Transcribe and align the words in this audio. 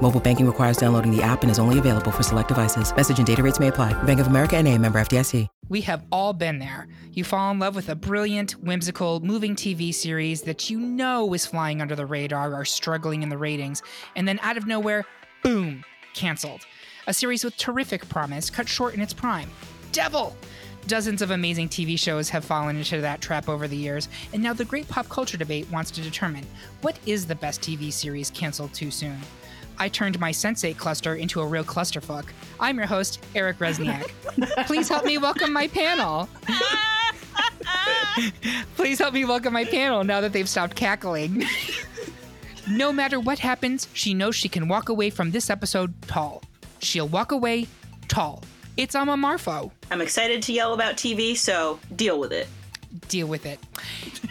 Mobile 0.00 0.20
banking 0.20 0.46
requires 0.46 0.76
downloading 0.76 1.10
the 1.14 1.20
app 1.22 1.42
and 1.42 1.50
is 1.50 1.58
only 1.58 1.78
available 1.78 2.12
for 2.12 2.22
select 2.22 2.48
devices. 2.48 2.94
Message 2.94 3.18
and 3.18 3.26
data 3.26 3.42
rates 3.42 3.58
may 3.58 3.68
apply. 3.68 4.00
Bank 4.04 4.20
of 4.20 4.28
America 4.28 4.56
and 4.56 4.68
a 4.68 4.78
member 4.78 5.00
FDIC. 5.00 5.48
We 5.68 5.80
have 5.82 6.04
all 6.10 6.32
been 6.32 6.60
there. 6.60 6.86
You 7.12 7.24
fall 7.24 7.50
in 7.50 7.58
love 7.58 7.74
with 7.74 7.88
a 7.88 7.94
brilliant, 7.94 8.52
whimsical, 8.52 9.20
moving 9.20 9.54
TV 9.54 9.92
series 9.92 10.40
that 10.42 10.70
you 10.70 10.78
know 10.78 11.34
is 11.34 11.44
flying 11.44 11.82
under 11.82 11.94
the 11.94 12.06
radar 12.06 12.54
or 12.54 12.64
struggling 12.64 13.22
in 13.22 13.28
the 13.28 13.36
ratings, 13.36 13.82
and 14.16 14.26
then 14.26 14.38
out 14.42 14.56
of 14.56 14.66
nowhere, 14.66 15.04
boom, 15.42 15.84
canceled. 16.14 16.62
A 17.06 17.12
series 17.12 17.44
with 17.44 17.56
terrific 17.56 18.08
promise 18.08 18.48
cut 18.48 18.68
short 18.68 18.94
in 18.94 19.00
its 19.00 19.12
prime. 19.12 19.50
Devil! 19.92 20.34
Dozens 20.86 21.20
of 21.20 21.32
amazing 21.32 21.68
TV 21.68 21.98
shows 21.98 22.30
have 22.30 22.46
fallen 22.46 22.76
into 22.76 23.00
that 23.02 23.20
trap 23.20 23.48
over 23.48 23.68
the 23.68 23.76
years, 23.76 24.08
and 24.32 24.42
now 24.42 24.54
the 24.54 24.64
great 24.64 24.88
pop 24.88 25.08
culture 25.10 25.36
debate 25.36 25.70
wants 25.70 25.90
to 25.90 26.00
determine 26.00 26.46
what 26.80 26.98
is 27.04 27.26
the 27.26 27.34
best 27.34 27.60
TV 27.60 27.92
series 27.92 28.30
canceled 28.30 28.72
too 28.72 28.90
soon. 28.90 29.18
I 29.78 29.88
turned 29.88 30.18
my 30.18 30.32
Sensei 30.32 30.74
cluster 30.74 31.14
into 31.14 31.40
a 31.40 31.46
real 31.46 31.64
clusterfuck. 31.64 32.26
I'm 32.58 32.76
your 32.76 32.86
host, 32.86 33.24
Eric 33.34 33.58
Resniak. 33.58 34.08
Please 34.66 34.88
help 34.88 35.04
me 35.04 35.18
welcome 35.18 35.52
my 35.52 35.68
panel. 35.68 36.28
Please 38.76 38.98
help 38.98 39.14
me 39.14 39.24
welcome 39.24 39.52
my 39.52 39.64
panel 39.64 40.02
now 40.02 40.20
that 40.20 40.32
they've 40.32 40.48
stopped 40.48 40.74
cackling. 40.74 41.44
no 42.68 42.92
matter 42.92 43.20
what 43.20 43.38
happens, 43.38 43.86
she 43.92 44.14
knows 44.14 44.34
she 44.34 44.48
can 44.48 44.66
walk 44.66 44.88
away 44.88 45.10
from 45.10 45.30
this 45.30 45.50
episode 45.50 45.94
tall. 46.02 46.42
She'll 46.80 47.08
walk 47.08 47.30
away 47.30 47.68
tall. 48.08 48.42
It's 48.76 48.94
Amma 48.94 49.16
Marfo. 49.16 49.70
I'm 49.90 50.00
excited 50.00 50.42
to 50.42 50.52
yell 50.52 50.72
about 50.72 50.96
TV, 50.96 51.36
so 51.36 51.78
deal 51.94 52.18
with 52.18 52.32
it. 52.32 52.48
Deal 53.08 53.26
with 53.26 53.46
it. 53.46 53.60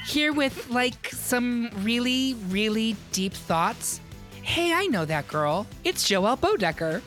Here 0.05 0.33
with 0.33 0.69
like 0.69 1.09
some 1.09 1.69
really, 1.83 2.35
really 2.49 2.95
deep 3.11 3.33
thoughts. 3.33 4.01
Hey, 4.47 4.73
I 4.73 4.87
know 4.87 5.03
that 5.03 5.27
girl. 5.27 5.67
It's 5.83 6.09
Joelle 6.09 6.39
Bodecker. 6.39 7.01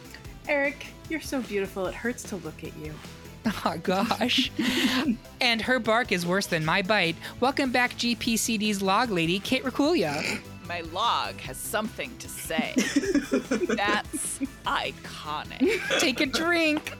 Eric, 0.46 0.86
you're 1.08 1.22
so 1.22 1.41
beautiful, 1.41 1.86
it 1.86 1.94
hurts 1.94 2.22
to 2.24 2.36
look 2.36 2.62
at 2.62 2.77
you. 2.77 2.94
Oh 3.64 3.78
gosh. 3.82 4.52
and 5.41 5.62
her 5.62 5.78
bark 5.78 6.12
is 6.12 6.27
worse 6.27 6.47
than 6.47 6.62
my 6.66 6.82
bite. 6.82 7.16
Welcome 7.41 7.72
back, 7.72 7.92
GPCD's 7.92 8.82
log 8.82 9.08
lady, 9.08 9.41
Kate 9.41 9.64
Racculia. 9.64 10.42
My 10.69 10.82
log 10.92 11.41
has 11.41 11.56
something 11.56 12.14
to 12.19 12.28
say. 12.28 12.74
That's 12.77 14.41
iconic. 14.66 15.98
Take 15.98 16.20
a 16.20 16.27
drink. 16.27 16.92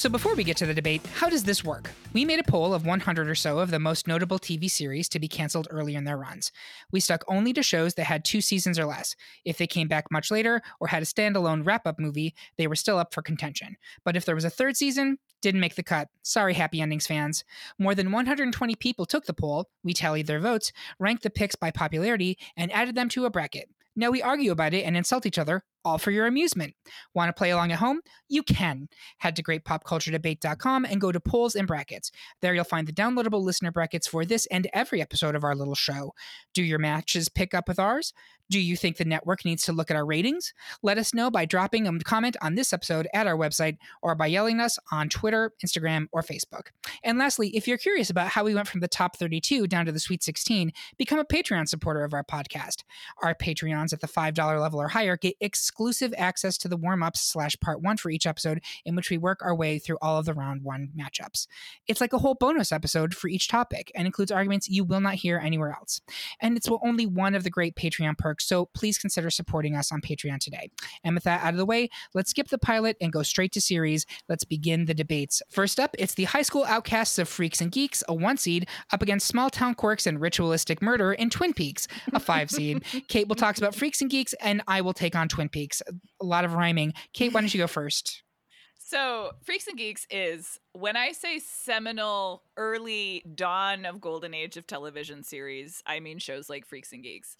So, 0.00 0.08
before 0.08 0.34
we 0.34 0.44
get 0.44 0.56
to 0.56 0.64
the 0.64 0.72
debate, 0.72 1.06
how 1.16 1.28
does 1.28 1.44
this 1.44 1.62
work? 1.62 1.90
We 2.14 2.24
made 2.24 2.40
a 2.40 2.50
poll 2.50 2.72
of 2.72 2.86
100 2.86 3.28
or 3.28 3.34
so 3.34 3.58
of 3.58 3.70
the 3.70 3.78
most 3.78 4.06
notable 4.06 4.38
TV 4.38 4.70
series 4.70 5.10
to 5.10 5.18
be 5.18 5.28
canceled 5.28 5.68
early 5.70 5.94
in 5.94 6.04
their 6.04 6.16
runs. 6.16 6.52
We 6.90 7.00
stuck 7.00 7.22
only 7.28 7.52
to 7.52 7.62
shows 7.62 7.92
that 7.96 8.04
had 8.04 8.24
two 8.24 8.40
seasons 8.40 8.78
or 8.78 8.86
less. 8.86 9.14
If 9.44 9.58
they 9.58 9.66
came 9.66 9.88
back 9.88 10.10
much 10.10 10.30
later 10.30 10.62
or 10.80 10.86
had 10.86 11.02
a 11.02 11.04
standalone 11.04 11.66
wrap 11.66 11.86
up 11.86 11.98
movie, 11.98 12.34
they 12.56 12.66
were 12.66 12.76
still 12.76 12.96
up 12.96 13.12
for 13.12 13.20
contention. 13.20 13.76
But 14.02 14.16
if 14.16 14.24
there 14.24 14.34
was 14.34 14.46
a 14.46 14.48
third 14.48 14.74
season, 14.74 15.18
didn't 15.42 15.60
make 15.60 15.74
the 15.74 15.82
cut. 15.82 16.08
Sorry, 16.22 16.54
Happy 16.54 16.80
Endings 16.80 17.06
fans. 17.06 17.44
More 17.78 17.94
than 17.94 18.10
120 18.10 18.76
people 18.76 19.04
took 19.04 19.26
the 19.26 19.34
poll, 19.34 19.68
we 19.84 19.92
tallied 19.92 20.28
their 20.28 20.40
votes, 20.40 20.72
ranked 20.98 21.24
the 21.24 21.28
picks 21.28 21.56
by 21.56 21.70
popularity, 21.70 22.38
and 22.56 22.72
added 22.72 22.94
them 22.94 23.10
to 23.10 23.26
a 23.26 23.30
bracket. 23.30 23.68
Now 23.94 24.10
we 24.10 24.22
argue 24.22 24.50
about 24.50 24.72
it 24.72 24.84
and 24.84 24.96
insult 24.96 25.26
each 25.26 25.38
other, 25.38 25.62
all 25.84 25.98
for 25.98 26.10
your 26.10 26.26
amusement. 26.26 26.74
Want 27.14 27.28
to 27.28 27.32
play 27.32 27.50
along 27.50 27.72
at 27.72 27.78
home? 27.78 28.00
You 28.28 28.42
can. 28.42 28.88
Head 29.18 29.36
to 29.36 29.42
greatpopculturedebate.com 29.42 30.84
and 30.84 31.00
go 31.00 31.12
to 31.12 31.20
polls 31.20 31.54
and 31.54 31.66
brackets. 31.66 32.10
There 32.42 32.54
you'll 32.54 32.64
find 32.64 32.86
the 32.86 32.92
downloadable 32.92 33.42
listener 33.42 33.72
brackets 33.72 34.06
for 34.06 34.24
this 34.24 34.46
and 34.46 34.68
every 34.72 35.00
episode 35.00 35.34
of 35.34 35.44
our 35.44 35.54
little 35.54 35.74
show. 35.74 36.12
Do 36.54 36.62
your 36.62 36.78
matches 36.78 37.28
pick 37.28 37.54
up 37.54 37.68
with 37.68 37.78
ours? 37.78 38.12
Do 38.50 38.58
you 38.58 38.76
think 38.76 38.96
the 38.96 39.04
network 39.04 39.44
needs 39.44 39.62
to 39.64 39.72
look 39.72 39.92
at 39.92 39.96
our 39.96 40.04
ratings? 40.04 40.52
Let 40.82 40.98
us 40.98 41.14
know 41.14 41.30
by 41.30 41.44
dropping 41.44 41.86
a 41.86 41.98
comment 42.00 42.36
on 42.42 42.56
this 42.56 42.72
episode 42.72 43.06
at 43.14 43.28
our 43.28 43.36
website 43.36 43.78
or 44.02 44.16
by 44.16 44.26
yelling 44.26 44.58
us 44.58 44.76
on 44.90 45.08
Twitter, 45.08 45.52
Instagram, 45.64 46.08
or 46.10 46.22
Facebook. 46.22 46.68
And 47.04 47.16
lastly, 47.16 47.56
if 47.56 47.68
you're 47.68 47.78
curious 47.78 48.10
about 48.10 48.26
how 48.26 48.42
we 48.42 48.54
went 48.54 48.66
from 48.66 48.80
the 48.80 48.88
top 48.88 49.16
32 49.16 49.68
down 49.68 49.86
to 49.86 49.92
the 49.92 50.00
Sweet 50.00 50.24
16, 50.24 50.72
become 50.98 51.20
a 51.20 51.24
Patreon 51.24 51.68
supporter 51.68 52.02
of 52.02 52.12
our 52.12 52.24
podcast. 52.24 52.82
Our 53.22 53.36
Patreons 53.36 53.92
at 53.92 54.00
the 54.00 54.08
$5 54.08 54.60
level 54.60 54.80
or 54.80 54.88
higher 54.88 55.16
get 55.16 55.36
exclusive 55.40 56.12
access 56.18 56.58
to 56.58 56.68
the 56.68 56.76
warm 56.76 57.04
ups 57.04 57.20
slash 57.20 57.56
part 57.60 57.80
one 57.80 57.98
for 57.98 58.10
each 58.10 58.26
episode, 58.26 58.62
in 58.84 58.96
which 58.96 59.10
we 59.10 59.18
work 59.18 59.42
our 59.42 59.54
way 59.54 59.78
through 59.78 59.98
all 60.02 60.18
of 60.18 60.26
the 60.26 60.34
round 60.34 60.62
one 60.62 60.90
matchups. 60.98 61.46
It's 61.86 62.00
like 62.00 62.12
a 62.12 62.18
whole 62.18 62.34
bonus 62.34 62.72
episode 62.72 63.14
for 63.14 63.28
each 63.28 63.46
topic 63.46 63.92
and 63.94 64.06
includes 64.06 64.32
arguments 64.32 64.68
you 64.68 64.82
will 64.82 65.00
not 65.00 65.14
hear 65.14 65.38
anywhere 65.38 65.70
else. 65.70 66.00
And 66.40 66.56
it's 66.56 66.68
only 66.82 67.06
one 67.06 67.36
of 67.36 67.44
the 67.44 67.50
great 67.50 67.76
Patreon 67.76 68.18
perks, 68.18 68.39
so 68.40 68.66
please 68.74 68.98
consider 68.98 69.30
supporting 69.30 69.76
us 69.76 69.92
on 69.92 70.00
Patreon 70.00 70.38
today. 70.38 70.70
And 71.04 71.14
with 71.14 71.24
that 71.24 71.42
out 71.42 71.54
of 71.54 71.58
the 71.58 71.66
way, 71.66 71.88
let's 72.14 72.30
skip 72.30 72.48
the 72.48 72.58
pilot 72.58 72.96
and 73.00 73.12
go 73.12 73.22
straight 73.22 73.52
to 73.52 73.60
series. 73.60 74.06
Let's 74.28 74.44
begin 74.44 74.86
the 74.86 74.94
debates. 74.94 75.42
First 75.50 75.80
up, 75.80 75.94
it's 75.98 76.14
the 76.14 76.24
high 76.24 76.42
school 76.42 76.64
outcasts 76.64 77.18
of 77.18 77.28
Freaks 77.28 77.60
and 77.60 77.72
Geeks, 77.72 78.02
a 78.08 78.14
one 78.14 78.36
seed, 78.36 78.68
up 78.92 79.02
against 79.02 79.26
small 79.26 79.50
town 79.50 79.74
quirks 79.74 80.06
and 80.06 80.20
ritualistic 80.20 80.82
murder 80.82 81.12
in 81.12 81.30
Twin 81.30 81.52
Peaks, 81.52 81.86
a 82.12 82.20
five 82.20 82.50
seed. 82.50 82.84
Kate 83.08 83.28
will 83.28 83.36
talk 83.36 83.58
about 83.58 83.74
Freaks 83.74 84.00
and 84.00 84.10
Geeks, 84.10 84.34
and 84.40 84.62
I 84.66 84.80
will 84.80 84.94
take 84.94 85.16
on 85.16 85.28
Twin 85.28 85.48
Peaks. 85.48 85.82
A 86.20 86.24
lot 86.24 86.44
of 86.44 86.54
rhyming. 86.54 86.94
Kate, 87.12 87.32
why 87.32 87.40
don't 87.40 87.52
you 87.52 87.58
go 87.58 87.66
first? 87.66 88.22
So, 88.90 89.30
Freaks 89.44 89.68
and 89.68 89.78
Geeks 89.78 90.04
is 90.10 90.58
when 90.72 90.96
I 90.96 91.12
say 91.12 91.38
seminal 91.38 92.42
early 92.56 93.24
dawn 93.36 93.84
of 93.84 94.00
golden 94.00 94.34
age 94.34 94.56
of 94.56 94.66
television 94.66 95.22
series, 95.22 95.80
I 95.86 96.00
mean 96.00 96.18
shows 96.18 96.50
like 96.50 96.66
Freaks 96.66 96.92
and 96.92 97.04
Geeks. 97.04 97.36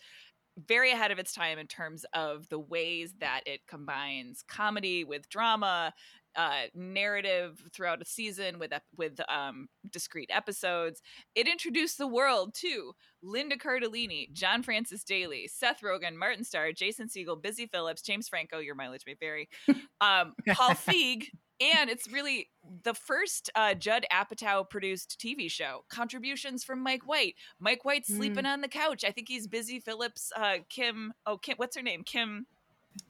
Very 0.67 0.93
ahead 0.93 1.11
of 1.11 1.19
its 1.19 1.33
time 1.33 1.59
in 1.59 1.67
terms 1.67 2.05
of 2.13 2.49
the 2.49 2.59
ways 2.59 3.15
that 3.21 3.43
it 3.47 3.61
combines 3.67 4.43
comedy 4.47 5.05
with 5.05 5.29
drama, 5.29 5.93
uh, 6.37 6.63
narrative 6.75 7.63
throughout 7.73 8.03
a 8.03 8.05
season 8.05 8.59
with 8.59 8.73
with 8.97 9.21
um, 9.29 9.69
discrete 9.91 10.31
episodes. 10.33 11.03
It 11.35 11.49
introduced 11.49 11.99
the 11.99 12.07
world 12.07 12.55
to 12.57 12.93
Linda 13.23 13.57
Cardellini, 13.57 14.33
John 14.33 14.63
Francis 14.63 15.05
Daly, 15.05 15.49
Seth 15.49 15.81
Rogen, 15.83 16.15
Martin 16.15 16.45
Starr, 16.45 16.73
Jason 16.73 17.09
Segel, 17.09 17.41
Busy 17.41 17.67
Phillips, 17.67 18.03
James 18.03 18.29
Franco. 18.29 18.59
Your 18.59 18.75
mileage 18.75 19.05
may 19.07 19.15
vary. 19.15 19.49
Um, 20.03 20.33
Paul 20.49 20.71
Feig. 20.71 21.27
And 21.61 21.91
it's 21.91 22.11
really 22.11 22.49
the 22.85 22.95
first 22.95 23.51
uh, 23.55 23.75
Judd 23.75 24.07
Apatow 24.11 24.69
produced 24.69 25.21
TV 25.21 25.51
show. 25.51 25.85
Contributions 25.91 26.65
from 26.65 26.83
Mike 26.83 27.07
White. 27.07 27.35
Mike 27.59 27.85
White's 27.85 28.11
mm. 28.11 28.17
sleeping 28.17 28.47
on 28.47 28.63
the 28.63 28.69
couch. 28.69 29.05
I 29.05 29.11
think 29.11 29.29
he's 29.29 29.47
Busy 29.47 29.79
Phillips. 29.79 30.33
Uh, 30.35 30.59
Kim. 30.71 31.13
Oh, 31.27 31.37
Kim. 31.37 31.57
What's 31.59 31.77
her 31.77 31.83
name? 31.83 32.03
Kim. 32.03 32.47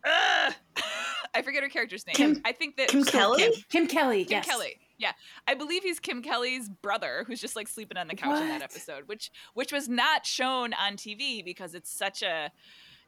Uh, 0.05 0.51
I 1.35 1.43
forget 1.43 1.63
her 1.63 1.69
character's 1.69 2.07
name. 2.07 2.15
Kim, 2.15 2.41
I 2.45 2.53
think 2.53 2.77
that 2.77 2.89
Kim 2.89 3.05
Kelly. 3.05 3.43
Kim, 3.43 3.53
Kim 3.71 3.87
Kelly. 3.87 4.25
Kim 4.25 4.33
yes. 4.33 4.47
Kelly. 4.47 4.79
Yeah, 4.99 5.13
I 5.47 5.55
believe 5.55 5.83
he's 5.83 5.99
Kim 5.99 6.23
Kelly's 6.23 6.69
brother, 6.69 7.25
who's 7.27 7.41
just 7.41 7.57
like 7.57 7.69
sleeping 7.69 7.97
on 7.97 8.09
the 8.09 8.15
couch 8.15 8.31
what? 8.31 8.43
in 8.43 8.49
that 8.49 8.63
episode, 8.63 9.05
which 9.07 9.31
which 9.55 9.73
was 9.73 9.89
not 9.89 10.27
shown 10.27 10.75
on 10.75 10.97
TV 10.97 11.45
because 11.45 11.75
it's 11.75 11.91
such 11.91 12.23
a 12.23 12.51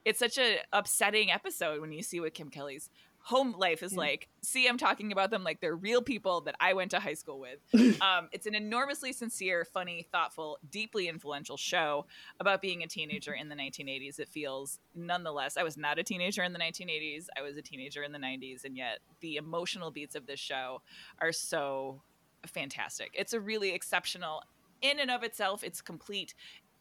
it's 0.05 0.19
such 0.19 0.39
a 0.39 0.59
upsetting 0.73 1.31
episode 1.31 1.81
when 1.81 1.93
you 1.93 2.03
see 2.03 2.21
what 2.21 2.33
Kim 2.35 2.49
Kelly's 2.49 2.89
home 3.23 3.55
life 3.57 3.83
is 3.83 3.93
yeah. 3.93 3.99
like. 3.99 4.29
See, 4.43 4.67
I'm 4.67 4.79
talking 4.79 5.13
about 5.13 5.31
them 5.31 5.45
like 5.45 5.61
they're 5.61 5.77
real 5.77 6.03
people 6.03 6.41
that 6.43 6.57
I 6.59 6.73
went 6.75 6.91
to 6.91 7.01
high 7.01 7.15
school 7.15 7.39
with. 7.39 7.61
um, 8.03 8.29
it's 8.33 8.47
an 8.47 8.55
enormously 8.55 9.13
sincere, 9.13 9.65
funny, 9.65 10.07
thoughtful, 10.11 10.59
deeply 10.71 11.09
influential 11.09 11.57
show 11.57 12.07
about 12.41 12.61
being 12.61 12.83
a 12.83 12.89
teenager 12.89 13.33
in 13.33 13.49
the 13.49 13.55
1980s. 13.55 14.19
It 14.19 14.29
feels, 14.29 14.81
nonetheless, 14.95 15.57
I 15.57 15.63
was 15.63 15.77
not 15.77 15.99
a 15.99 16.03
teenager 16.03 16.43
in 16.43 16.53
the 16.53 16.59
1980s. 16.59 17.27
I 17.39 17.43
was 17.43 17.57
a 17.57 17.63
teenager 17.63 18.03
in 18.03 18.13
the 18.13 18.19
90s, 18.19 18.65
and 18.65 18.77
yet 18.77 18.99
the 19.21 19.37
emotional 19.37 19.91
beats 19.91 20.17
of 20.17 20.27
this 20.27 20.41
show 20.41 20.83
are 21.21 21.33
so 21.33 22.03
fantastic. 22.47 23.11
It's 23.15 23.33
a 23.33 23.41
really 23.41 23.73
exceptional, 23.73 24.43
in 24.81 24.99
and 24.99 25.11
of 25.11 25.23
itself, 25.23 25.63
it's 25.63 25.81
complete. 25.81 26.35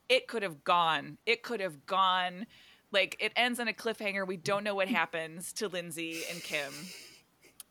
It 0.10 0.28
could 0.28 0.44
have 0.44 0.64
gone. 0.64 1.20
It 1.26 1.44
could 1.44 1.60
have 1.60 1.86
gone 1.86 2.48
like 2.92 3.18
it 3.20 3.32
ends 3.36 3.60
on 3.60 3.68
a 3.68 3.74
cliffhanger. 3.74 4.28
We 4.28 4.38
don't 4.38 4.64
know 4.64 4.76
what 4.76 4.88
happens 4.88 5.54
to 5.54 5.68
Lindsay 5.68 6.22
and 6.32 6.42
Kim. 6.42 6.72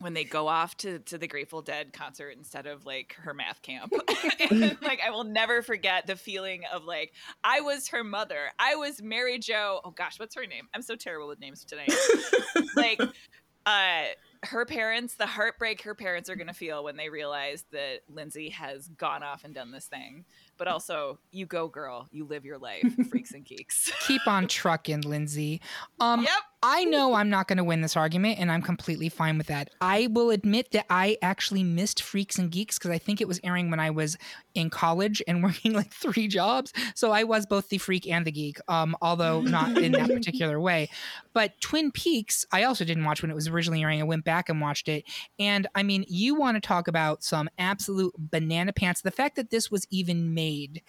when 0.01 0.13
they 0.15 0.23
go 0.23 0.47
off 0.47 0.75
to, 0.77 0.99
to 0.99 1.17
the 1.17 1.27
Grateful 1.27 1.61
Dead 1.61 1.93
concert 1.93 2.35
instead 2.35 2.65
of 2.65 2.85
like 2.85 3.15
her 3.21 3.33
math 3.33 3.61
camp. 3.61 3.93
and, 4.49 4.77
like 4.81 4.99
I 5.05 5.11
will 5.11 5.23
never 5.23 5.61
forget 5.61 6.07
the 6.07 6.15
feeling 6.15 6.63
of 6.73 6.83
like 6.83 7.13
I 7.43 7.61
was 7.61 7.89
her 7.89 8.03
mother. 8.03 8.51
I 8.59 8.75
was 8.75 9.01
Mary 9.01 9.39
Jo. 9.39 9.79
Oh 9.83 9.91
gosh, 9.91 10.19
what's 10.19 10.35
her 10.35 10.45
name? 10.45 10.67
I'm 10.73 10.81
so 10.81 10.95
terrible 10.95 11.27
with 11.27 11.39
names 11.39 11.63
tonight. 11.63 11.93
like 12.75 12.99
uh 13.65 14.03
her 14.43 14.65
parents, 14.65 15.15
the 15.15 15.27
heartbreak 15.27 15.83
her 15.83 15.93
parents 15.93 16.27
are 16.27 16.35
going 16.35 16.47
to 16.47 16.53
feel 16.53 16.83
when 16.83 16.97
they 16.97 17.09
realize 17.09 17.63
that 17.71 17.99
Lindsay 18.09 18.49
has 18.49 18.87
gone 18.87 19.21
off 19.21 19.43
and 19.43 19.53
done 19.53 19.71
this 19.71 19.85
thing. 19.85 20.25
But 20.61 20.67
also, 20.67 21.17
you 21.31 21.47
go, 21.47 21.67
girl. 21.67 22.07
You 22.11 22.23
live 22.23 22.45
your 22.45 22.59
life, 22.59 22.83
freaks 23.09 23.31
and 23.31 23.43
geeks. 23.43 23.91
Keep 24.05 24.27
on 24.27 24.47
trucking, 24.47 25.01
Lindsay. 25.01 25.59
Um, 25.99 26.21
yep. 26.21 26.29
I 26.63 26.83
know 26.83 27.15
I'm 27.15 27.29
not 27.29 27.47
going 27.47 27.57
to 27.57 27.63
win 27.63 27.81
this 27.81 27.97
argument, 27.97 28.37
and 28.39 28.51
I'm 28.51 28.61
completely 28.61 29.09
fine 29.09 29.37
with 29.37 29.47
that. 29.47 29.69
I 29.81 30.07
will 30.11 30.29
admit 30.29 30.71
that 30.71 30.85
I 30.89 31.17
actually 31.21 31.63
missed 31.63 32.03
Freaks 32.03 32.37
and 32.37 32.51
Geeks 32.51 32.77
because 32.77 32.91
I 32.91 32.99
think 32.99 33.19
it 33.19 33.27
was 33.27 33.39
airing 33.43 33.71
when 33.71 33.79
I 33.79 33.89
was 33.89 34.15
in 34.53 34.69
college 34.69 35.23
and 35.27 35.41
working 35.43 35.73
like 35.73 35.91
three 35.91 36.27
jobs. 36.27 36.71
So 36.93 37.11
I 37.11 37.23
was 37.23 37.45
both 37.45 37.69
the 37.69 37.77
freak 37.79 38.07
and 38.07 38.25
the 38.25 38.31
geek, 38.31 38.57
um, 38.67 38.95
although 39.01 39.41
not 39.41 39.77
in 39.77 39.93
that 39.93 40.09
particular 40.13 40.59
way. 40.59 40.89
But 41.33 41.59
Twin 41.61 41.91
Peaks, 41.91 42.45
I 42.51 42.63
also 42.63 42.85
didn't 42.85 43.05
watch 43.05 43.21
when 43.21 43.31
it 43.31 43.35
was 43.35 43.47
originally 43.47 43.81
airing. 43.81 43.99
I 44.01 44.03
went 44.03 44.25
back 44.25 44.49
and 44.49 44.61
watched 44.61 44.87
it. 44.87 45.05
And 45.39 45.67
I 45.73 45.83
mean, 45.83 46.05
you 46.07 46.35
want 46.35 46.57
to 46.57 46.61
talk 46.61 46.87
about 46.87 47.23
some 47.23 47.49
absolute 47.57 48.13
banana 48.17 48.73
pants. 48.73 49.01
The 49.01 49.11
fact 49.11 49.35
that 49.37 49.49
this 49.49 49.71
was 49.71 49.87
even 49.89 50.33
made 50.33 50.83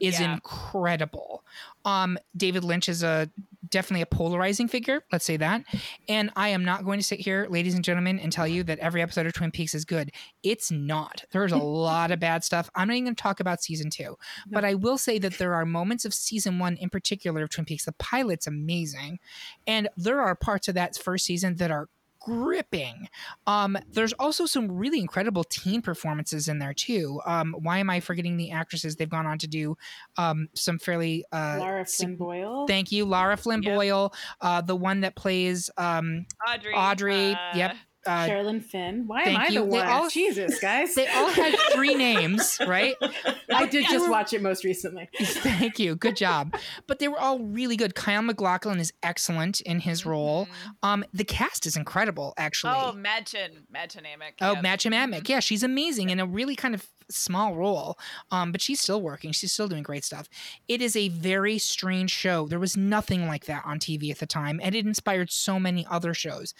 is 0.00 0.20
Yeah. 0.20 0.34
incredible. 0.34 1.42
Um, 1.86 2.18
David 2.36 2.64
Lynch 2.64 2.88
is 2.88 3.02
a 3.02 3.30
definitely 3.70 4.02
a 4.02 4.06
polarizing 4.06 4.68
figure. 4.68 5.02
Let's 5.12 5.24
say 5.24 5.36
that. 5.38 5.64
And 6.08 6.30
I 6.36 6.48
am 6.48 6.64
not 6.64 6.84
going 6.84 6.98
to 6.98 7.04
sit 7.04 7.20
here, 7.20 7.46
ladies 7.48 7.74
and 7.74 7.84
gentlemen, 7.84 8.18
and 8.18 8.32
tell 8.32 8.46
you 8.46 8.62
that 8.64 8.78
every 8.80 9.02
episode 9.02 9.26
of 9.26 9.32
Twin 9.32 9.50
Peaks 9.50 9.74
is 9.74 9.84
good. 9.84 10.10
It's 10.42 10.70
not. 10.70 11.24
There's 11.32 11.52
a 11.52 11.56
lot 11.86 12.10
of 12.10 12.20
bad 12.20 12.44
stuff. 12.44 12.68
I'm 12.74 12.88
not 12.88 12.94
even 12.94 13.04
going 13.04 13.16
to 13.16 13.22
talk 13.22 13.40
about 13.40 13.62
season 13.62 13.90
two, 13.90 14.16
but 14.48 14.64
I 14.64 14.74
will 14.74 14.98
say 14.98 15.18
that 15.18 15.38
there 15.38 15.54
are 15.54 15.64
moments 15.64 16.04
of 16.04 16.12
season 16.12 16.58
one 16.58 16.76
in 16.76 16.90
particular 16.90 17.44
of 17.44 17.50
Twin 17.50 17.64
Peaks. 17.64 17.84
The 17.84 17.92
pilot's 17.92 18.46
amazing, 18.46 19.18
and 19.66 19.88
there 19.96 20.20
are 20.20 20.34
parts 20.34 20.68
of 20.68 20.74
that 20.74 20.96
first 20.96 21.24
season 21.24 21.56
that 21.56 21.70
are 21.70 21.88
gripping. 22.26 23.08
Um, 23.46 23.78
there's 23.92 24.12
also 24.14 24.46
some 24.46 24.70
really 24.70 24.98
incredible 25.00 25.44
teen 25.44 25.80
performances 25.80 26.48
in 26.48 26.58
there 26.58 26.74
too. 26.74 27.20
Um, 27.24 27.54
why 27.60 27.78
am 27.78 27.88
I 27.88 28.00
forgetting 28.00 28.36
the 28.36 28.50
actresses? 28.50 28.96
They've 28.96 29.08
gone 29.08 29.26
on 29.26 29.38
to 29.38 29.46
do 29.46 29.76
um, 30.16 30.48
some 30.54 30.78
fairly 30.80 31.24
uh, 31.32 31.56
Laura 31.60 31.86
sig- 31.86 32.06
Flynn 32.08 32.16
Boyle. 32.16 32.66
Thank 32.66 32.90
you, 32.90 33.04
Lara 33.04 33.36
Flynn 33.36 33.62
Yep. 33.62 33.74
Boyle, 33.76 34.12
uh, 34.40 34.60
the 34.60 34.74
one 34.76 35.00
that 35.02 35.14
plays 35.14 35.70
um, 35.76 36.26
Audrey. 36.52 36.74
Audrey. 36.74 37.32
uh, 37.34 37.38
yep. 37.56 37.76
Uh, 38.06 38.26
Sherilyn 38.28 38.62
Fenn. 38.62 39.06
Why 39.06 39.22
am 39.22 39.36
I 39.36 39.48
you. 39.48 39.60
the 39.60 39.64
one? 39.66 39.86
all- 39.86 40.08
Jesus, 40.08 40.58
guys. 40.60 40.94
they 40.94 41.06
all 41.08 41.28
had 41.28 41.54
three 41.72 41.94
names, 41.94 42.58
right? 42.66 42.94
I 43.52 43.66
did 43.66 43.86
just 43.86 44.08
watch 44.10 44.32
it 44.32 44.42
most 44.42 44.64
recently. 44.64 45.08
Thank 45.20 45.78
you. 45.78 45.96
Good 45.96 46.16
job. 46.16 46.54
But 46.86 46.98
they 46.98 47.08
were 47.08 47.18
all 47.18 47.38
really 47.40 47.76
good. 47.76 47.94
Kyle 47.94 48.22
MacLachlan 48.22 48.78
is 48.80 48.92
excellent 49.02 49.60
in 49.62 49.80
his 49.80 50.06
role. 50.06 50.46
mhm. 50.46 50.72
Um, 50.88 51.04
the 51.12 51.24
cast 51.24 51.66
is 51.66 51.76
incredible, 51.76 52.34
actually. 52.36 52.74
Oh, 52.76 52.92
Madchen. 52.96 53.64
Madchen 53.74 54.02
Amick. 54.02 54.34
Oh, 54.40 54.52
yep. 54.54 54.62
Match 54.62 54.84
Amick. 54.84 55.28
Yeah, 55.28 55.40
she's 55.40 55.62
amazing 55.62 56.10
in 56.10 56.20
a 56.20 56.26
really 56.26 56.54
kind 56.56 56.74
of 56.74 56.86
small 57.08 57.54
role. 57.54 57.98
Um, 58.30 58.50
but 58.52 58.60
she's 58.60 58.80
still 58.80 59.00
working. 59.00 59.32
She's 59.32 59.52
still 59.52 59.68
doing 59.68 59.82
great 59.82 60.04
stuff. 60.04 60.28
It 60.68 60.82
is 60.82 60.96
a 60.96 61.08
very 61.08 61.58
strange 61.58 62.10
show. 62.10 62.46
There 62.48 62.58
was 62.58 62.76
nothing 62.76 63.26
like 63.26 63.46
that 63.46 63.62
on 63.64 63.78
TV 63.78 64.10
at 64.10 64.18
the 64.18 64.26
time, 64.26 64.60
and 64.62 64.74
it 64.74 64.84
inspired 64.86 65.30
so 65.30 65.58
many 65.60 65.86
other 65.90 66.14
shows. 66.14 66.52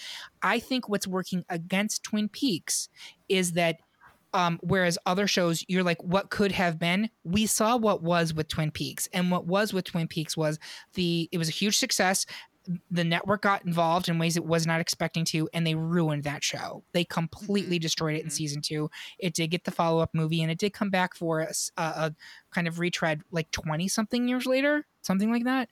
I 0.47 0.61
think 0.61 0.89
what's 0.89 1.07
working 1.07 1.45
against 1.49 2.05
Twin 2.05 2.29
Peaks 2.29 2.89
is 3.29 3.53
that 3.53 3.81
um, 4.33 4.59
whereas 4.63 4.99
other 5.07 5.27
shows, 5.27 5.65
you're 5.67 5.83
like, 5.83 6.03
what 6.03 6.29
could 6.31 6.53
have 6.53 6.79
been? 6.79 7.09
We 7.25 7.47
saw 7.47 7.77
what 7.77 8.03
was 8.03 8.35
with 8.35 8.49
Twin 8.49 8.71
Peaks, 8.71 9.09
and 9.13 9.31
what 9.31 9.47
was 9.47 9.73
with 9.73 9.87
Twin 9.87 10.09
Peaks 10.09 10.37
was 10.37 10.59
the 10.95 11.29
it 11.33 11.39
was 11.39 11.49
a 11.49 11.53
huge 11.53 11.79
success. 11.79 12.27
The 12.91 13.05
network 13.05 13.43
got 13.43 13.65
involved 13.65 14.09
in 14.09 14.19
ways 14.19 14.37
it 14.37 14.45
was 14.45 14.67
not 14.67 14.81
expecting 14.81 15.25
to, 15.27 15.49
and 15.55 15.67
they 15.67 15.75
ruined 15.77 16.25
that 16.25 16.45
show. 16.45 16.83
They 16.93 17.05
completely 17.05 17.79
destroyed 17.79 18.17
it 18.17 18.23
in 18.25 18.29
Mhm. 18.29 18.33
season 18.33 18.61
two. 18.61 18.91
It 19.19 19.33
did 19.35 19.53
get 19.53 19.65
the 19.65 19.71
follow 19.71 20.01
up 20.01 20.11
movie, 20.13 20.43
and 20.43 20.51
it 20.51 20.59
did 20.59 20.73
come 20.75 20.91
back 20.91 21.15
for 21.15 21.41
a 21.79 22.15
kind 22.51 22.69
of 22.69 22.79
retread 22.79 23.23
like 23.31 23.51
twenty 23.53 23.89
something 23.89 24.29
years 24.29 24.45
later, 24.45 24.87
something 25.01 25.31
like 25.31 25.45
that. 25.45 25.71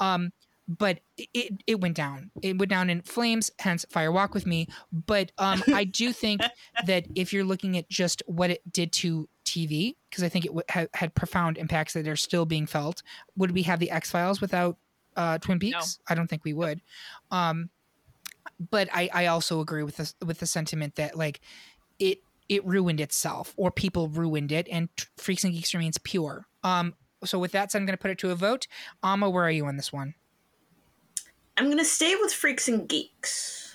Um, 0.00 0.32
but 0.78 1.00
it- 1.16 1.62
it, 1.66 1.80
went 1.80 1.96
down. 1.96 2.30
It 2.42 2.58
went 2.58 2.70
down 2.70 2.88
in 2.90 3.02
flames, 3.02 3.50
hence 3.58 3.84
Fire 3.90 4.12
Walk 4.12 4.34
with 4.34 4.46
Me. 4.46 4.68
But 4.92 5.32
um, 5.38 5.62
I 5.74 5.84
do 5.84 6.12
think 6.12 6.40
that 6.86 7.06
if 7.14 7.32
you're 7.32 7.44
looking 7.44 7.76
at 7.76 7.88
just 7.88 8.22
what 8.26 8.50
it 8.50 8.62
did 8.72 8.92
to 8.92 9.28
TV, 9.44 9.96
because 10.08 10.22
I 10.24 10.28
think 10.28 10.44
it 10.44 10.48
w- 10.48 10.62
ha- 10.70 10.86
had 10.94 11.14
profound 11.14 11.58
impacts 11.58 11.92
that 11.94 12.06
are 12.08 12.16
still 12.16 12.46
being 12.46 12.66
felt, 12.66 13.02
would 13.36 13.50
we 13.52 13.62
have 13.62 13.80
the 13.80 13.90
X 13.90 14.10
Files 14.10 14.40
without 14.40 14.76
uh, 15.16 15.38
Twin 15.38 15.58
Peaks? 15.58 15.98
I 16.08 16.14
don't 16.14 16.28
think 16.28 16.44
we 16.44 16.52
would. 16.52 16.80
Um, 17.30 17.70
but 18.70 18.88
I, 18.92 19.08
I 19.12 19.26
also 19.26 19.60
agree 19.60 19.82
with 19.82 19.96
the 19.96 20.12
with 20.24 20.38
the 20.40 20.46
sentiment 20.46 20.96
that 20.96 21.16
like 21.16 21.40
it 21.98 22.22
it 22.48 22.64
ruined 22.66 23.00
itself 23.00 23.54
or 23.56 23.70
people 23.70 24.08
ruined 24.08 24.52
it, 24.52 24.68
and 24.70 24.88
Freaks 25.16 25.44
and 25.44 25.52
Geeks 25.52 25.74
remains 25.74 25.98
pure. 25.98 26.46
Um, 26.62 26.94
so 27.24 27.38
with 27.38 27.52
that 27.52 27.70
said, 27.70 27.78
I'm 27.78 27.86
going 27.86 27.96
to 27.96 28.00
put 28.02 28.10
it 28.10 28.18
to 28.18 28.30
a 28.30 28.34
vote. 28.34 28.66
Amma, 29.02 29.30
where 29.30 29.44
are 29.44 29.50
you 29.50 29.66
on 29.66 29.76
this 29.76 29.92
one? 29.92 30.14
I'm 31.56 31.68
gonna 31.68 31.84
stay 31.84 32.14
with 32.16 32.32
Freaks 32.32 32.68
and 32.68 32.88
Geeks. 32.88 33.74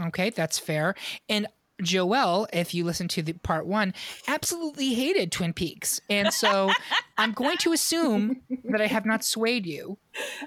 Okay, 0.00 0.30
that's 0.30 0.58
fair. 0.58 0.94
And 1.28 1.46
Joelle, 1.82 2.46
if 2.52 2.74
you 2.74 2.84
listen 2.84 3.08
to 3.08 3.22
the 3.22 3.32
part 3.34 3.66
one, 3.66 3.94
absolutely 4.26 4.94
hated 4.94 5.30
Twin 5.30 5.52
Peaks. 5.52 6.00
And 6.10 6.32
so 6.32 6.72
I'm 7.18 7.32
going 7.32 7.56
to 7.58 7.72
assume 7.72 8.42
that 8.64 8.80
I 8.80 8.86
have 8.86 9.06
not 9.06 9.24
swayed 9.24 9.66
you. 9.66 9.98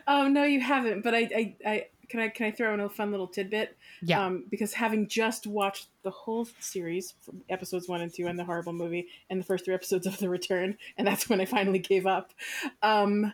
Oh 0.08 0.28
no, 0.28 0.44
you 0.44 0.60
haven't. 0.60 1.04
But 1.04 1.16
I, 1.16 1.20
I, 1.20 1.56
I 1.66 1.86
can 2.10 2.20
I 2.20 2.28
can 2.28 2.48
I 2.48 2.52
throw 2.52 2.74
in 2.74 2.82
a 2.82 2.90
fun 2.90 3.12
little 3.12 3.28
tidbit? 3.28 3.78
Yeah. 4.02 4.26
Um, 4.26 4.46
because 4.50 4.74
having 4.74 5.08
just 5.08 5.48
watched 5.48 5.88
the 6.04 6.12
whole 6.12 6.48
series, 6.60 7.14
from 7.22 7.42
episodes 7.50 7.88
one 7.88 8.02
and 8.02 8.14
two, 8.14 8.28
and 8.28 8.38
the 8.38 8.44
horrible 8.44 8.74
movie, 8.74 9.08
and 9.30 9.40
the 9.40 9.46
first 9.46 9.66
three 9.66 9.74
episodes 9.74 10.06
of 10.06 10.18
The 10.18 10.30
Return, 10.30 10.78
and 10.98 11.08
that's 11.08 11.30
when 11.30 11.40
I 11.40 11.46
finally 11.46 11.80
gave 11.80 12.06
up. 12.06 12.34
Um, 12.82 13.34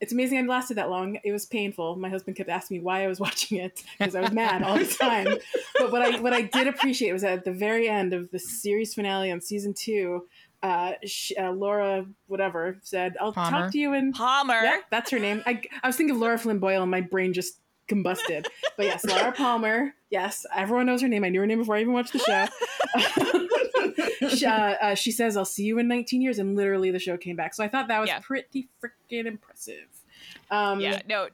it's 0.00 0.12
amazing 0.12 0.38
I 0.38 0.42
lasted 0.42 0.74
that 0.76 0.90
long. 0.90 1.18
It 1.24 1.32
was 1.32 1.46
painful. 1.46 1.96
My 1.96 2.08
husband 2.08 2.36
kept 2.36 2.50
asking 2.50 2.78
me 2.78 2.82
why 2.82 3.04
I 3.04 3.06
was 3.06 3.18
watching 3.26 3.58
it 3.58 3.82
because 3.98 4.14
I 4.14 4.20
was 4.20 4.32
mad 4.32 4.62
all 4.62 4.78
the 4.78 4.86
time. 4.86 5.28
But 5.78 5.92
what 5.92 6.02
I 6.02 6.20
what 6.20 6.32
I 6.32 6.42
did 6.42 6.66
appreciate 6.66 7.12
was 7.12 7.22
that 7.22 7.32
at 7.38 7.44
the 7.44 7.52
very 7.52 7.88
end 7.88 8.12
of 8.12 8.30
the 8.30 8.38
series 8.38 8.94
finale 8.94 9.30
on 9.30 9.40
season 9.40 9.74
two, 9.74 10.26
uh, 10.62 10.92
sh 11.04 11.32
uh, 11.38 11.52
Laura 11.52 12.06
whatever 12.26 12.78
said, 12.82 13.14
"I'll 13.20 13.32
Palmer. 13.32 13.64
talk 13.64 13.72
to 13.72 13.78
you 13.78 13.92
in 13.92 14.12
Palmer. 14.12 14.60
Yep, 14.62 14.84
that's 14.90 15.10
her 15.10 15.18
name. 15.18 15.42
I, 15.46 15.62
I 15.82 15.86
was 15.86 15.96
thinking 15.96 16.16
of 16.16 16.20
Laura 16.20 16.38
Flynn 16.38 16.58
Boyle 16.58 16.82
and 16.82 16.90
my 16.90 17.02
brain 17.02 17.32
just 17.32 17.60
combusted. 17.88 18.46
But 18.76 18.86
yes, 18.86 19.04
Laura 19.04 19.32
Palmer. 19.32 19.94
Yes, 20.10 20.46
everyone 20.54 20.86
knows 20.86 21.02
her 21.02 21.08
name. 21.08 21.24
I 21.24 21.28
knew 21.28 21.40
her 21.40 21.46
name 21.46 21.58
before 21.58 21.76
I 21.76 21.80
even 21.80 21.92
watched 21.92 22.12
the 22.12 22.18
show. 22.20 22.46
she, 24.30 24.46
uh, 24.46 24.52
uh, 24.52 24.94
she 24.94 25.10
says, 25.12 25.36
I'll 25.36 25.44
see 25.44 25.64
you 25.64 25.78
in 25.78 25.88
19 25.88 26.20
years. 26.20 26.38
And 26.38 26.56
literally 26.56 26.90
the 26.90 26.98
show 26.98 27.16
came 27.16 27.36
back. 27.36 27.54
So 27.54 27.64
I 27.64 27.68
thought 27.68 27.88
that 27.88 28.00
was 28.00 28.08
Yeah. 28.08 28.20
pretty 28.20 28.68
freaking 28.82 29.26
impressive. 29.26 29.86
Um, 30.50 30.80
Yeah, 30.80 31.02
no, 31.08 31.28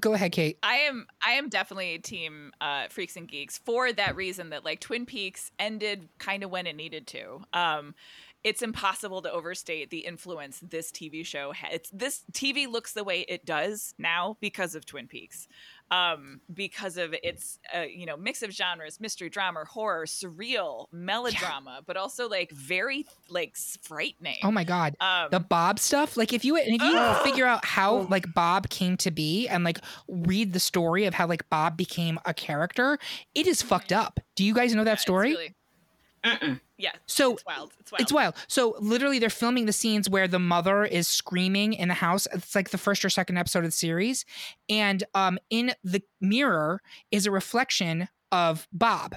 Go 0.00 0.14
ahead, 0.14 0.32
Kate. 0.32 0.58
I 0.62 0.76
am 0.76 1.06
I 1.24 1.32
am 1.32 1.50
definitely 1.50 1.98
team 1.98 2.52
uh, 2.62 2.88
Freaks 2.88 3.16
and 3.16 3.28
Geeks 3.28 3.58
for 3.58 3.92
that 3.92 4.16
reason 4.16 4.48
that 4.50 4.64
like 4.64 4.80
Twin 4.80 5.04
Peaks 5.04 5.50
ended 5.58 6.08
kind 6.18 6.42
of 6.42 6.50
when 6.50 6.66
it 6.66 6.76
needed 6.76 7.06
to. 7.08 7.42
Um, 7.52 7.94
it's 8.42 8.62
impossible 8.62 9.20
to 9.22 9.30
overstate 9.30 9.90
the 9.90 9.98
influence 9.98 10.60
this 10.60 10.90
TV 10.90 11.24
show 11.24 11.52
had. 11.52 11.74
It's, 11.74 11.90
this 11.90 12.22
TV 12.32 12.66
looks 12.66 12.92
the 12.94 13.04
way 13.04 13.20
it 13.28 13.44
does 13.44 13.94
now 13.98 14.36
because 14.40 14.74
of 14.74 14.84
Twin 14.86 15.06
Peaks, 15.06 15.46
um, 15.92 16.40
because 16.52 16.96
of 16.96 17.14
its 17.22 17.58
uh, 17.76 17.82
you 17.82 18.06
know 18.06 18.16
mix 18.16 18.42
of 18.42 18.50
genres, 18.50 18.98
mystery 19.00 19.28
drama, 19.28 19.64
horror, 19.68 20.06
surreal, 20.06 20.86
melodrama, 20.90 21.82
but 21.86 21.96
also 21.96 22.28
like 22.28 22.50
very 22.52 23.06
like 23.28 23.54
frightening. 23.82 24.38
Oh 24.42 24.50
my 24.50 24.64
God. 24.64 24.96
um, 25.00 25.28
The 25.30 25.40
Bob 25.40 25.78
stuff, 25.78 26.16
like 26.16 26.32
if 26.32 26.44
you 26.44 26.56
if 26.56 26.66
you 26.82 26.96
Ugh. 26.96 27.22
figure 27.24 27.46
out 27.46 27.64
how 27.64 27.92
Oh. 27.96 28.06
like 28.10 28.32
Bob 28.34 28.68
came 28.70 28.96
to 28.98 29.10
be 29.10 29.46
and 29.48 29.64
like 29.64 29.78
read 30.08 30.52
the 30.54 30.60
story 30.60 31.04
of 31.04 31.14
how 31.14 31.26
like 31.26 31.48
Bob 31.50 31.76
became 31.76 32.18
a 32.24 32.32
character, 32.32 32.98
it 33.34 33.46
is 33.46 33.60
fucked 33.62 33.92
up. 33.92 34.18
Do 34.34 34.44
you 34.44 34.54
guys 34.54 34.72
know 34.74 34.80
yeah, 34.80 34.84
that 34.84 34.92
it's 34.94 35.02
story? 35.02 35.30
really- 35.30 35.54
Mm-mm. 36.24 36.60
yeah, 36.78 36.92
So 37.06 37.32
it's 37.32 37.44
wild. 37.44 37.72
It's 37.80 37.92
wild. 37.92 38.00
It's 38.00 38.12
wild. 38.12 38.34
So 38.46 38.76
literally, 38.78 39.18
they're 39.18 39.30
filming 39.30 39.66
the 39.66 39.72
scenes 39.72 40.08
where 40.08 40.28
the 40.28 40.38
mother 40.38 40.84
is 40.84 41.08
screaming 41.08 41.72
in 41.72 41.88
the 41.88 41.94
house. 41.94 42.28
It's 42.32 42.54
like 42.54 42.70
the 42.70 42.78
first 42.78 43.04
or 43.04 43.10
second 43.10 43.38
episode 43.38 43.60
of 43.60 43.66
the 43.66 43.72
series, 43.72 44.24
and 44.68 45.02
um, 45.14 45.38
in 45.50 45.72
the 45.82 46.02
mirror 46.20 46.80
is 47.10 47.26
a 47.26 47.30
reflection 47.30 48.08
of 48.30 48.68
Bob. 48.72 49.16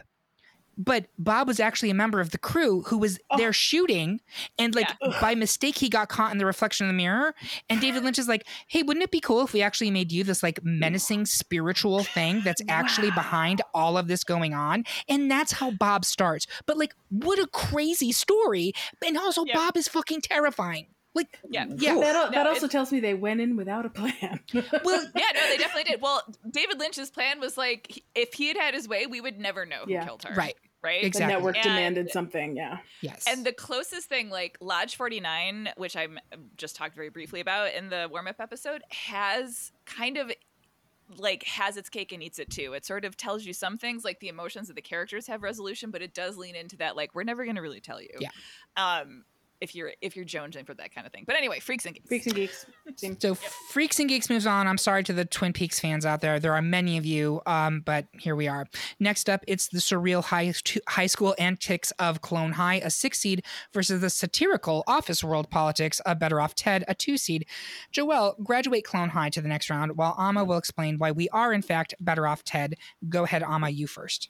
But 0.78 1.06
Bob 1.18 1.48
was 1.48 1.60
actually 1.60 1.90
a 1.90 1.94
member 1.94 2.20
of 2.20 2.32
the 2.32 2.38
crew 2.38 2.82
who 2.88 2.98
was 2.98 3.20
Oh. 3.30 3.38
there 3.38 3.54
shooting, 3.54 4.22
and 4.60 4.76
like 4.76 4.90
Yeah. 5.02 5.18
by 5.22 5.36
mistake 5.36 5.78
he 5.78 5.90
got 5.90 6.10
caught 6.10 6.32
in 6.32 6.38
the 6.38 6.46
reflection 6.46 6.86
of 6.86 6.90
the 6.90 6.94
mirror. 6.98 7.34
And 7.70 7.80
David 7.82 8.04
Lynch 8.04 8.20
is 8.20 8.28
like, 8.28 8.46
"Hey, 8.68 8.84
wouldn't 8.84 9.04
it 9.04 9.12
be 9.12 9.20
cool 9.20 9.42
if 9.42 9.54
we 9.54 9.62
actually 9.62 9.92
made 9.92 10.12
you 10.12 10.24
this 10.24 10.44
like 10.44 10.60
menacing 10.64 11.26
spiritual 11.26 12.04
thing 12.04 12.42
that's 12.42 12.62
actually 12.70 13.10
Wow. 13.10 13.16
behind 13.16 13.62
all 13.74 13.98
of 13.98 14.08
this 14.08 14.24
going 14.24 14.54
on?" 14.54 14.86
And 15.08 15.30
that's 15.32 15.54
how 15.54 15.72
Bob 15.72 16.06
starts. 16.06 16.46
But 16.66 16.78
like, 16.78 16.94
what 17.10 17.40
a 17.40 17.48
crazy 17.48 18.12
story! 18.12 18.74
And 19.06 19.18
also, 19.18 19.46
Yeah. 19.46 19.56
Bob 19.56 19.78
is 19.78 19.88
fucking 19.88 20.22
terrifying. 20.22 20.88
Like, 21.14 21.40
Yeah. 21.50 21.66
yeah. 21.78 21.94
Cool. 21.94 22.02
That, 22.02 22.16
al- 22.16 22.32
No, 22.32 22.50
also 22.50 22.68
tells 22.68 22.92
me 22.92 23.00
they 23.00 23.14
went 23.14 23.40
in 23.40 23.56
without 23.56 23.86
a 23.86 23.90
plan. 23.90 24.42
Well, 24.84 25.08
Yeah, 25.16 25.26
no, 25.34 25.48
they 25.50 25.56
definitely 25.58 25.86
did. 25.86 26.02
Well, 26.02 26.22
David 26.52 26.78
Lynch's 26.78 27.10
plan 27.10 27.40
was 27.40 27.58
like, 27.58 28.04
if 28.16 28.34
he 28.34 28.50
had 28.50 28.58
had 28.58 28.74
his 28.74 28.86
way, 28.90 29.06
we 29.06 29.22
would 29.22 29.40
never 29.40 29.66
know 29.66 29.84
who 29.86 29.92
Yeah. 29.94 30.04
killed 30.04 30.24
her. 30.24 30.36
Right. 30.36 30.56
Right. 30.86 31.12
the 31.12 31.20
network 31.20 31.56
And- 31.56 31.64
demanded 31.64 32.12
something. 32.12 32.56
Yeah. 32.56 32.78
yes. 33.02 33.26
And 33.28 33.46
the 33.46 33.52
closest 33.52 34.08
thing, 34.08 34.30
like 34.30 34.58
Lodge 34.62 34.96
49, 34.96 35.70
which 35.78 35.96
I 35.96 36.08
just 36.58 36.76
talked 36.76 36.96
very 36.96 37.10
briefly 37.10 37.40
about 37.42 37.74
in 37.74 37.90
the 37.90 38.08
warm 38.12 38.28
up 38.28 38.40
episode, 38.40 38.84
has 38.92 39.72
kind 39.86 40.18
of 40.18 40.32
like 41.18 41.44
has 41.44 41.78
its 41.78 41.90
cake 41.90 42.12
and 42.12 42.22
eats 42.24 42.40
it 42.40 42.50
too. 42.50 42.74
It 42.74 42.86
sort 42.86 43.06
of 43.06 43.16
tells 43.18 43.46
you 43.46 43.54
some 43.54 43.78
things 43.78 44.04
like 44.04 44.20
the 44.20 44.28
emotions 44.28 44.70
of 44.70 44.76
the 44.76 44.82
characters 44.82 45.28
have 45.28 45.44
resolution, 45.44 45.92
but 45.92 46.02
it 46.02 46.14
does 46.14 46.38
lean 46.38 46.56
into 46.56 46.78
that 46.78 46.96
like 46.96 47.14
we're 47.14 47.24
never 47.24 47.44
going 47.44 47.56
to 47.58 47.62
really 47.62 47.80
tell 47.80 48.02
you. 48.02 48.10
Yeah. 48.20 48.30
Um 48.78 49.24
if 49.62 49.76
you're 49.76 49.92
if 50.02 50.16
you're 50.16 50.26
jonesing 50.26 50.66
for 50.66 50.74
that 50.76 50.94
kind 50.94 51.08
of 51.08 51.14
thing. 51.14 51.24
But 51.26 51.36
anyway, 51.36 51.60
freaks 51.60 51.86
and 51.86 51.96
geeks. 51.96 52.08
Freaks 52.08 52.26
and 52.26 52.36
geeks. 52.36 52.66
Same. 52.98 53.20
So 53.20 53.36
Freaks 53.36 54.00
and 54.00 54.08
Geeks 54.10 54.30
moves 54.30 54.46
on. 54.46 54.68
I'm 54.68 54.78
sorry 54.78 55.04
to 55.04 55.14
the 55.14 55.26
Twin 55.26 55.54
Peaks 55.54 55.80
fans 55.80 56.06
out 56.06 56.22
there. 56.22 56.40
There 56.40 56.54
are 56.54 56.62
many 56.62 56.98
of 56.98 57.06
you, 57.06 57.42
um, 57.46 57.82
but 57.82 58.06
here 58.14 58.36
we 58.36 58.48
are. 58.48 58.68
Next 59.00 59.30
up, 59.30 59.44
it's 59.48 59.68
the 59.68 59.80
surreal 59.80 60.24
high, 60.24 60.54
high 60.88 61.08
school 61.08 61.36
antics 61.40 61.92
of 62.00 62.22
Clone 62.22 62.54
High, 62.54 62.76
a 62.76 62.90
six 62.90 63.20
seed, 63.20 63.44
versus 63.74 64.02
the 64.02 64.10
satirical 64.10 64.84
office 64.88 65.24
world 65.24 65.50
politics 65.50 66.00
of 66.02 66.20
Better 66.20 66.40
Off 66.40 66.56
Ted, 66.56 66.84
a 66.88 66.96
two 66.96 67.18
seed. 67.18 67.46
Joelle, 67.94 68.42
graduate 68.44 68.84
Clone 68.84 69.10
High 69.10 69.30
to 69.30 69.42
the 69.42 69.50
next 69.50 69.70
round, 69.70 69.98
while 69.98 70.16
Amma 70.18 70.44
will 70.44 70.58
explain 70.58 70.98
why 70.98 71.12
we 71.12 71.30
are, 71.30 71.54
in 71.54 71.62
fact, 71.62 71.94
Better 72.00 72.28
Off 72.28 72.44
Ted. 72.44 72.76
Go 73.10 73.24
ahead, 73.24 73.44
Amma, 73.44 73.70
you 73.70 73.88
first. 73.88 74.30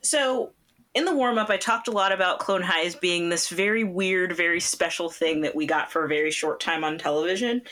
So, 0.00 0.52
in 0.94 1.04
the 1.04 1.14
warm 1.14 1.38
up, 1.38 1.50
I 1.50 1.56
talked 1.56 1.88
a 1.88 1.92
lot 1.92 2.12
about 2.12 2.38
Clone 2.38 2.62
High 2.62 2.84
as 2.84 2.94
being 2.94 3.28
this 3.28 3.48
very 3.48 3.82
weird, 3.82 4.36
very 4.36 4.60
special 4.60 5.10
thing 5.10 5.40
that 5.40 5.56
we 5.56 5.66
got 5.66 5.90
for 5.90 6.04
a 6.04 6.08
very 6.08 6.30
short 6.30 6.60
time 6.60 6.84
on 6.84 6.98
television. 6.98 7.62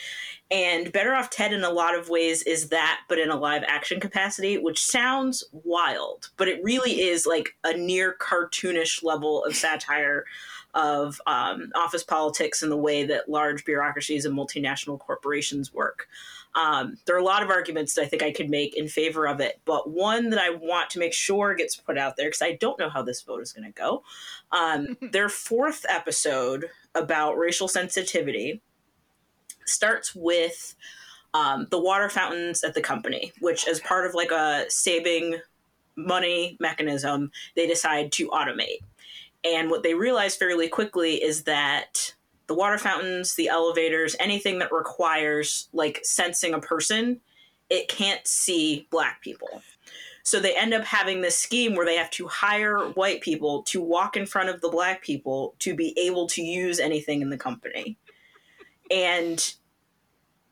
And 0.51 0.91
Better 0.91 1.15
Off 1.15 1.29
Ted, 1.29 1.53
in 1.53 1.63
a 1.63 1.69
lot 1.69 1.97
of 1.97 2.09
ways, 2.09 2.43
is 2.43 2.67
that, 2.69 2.99
but 3.07 3.17
in 3.17 3.29
a 3.29 3.39
live 3.39 3.63
action 3.65 4.01
capacity, 4.01 4.57
which 4.57 4.83
sounds 4.83 5.45
wild, 5.51 6.31
but 6.35 6.49
it 6.49 6.61
really 6.63 7.01
is 7.01 7.25
like 7.25 7.55
a 7.63 7.75
near 7.75 8.15
cartoonish 8.19 9.03
level 9.03 9.45
of 9.45 9.55
satire 9.55 10.25
of 10.73 11.21
um, 11.25 11.71
office 11.75 12.03
politics 12.03 12.61
and 12.61 12.71
the 12.71 12.77
way 12.77 13.05
that 13.05 13.29
large 13.29 13.63
bureaucracies 13.63 14.25
and 14.25 14.37
multinational 14.37 14.99
corporations 14.99 15.73
work. 15.73 16.07
Um, 16.55 16.97
there 17.05 17.15
are 17.15 17.19
a 17.19 17.23
lot 17.23 17.41
of 17.41 17.49
arguments 17.49 17.95
that 17.95 18.03
I 18.03 18.05
think 18.05 18.21
I 18.21 18.31
could 18.31 18.49
make 18.49 18.77
in 18.77 18.87
favor 18.87 19.27
of 19.27 19.39
it, 19.39 19.59
but 19.65 19.89
one 19.89 20.29
that 20.29 20.39
I 20.39 20.51
want 20.51 20.91
to 20.91 20.99
make 20.99 21.13
sure 21.13 21.55
gets 21.55 21.75
put 21.75 21.97
out 21.97 22.15
there 22.15 22.27
because 22.27 22.41
I 22.41 22.53
don't 22.53 22.79
know 22.79 22.89
how 22.89 23.01
this 23.01 23.21
vote 23.23 23.41
is 23.41 23.51
going 23.51 23.65
to 23.65 23.71
go. 23.71 24.03
Um, 24.51 24.97
their 25.11 25.29
fourth 25.29 25.85
episode 25.89 26.65
about 26.93 27.37
racial 27.37 27.67
sensitivity 27.67 28.61
starts 29.65 30.13
with 30.13 30.75
um, 31.33 31.67
the 31.71 31.81
water 31.81 32.09
fountains 32.09 32.63
at 32.63 32.75
the 32.75 32.81
company, 32.81 33.31
which, 33.39 33.67
as 33.67 33.79
part 33.79 34.05
of 34.05 34.13
like 34.13 34.31
a 34.31 34.65
saving 34.69 35.37
money 35.95 36.57
mechanism, 36.59 37.31
they 37.55 37.65
decide 37.67 38.11
to 38.13 38.29
automate. 38.29 38.79
And 39.43 39.69
what 39.69 39.83
they 39.83 39.93
realize 39.93 40.35
fairly 40.35 40.69
quickly 40.69 41.15
is 41.15 41.43
that 41.43 42.13
the 42.47 42.53
water 42.53 42.77
fountains, 42.77 43.35
the 43.35 43.47
elevators, 43.47 44.15
anything 44.19 44.59
that 44.59 44.71
requires 44.71 45.69
like 45.73 45.99
sensing 46.03 46.53
a 46.53 46.59
person, 46.59 47.21
it 47.69 47.87
can't 47.87 48.25
see 48.27 48.87
black 48.91 49.21
people. 49.21 49.61
So 50.23 50.39
they 50.39 50.55
end 50.55 50.73
up 50.73 50.85
having 50.85 51.21
this 51.21 51.37
scheme 51.37 51.75
where 51.75 51.85
they 51.85 51.97
have 51.97 52.09
to 52.11 52.27
hire 52.27 52.79
white 52.79 53.21
people 53.21 53.63
to 53.63 53.81
walk 53.81 54.15
in 54.15 54.25
front 54.25 54.49
of 54.49 54.61
the 54.61 54.69
black 54.69 55.01
people 55.01 55.55
to 55.59 55.75
be 55.75 55.97
able 55.99 56.27
to 56.27 56.41
use 56.41 56.79
anything 56.79 57.21
in 57.21 57.29
the 57.29 57.37
company. 57.37 57.97
And 58.89 59.53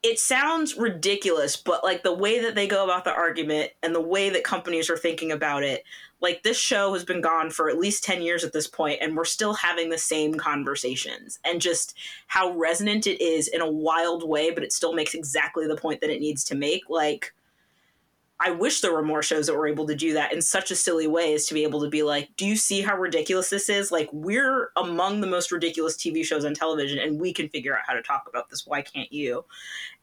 it 0.04 0.20
sounds 0.20 0.78
ridiculous, 0.78 1.56
but 1.56 1.84
like 1.84 2.04
the 2.04 2.14
way 2.14 2.42
that 2.42 2.56
they 2.56 2.68
go 2.68 2.84
about 2.84 3.06
the 3.06 3.14
argument 3.14 3.72
and 3.82 3.94
the 3.96 4.02
way 4.02 4.30
that 4.32 4.44
companies 4.44 4.90
are 4.90 4.98
thinking 4.98 5.32
about 5.32 5.64
it, 5.64 5.84
like 6.22 6.44
this 6.44 6.60
show 6.60 6.94
has 6.94 7.04
been 7.04 7.22
gone 7.22 7.50
for 7.50 7.70
at 7.70 7.80
least 7.80 8.04
10 8.04 8.22
years 8.22 8.44
at 8.44 8.54
this 8.54 8.68
point 8.68 9.00
and 9.02 9.16
we're 9.16 9.26
still 9.26 9.54
having 9.54 9.90
the 9.90 9.98
same 9.98 10.36
conversations 10.36 11.40
and 11.44 11.62
just 11.62 11.98
how 12.28 12.52
resonant 12.52 13.08
it 13.08 13.22
is 13.22 13.48
in 13.48 13.62
a 13.62 13.72
wild 13.72 14.28
way 14.28 14.52
but 14.52 14.64
it 14.64 14.72
still 14.72 14.94
makes 14.94 15.14
exactly 15.14 15.68
the 15.68 15.76
point 15.76 16.02
that 16.02 16.10
it 16.10 16.22
needs 16.22 16.44
to 16.46 16.56
make. 16.56 16.90
Like 16.90 17.34
I 18.44 18.50
wish 18.50 18.82
there 18.82 18.92
were 18.92 19.04
more 19.04 19.22
shows 19.22 19.46
that 19.46 19.56
were 19.56 19.68
able 19.68 19.86
to 19.86 19.96
do 19.96 20.14
that 20.14 20.34
in 20.34 20.42
such 20.42 20.72
a 20.72 20.76
silly 20.76 21.06
way 21.06 21.36
as 21.36 21.46
to 21.46 21.54
be 21.54 21.62
able 21.62 21.80
to 21.82 21.90
be 21.90 22.02
like, 22.02 22.30
do 22.38 22.48
you 22.48 22.56
see 22.56 22.82
how 22.82 22.98
ridiculous 22.98 23.52
this 23.52 23.70
is? 23.70 23.92
Like, 23.92 24.10
we're 24.12 24.72
among 24.76 25.22
the 25.22 25.28
most 25.28 25.52
ridiculous 25.52 25.96
TV 25.96 26.26
shows 26.26 26.44
on 26.44 26.56
television, 26.56 26.98
and 26.98 27.20
we 27.20 27.34
can 27.34 27.50
figure 27.50 27.78
out 27.78 27.84
how 27.86 27.94
to 27.94 28.02
talk 28.02 28.24
about 28.28 28.50
this. 28.50 28.66
Why 28.66 28.82
can't 28.82 29.14
you? 29.14 29.46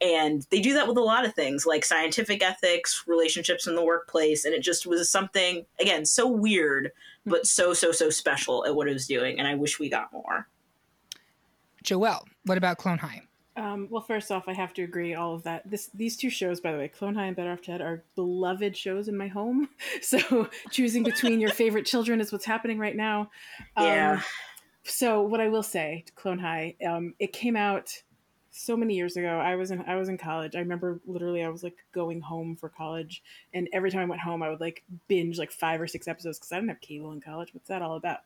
And 0.00 0.46
they 0.50 0.60
do 0.60 0.72
that 0.74 0.86
with 0.86 0.96
a 0.98 1.02
lot 1.02 1.24
of 1.24 1.34
things, 1.34 1.66
like 1.66 1.84
scientific 1.84 2.40
ethics, 2.40 3.02
relationships 3.08 3.66
in 3.66 3.74
the 3.74 3.84
workplace. 3.84 4.44
And 4.44 4.54
it 4.54 4.62
just 4.62 4.86
was 4.86 5.10
something, 5.10 5.66
again, 5.80 6.06
so 6.06 6.28
weird, 6.28 6.92
but 7.26 7.44
so, 7.44 7.74
so, 7.74 7.90
so 7.90 8.08
special 8.08 8.64
at 8.64 8.76
what 8.76 8.86
it 8.86 8.92
was 8.92 9.08
doing. 9.08 9.40
And 9.40 9.48
I 9.48 9.56
wish 9.56 9.80
we 9.80 9.88
got 9.88 10.12
more. 10.12 10.46
Joelle, 11.82 12.22
what 12.44 12.56
about 12.56 12.78
Clone 12.78 12.98
High? 12.98 13.22
Um, 13.58 13.88
well, 13.90 14.02
first 14.02 14.30
off, 14.30 14.44
I 14.46 14.54
have 14.54 14.72
to 14.74 14.82
agree. 14.82 15.14
All 15.14 15.34
of 15.34 15.42
that. 15.42 15.68
This, 15.68 15.90
these 15.92 16.16
two 16.16 16.30
shows, 16.30 16.60
by 16.60 16.72
the 16.72 16.78
way, 16.78 16.88
Clone 16.88 17.14
High 17.14 17.26
and 17.26 17.36
Better 17.36 17.50
Off 17.50 17.62
Ted, 17.62 17.80
are 17.80 18.04
beloved 18.14 18.76
shows 18.76 19.08
in 19.08 19.16
my 19.16 19.28
home. 19.28 19.68
So 20.00 20.48
choosing 20.70 21.02
between 21.02 21.40
your 21.40 21.50
favorite 21.62 21.84
children 21.84 22.20
is 22.20 22.30
what's 22.30 22.44
happening 22.44 22.78
right 22.78 22.96
now. 22.96 23.30
Um, 23.76 23.86
Yeah. 23.86 24.20
So 24.84 25.22
what 25.22 25.40
I 25.40 25.48
will 25.48 25.62
say, 25.62 26.04
to 26.06 26.12
Clone 26.12 26.38
High, 26.38 26.76
um, 26.86 27.14
it 27.18 27.32
came 27.32 27.56
out 27.56 27.90
so 28.50 28.76
many 28.76 28.94
years 28.94 29.16
ago. 29.16 29.38
I 29.38 29.56
was 29.56 29.70
in 29.70 29.84
I 29.86 29.96
was 29.96 30.08
in 30.08 30.18
college. 30.18 30.56
I 30.56 30.60
remember 30.60 31.00
literally 31.06 31.42
I 31.42 31.48
was 31.48 31.62
like 31.62 31.76
going 31.92 32.20
home 32.20 32.56
for 32.56 32.68
college, 32.68 33.22
and 33.54 33.68
every 33.72 33.90
time 33.90 34.00
I 34.02 34.04
went 34.06 34.20
home, 34.20 34.42
I 34.42 34.50
would 34.50 34.60
like 34.60 34.82
binge 35.08 35.38
like 35.38 35.52
five 35.52 35.80
or 35.80 35.86
six 35.86 36.08
episodes 36.08 36.38
because 36.38 36.52
I 36.52 36.56
didn't 36.56 36.70
have 36.70 36.80
cable 36.80 37.12
in 37.12 37.20
college. 37.20 37.52
What's 37.52 37.68
that 37.68 37.82
all 37.82 37.96
about? 37.96 38.20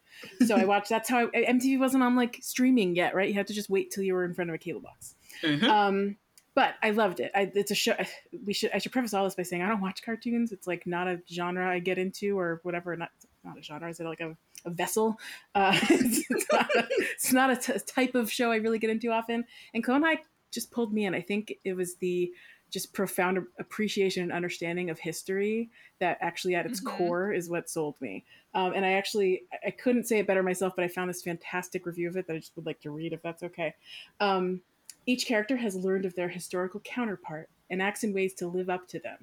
So 0.47 0.57
I 0.57 0.65
watched. 0.67 0.89
That's 0.89 1.09
how 1.09 1.27
I, 1.35 1.45
MTV 1.49 1.79
wasn't 1.79 2.03
on 2.03 2.17
like 2.17 2.39
streaming 2.41 2.95
yet, 2.97 3.15
right? 3.15 3.29
You 3.29 3.35
had 3.35 3.47
to 3.49 3.55
just 3.55 3.71
wait 3.71 3.91
till 3.91 4.05
you 4.05 4.15
were 4.15 4.25
in 4.25 4.35
front 4.35 4.51
of 4.51 4.55
a 4.55 4.59
cable 4.59 4.81
box. 4.81 5.15
Mhm. 5.43 5.65
Um, 5.65 6.17
but 6.55 6.75
I 6.83 6.91
loved 6.91 7.21
it. 7.21 7.33
I, 7.35 7.51
it's 7.55 7.71
a 7.71 7.75
show. 7.75 7.95
We 8.45 8.53
should. 8.53 8.71
I 8.73 8.79
should 8.79 8.93
preface 8.93 9.15
all 9.15 9.25
this 9.25 9.35
by 9.35 9.43
saying 9.43 9.63
I 9.63 9.69
don't 9.69 9.81
watch 9.81 10.03
cartoons. 10.03 10.53
It's 10.53 10.67
like 10.67 10.87
not 10.87 11.07
a 11.07 11.21
genre 11.31 11.69
I 11.69 11.79
get 11.79 11.99
into 11.99 12.39
or 12.39 12.61
whatever. 12.63 12.97
Not 12.97 13.11
not 13.45 13.59
a 13.59 13.63
genre. 13.63 13.89
Is 13.89 14.01
it 14.01 14.05
like 14.05 14.21
a, 14.21 14.37
a 14.65 14.71
vessel? 14.71 15.19
Uh, 15.55 15.77
it's, 15.91 16.25
it's 16.31 16.47
not 16.53 16.77
a, 16.77 16.87
it's 16.91 17.33
not 17.33 17.51
a 17.51 17.57
t- 17.57 17.79
type 17.87 18.15
of 18.15 18.31
show 18.31 18.51
I 18.53 18.57
really 18.57 18.79
get 18.79 18.91
into 18.91 19.11
often. 19.11 19.45
And 19.75 19.83
Clone 19.85 20.03
High 20.03 20.19
just 20.51 20.71
pulled 20.71 20.93
me 20.93 21.07
in. 21.07 21.15
I 21.15 21.21
think 21.21 21.55
it 21.65 21.75
was 21.75 21.97
the 21.97 22.33
just 22.71 22.93
profound 22.95 23.39
appreciation 23.59 24.23
and 24.23 24.33
understanding 24.33 24.89
of 24.89 24.99
history 24.99 25.69
that 25.99 26.17
actually 26.23 26.55
at 26.55 26.65
its 26.65 26.81
Mhm. 26.81 26.87
core 26.97 27.33
is 27.33 27.51
what 27.51 27.69
sold 27.69 27.95
me. 28.01 28.25
Um, 28.55 28.73
and 28.75 28.85
I 28.85 28.93
actually 28.93 29.43
I- 29.53 29.67
I 29.69 29.71
couldn't 29.73 30.05
say 30.05 30.19
it 30.19 30.27
better 30.27 30.43
myself, 30.43 30.75
but 30.75 30.83
I 30.85 30.89
found 30.89 31.11
this 31.11 31.23
fantastic 31.23 31.85
review 31.85 32.09
of 32.09 32.17
it 32.17 32.27
that 32.27 32.35
I 32.35 32.39
just 32.39 32.57
would 32.57 32.65
like 32.67 32.81
to 32.81 32.91
read 32.91 33.13
if 33.13 33.21
that's 33.23 33.43
okay. 33.43 33.75
Um, 34.21 34.63
each 35.05 35.27
character 35.27 35.57
has 35.57 35.75
learned 35.77 36.07
of 36.07 36.15
their 36.15 36.29
historical 36.29 36.81
counterpart 36.81 37.51
and 37.69 37.83
acts 37.83 38.05
in 38.05 38.13
ways 38.15 38.33
to 38.35 38.47
live 38.47 38.71
up 38.71 38.89
to 38.89 38.99
them. 39.01 39.19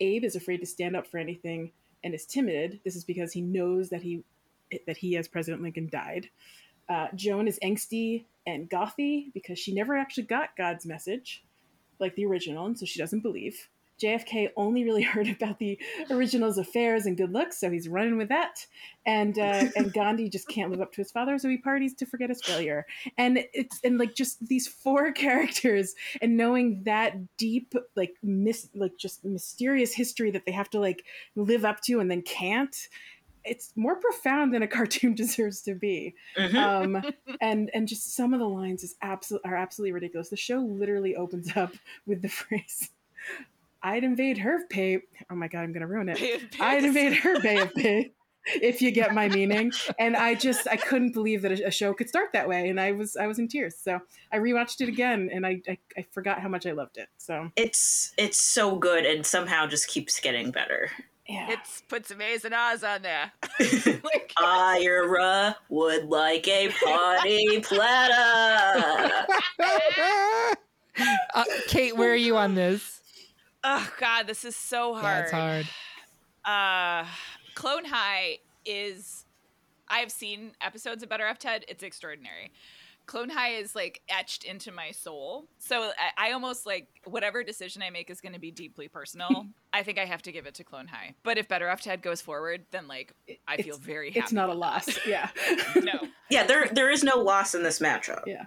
Abe 0.00 0.24
is 0.24 0.36
afraid 0.36 0.58
to 0.58 0.66
stand 0.66 0.96
up 0.96 1.06
for 1.06 1.18
anything 1.18 1.72
and 2.04 2.14
is 2.14 2.24
timid. 2.26 2.80
This 2.84 2.96
is 2.96 3.04
because 3.04 3.32
he 3.32 3.40
knows 3.42 3.90
that 3.90 4.02
he 4.02 4.22
that 4.86 4.96
he, 4.96 5.16
as 5.16 5.28
President 5.28 5.62
Lincoln, 5.62 5.88
died. 5.90 6.28
Uh, 6.88 7.08
Joan 7.14 7.48
is 7.48 7.58
angsty 7.62 8.24
and 8.46 8.68
gothy 8.68 9.32
because 9.32 9.58
she 9.58 9.72
never 9.72 9.96
actually 9.96 10.24
got 10.24 10.56
God's 10.56 10.84
message, 10.84 11.44
like 11.98 12.14
the 12.14 12.26
original, 12.26 12.66
and 12.66 12.78
so 12.78 12.84
she 12.84 12.98
doesn't 12.98 13.22
believe. 13.22 13.68
JFK 14.02 14.50
only 14.56 14.84
really 14.84 15.02
heard 15.14 15.28
about 15.28 15.58
the 15.58 15.78
original's 16.10 16.58
affairs 16.58 17.06
and 17.06 17.16
good 17.16 17.32
looks, 17.32 17.58
so 17.58 17.70
he's 17.70 17.88
running 17.88 18.16
with 18.16 18.28
that. 18.28 18.66
And 19.06 19.38
uh, 19.38 19.66
and 19.76 19.92
Gandhi 19.92 20.28
just 20.28 20.48
can't 20.48 20.70
live 20.70 20.80
up 20.80 20.92
to 20.92 21.00
his 21.00 21.10
father, 21.10 21.38
so 21.38 21.48
he 21.48 21.58
parties 21.58 21.94
to 21.94 22.06
forget 22.06 22.28
his 22.28 22.42
failure. 22.42 22.86
And 23.18 23.44
it's 23.52 23.80
and 23.84 23.98
like 23.98 24.14
just 24.14 24.46
these 24.46 24.66
four 24.66 25.12
characters, 25.12 25.94
and 26.20 26.36
knowing 26.36 26.82
that 26.84 27.36
deep, 27.36 27.74
like 27.94 28.14
mis 28.22 28.68
like 28.74 28.96
just 28.98 29.24
mysterious 29.24 29.94
history 29.94 30.30
that 30.32 30.46
they 30.46 30.52
have 30.52 30.70
to 30.70 30.80
like 30.80 31.04
live 31.36 31.64
up 31.64 31.80
to 31.82 32.00
and 32.00 32.10
then 32.10 32.22
can't. 32.22 32.76
It's 33.44 33.72
more 33.76 33.96
profound 33.96 34.54
than 34.54 34.62
a 34.62 34.68
cartoon 34.76 35.14
deserves 35.14 35.60
to 35.62 35.74
be 35.74 36.14
Mhm. 36.36 36.54
um, 36.56 37.12
and 37.40 37.70
and 37.74 37.86
just 37.88 38.14
some 38.14 38.32
of 38.34 38.40
the 38.40 38.48
lines 38.48 38.82
is 38.82 38.96
absolute 39.02 39.42
are 39.44 39.54
absolutely 39.56 39.92
ridiculous. 39.92 40.28
The 40.30 40.36
show 40.36 40.58
literally 40.58 41.16
opens 41.16 41.56
up 41.56 41.72
with 42.06 42.22
the 42.22 42.28
phrase, 42.40 42.90
"I'd 43.82 44.04
invade 44.04 44.38
her 44.38 44.66
pay." 44.68 45.02
Oh 45.30 45.34
my 45.34 45.48
god, 45.48 45.60
I'm 45.60 45.72
gonna 45.72 45.86
ruin 45.86 46.08
it. 46.08 46.42
I'd 46.60 46.84
invade 46.84 47.14
her 47.18 47.40
bay 47.40 47.60
of 47.60 47.74
pay. 47.74 48.12
if 48.46 48.82
you 48.82 48.90
get 48.90 49.14
my 49.14 49.26
meaning. 49.26 49.72
And 49.98 50.14
I 50.14 50.34
just 50.34 50.68
I 50.68 50.76
couldn't 50.76 51.12
believe 51.12 51.40
that 51.42 51.52
a, 51.52 51.68
a 51.68 51.70
show 51.70 51.94
could 51.94 52.10
start 52.10 52.30
that 52.34 52.46
way, 52.46 52.68
and 52.68 52.78
I 52.78 52.92
was 52.92 53.16
I 53.16 53.26
was 53.26 53.38
in 53.38 53.48
tears. 53.48 53.74
So 53.74 54.00
I 54.32 54.36
rewatched 54.38 54.82
it 54.82 54.88
again, 54.90 55.30
and 55.32 55.46
I, 55.46 55.62
I 55.66 55.78
I 55.96 56.02
forgot 56.12 56.40
how 56.40 56.48
much 56.48 56.66
I 56.66 56.72
loved 56.72 56.98
it. 56.98 57.08
So 57.16 57.50
It's 57.56 58.12
it's 58.18 58.38
so 58.40 58.76
good 58.76 59.06
and 59.06 59.24
somehow 59.24 59.66
just 59.66 59.88
keeps 59.88 60.20
getting 60.20 60.50
better. 60.50 60.90
Yeah, 61.28 61.50
It's 61.50 61.82
put 61.88 62.06
some 62.06 62.20
A's 62.20 62.44
and 62.44 62.54
O's 62.54 62.84
on 62.84 63.02
there. 63.02 63.32
like, 64.04 64.32
Ira 64.36 65.56
would 65.68 66.04
like 66.06 66.46
a 66.48 66.68
party 66.68 67.60
platter. 67.60 69.26
uh, 71.34 71.44
Kate, 71.68 71.96
where 71.96 72.12
are 72.12 72.16
you 72.16 72.36
on 72.36 72.54
this? 72.54 73.00
oh 73.64 73.90
God, 73.98 74.26
this 74.26 74.44
is 74.44 74.54
so 74.56 74.94
hard. 74.94 75.24
That's 75.24 75.32
hard. 75.32 75.66
uh 76.44 77.06
clone 77.54 77.84
high 77.86 78.38
is 78.66 79.24
i've 79.88 80.10
seen 80.10 80.52
episodes 80.60 81.02
of 81.02 81.08
better 81.08 81.26
off 81.26 81.38
ted 81.38 81.64
it's 81.68 81.82
extraordinary 81.82 82.50
clone 83.06 83.28
high 83.28 83.50
is 83.54 83.74
like 83.74 84.00
etched 84.08 84.44
into 84.44 84.72
my 84.72 84.90
soul 84.90 85.46
so 85.58 85.90
i, 86.16 86.28
I 86.28 86.32
almost 86.32 86.64
like 86.66 86.88
whatever 87.04 87.42
decision 87.44 87.82
i 87.82 87.90
make 87.90 88.08
is 88.10 88.20
going 88.20 88.32
to 88.32 88.38
be 88.40 88.50
deeply 88.50 88.88
personal 88.88 89.46
i 89.72 89.82
think 89.82 89.98
i 89.98 90.04
have 90.04 90.22
to 90.22 90.32
give 90.32 90.46
it 90.46 90.54
to 90.54 90.64
clone 90.64 90.86
high 90.86 91.14
but 91.22 91.36
if 91.38 91.46
better 91.48 91.68
off 91.68 91.80
ted 91.82 92.02
goes 92.02 92.20
forward 92.20 92.64
then 92.70 92.88
like 92.88 93.12
i 93.46 93.56
feel 93.56 93.74
It's- 93.74 93.78
very 93.78 94.08
happy 94.10 94.20
it's 94.20 94.32
not 94.32 94.48
a 94.50 94.54
loss. 94.54 94.88
Yeah, 95.06 95.28
no 95.76 96.00
Yeah, 96.30 96.44
there 96.44 96.68
there 96.72 96.90
is 96.90 97.04
no 97.04 97.16
loss 97.18 97.54
in 97.54 97.62
this 97.62 97.78
matchup. 97.78 98.22
yeah. 98.26 98.46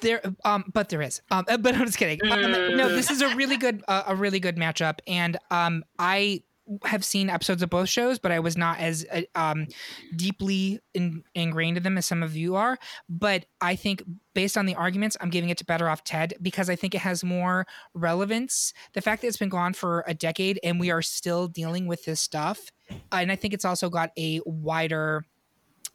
There, 0.00 0.22
um, 0.44 0.64
but 0.72 0.90
there 0.90 1.02
is. 1.02 1.20
Um, 1.32 1.44
but 1.60 1.74
I'm 1.74 1.86
just 1.86 1.98
kidding. 1.98 2.20
Um, 2.30 2.52
no, 2.76 2.88
this 2.88 3.10
is 3.10 3.20
a 3.20 3.34
really 3.34 3.56
good, 3.56 3.82
uh, 3.88 4.04
a 4.06 4.14
really 4.14 4.38
good 4.38 4.56
matchup, 4.56 5.00
and 5.08 5.36
um, 5.50 5.82
I 5.98 6.44
have 6.84 7.04
seen 7.04 7.28
episodes 7.28 7.62
of 7.62 7.70
both 7.70 7.88
shows, 7.88 8.18
but 8.18 8.32
I 8.32 8.38
was 8.40 8.56
not 8.56 8.78
as 8.78 9.04
uh, 9.12 9.22
um 9.34 9.66
deeply 10.14 10.80
in, 10.94 11.24
ingrained 11.34 11.76
in 11.76 11.82
them 11.82 11.98
as 11.98 12.06
some 12.06 12.22
of 12.22 12.36
you 12.36 12.54
are. 12.54 12.78
But 13.08 13.46
I 13.60 13.76
think 13.76 14.02
based 14.34 14.56
on 14.56 14.66
the 14.66 14.74
arguments, 14.74 15.16
I'm 15.20 15.30
giving 15.30 15.50
it 15.50 15.58
to 15.58 15.64
Better 15.64 15.88
Off 15.88 16.04
Ted 16.04 16.34
because 16.40 16.70
I 16.70 16.76
think 16.76 16.94
it 16.94 17.00
has 17.00 17.24
more 17.24 17.66
relevance. 17.94 18.72
The 18.92 19.00
fact 19.00 19.22
that 19.22 19.28
it's 19.28 19.36
been 19.36 19.48
gone 19.48 19.74
for 19.74 20.04
a 20.06 20.14
decade 20.14 20.60
and 20.62 20.78
we 20.78 20.90
are 20.90 21.02
still 21.02 21.48
dealing 21.48 21.86
with 21.86 22.04
this 22.04 22.20
stuff, 22.20 22.70
and 23.10 23.32
I 23.32 23.36
think 23.36 23.54
it's 23.54 23.64
also 23.64 23.90
got 23.90 24.10
a 24.18 24.40
wider. 24.44 25.24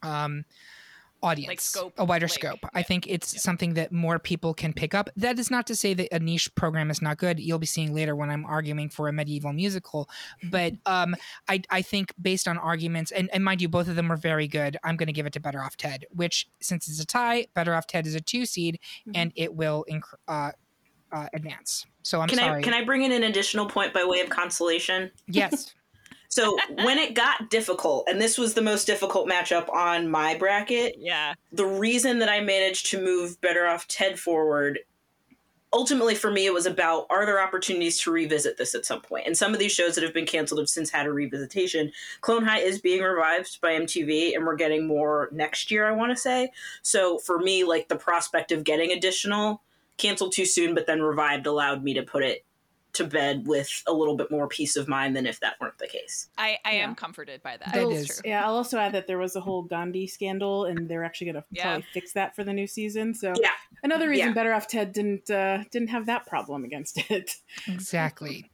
Um, 0.03 0.45
audience 1.27 1.63
scope, 1.63 1.93
a 1.97 2.05
wider 2.05 2.25
like, 2.25 2.33
scope. 2.33 2.59
I 2.73 2.83
think 2.83 3.07
it's 3.07 3.41
something 3.41 3.73
that 3.75 3.91
more 3.91 4.19
people 4.19 4.53
can 4.53 4.73
pick 4.73 4.93
up. 4.93 5.09
That 5.15 5.37
is 5.39 5.49
not 5.51 5.67
to 5.67 5.75
say 5.75 5.93
that 5.93 6.07
a 6.13 6.19
niche 6.19 6.53
program 6.55 6.89
is 6.89 7.01
not 7.01 7.17
good. 7.17 7.39
You'll 7.39 7.59
be 7.59 7.65
seeing 7.67 7.93
later 7.93 8.15
when 8.15 8.29
i'm 8.29 8.45
arguing 8.45 8.89
for 8.89 9.07
a 9.07 9.13
medieval 9.13 9.53
musical. 9.53 10.09
But 10.43 10.73
um 10.85 11.15
i 11.47 11.61
i 11.69 11.81
think 11.81 12.13
based 12.21 12.47
on 12.47 12.57
arguments 12.57 13.11
and, 13.11 13.29
and 13.33 13.43
mind 13.43 13.61
you 13.61 13.69
both 13.69 13.87
of 13.87 13.95
them 13.95 14.07
were 14.07 14.15
very 14.17 14.47
good 14.47 14.77
i'm 14.83 14.95
going 14.95 15.07
to 15.07 15.13
give 15.13 15.25
it 15.25 15.33
to 15.33 15.39
better 15.39 15.61
off 15.61 15.75
ted 15.77 16.05
which 16.11 16.47
since 16.59 16.87
it's 16.87 16.99
a 16.99 17.05
tie 17.05 17.47
better 17.53 17.73
off 17.73 17.87
ted 17.87 18.05
is 18.07 18.15
a 18.15 18.21
two 18.21 18.45
seed 18.45 18.79
Mhm. 19.07 19.11
and 19.15 19.31
it 19.35 19.53
will 19.53 19.85
inc- 19.89 20.01
uh, 20.27 20.51
uh 21.11 21.27
advance. 21.33 21.85
So 22.03 22.21
i'm 22.21 22.29
can 22.29 22.37
sorry. 22.39 22.59
I 22.59 22.63
can 22.63 22.73
I 22.73 22.83
bring 22.83 23.03
in 23.03 23.11
an 23.11 23.23
additional 23.23 23.65
point 23.67 23.93
by 23.93 24.03
way 24.03 24.19
of 24.21 24.29
consolation? 24.29 25.11
yes 25.27 25.73
So 26.29 26.57
when 26.83 26.97
it 26.97 27.13
got 27.13 27.49
difficult, 27.49 28.07
and 28.07 28.21
this 28.21 28.37
was 28.37 28.53
the 28.53 28.61
most 28.61 28.85
difficult 28.85 29.27
matchup 29.27 29.69
on 29.69 30.09
my 30.09 30.35
bracket, 30.35 30.95
yeah 30.99 31.33
the 31.51 31.65
reason 31.65 32.19
that 32.19 32.29
I 32.29 32.41
managed 32.41 32.91
to 32.91 33.01
move 33.01 33.39
better 33.41 33.65
off 33.65 33.87
Ted 33.87 34.19
forward, 34.19 34.79
ultimately 35.73 36.15
for 36.15 36.31
me, 36.31 36.45
it 36.45 36.53
was 36.53 36.65
about 36.65 37.07
are 37.09 37.25
there 37.25 37.41
opportunities 37.41 37.99
to 38.01 38.11
revisit 38.11 38.57
this 38.57 38.75
at 38.75 38.85
some 38.85 39.01
point? 39.01 39.27
And 39.27 39.37
some 39.37 39.53
of 39.53 39.59
these 39.59 39.71
shows 39.71 39.95
that 39.95 40.03
have 40.03 40.13
been 40.13 40.25
canceled 40.25 40.59
have 40.59 40.69
since 40.69 40.89
had 40.89 41.05
a 41.05 41.09
revisitation. 41.09 41.91
Clone 42.21 42.43
High 42.43 42.59
is 42.59 42.79
being 42.79 43.01
revived 43.01 43.59
by 43.61 43.71
MTV, 43.71 44.35
and 44.35 44.45
we're 44.45 44.55
getting 44.55 44.87
more 44.87 45.29
next 45.31 45.71
year, 45.71 45.87
I 45.87 45.91
want 45.91 46.11
to 46.11 46.17
say. 46.17 46.51
So 46.81 47.17
for 47.19 47.39
me, 47.39 47.63
like 47.63 47.87
the 47.87 47.95
prospect 47.95 48.51
of 48.51 48.63
getting 48.63 48.91
additional 48.91 49.61
canceled 49.97 50.31
too 50.31 50.45
soon, 50.45 50.75
but 50.75 50.85
then 50.85 51.01
revived 51.01 51.47
allowed 51.47 51.83
me 51.83 51.95
to 51.95 52.03
put 52.03 52.23
it 52.23 52.45
to 52.97 53.05
bed 53.05 53.47
with 53.47 53.83
a 53.87 53.93
little 53.93 54.15
bit 54.15 54.29
more 54.29 54.47
peace 54.47 54.75
of 54.75 54.87
mind 54.87 55.15
than 55.15 55.25
if 55.25 55.39
that 55.39 55.55
weren't 55.59 55.77
the 55.79 55.87
case. 55.87 56.29
i 56.37 56.57
i 56.65 56.73
Yeah. 56.75 56.83
am 56.83 56.95
comforted 56.95 57.41
by 57.41 57.57
that 57.57 57.73
That 57.73 57.81
I'll- 57.81 57.91
is- 57.91 58.09
It's 58.09 58.21
Yeah, 58.25 58.45
I'll 58.45 58.55
also 58.55 58.77
add 58.77 58.91
that 58.93 59.07
there 59.07 59.17
was 59.17 59.35
a 59.35 59.41
whole 59.41 59.63
Gandhi 59.63 60.05
scandal, 60.07 60.65
and 60.65 60.87
they're 60.89 61.03
actually 61.03 61.31
going 61.31 61.41
to 61.41 61.45
Yeah. 61.51 61.63
probably 61.63 61.85
fix 61.93 62.13
that 62.13 62.35
for 62.35 62.43
the 62.43 62.53
new 62.53 62.67
season. 62.67 63.13
So 63.13 63.33
Yeah. 63.41 63.49
another 63.83 64.09
reason 64.09 64.27
Yeah. 64.29 64.33
Better 64.33 64.53
Off 64.53 64.67
Ted 64.67 64.91
didn't 64.93 65.29
uh, 65.31 65.63
didn't 65.71 65.87
have 65.89 66.05
that 66.07 66.25
problem 66.27 66.63
against 66.63 66.97
it. 67.11 67.35
Exactly. 67.67 68.49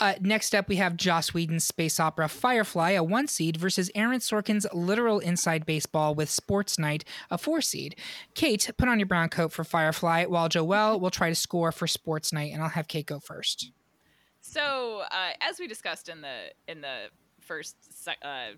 Uh, 0.00 0.14
next 0.20 0.54
up, 0.54 0.68
we 0.68 0.76
have 0.76 0.96
Joss 0.96 1.34
Whedon's 1.34 1.64
space 1.64 2.00
opera 2.00 2.28
Firefly, 2.28 2.90
a 2.92 3.02
one 3.02 3.26
seed, 3.26 3.56
versus 3.56 3.90
Aaron 3.94 4.20
Sorkin's 4.20 4.66
literal 4.72 5.18
inside 5.18 5.66
baseball 5.66 6.14
with 6.14 6.30
Sports 6.30 6.78
Night, 6.78 7.04
a 7.30 7.38
four 7.38 7.60
seed. 7.60 7.96
Kate, 8.34 8.70
put 8.76 8.88
on 8.88 8.98
your 8.98 9.06
brown 9.06 9.28
coat 9.28 9.52
for 9.52 9.64
Firefly, 9.64 10.24
while 10.26 10.48
Joelle 10.48 11.00
will 11.00 11.10
try 11.10 11.28
to 11.28 11.34
score 11.34 11.72
for 11.72 11.86
Sports 11.86 12.32
Night, 12.32 12.52
and 12.52 12.62
I'll 12.62 12.68
have 12.70 12.88
Kate 12.88 13.06
go 13.06 13.18
first. 13.20 13.70
So, 14.50 15.02
uh, 15.10 15.32
as 15.42 15.60
we 15.60 15.66
discussed 15.66 16.08
in 16.08 16.22
the 16.22 16.52
in 16.66 16.80
the 16.80 17.08
first 17.40 17.76
uh, 18.22 18.52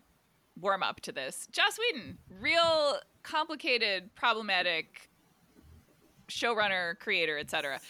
warm 0.60 0.84
up 0.84 1.00
to 1.00 1.12
this, 1.12 1.48
Joss 1.50 1.78
Whedon, 1.78 2.16
real 2.38 2.98
complicated, 3.24 4.14
problematic 4.14 5.10
showrunner, 6.28 6.96
creator, 7.00 7.38
etc. 7.38 7.80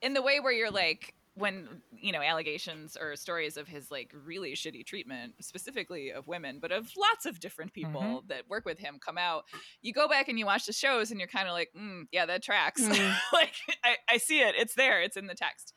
In 0.00 0.14
the 0.14 0.22
way 0.22 0.40
where 0.40 0.52
you're 0.52 0.70
like 0.70 1.14
when 1.34 1.68
you 1.92 2.12
know 2.12 2.22
allegations 2.22 2.96
or 2.98 3.14
stories 3.14 3.58
of 3.58 3.68
his 3.68 3.90
like 3.90 4.12
really 4.24 4.52
shitty 4.52 4.84
treatment 4.84 5.32
specifically 5.40 6.10
of 6.10 6.26
women 6.26 6.58
but 6.60 6.72
of 6.72 6.90
lots 6.98 7.24
of 7.24 7.38
different 7.38 7.72
people 7.72 8.24
that 8.26 8.42
work 8.48 8.64
with 8.66 8.80
him 8.80 8.98
come 8.98 9.16
out 9.16 9.44
you 9.80 9.92
go 9.92 10.08
back 10.08 10.28
and 10.28 10.40
you 10.40 10.44
watch 10.44 10.66
the 10.66 10.72
shows 10.72 11.12
and 11.12 11.20
you're 11.20 11.28
kind 11.28 11.46
of 11.46 11.54
like 11.54 11.70
mm, 11.78 12.02
yeah 12.10 12.26
that 12.26 12.42
tracks. 12.42 12.82
Mm. 12.82 13.16
like 13.32 13.54
I, 13.84 13.96
I 14.08 14.16
see 14.16 14.40
it. 14.40 14.54
It's 14.58 14.74
there. 14.74 15.00
It's 15.02 15.16
in 15.16 15.26
the 15.26 15.34
text 15.34 15.72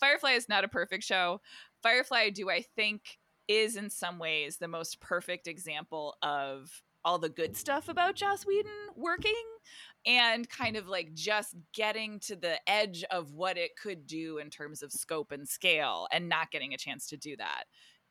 Firefly 0.00 0.32
is 0.32 0.48
not 0.48 0.64
a 0.64 0.68
perfect 0.68 1.04
show. 1.04 1.40
Firefly, 1.82 2.30
do 2.30 2.50
I 2.50 2.64
think, 2.76 3.18
is 3.46 3.76
in 3.76 3.90
some 3.90 4.18
ways 4.18 4.56
the 4.56 4.68
most 4.68 5.00
perfect 5.00 5.46
example 5.46 6.16
of 6.22 6.82
all 7.04 7.18
the 7.18 7.28
good 7.28 7.56
stuff 7.56 7.88
about 7.88 8.14
Joss 8.14 8.46
Whedon 8.46 8.72
working 8.96 9.34
and 10.06 10.48
kind 10.48 10.76
of 10.76 10.88
like 10.88 11.12
just 11.14 11.54
getting 11.74 12.18
to 12.20 12.36
the 12.36 12.58
edge 12.66 13.04
of 13.10 13.32
what 13.32 13.58
it 13.58 13.72
could 13.76 14.06
do 14.06 14.38
in 14.38 14.48
terms 14.50 14.82
of 14.82 14.92
scope 14.92 15.32
and 15.32 15.46
scale 15.48 16.08
and 16.12 16.28
not 16.28 16.50
getting 16.50 16.72
a 16.72 16.78
chance 16.78 17.06
to 17.08 17.16
do 17.16 17.36
that 17.36 17.64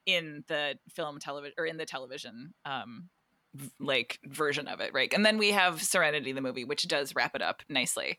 in 0.06 0.44
the 0.48 0.76
film 0.90 1.18
television 1.20 1.54
or 1.58 1.66
in 1.66 1.78
the 1.78 1.86
television 1.86 2.54
um 2.66 3.10
like 3.80 4.20
version 4.26 4.68
of 4.68 4.80
it 4.80 4.92
right? 4.94 5.14
And 5.14 5.26
then 5.26 5.38
we 5.38 5.52
have 5.52 5.82
serenity 5.82 6.32
the 6.32 6.42
movie 6.42 6.66
which 6.66 6.88
does 6.88 7.16
wrap 7.16 7.36
it 7.36 7.42
up 7.42 7.62
nicely. 7.70 8.18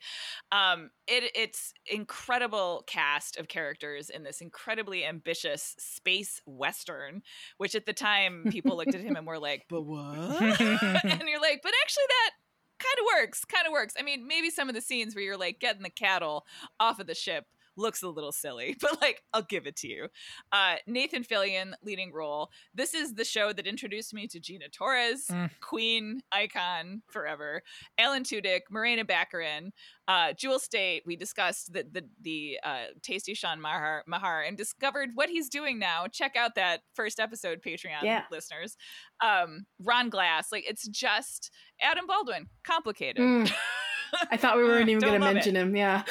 Um 0.51 0.91
it 1.07 1.31
it's 1.35 1.73
incredible 1.85 2.83
cast 2.87 3.37
of 3.37 3.47
characters 3.47 4.09
in 4.09 4.23
this 4.23 4.41
incredibly 4.41 5.05
ambitious 5.05 5.75
space 5.77 6.41
western 6.45 7.21
which 7.57 7.75
at 7.75 7.85
the 7.85 7.93
time 7.93 8.45
people 8.49 8.77
looked 8.77 8.95
at 8.95 9.01
him 9.01 9.15
and 9.15 9.27
were 9.27 9.39
like 9.39 9.65
but 9.69 9.81
what? 9.81 10.05
And 10.59 11.23
you're 11.27 11.41
like 11.41 11.61
but 11.63 11.73
actually 11.83 12.03
that 12.07 12.31
kind 12.79 12.99
of 12.99 13.05
works 13.17 13.45
kind 13.45 13.67
of 13.67 13.73
works. 13.73 13.93
I 13.99 14.03
mean 14.03 14.27
maybe 14.27 14.49
some 14.49 14.69
of 14.69 14.75
the 14.75 14.81
scenes 14.81 15.15
where 15.15 15.23
you're 15.23 15.37
like 15.37 15.59
getting 15.59 15.83
the 15.83 15.89
cattle 15.89 16.45
off 16.79 16.99
of 16.99 17.07
the 17.07 17.15
ship 17.15 17.45
looks 17.77 18.01
a 18.03 18.07
little 18.09 18.31
silly 18.31 18.75
but 18.81 19.01
like 19.01 19.21
i'll 19.33 19.41
give 19.41 19.65
it 19.67 19.75
to 19.75 19.87
you 19.87 20.07
uh 20.51 20.75
nathan 20.87 21.23
fillion 21.23 21.73
leading 21.83 22.11
role 22.13 22.49
this 22.73 22.93
is 22.93 23.13
the 23.15 23.25
show 23.25 23.51
that 23.53 23.67
introduced 23.67 24.13
me 24.13 24.27
to 24.27 24.39
gina 24.39 24.69
torres 24.69 25.25
Mm. 25.29 25.49
queen 25.61 26.21
icon 26.31 27.01
forever 27.09 27.61
alan 27.97 28.23
tudyk 28.23 28.61
morena 28.69 29.03
baccarin 29.03 29.71
uh, 30.07 30.33
Jewel 30.33 30.59
Staite, 30.59 31.01
we 31.07 31.15
discussed 31.15 31.73
the 31.73 31.83
the, 31.91 32.05
the 32.21 32.59
uh, 32.63 32.83
tasty 33.01 33.33
Sean 33.33 33.59
Maher, 33.59 34.03
Maher 34.05 34.43
and 34.43 34.55
discovered 34.55 35.09
what 35.15 35.29
he's 35.31 35.49
doing 35.49 35.79
now. 35.79 36.05
Check 36.05 36.35
out 36.35 36.53
that 36.53 36.81
first 36.93 37.19
episode, 37.19 37.63
Patreon 37.65 38.03
Yeah. 38.03 38.21
listeners. 38.29 38.77
Um, 39.19 39.65
Ron 39.79 40.11
Glass, 40.11 40.51
like 40.51 40.63
it's 40.69 40.87
just 40.87 41.49
Adam 41.81 42.05
Baldwin, 42.05 42.49
complicated. 42.63 43.17
Mm. 43.23 43.51
I 44.31 44.37
thought 44.37 44.57
we 44.57 44.63
weren't 44.63 44.89
even 44.89 45.01
going 45.07 45.19
to 45.19 45.19
love 45.19 45.31
it. 45.31 45.33
mention 45.35 45.55
him. 45.55 45.75
Yeah, 45.75 46.03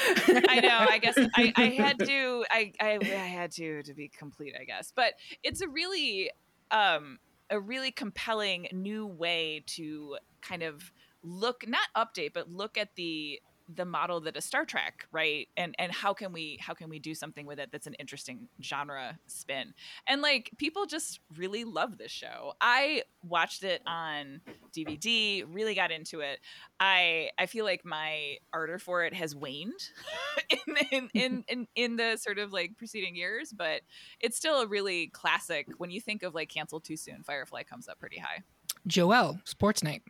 I 0.48 0.60
know. 0.60 0.86
I 0.88 0.98
guess 0.98 1.14
I, 1.18 1.52
I 1.56 1.64
had 1.78 1.98
to. 1.98 2.44
I, 2.50 2.72
I 2.80 2.98
I 3.02 3.04
had 3.04 3.50
to 3.52 3.82
to 3.82 3.94
be 3.94 4.08
complete. 4.08 4.54
I 4.60 4.64
guess, 4.64 4.92
but 4.94 5.14
it's 5.42 5.60
a 5.60 5.68
really 5.68 6.30
um 6.70 7.18
a 7.50 7.60
really 7.60 7.90
compelling 7.90 8.68
new 8.72 9.06
way 9.06 9.62
to 9.66 10.16
kind 10.40 10.62
of 10.62 10.92
look 11.22 11.64
not 11.66 11.86
update 11.96 12.32
but 12.34 12.50
look 12.50 12.76
at 12.76 12.94
the 12.96 13.40
the 13.72 13.85
model 13.85 14.20
that 14.20 14.37
is 14.37 14.44
Star 14.44 14.64
Trek, 14.64 15.07
right? 15.11 15.48
And 15.57 15.74
and 15.79 15.90
how 15.90 16.12
can 16.12 16.33
we 16.33 16.59
how 16.61 16.74
can 16.74 16.88
we 16.88 16.98
do 16.98 17.14
something 17.14 17.46
with 17.46 17.59
it 17.59 17.70
that's 17.72 17.87
an 17.87 17.94
interesting 17.94 18.48
genre 18.62 19.18
spin? 19.27 19.74
And 20.07 20.22
like 20.22 20.50
people 20.59 20.87
just 20.87 21.20
really 21.37 21.64
love 21.64 21.98
this 21.98 22.11
show. 22.11 22.55
I 22.61 23.03
watched 23.22 23.64
it 23.64 23.83
on 23.87 24.40
DVD, 24.77 25.44
really 25.48 25.74
got 25.74 25.90
into 25.90 26.20
it. 26.20 26.40
I 26.79 27.31
I 27.38 27.46
feel 27.46 27.64
like 27.64 27.85
my 27.85 28.37
ardor 28.53 28.79
for 28.79 29.05
it 29.05 29.14
has 29.14 29.35
waned 29.35 29.72
in, 30.50 30.77
in, 30.90 31.11
in 31.14 31.44
in 31.48 31.66
in 31.74 31.96
the 31.96 32.16
sort 32.16 32.38
of 32.38 32.53
like 32.53 32.77
preceding 32.77 33.16
years, 33.16 33.53
but 33.53 33.83
it's 34.20 34.37
still 34.37 34.61
a 34.61 34.66
really 34.66 35.09
classic. 35.09 35.68
When 35.79 35.90
you 35.90 36.00
think 36.00 36.22
of 36.22 36.35
like 36.35 36.48
canceled 36.48 36.85
too 36.85 36.96
soon, 36.96 37.22
Firefly 37.22 37.62
comes 37.62 37.88
up 37.88 37.98
pretty 37.98 38.18
high. 38.18 38.42
Joel, 38.87 39.40
Sports 39.44 39.83
Night. 39.83 40.03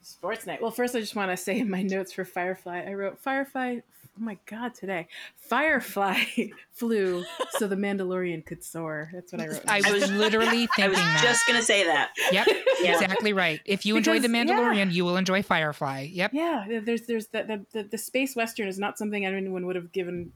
Sports 0.00 0.46
night. 0.46 0.62
Well, 0.62 0.70
first, 0.70 0.94
I 0.96 1.00
just 1.00 1.16
want 1.16 1.30
to 1.30 1.36
say 1.36 1.58
in 1.58 1.68
my 1.70 1.82
notes 1.82 2.12
for 2.12 2.24
Firefly, 2.24 2.84
I 2.88 2.94
wrote 2.94 3.18
Firefly. 3.18 3.78
Oh 4.20 4.24
my 4.24 4.38
God, 4.46 4.74
today. 4.74 5.06
Firefly 5.36 6.24
flew 6.72 7.24
so 7.50 7.68
the 7.68 7.76
Mandalorian 7.76 8.44
could 8.44 8.64
soar. 8.64 9.10
That's 9.12 9.32
what 9.32 9.42
I 9.42 9.46
wrote. 9.48 9.62
I 9.68 9.92
was 9.92 10.10
literally 10.10 10.66
thinking 10.74 10.84
I 10.84 10.88
was 10.88 10.96
that. 10.98 11.20
just 11.22 11.46
gonna 11.46 11.62
say 11.62 11.84
that. 11.84 12.10
Yep, 12.32 12.46
Yeah. 12.80 12.92
exactly 12.94 13.32
right. 13.32 13.60
If 13.64 13.86
you 13.86 13.96
enjoy 13.96 14.18
The 14.18 14.28
Because- 14.28 14.48
yeah. 14.48 14.56
Mandalorian, 14.60 14.92
you 14.92 15.04
will 15.04 15.16
enjoy 15.16 15.42
Firefly. 15.42 16.08
Yep. 16.12 16.30
yeah, 16.34 16.80
there's 16.82 17.02
there's 17.02 17.26
the, 17.28 17.42
the 17.44 17.66
the 17.82 17.88
the 17.90 17.98
space 17.98 18.34
western 18.34 18.66
is 18.68 18.78
not 18.78 18.98
something 18.98 19.24
anyone 19.24 19.66
would 19.66 19.76
have 19.76 19.92
given 19.92 20.32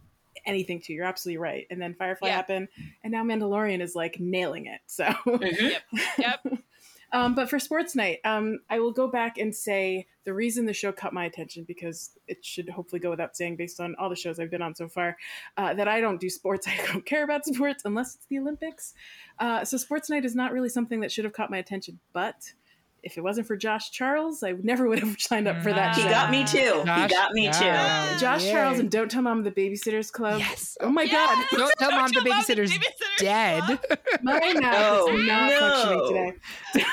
anything 0.47 0.81
to. 0.83 0.93
You're 0.93 1.05
absolutely 1.07 1.39
right. 1.39 1.67
And 1.71 1.81
then 1.81 1.95
Firefly 1.95 2.29
Yeah. 2.29 2.37
happened, 2.37 2.69
and 3.03 3.13
now 3.13 3.25
Mandalorian 3.25 3.81
is 3.81 3.95
like 3.97 4.19
nailing 4.21 4.67
it. 4.67 4.81
So. 4.87 5.05
Mhm. 5.27 5.73
Yep. 6.19 6.47
Um, 7.13 7.35
but 7.35 7.51
for 7.51 7.59
sports 7.59 7.95
night, 7.95 8.19
um, 8.25 8.61
I 8.71 8.81
will 8.81 8.93
go 8.93 9.07
back 9.07 9.37
and 9.39 9.55
say 9.55 10.07
the 10.25 10.33
reason 10.33 10.65
the 10.65 10.73
show 10.73 10.93
caught 10.93 11.13
my 11.13 11.27
attention 11.27 11.65
because 11.65 12.13
it 12.27 12.45
should 12.45 12.69
hopefully 12.69 13.01
go 13.01 13.11
without 13.11 13.37
saying, 13.37 13.57
based 13.57 13.81
on 13.81 13.95
all 13.99 14.09
the 14.09 14.17
shows 14.17 14.39
I've 14.39 14.51
been 14.51 14.63
on 14.63 14.75
so 14.75 14.89
far, 14.89 15.17
uh, 15.57 15.75
that 15.75 15.89
I 15.89 16.01
don't 16.01 16.21
do 16.21 16.31
sports. 16.31 16.67
I 16.69 16.87
don't 16.87 17.05
care 17.05 17.25
about 17.25 17.45
sports 17.45 17.83
unless 17.85 18.15
it's 18.15 18.27
the 18.27 18.39
Olympics. 18.39 18.95
Uh, 19.39 19.65
so 19.65 19.77
sports 19.77 20.09
night 20.09 20.25
is 20.25 20.35
not 20.35 20.53
really 20.53 20.69
something 20.69 21.01
that 21.01 21.13
should 21.13 21.25
have 21.25 21.35
caught 21.35 21.51
my 21.51 21.59
attention. 21.59 21.99
But 22.13 22.53
if 23.03 23.19
it 23.19 23.21
wasn't 23.23 23.47
for 23.47 23.57
Josh 23.57 23.91
Charles, 23.91 24.43
I 24.43 24.53
never 24.63 24.89
would 24.89 25.01
have 25.01 25.17
signed 25.21 25.49
up 25.49 25.63
for 25.63 25.73
that. 25.73 25.95
Show. 25.95 26.03
He 26.03 26.09
show. 26.09 26.13
got 26.13 26.31
me 26.31 26.45
too. 26.45 26.83
Josh- 26.85 27.11
he 27.11 27.15
got 27.15 27.33
me 27.33 27.51
too. 27.51 27.65
yeah. 27.65 28.19
Josh 28.19 28.45
Yay. 28.45 28.53
Charles 28.53 28.79
and 28.79 28.91
Don't 28.91 29.11
Tell 29.11 29.23
Mom 29.23 29.43
the 29.43 29.51
Babysitters 29.51 30.11
Club. 30.13 30.39
Yes. 30.41 30.77
Oh 30.81 30.91
my 30.91 31.07
God. 31.07 31.45
Don't 31.53 31.73
tell 31.79 31.91
mom 31.91 32.09
the 32.09 32.15
Don't 32.15 32.25
tell 32.25 32.31
Mom 32.31 32.47
the 32.47 32.55
babysitter's 32.55 32.73
Babysitter's 32.73 33.19
dead. 33.19 33.63
Club. 33.65 33.81
My 34.23 34.53
mouth 34.55 34.75
Oh, 34.75 35.17
is 35.17 35.27
not 35.27 35.51
no. 35.51 35.61
functioning 35.61 36.07
today. 36.09 36.37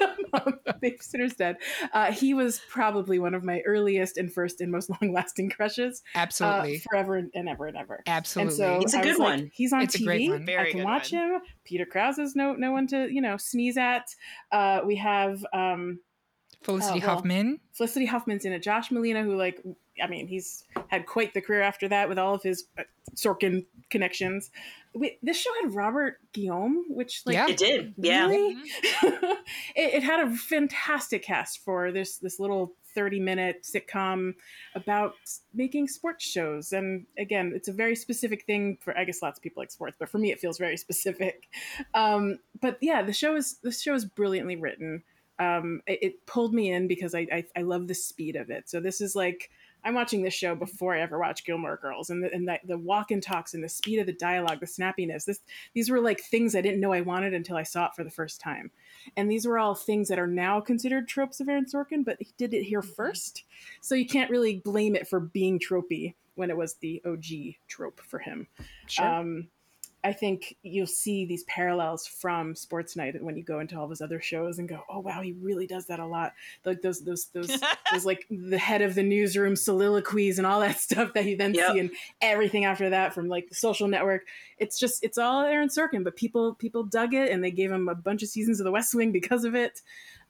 Don't 0.00 0.12
tell 0.32 0.44
mom 0.52 0.58
the 0.66 0.72
Babysitter's 0.74 1.34
dead. 1.34 1.56
Uh, 1.92 2.12
he 2.12 2.34
was 2.34 2.60
probably 2.70 3.18
one 3.18 3.34
of 3.34 3.42
my 3.44 3.60
earliest 3.66 4.16
and 4.18 4.32
first 4.32 4.60
and 4.60 4.70
most 4.72 4.90
long-lasting 4.90 5.50
crushes. 5.50 6.02
Uh, 6.14 6.18
Absolutely. 6.18 6.78
forever 6.78 7.16
and 7.16 7.48
ever 7.48 7.66
and 7.66 7.76
ever. 7.76 8.02
Absolutely. 8.06 8.64
And 8.64 8.80
so 8.80 8.80
It's 8.82 8.94
a 8.94 8.98
I 8.98 9.02
good 9.02 9.08
was 9.10 9.18
like, 9.18 9.28
one. 9.38 9.50
He's 9.54 9.72
on 9.72 9.82
It's 9.82 9.94
a 9.94 9.98
TV. 9.98 10.04
great 10.04 10.30
one. 10.30 10.46
Very 10.46 10.68
I 10.68 10.70
can 10.70 10.80
good 10.80 10.84
watch 10.84 11.12
one. 11.12 11.22
him. 11.22 11.40
Peter 11.68 11.84
Krause 11.84 12.18
is 12.18 12.34
no 12.34 12.54
no 12.54 12.72
one 12.72 12.86
to 12.88 13.12
you 13.12 13.20
know 13.20 13.36
sneeze 13.36 13.76
at. 13.76 14.14
Uh, 14.50 14.80
we 14.84 14.96
have 14.96 15.44
um, 15.52 16.00
Felicity 16.62 17.00
Oh, 17.02 17.06
well. 17.06 17.16
Huffman. 17.16 17.60
Felicity 17.72 18.06
Huffman's 18.06 18.44
in 18.44 18.52
it. 18.52 18.62
Josh 18.62 18.90
Malina, 18.90 19.22
who 19.22 19.36
like, 19.36 19.62
I 20.02 20.06
mean, 20.08 20.26
he's 20.26 20.64
had 20.88 21.06
quite 21.06 21.34
the 21.34 21.40
career 21.40 21.62
after 21.62 21.88
that 21.88 22.08
with 22.08 22.18
all 22.18 22.34
of 22.34 22.42
his 22.42 22.64
uh, 22.78 22.82
Sorkin 23.14 23.66
connections. 23.90 24.50
Wait, 24.94 25.18
this 25.22 25.36
show 25.36 25.50
had 25.62 25.74
Robert 25.74 26.18
Guillaume, 26.32 26.84
which 26.88 27.22
like 27.26 27.34
Yeah. 27.34 27.48
It 27.48 27.56
did. 27.58 27.94
Yeah. 27.96 28.26
Really? 28.26 28.56
it, 28.82 29.36
it 29.76 30.02
had 30.02 30.26
a 30.26 30.34
fantastic 30.34 31.22
cast 31.22 31.64
for 31.64 31.92
this 31.92 32.18
this 32.18 32.40
little 32.40 32.72
30 32.98 33.20
minute 33.20 33.62
sitcom 33.62 34.34
about 34.74 35.14
making 35.54 35.86
sports 35.86 36.24
shows. 36.24 36.72
And 36.72 37.06
again 37.16 37.52
it's 37.54 37.68
a 37.68 37.72
very 37.72 37.94
specific 37.94 38.44
thing 38.44 38.76
for 38.80 38.96
i 38.98 39.04
guess 39.04 39.22
lots 39.22 39.38
of 39.38 39.42
people 39.42 39.60
like 39.60 39.70
sports 39.70 39.96
but 39.98 40.08
for 40.08 40.18
me 40.18 40.32
it 40.32 40.40
feels 40.40 40.58
very 40.58 40.76
specific. 40.86 41.44
Um, 41.94 42.40
but 42.60 42.76
yeah 42.80 43.02
the 43.02 43.12
show 43.12 43.36
is 43.36 43.58
the 43.62 43.70
show 43.70 43.94
is 43.94 44.04
brilliantly 44.04 44.56
written. 44.56 45.04
Um, 45.38 45.82
it, 45.86 45.98
it 46.02 46.26
pulled 46.26 46.52
me 46.52 46.72
in 46.72 46.88
because 46.88 47.14
I, 47.14 47.28
I 47.32 47.44
i 47.56 47.62
love 47.62 47.86
the 47.86 47.94
speed 47.94 48.34
of 48.34 48.50
it. 48.50 48.68
So 48.68 48.80
this 48.80 49.00
is 49.00 49.14
like 49.14 49.50
I'm 49.84 49.94
watching 49.94 50.22
this 50.22 50.34
show 50.34 50.54
before 50.54 50.94
I 50.94 51.00
ever 51.00 51.18
watched 51.18 51.46
Gilmore 51.46 51.76
Girls, 51.76 52.10
and 52.10 52.22
the, 52.22 52.32
and 52.32 52.46
the, 52.46 52.58
the 52.64 52.78
walk 52.78 53.10
and 53.10 53.22
talks 53.22 53.54
and 53.54 53.62
the 53.62 53.68
speed 53.68 53.98
of 53.98 54.06
the 54.06 54.12
dialogue, 54.12 54.60
the 54.60 54.66
snappiness. 54.66 55.24
This 55.24 55.40
these 55.74 55.90
were 55.90 56.00
like 56.00 56.20
things 56.20 56.54
I 56.54 56.60
didn't 56.60 56.80
know 56.80 56.92
I 56.92 57.00
wanted 57.00 57.34
until 57.34 57.56
I 57.56 57.62
saw 57.62 57.86
it 57.86 57.94
for 57.94 58.04
the 58.04 58.10
first 58.10 58.40
time, 58.40 58.70
and 59.16 59.30
these 59.30 59.46
were 59.46 59.58
all 59.58 59.74
things 59.74 60.08
that 60.08 60.18
are 60.18 60.26
now 60.26 60.60
considered 60.60 61.08
tropes 61.08 61.40
of 61.40 61.48
Aaron 61.48 61.66
Sorkin, 61.66 62.04
but 62.04 62.16
he 62.18 62.28
did 62.36 62.54
it 62.54 62.64
here 62.64 62.82
first, 62.82 63.44
so 63.80 63.94
you 63.94 64.06
can't 64.06 64.30
really 64.30 64.56
blame 64.64 64.96
it 64.96 65.08
for 65.08 65.20
being 65.20 65.58
tropey 65.58 66.14
when 66.34 66.50
it 66.50 66.56
was 66.56 66.74
the 66.74 67.02
OG 67.04 67.54
trope 67.66 68.00
for 68.00 68.18
him. 68.18 68.46
Sure. 68.86 69.06
Um, 69.06 69.48
I 70.08 70.14
think 70.14 70.56
you'll 70.62 70.86
see 70.86 71.26
these 71.26 71.44
parallels 71.44 72.06
from 72.06 72.54
Sports 72.54 72.96
Night 72.96 73.22
when 73.22 73.36
you 73.36 73.42
go 73.42 73.60
into 73.60 73.78
all 73.78 73.88
his 73.88 74.00
other 74.00 74.22
shows 74.22 74.58
and 74.58 74.66
go, 74.66 74.82
"Oh 74.88 75.00
wow, 75.00 75.20
he 75.20 75.32
really 75.32 75.66
does 75.66 75.84
that 75.86 76.00
a 76.00 76.06
lot." 76.06 76.32
Like 76.64 76.80
those, 76.80 77.02
those, 77.02 77.26
those, 77.26 77.50
those 77.92 78.06
like 78.06 78.26
the 78.30 78.56
head 78.56 78.80
of 78.80 78.94
the 78.94 79.02
newsroom 79.02 79.54
soliloquies 79.54 80.38
and 80.38 80.46
all 80.46 80.60
that 80.60 80.78
stuff 80.78 81.12
that 81.12 81.26
you 81.26 81.36
then 81.36 81.52
Yep. 81.52 81.72
see 81.72 81.78
and 81.80 81.90
everything 82.22 82.64
after 82.64 82.88
that 82.88 83.12
from 83.12 83.28
like 83.28 83.50
the 83.50 83.54
Social 83.54 83.86
Network. 83.86 84.26
It's 84.56 84.78
just 84.80 85.04
it's 85.04 85.18
all 85.18 85.42
Aaron 85.42 85.68
Sorkin, 85.68 86.04
but 86.04 86.16
people 86.16 86.54
people 86.54 86.84
dug 86.84 87.12
it 87.12 87.30
and 87.30 87.44
they 87.44 87.50
gave 87.50 87.70
him 87.70 87.88
a 87.88 87.94
bunch 87.94 88.22
of 88.22 88.30
seasons 88.30 88.60
of 88.60 88.64
The 88.64 88.72
West 88.72 88.94
Wing 88.94 89.12
because 89.12 89.44
of 89.44 89.54
it. 89.54 89.82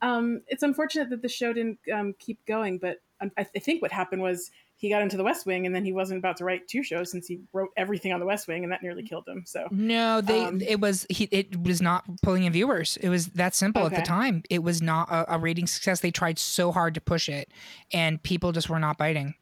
Um, 0.02 0.42
it's 0.48 0.64
unfortunate 0.64 1.10
that 1.10 1.22
the 1.22 1.28
show 1.28 1.52
didn't 1.52 1.78
um, 1.94 2.14
keep 2.18 2.44
going, 2.46 2.78
but 2.78 2.98
I, 3.20 3.30
I 3.36 3.44
think 3.44 3.80
what 3.82 3.92
happened 3.92 4.22
was 4.22 4.50
he 4.78 4.88
got 4.88 5.02
into 5.02 5.16
The 5.16 5.24
West 5.24 5.44
Wing 5.44 5.66
and 5.66 5.74
then 5.74 5.84
he 5.84 5.92
wasn't 5.92 6.18
about 6.18 6.36
to 6.38 6.44
write 6.44 6.66
two 6.68 6.82
shows 6.82 7.10
since 7.10 7.26
he 7.26 7.40
wrote 7.52 7.70
everything 7.76 8.12
on 8.12 8.20
The 8.20 8.26
West 8.26 8.48
Wing 8.48 8.62
and 8.64 8.72
that 8.72 8.82
nearly 8.82 9.02
killed 9.02 9.26
him. 9.28 9.42
So 9.46 9.66
No, 9.70 10.20
they 10.20 10.44
Um, 10.44 10.60
it 10.60 10.80
was 10.80 11.04
he 11.10 11.24
it 11.32 11.62
was 11.62 11.82
not 11.82 12.04
pulling 12.22 12.44
in 12.44 12.52
viewers. 12.52 12.96
It 13.00 13.08
was 13.10 13.26
that 13.28 13.54
simple 13.54 13.84
at 13.86 13.94
the 13.94 14.02
time. 14.02 14.42
It 14.48 14.62
was 14.62 14.80
not 14.80 15.10
a, 15.10 15.34
a 15.34 15.38
rating 15.38 15.66
success. 15.66 16.00
They 16.00 16.10
tried 16.12 16.38
so 16.38 16.72
hard 16.72 16.94
to 16.94 17.00
push 17.00 17.28
it, 17.28 17.50
and 17.92 18.22
people 18.22 18.52
just 18.52 18.68
were 18.70 18.78
not 18.78 18.96
biting. 18.96 19.34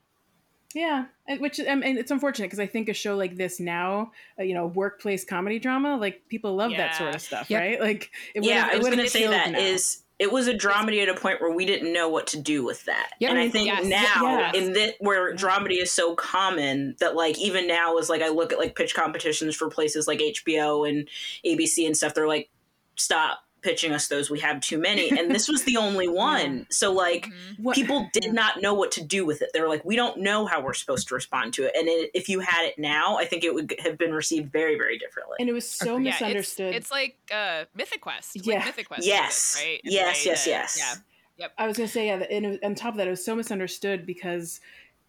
Yeah, 0.74 1.06
and 1.26 1.40
which 1.40 1.58
I 1.60 1.74
mean, 1.74 1.96
it's 1.96 2.10
unfortunate 2.10 2.46
because 2.46 2.58
I 2.60 2.66
think 2.66 2.88
a 2.90 2.92
show 2.92 3.16
like 3.16 3.36
this 3.36 3.60
now, 3.60 4.12
uh, 4.38 4.42
you 4.42 4.52
know, 4.52 4.66
workplace 4.66 5.24
comedy 5.24 5.58
drama, 5.58 5.96
like 5.96 6.22
people 6.28 6.54
love 6.54 6.72
that 6.72 6.96
sort 6.96 7.14
of 7.14 7.20
stuff, 7.22 7.48
Yep. 7.48 7.60
right? 7.60 7.80
Like, 7.80 8.10
it 8.34 8.44
yeah, 8.44 8.64
would've- 8.66 8.70
I 8.70 8.74
it 8.74 8.76
was 8.78 8.84
would've 8.84 8.96
going 8.98 9.06
to 9.06 9.10
say 9.10 9.18
killed 9.20 9.32
that 9.34 9.50
now. 9.52 9.58
is 9.58 10.02
it 10.18 10.32
was 10.32 10.48
a 10.48 10.54
dramedy 10.54 11.02
at 11.02 11.08
a 11.08 11.14
point 11.20 11.40
where 11.40 11.50
we 11.50 11.66
didn't 11.66 11.92
know 11.92 12.08
what 12.08 12.26
to 12.28 12.40
do 12.40 12.64
with 12.64 12.84
that. 12.86 13.10
Yeah. 13.20 13.30
and 13.30 13.38
I 13.38 13.48
think 13.50 13.66
Yes. 13.66 13.84
now 13.84 14.38
Yes. 14.38 14.54
in 14.56 14.72
that 14.72 14.94
where 14.98 15.34
dramedy 15.34 15.80
is 15.82 15.92
so 15.92 16.14
common 16.14 16.96
that 17.00 17.14
like 17.14 17.38
even 17.38 17.66
now 17.66 17.98
is 17.98 18.08
like 18.08 18.22
I 18.22 18.28
look 18.28 18.52
at 18.52 18.58
like 18.58 18.74
pitch 18.76 18.94
competitions 18.94 19.54
for 19.54 19.68
places 19.68 20.06
like 20.06 20.20
HBO 20.20 20.88
and 20.88 21.08
ABC 21.44 21.84
and 21.86 21.96
stuff. 21.96 22.14
They're 22.14 22.26
like, 22.28 22.48
stop 22.96 23.40
pitching 23.62 23.92
us 23.92 24.08
those. 24.08 24.30
We 24.30 24.40
have 24.40 24.60
too 24.60 24.78
many, 24.78 25.10
and 25.10 25.30
this 25.34 25.48
was 25.48 25.64
the 25.64 25.76
only 25.86 26.08
one. 26.08 26.66
So 26.70 26.92
like. 26.92 27.26
Mhm. 27.26 27.74
People 27.74 28.08
did 28.12 28.32
not 28.32 28.62
know 28.62 28.72
what 28.74 28.90
to 28.92 29.04
do 29.04 29.26
with 29.26 29.42
it. 29.42 29.50
They're 29.52 29.68
like, 29.68 29.84
we 29.84 29.96
don't 29.96 30.18
know 30.20 30.46
how 30.46 30.60
we're 30.62 30.72
supposed 30.72 31.08
to 31.08 31.14
respond 31.14 31.52
to 31.54 31.64
it. 31.64 31.72
And 31.76 31.88
it, 31.88 32.10
if 32.14 32.28
you 32.28 32.40
had 32.40 32.64
it 32.64 32.78
now, 32.78 33.18
I 33.18 33.24
think 33.26 33.44
it 33.44 33.52
would 33.54 33.74
have 33.82 33.98
been 33.98 34.12
received 34.12 34.50
very, 34.52 34.76
very 34.76 34.98
differently. 34.98 35.36
and 35.40 35.48
it 35.48 35.52
was 35.52 35.68
so 35.68 35.96
Yeah, 35.96 36.10
misunderstood. 36.10 36.74
it's 36.74 36.90
like 36.90 37.16
uh, 37.34 37.64
Mythic 37.74 38.00
Quest. 38.00 38.36
Yeah. 38.46 38.56
Like 38.56 38.66
Mythic 38.66 38.88
Quest. 38.88 39.06
Yes. 39.06 39.56
it, 39.60 39.64
right? 39.66 39.80
Yes, 39.84 40.24
yes, 40.24 40.44
that- 40.44 40.50
yes. 40.50 40.76
Yeah. 40.78 40.94
Yep. 41.38 41.52
I 41.58 41.66
was 41.66 41.76
gonna 41.76 41.88
say 41.88 42.06
yeah, 42.06 42.22
and 42.30 42.58
on 42.62 42.74
top 42.74 42.94
of 42.94 42.98
that, 42.98 43.06
it 43.06 43.10
was 43.10 43.24
so 43.24 43.34
misunderstood 43.36 44.06
because 44.06 44.60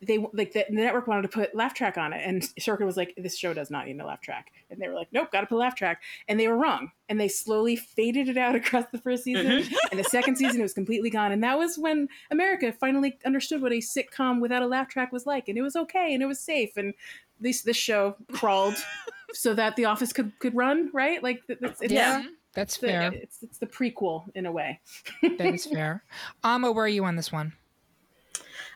they 0.02 0.20
like 0.34 0.54
the, 0.54 0.66
the 0.70 0.76
network 0.76 1.08
wanted 1.08 1.24
to 1.24 1.28
put 1.30 1.56
laugh 1.56 1.74
track 1.74 1.98
on 1.98 2.14
it, 2.14 2.22
and 2.24 2.44
Sorkin 2.60 2.86
was 2.86 2.98
like, 2.98 3.14
"This 3.18 3.38
show 3.38 3.54
does 3.54 3.72
not 3.72 3.88
need 3.88 4.00
a 4.00 4.06
laugh 4.06 4.22
track," 4.22 4.52
and 4.70 4.80
they 4.80 4.88
were 4.88 4.94
like, 4.94 5.08
"Nope, 5.12 5.32
got 5.32 5.42
to 5.42 5.48
put 5.48 5.58
laugh 5.58 5.76
track," 5.76 6.04
and 6.28 6.40
they 6.40 6.48
were 6.48 6.58
wrong, 6.58 6.92
and 7.10 7.20
they 7.20 7.28
slowly 7.28 7.76
faded 7.76 8.30
it 8.30 8.38
out 8.38 8.56
across 8.56 8.86
the 8.92 9.00
first 9.00 9.24
season, 9.24 9.46
mm-hmm. 9.46 9.76
and 9.92 10.00
the 10.00 10.04
second 10.04 10.38
season 10.38 10.60
it 10.60 10.64
was 10.64 10.74
completely 10.74 11.10
gone, 11.10 11.32
and 11.32 11.44
that 11.44 11.58
was 11.58 11.78
when 11.78 12.08
America 12.30 12.72
finally 12.72 13.18
understood 13.26 13.62
what 13.62 13.72
a 13.72 13.78
sitcom 13.78 14.40
without 14.40 14.62
a 14.62 14.68
laugh 14.68 14.88
track 14.88 15.12
was 15.12 15.26
like, 15.26 15.48
and 15.48 15.58
it 15.58 15.64
was 15.64 15.76
okay, 15.76 16.14
and 16.14 16.22
it 16.22 16.28
was 16.28 16.40
safe, 16.40 16.78
and 16.78 16.94
this 17.40 17.64
this 17.64 17.78
show 17.78 18.16
crawled 18.34 18.76
so 19.34 19.54
that 19.56 19.76
The 19.76 19.86
Office 19.86 20.14
could 20.14 20.38
could 20.40 20.56
run 20.56 20.92
right, 20.94 21.24
like 21.24 21.42
it's, 21.48 21.82
it's 21.82 21.94
Yeah. 21.94 22.24
That's 22.54 22.78
the, 22.78 22.88
fair. 22.88 23.12
it's 23.14 23.44
it's 23.44 23.60
the 23.60 23.68
prequel 23.68 24.24
in 24.34 24.48
a 24.48 24.52
way. 24.52 24.80
that 25.22 25.54
is 25.54 25.68
fair. 25.68 26.04
Amma, 26.44 26.72
where 26.72 26.86
are 26.86 26.88
you 26.88 27.06
on 27.06 27.16
this 27.16 27.32
one? 27.32 27.54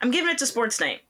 I'm 0.01 0.11
giving 0.11 0.29
it 0.29 0.37
to 0.39 0.45
Sports 0.45 0.79
Night. 0.79 1.01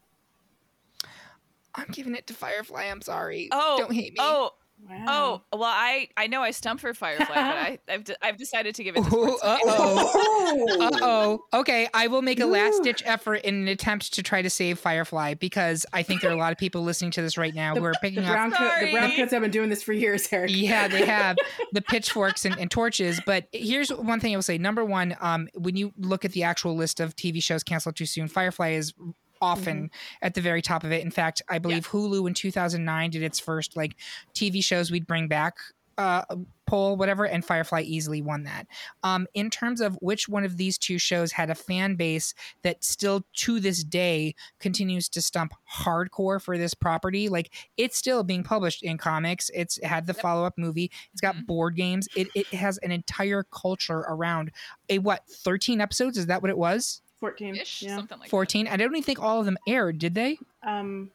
I'm 1.75 1.87
giving 1.91 2.15
it 2.15 2.27
to 2.27 2.33
Firefly. 2.33 2.83
I'm 2.83 3.01
sorry. 3.01 3.49
Oh, 3.51 3.77
don't 3.79 3.93
hate 3.93 4.13
me. 4.13 4.17
Oh, 4.19 4.51
Wow. 4.89 5.43
oh. 5.51 5.57
Well, 5.59 5.69
I 5.71 6.07
I 6.17 6.25
know 6.25 6.41
I 6.41 6.49
stumped 6.49 6.81
for 6.81 6.91
Firefly, 6.95 7.27
but 7.27 7.37
I 7.37 7.77
I've, 7.87 8.03
de- 8.03 8.25
I've 8.25 8.37
decided 8.37 8.73
to 8.73 8.83
give 8.83 8.95
it 8.95 9.03
to 9.03 9.15
Ooh, 9.15 9.37
Sports 9.37 9.43
Night. 9.43 9.61
uh 9.67 9.75
oh. 9.77 10.77
Uh 10.81 10.97
oh. 11.03 11.59
Okay, 11.59 11.87
I 11.93 12.07
will 12.07 12.23
make 12.23 12.39
a 12.39 12.47
last 12.47 12.81
ditch 12.81 13.03
effort 13.05 13.35
in 13.43 13.53
an 13.53 13.67
attempt 13.67 14.11
to 14.15 14.23
try 14.23 14.41
to 14.41 14.49
save 14.49 14.79
Firefly 14.79 15.35
because 15.35 15.85
I 15.93 16.01
think 16.01 16.21
there 16.21 16.31
are 16.31 16.33
a 16.33 16.37
lot 16.37 16.51
of 16.51 16.57
people 16.57 16.81
listening 16.81 17.11
to 17.11 17.21
this 17.21 17.37
right 17.37 17.53
now 17.53 17.75
who 17.75 17.83
are 17.83 17.93
picking 18.01 18.23
The 18.23 18.27
up. 18.29 18.33
brown, 18.33 18.51
coat, 18.53 18.71
the 18.79 18.91
brown 18.91 19.03
Sorry. 19.09 19.15
coats 19.17 19.31
have 19.33 19.43
been 19.43 19.51
doing 19.51 19.69
this 19.69 19.83
for 19.83 19.93
years, 19.93 20.27
Eric. 20.31 20.49
Yeah, 20.51 20.87
they 20.87 21.05
have 21.05 21.37
the 21.73 21.83
pitchforks 21.83 22.45
and, 22.45 22.57
and 22.57 22.71
torches. 22.71 23.21
But 23.23 23.49
here's 23.51 23.89
one 23.93 24.19
thing 24.19 24.33
I 24.33 24.37
will 24.37 24.41
say. 24.41 24.57
Number 24.57 24.83
one, 24.83 25.15
um, 25.21 25.47
when 25.53 25.75
you 25.75 25.93
look 25.95 26.25
at 26.25 26.31
the 26.31 26.41
actual 26.41 26.75
list 26.75 26.99
of 26.99 27.15
TV 27.15 27.41
shows 27.43 27.63
canceled 27.63 27.97
too 27.97 28.07
soon, 28.07 28.27
Firefly 28.27 28.69
is 28.71 28.95
often 29.41 29.89
at 30.21 30.33
the 30.33 30.41
very 30.41 30.61
top 30.61 30.83
of 30.83 30.91
it. 30.91 31.03
In 31.03 31.11
fact, 31.11 31.41
I 31.49 31.59
believe 31.59 31.87
Hulu 31.89 32.27
in 32.27 32.33
2009 32.33 33.09
did 33.09 33.23
its 33.23 33.39
first 33.39 33.75
like 33.75 33.95
TV 34.33 34.63
shows 34.63 34.91
we'd 34.91 35.07
bring 35.07 35.27
back 35.27 35.57
uh, 35.97 36.23
poll, 36.65 36.95
whatever, 36.95 37.25
and 37.25 37.43
Firefly 37.45 37.81
easily 37.81 38.21
won 38.21 38.43
that. 38.43 38.65
Um, 39.03 39.27
in 39.33 39.49
terms 39.49 39.81
of 39.81 39.95
which 40.01 40.27
one 40.27 40.43
of 40.43 40.57
these 40.57 40.77
two 40.77 40.97
shows 40.97 41.33
had 41.33 41.49
a 41.49 41.55
fan 41.55 41.95
base 41.95 42.33
that 42.63 42.83
still 42.83 43.25
to 43.33 43.59
this 43.59 43.83
day 43.83 44.33
continues 44.59 45.09
to 45.09 45.21
stump 45.21 45.53
hardcore 45.71 46.41
for 46.41 46.57
this 46.57 46.73
property, 46.73 47.29
like 47.29 47.53
it's 47.77 47.97
still 47.97 48.23
being 48.23 48.41
published 48.43 48.81
in 48.83 48.97
comics. 48.97 49.51
It's 49.53 49.83
had 49.83 50.07
the 50.07 50.13
follow 50.13 50.45
up 50.45 50.57
movie. 50.57 50.89
It's 51.11 51.21
got 51.21 51.35
Mhm. 51.35 51.45
board 51.45 51.75
games. 51.75 52.07
It 52.15 52.29
it 52.33 52.47
has 52.47 52.77
an 52.79 52.91
entire 52.91 53.43
culture 53.43 53.99
around 53.99 54.51
a 54.89 54.97
what 54.99 55.27
thirteen 55.27 55.81
episodes? 55.81 56.17
Is 56.17 56.27
that 56.27 56.41
what 56.41 56.49
it 56.49 56.57
was? 56.57 57.01
14. 57.21 57.55
Ish, 57.55 57.83
Yeah. 57.83 57.95
something 57.95 58.17
like 58.19 58.27
that. 58.27 58.31
Fourteen. 58.31 58.67
I 58.67 58.75
don't 58.75 58.91
even 58.91 59.03
think 59.03 59.21
all 59.21 59.39
of 59.39 59.45
them 59.45 59.57
aired. 59.65 59.97
Did 59.99 60.13
they? 60.15 60.37
Um, 60.63 61.11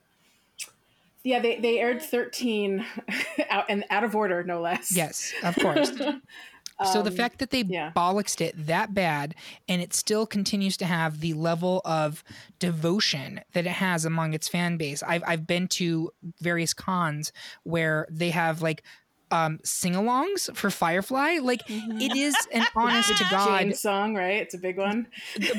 yeah, 1.22 1.40
they, 1.40 1.58
they 1.58 1.80
aired 1.80 2.00
13 2.00 2.86
out 3.50 3.64
and 3.68 3.84
out 3.90 4.04
of 4.04 4.14
order, 4.14 4.44
no 4.44 4.60
less. 4.60 4.94
Yes, 4.96 5.32
of 5.42 5.56
course. 5.56 5.90
so 6.92 7.02
the 7.02 7.10
Um, 7.10 7.16
fact 7.16 7.38
that 7.40 7.50
they 7.50 7.62
yeah. 7.62 7.90
bollocksed 7.96 8.40
it 8.40 8.54
that 8.66 8.94
bad 8.94 9.34
and 9.68 9.82
it 9.82 9.92
still 9.92 10.24
continues 10.24 10.76
to 10.76 10.84
have 10.84 11.18
the 11.20 11.34
level 11.34 11.82
of 11.84 12.22
devotion 12.60 13.40
that 13.54 13.66
it 13.66 13.70
has 13.72 14.04
among 14.04 14.34
its 14.34 14.46
fan 14.46 14.76
base. 14.76 15.02
I've 15.02 15.24
I've 15.26 15.46
been 15.48 15.66
to 15.68 16.12
various 16.40 16.72
cons 16.72 17.32
where 17.64 18.06
they 18.08 18.30
have 18.30 18.62
like 18.62 18.84
um 19.30 19.58
sing-alongs 19.64 20.54
for 20.56 20.70
Firefly. 20.70 21.38
Like 21.42 21.62
it 21.68 22.16
is 22.16 22.36
an 22.52 22.66
honest 22.76 23.16
to 23.16 23.24
God 23.30 23.74
song, 23.74 24.14
right? 24.14 24.40
It's 24.42 24.54
a 24.54 24.58
big 24.58 24.78
one. 24.78 25.08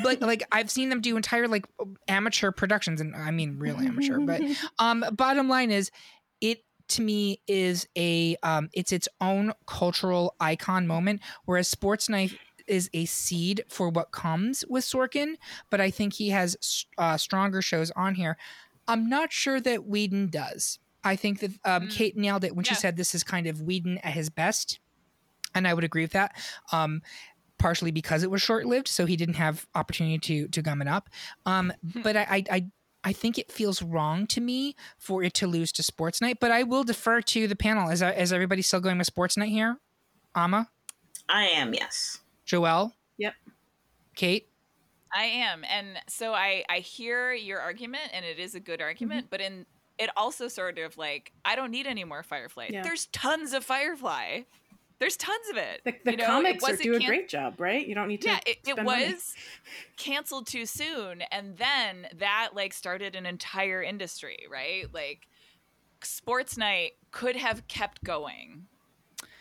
like 0.03 0.21
like 0.21 0.43
I've 0.51 0.71
seen 0.71 0.89
them 0.89 1.01
do 1.01 1.15
entire 1.17 1.47
like 1.47 1.65
amateur 2.07 2.51
productions 2.51 3.01
and 3.01 3.15
I 3.15 3.31
mean 3.31 3.59
real 3.59 3.77
amateur, 3.77 4.19
but 4.19 4.41
um 4.79 5.03
bottom 5.11 5.49
line 5.49 5.71
is 5.71 5.91
it 6.41 6.63
to 6.89 7.01
me 7.01 7.41
is 7.47 7.87
a 7.97 8.37
um 8.43 8.69
it's 8.73 8.91
its 8.91 9.07
own 9.19 9.53
cultural 9.65 10.35
icon 10.39 10.87
moment 10.87 11.21
whereas 11.45 11.67
sports 11.67 12.07
night 12.07 12.37
is 12.67 12.89
a 12.93 13.05
seed 13.05 13.63
for 13.69 13.89
what 13.89 14.11
comes 14.11 14.63
with 14.69 14.83
Sorkin 14.83 15.35
but 15.69 15.81
I 15.81 15.89
think 15.89 16.13
he 16.13 16.29
has 16.29 16.85
uh, 16.97 17.17
stronger 17.17 17.61
shows 17.61 17.91
on 17.91 18.15
here 18.15 18.37
I'm 18.87 19.09
not 19.09 19.33
sure 19.33 19.59
that 19.59 19.85
Whedon 19.85 20.29
does 20.29 20.79
I 21.03 21.15
think 21.15 21.39
that 21.39 21.51
um, 21.65 21.83
Mm. 21.87 21.91
Kate 21.91 22.17
nailed 22.17 22.43
it 22.43 22.55
when 22.55 22.65
she 22.65 22.73
said 22.75 22.97
this 22.97 23.13
is 23.15 23.23
kind 23.23 23.47
of 23.47 23.61
Whedon 23.61 23.97
at 23.99 24.13
his 24.13 24.29
best 24.29 24.79
and 25.55 25.67
I 25.67 25.73
would 25.73 25.83
agree 25.83 26.01
with 26.03 26.11
that 26.11 26.35
um 26.71 27.01
partially 27.57 27.89
because 27.91 28.21
it 28.23 28.29
was 28.29 28.41
short-lived 28.41 28.87
so 28.87 29.05
he 29.05 29.15
didn't 29.15 29.35
have 29.35 29.65
opportunity 29.73 30.19
to 30.19 30.47
to 30.49 30.61
gum 30.61 30.81
it 30.81 30.87
up 30.87 31.09
um 31.45 31.73
but 32.03 32.15
I, 32.15 32.21
I 32.29 32.43
i 32.51 32.65
i 33.03 33.13
think 33.13 33.37
it 33.39 33.51
feels 33.51 33.81
wrong 33.81 34.27
to 34.27 34.41
me 34.41 34.75
for 34.99 35.23
it 35.23 35.33
to 35.35 35.47
lose 35.47 35.71
to 35.73 35.81
sports 35.83 36.21
night 36.21 36.37
but 36.39 36.51
i 36.51 36.61
will 36.63 36.83
defer 36.83 37.21
to 37.21 37.47
the 37.47 37.55
panel 37.55 37.89
is, 37.89 38.01
is 38.03 38.31
everybody 38.33 38.61
still 38.61 38.79
going 38.81 38.97
with 38.99 39.07
sports 39.07 39.37
night 39.37 39.49
here 39.49 39.77
ama 40.35 40.69
I 41.29 41.45
am, 41.45 41.73
yes. 41.73 42.19
joelle 42.45 42.91
Yep. 43.17 43.33
kate 44.15 44.49
I 45.15 45.23
am. 45.23 45.63
And 45.63 45.99
so 46.09 46.33
I 46.33 46.63
I 46.69 46.79
hear 46.79 47.33
your 47.33 47.59
argument 47.61 48.09
and 48.13 48.25
it 48.25 48.39
is 48.39 48.55
a 48.55 48.59
good 48.59 48.81
argument, 48.81 49.21
Mm-hmm. 49.21 49.29
but 49.31 49.41
in 49.41 49.65
it 49.99 50.09
also 50.15 50.47
sort 50.47 50.77
of 50.79 50.97
like 50.97 51.31
I 51.45 51.55
don't 51.55 51.71
need 51.71 51.87
any 51.87 52.03
more 52.03 52.23
Firefly. 52.23 52.67
Yeah. 52.71 52.83
There's 52.83 53.07
tons 53.07 53.53
of 53.53 53.63
Firefly. 53.63 54.41
There's 54.99 55.15
tons 55.15 55.47
of 55.51 55.57
it. 55.57 55.81
The, 55.85 55.93
the 56.05 56.11
You 56.11 56.17
know, 56.17 56.25
comics 56.25 56.63
are, 56.63 56.71
wasn't 56.71 56.83
do 56.83 56.95
a 56.95 56.99
can- 56.99 57.07
great 57.07 57.29
job, 57.29 57.59
right? 57.59 57.85
You 57.85 57.93
don't 57.93 58.07
need 58.07 58.21
to. 58.21 58.29
Yeah, 58.29 58.39
it, 58.47 58.57
it 58.67 58.77
was 58.77 58.85
money. 58.85 59.15
canceled 59.95 60.47
too 60.47 60.65
soon 60.65 61.21
and 61.31 61.55
then 61.57 62.07
that 62.17 62.49
like 62.55 62.73
started 62.73 63.15
an 63.15 63.25
entire 63.25 63.83
industry, 63.83 64.37
right? 64.49 64.91
Like 64.93 65.27
Sports 66.01 66.57
Night 66.57 66.93
could 67.11 67.35
have 67.35 67.67
kept 67.67 68.03
going 68.03 68.65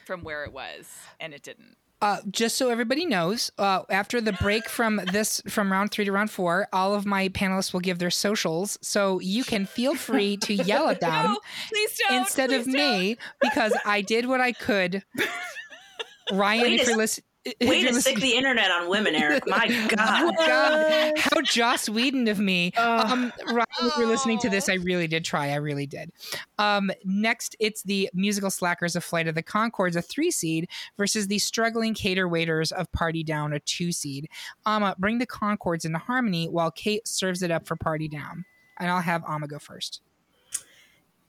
from 0.07 0.23
where 0.23 0.45
it 0.45 0.53
was 0.53 0.89
and 1.19 1.33
it 1.35 1.43
didn't. 1.43 1.77
Uh, 2.03 2.19
just 2.31 2.57
so 2.57 2.69
everybody 2.69 3.07
knows, 3.07 3.51
uh, 3.59 3.83
after 3.89 4.21
the 4.21 4.33
break 4.35 4.69
from 4.69 5.01
this 5.13 5.41
from 5.49 5.73
round 5.73 5.91
three 5.91 6.05
to 6.05 6.13
round 6.13 6.31
four, 6.31 6.69
all 6.73 6.95
of 6.95 7.07
my 7.07 7.29
panelists 7.31 7.73
will 7.73 7.81
give 7.81 7.99
their 7.99 8.11
socials, 8.11 8.79
so 8.83 9.19
you 9.21 9.45
can 9.45 9.67
feel 9.67 9.95
free 9.95 10.37
to 10.39 10.55
yell 10.55 10.89
at 10.89 11.01
them. 11.01 11.33
No, 11.33 11.39
please 11.71 11.99
don't. 12.09 12.19
instead 12.21 12.53
of 12.53 12.65
don't. 12.65 12.75
me 12.75 13.17
because 13.41 13.75
I 13.85 14.03
did 14.03 14.27
what 14.27 14.41
I 14.41 14.53
could. 14.53 15.05
Ryan, 16.33 16.63
Way 16.63 16.75
if 16.75 16.87
you're, 16.89 16.97
lis- 16.97 17.19
if 17.19 17.25
Way 17.61 17.83
to 17.85 18.01
stick 18.01 18.19
the 18.21 18.35
internet 18.35 18.71
on 18.71 18.89
women, 18.89 19.15
Eric. 19.15 19.45
My 19.47 19.67
Oh, 19.89 19.89
God. 19.97 20.35
God, 20.47 21.19
how 21.19 21.41
Joss 21.43 21.89
Whedon 21.89 22.27
of 22.29 22.39
me. 22.39 22.73
Ugh. 22.77 23.07
Um, 23.17 23.33
Ryan, 23.47 23.67
if 23.83 23.97
you're 23.99 24.07
listening 24.07 24.39
to 24.41 24.49
this, 24.51 24.69
Oh. 24.69 24.73
I 24.73 24.77
really 24.77 25.07
did 25.07 25.25
try. 25.25 25.51
I 25.51 25.57
really 25.57 25.87
did. 25.87 26.11
Um, 26.59 26.91
next, 27.05 27.55
it's 27.61 27.83
the 27.83 28.11
musical 28.15 28.51
slackers 28.51 28.97
of 28.97 29.05
Flight 29.05 29.29
of 29.29 29.35
the 29.35 29.43
Conchords, 29.43 29.97
a 29.97 30.03
three 30.03 30.31
seed, 30.31 30.69
versus 30.97 31.29
the 31.29 31.39
struggling 31.39 31.95
cater 31.95 32.27
waiters 32.29 32.73
of 32.73 32.91
Party 32.93 33.23
Down, 33.23 33.53
a 33.53 33.61
two 33.61 33.93
seed. 33.93 34.29
Amma, 34.67 34.97
bring 34.99 35.19
the 35.19 35.27
Conchords 35.27 35.85
into 35.85 35.99
harmony 35.99 36.49
while 36.49 36.71
Kate 36.71 37.07
serves 37.07 37.43
it 37.43 37.51
up 37.51 37.67
for 37.67 37.77
Party 37.77 38.09
Down. 38.09 38.45
And 38.79 38.91
I'll 38.91 39.01
have 39.03 39.23
Amma 39.29 39.47
go 39.47 39.59
first. 39.59 40.01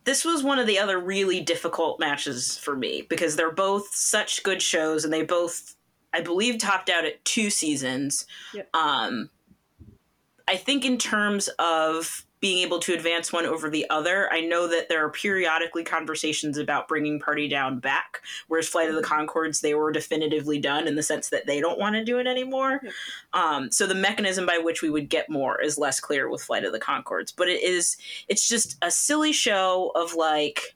this 0.04 0.26
was 0.26 0.44
one 0.44 0.58
of 0.60 0.68
the 0.68 0.80
other 0.80 1.00
really 1.00 1.42
difficult 1.42 2.00
matches 2.00 2.58
for 2.58 2.76
me 2.76 3.06
because 3.10 3.36
they're 3.36 3.52
both 3.52 3.94
such 3.94 4.42
good 4.44 4.62
shows 4.62 5.04
and 5.04 5.14
they 5.14 5.22
both 5.24 5.76
i 6.18 6.22
believe 6.22 6.58
topped 6.58 6.90
out 6.90 7.06
at 7.06 7.24
two 7.24 7.50
seasons 7.50 8.26
Yep. 8.54 8.70
um 8.76 9.30
i 10.48 10.56
think 10.58 10.84
in 10.86 10.98
terms 10.98 11.48
of 11.60 12.24
being 12.40 12.60
able 12.60 12.78
to 12.78 12.94
advance 12.94 13.34
one 13.34 13.48
over 13.48 13.68
the 13.68 13.90
other 13.90 14.32
i 14.32 14.42
know 14.42 14.68
that 14.68 14.90
there 14.90 15.04
are 15.04 15.10
periodically 15.10 15.84
conversations 15.84 16.58
about 16.60 16.88
bringing 16.88 17.20
party 17.20 17.48
down 17.48 17.80
back 17.80 18.22
whereas 18.48 18.68
flight 18.68 18.90
of 18.90 18.96
the 18.96 19.02
conchords 19.02 19.62
they 19.62 19.74
were 19.74 19.92
definitively 19.92 20.60
done 20.60 20.88
in 20.88 20.96
the 20.96 21.02
sense 21.02 21.30
that 21.30 21.48
they 21.48 21.60
don't 21.60 21.80
want 21.80 21.96
to 21.96 22.06
do 22.06 22.20
it 22.20 22.28
anymore 22.28 22.80
Yep. 22.84 22.94
um, 23.34 23.72
so 23.72 23.88
the 23.88 23.96
mechanism 23.96 24.46
by 24.46 24.60
which 24.60 24.82
we 24.84 24.90
would 24.92 25.10
get 25.10 25.30
more 25.32 25.60
is 25.60 25.80
less 25.80 26.00
clear 26.00 26.30
with 26.30 26.44
flight 26.44 26.64
of 26.64 26.74
the 26.74 26.80
conchords 26.80 27.34
but 27.36 27.48
it 27.50 27.62
is 27.64 27.98
it's 28.28 28.48
just 28.48 28.78
a 28.84 28.92
silly 28.92 29.34
show 29.34 29.92
of 29.96 30.14
like 30.14 30.76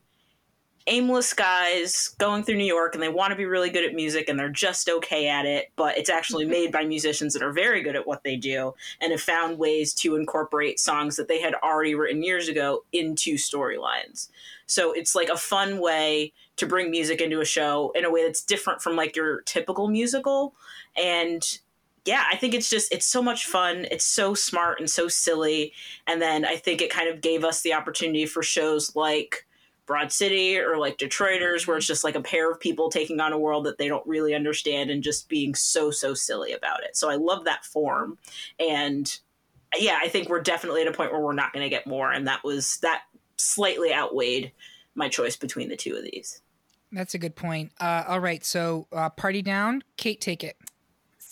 aimless 0.87 1.33
guys 1.33 2.15
going 2.17 2.43
through 2.43 2.57
New 2.57 2.65
York 2.65 2.93
and 2.93 3.03
they 3.03 3.09
want 3.09 3.31
to 3.31 3.37
be 3.37 3.45
really 3.45 3.69
good 3.69 3.83
at 3.83 3.93
music 3.93 4.27
and 4.27 4.39
they're 4.39 4.49
just 4.49 4.89
okay 4.89 5.27
at 5.27 5.45
it, 5.45 5.71
but 5.75 5.97
it's 5.97 6.09
actually 6.09 6.43
mm-hmm. 6.43 6.51
made 6.51 6.71
by 6.71 6.83
musicians 6.83 7.33
that 7.33 7.43
are 7.43 7.51
very 7.51 7.81
good 7.81 7.95
at 7.95 8.07
what 8.07 8.23
they 8.23 8.35
do 8.35 8.73
and 8.99 9.11
have 9.11 9.21
found 9.21 9.57
ways 9.57 9.93
to 9.93 10.15
incorporate 10.15 10.79
songs 10.79 11.15
that 11.15 11.27
they 11.27 11.39
had 11.39 11.53
already 11.55 11.95
written 11.95 12.23
years 12.23 12.47
ago 12.47 12.83
into 12.91 13.35
storylines. 13.35 14.29
So 14.65 14.91
it's 14.91 15.15
like 15.15 15.29
a 15.29 15.37
fun 15.37 15.79
way 15.79 16.33
to 16.57 16.65
bring 16.65 16.91
music 16.91 17.21
into 17.21 17.41
a 17.41 17.45
show 17.45 17.91
in 17.95 18.05
a 18.05 18.11
way 18.11 18.23
that's 18.23 18.43
different 18.43 18.81
from 18.81 18.95
like 18.95 19.15
your 19.15 19.41
typical 19.41 19.87
musical 19.87 20.55
and 20.95 21.59
yeah, 22.05 22.23
I 22.31 22.35
think 22.35 22.55
it's 22.55 22.69
just 22.69 22.91
it's 22.91 23.05
so 23.05 23.21
much 23.21 23.45
fun. 23.45 23.85
It's 23.91 24.05
so 24.05 24.33
smart 24.33 24.79
and 24.79 24.89
so 24.89 25.07
silly. 25.07 25.73
And 26.07 26.19
then 26.19 26.45
I 26.45 26.55
think 26.55 26.81
it 26.81 26.89
kind 26.89 27.07
of 27.07 27.21
gave 27.21 27.43
us 27.43 27.61
the 27.61 27.73
opportunity 27.73 28.25
for 28.25 28.41
shows 28.41 28.95
like 28.95 29.45
Broad 29.91 30.09
City 30.09 30.57
or 30.57 30.77
like 30.77 30.97
Detroiters, 30.97 31.67
where 31.67 31.75
it's 31.75 31.85
just 31.85 32.05
like 32.05 32.15
a 32.15 32.21
pair 32.21 32.49
of 32.49 32.61
people 32.61 32.89
taking 32.89 33.19
on 33.19 33.33
a 33.33 33.37
world 33.37 33.65
that 33.65 33.77
they 33.77 33.89
don't 33.89 34.07
really 34.07 34.33
understand 34.33 34.89
and 34.89 35.03
just 35.03 35.27
being 35.27 35.53
so, 35.53 35.91
so 35.91 36.13
silly 36.13 36.53
about 36.53 36.81
it. 36.85 36.95
So 36.95 37.09
I 37.09 37.15
love 37.15 37.43
that 37.43 37.65
form. 37.65 38.17
And 38.57 39.13
yeah, 39.77 39.99
I 40.01 40.07
think 40.07 40.29
we're 40.29 40.39
definitely 40.39 40.83
at 40.83 40.87
a 40.87 40.93
point 40.93 41.11
where 41.11 41.19
we're 41.19 41.33
not 41.33 41.51
going 41.51 41.65
to 41.65 41.69
get 41.69 41.85
more. 41.85 42.09
And 42.09 42.25
that 42.27 42.41
was 42.41 42.77
that 42.83 43.01
slightly 43.35 43.93
outweighed 43.93 44.53
my 44.95 45.09
choice 45.09 45.35
between 45.35 45.67
the 45.67 45.75
two 45.75 45.97
of 45.97 46.05
these. 46.05 46.41
That's 46.93 47.13
a 47.13 47.17
good 47.17 47.35
point. 47.35 47.73
Uh, 47.77 48.05
all 48.07 48.21
right, 48.21 48.45
so 48.45 48.87
uh, 48.93 49.09
Party 49.09 49.41
Down, 49.41 49.83
Kate, 49.97 50.21
take 50.21 50.41
it. 50.41 50.55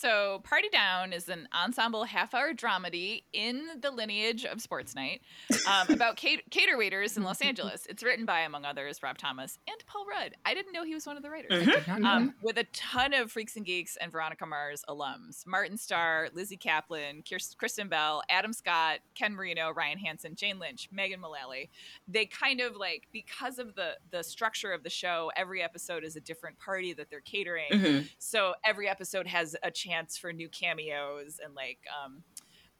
So, 0.04 0.40
Party 0.44 0.68
Down 0.72 1.12
is 1.12 1.28
an 1.28 1.46
ensemble 1.54 2.04
half 2.04 2.32
hour 2.32 2.54
dramedy 2.54 3.24
in 3.34 3.66
the 3.82 3.90
lineage 3.90 4.46
of 4.46 4.62
Sports 4.62 4.94
Night 4.94 5.20
um, 5.68 5.88
about 5.94 6.16
cat- 6.16 6.40
cater 6.50 6.78
waiters 6.78 7.18
in 7.18 7.22
Los 7.22 7.42
Angeles. 7.42 7.84
It's 7.86 8.02
written 8.02 8.24
by, 8.24 8.40
among 8.40 8.64
others, 8.64 9.02
Rob 9.02 9.18
Thomas 9.18 9.58
and 9.68 9.76
Paul 9.86 10.06
Rudd. 10.06 10.36
I 10.46 10.54
didn't 10.54 10.72
know 10.72 10.84
he 10.84 10.94
was 10.94 11.06
one 11.06 11.18
of 11.18 11.22
the 11.22 11.28
writers. 11.28 11.50
Mhm. 11.66 11.74
Did 11.74 11.86
not 11.86 12.00
know 12.00 12.08
Um, 12.08 12.34
with 12.40 12.56
a 12.56 12.64
ton 12.72 13.12
of 13.12 13.30
Freaks 13.30 13.56
and 13.56 13.66
Geeks 13.66 13.96
and 13.96 14.10
Veronica 14.10 14.46
Mars 14.46 14.82
alums 14.88 15.46
Martin 15.46 15.76
Starr, 15.76 16.30
Lizzy 16.32 16.56
Caplan, 16.56 17.22
Kristen 17.58 17.88
Bell, 17.88 18.22
Adam 18.30 18.54
Scott, 18.54 19.00
Ken 19.14 19.34
Marino, 19.34 19.70
Ryan 19.70 19.98
Hansen, 19.98 20.34
Jane 20.34 20.58
Lynch, 20.58 20.88
Megan 20.90 21.20
Mullally. 21.20 21.68
They 22.08 22.24
kind 22.24 22.62
of 22.62 22.74
like, 22.74 23.06
because 23.12 23.58
of 23.58 23.74
the, 23.74 23.98
the 24.10 24.22
structure 24.24 24.72
of 24.72 24.82
the 24.82 24.88
show, 24.88 25.30
every 25.36 25.62
episode 25.62 26.04
is 26.04 26.16
a 26.16 26.20
different 26.22 26.58
party 26.58 26.94
that 26.94 27.10
they're 27.10 27.20
catering 27.20 27.68
Mhm. 27.70 28.08
so 28.18 28.54
every 28.64 28.88
episode 28.88 29.26
has 29.26 29.54
a 29.62 29.70
chance 29.70 29.89
for 30.18 30.32
new 30.32 30.48
cameos 30.48 31.40
and 31.44 31.54
like 31.54 31.78
um 32.04 32.22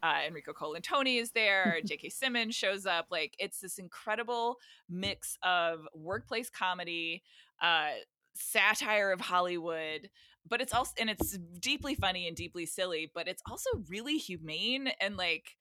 uh, 0.03 0.21
Enrico 0.27 0.53
Colantoni 0.53 1.21
is 1.21 1.33
there. 1.33 1.79
J.K. 1.85 2.09
Simmons 2.09 2.55
shows 2.55 2.87
up. 2.87 3.09
Like 3.11 3.35
it's 3.39 3.61
this 3.61 3.79
incredible 3.79 4.57
mix 4.89 5.37
of 5.43 5.81
workplace 5.95 6.49
comedy, 6.49 7.23
uh, 7.61 7.91
satire 8.35 9.13
of 9.13 9.21
Hollywood, 9.21 10.09
but 10.49 10.61
it's 10.61 10.73
also 10.73 10.93
and 10.99 11.11
it's 11.11 11.37
deeply 11.59 11.95
funny 11.95 12.27
and 12.27 12.37
deeply 12.37 12.67
silly. 12.67 13.11
But 13.15 13.29
it's 13.29 13.43
also 13.49 13.69
really 13.89 14.17
humane 14.17 14.91
and 15.01 15.17
like 15.17 15.57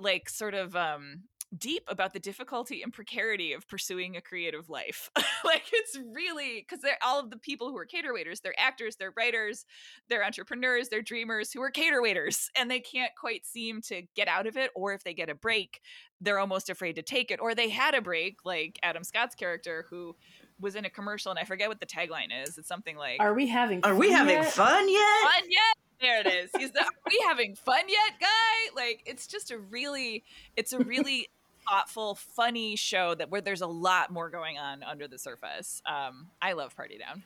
like 0.00 0.28
sort 0.28 0.54
of 0.54 0.76
um 0.76 1.22
deep 1.56 1.84
about 1.88 2.12
the 2.12 2.18
difficulty 2.18 2.82
and 2.82 2.92
precarity 2.92 3.52
of 3.52 3.68
pursuing 3.68 4.16
a 4.16 4.20
creative 4.20 4.68
life. 4.68 5.10
like 5.44 5.64
it's 5.72 5.98
really 6.12 6.60
because 6.60 6.82
they're 6.82 6.98
all 7.04 7.20
of 7.20 7.30
the 7.30 7.36
people 7.36 7.70
who 7.70 7.76
are 7.76 7.84
cater 7.84 8.12
waiters, 8.12 8.40
they're 8.40 8.58
actors, 8.58 8.96
they're 8.96 9.14
writers, 9.16 9.64
they're 10.08 10.24
entrepreneurs, 10.24 10.88
they're 10.88 11.02
dreamers 11.02 11.52
who 11.52 11.62
are 11.62 11.70
cater 11.70 12.02
waiters, 12.02 12.50
and 12.58 12.70
they 12.70 12.80
can't 12.80 13.12
quite 13.18 13.46
seem 13.46 13.80
to 13.82 14.02
get 14.14 14.28
out 14.28 14.46
of 14.46 14.56
it. 14.56 14.70
Or 14.74 14.92
if 14.92 15.04
they 15.04 15.14
get 15.14 15.30
a 15.30 15.34
break, 15.34 15.80
they're 16.20 16.38
almost 16.38 16.70
afraid 16.70 16.94
to 16.96 17.02
take 17.02 17.30
it. 17.30 17.40
Or 17.40 17.54
they 17.54 17.68
had 17.68 17.94
a 17.94 18.00
break, 18.00 18.38
like 18.44 18.78
Adam 18.82 19.04
Scott's 19.04 19.34
character 19.34 19.86
who 19.90 20.16
was 20.58 20.74
in 20.74 20.84
a 20.84 20.90
commercial 20.90 21.30
and 21.30 21.38
I 21.38 21.44
forget 21.44 21.68
what 21.68 21.80
the 21.80 21.86
tagline 21.86 22.28
is. 22.42 22.58
It's 22.58 22.68
something 22.68 22.96
like 22.96 23.20
Are 23.20 23.34
we 23.34 23.46
having 23.46 23.80
Are 23.84 23.94
we 23.94 24.10
having 24.10 24.36
yet? 24.36 24.52
fun 24.52 24.88
yet? 24.88 25.22
fun 25.22 25.42
yet? 25.48 25.76
There 26.00 26.20
it 26.20 26.26
is. 26.26 26.50
He's 26.58 26.72
the 26.72 26.80
Are 26.80 26.90
we 27.06 27.24
having 27.28 27.54
fun 27.54 27.82
yet 27.88 28.20
guy? 28.20 28.74
Like 28.74 29.02
it's 29.06 29.26
just 29.26 29.50
a 29.50 29.58
really 29.58 30.24
it's 30.56 30.72
a 30.72 30.78
really 30.78 31.28
thoughtful, 31.68 32.14
funny 32.14 32.76
show 32.76 33.14
that 33.14 33.30
where 33.30 33.40
there's 33.40 33.60
a 33.60 33.66
lot 33.66 34.10
more 34.10 34.30
going 34.30 34.58
on 34.58 34.82
under 34.82 35.08
the 35.08 35.18
surface. 35.18 35.82
Um, 35.86 36.28
I 36.40 36.52
love 36.52 36.76
Party 36.76 36.98
Down. 36.98 37.22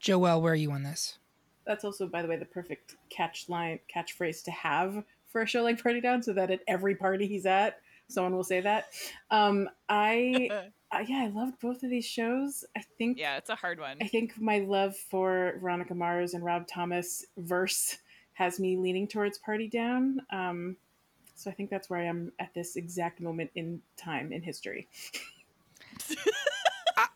Joelle, 0.00 0.40
where 0.40 0.52
are 0.52 0.56
you 0.56 0.70
on 0.72 0.82
this? 0.82 1.18
That's 1.66 1.84
also, 1.84 2.06
by 2.06 2.22
the 2.22 2.28
way, 2.28 2.36
the 2.36 2.44
perfect 2.46 2.96
catch 3.10 3.48
line, 3.48 3.80
catchphrase 3.94 4.42
to 4.44 4.50
have 4.50 5.04
for 5.26 5.42
a 5.42 5.46
show 5.46 5.62
like 5.62 5.82
Party 5.82 6.00
Down, 6.00 6.22
so 6.22 6.32
that 6.32 6.50
at 6.50 6.60
every 6.66 6.94
party 6.94 7.26
he's 7.26 7.46
at, 7.46 7.80
someone 8.08 8.34
will 8.34 8.44
say 8.44 8.60
that. 8.60 8.86
Um, 9.30 9.68
I, 9.88 10.48
uh, 10.92 11.04
yeah, 11.06 11.24
I 11.24 11.28
loved 11.28 11.60
both 11.60 11.82
of 11.82 11.90
these 11.90 12.06
shows. 12.06 12.64
I 12.76 12.82
think, 12.96 13.18
yeah, 13.18 13.36
it's 13.36 13.50
a 13.50 13.54
hard 13.54 13.78
one. 13.78 13.98
I 14.00 14.06
think 14.06 14.40
my 14.40 14.60
love 14.60 14.96
for 14.96 15.58
Veronica 15.60 15.94
Mars 15.94 16.34
and 16.34 16.44
Rob 16.44 16.66
Thomas 16.66 17.26
verse 17.36 17.98
has 18.32 18.58
me 18.58 18.76
leaning 18.76 19.06
towards 19.06 19.38
Party 19.38 19.68
Down. 19.68 20.20
Um, 20.30 20.76
so 21.38 21.50
I 21.50 21.54
think 21.54 21.70
that's 21.70 21.88
where 21.88 22.00
I 22.00 22.04
am 22.04 22.32
at 22.40 22.52
this 22.52 22.74
exact 22.74 23.20
moment 23.20 23.50
in 23.54 23.80
time 23.96 24.32
in 24.32 24.42
history. 24.42 24.88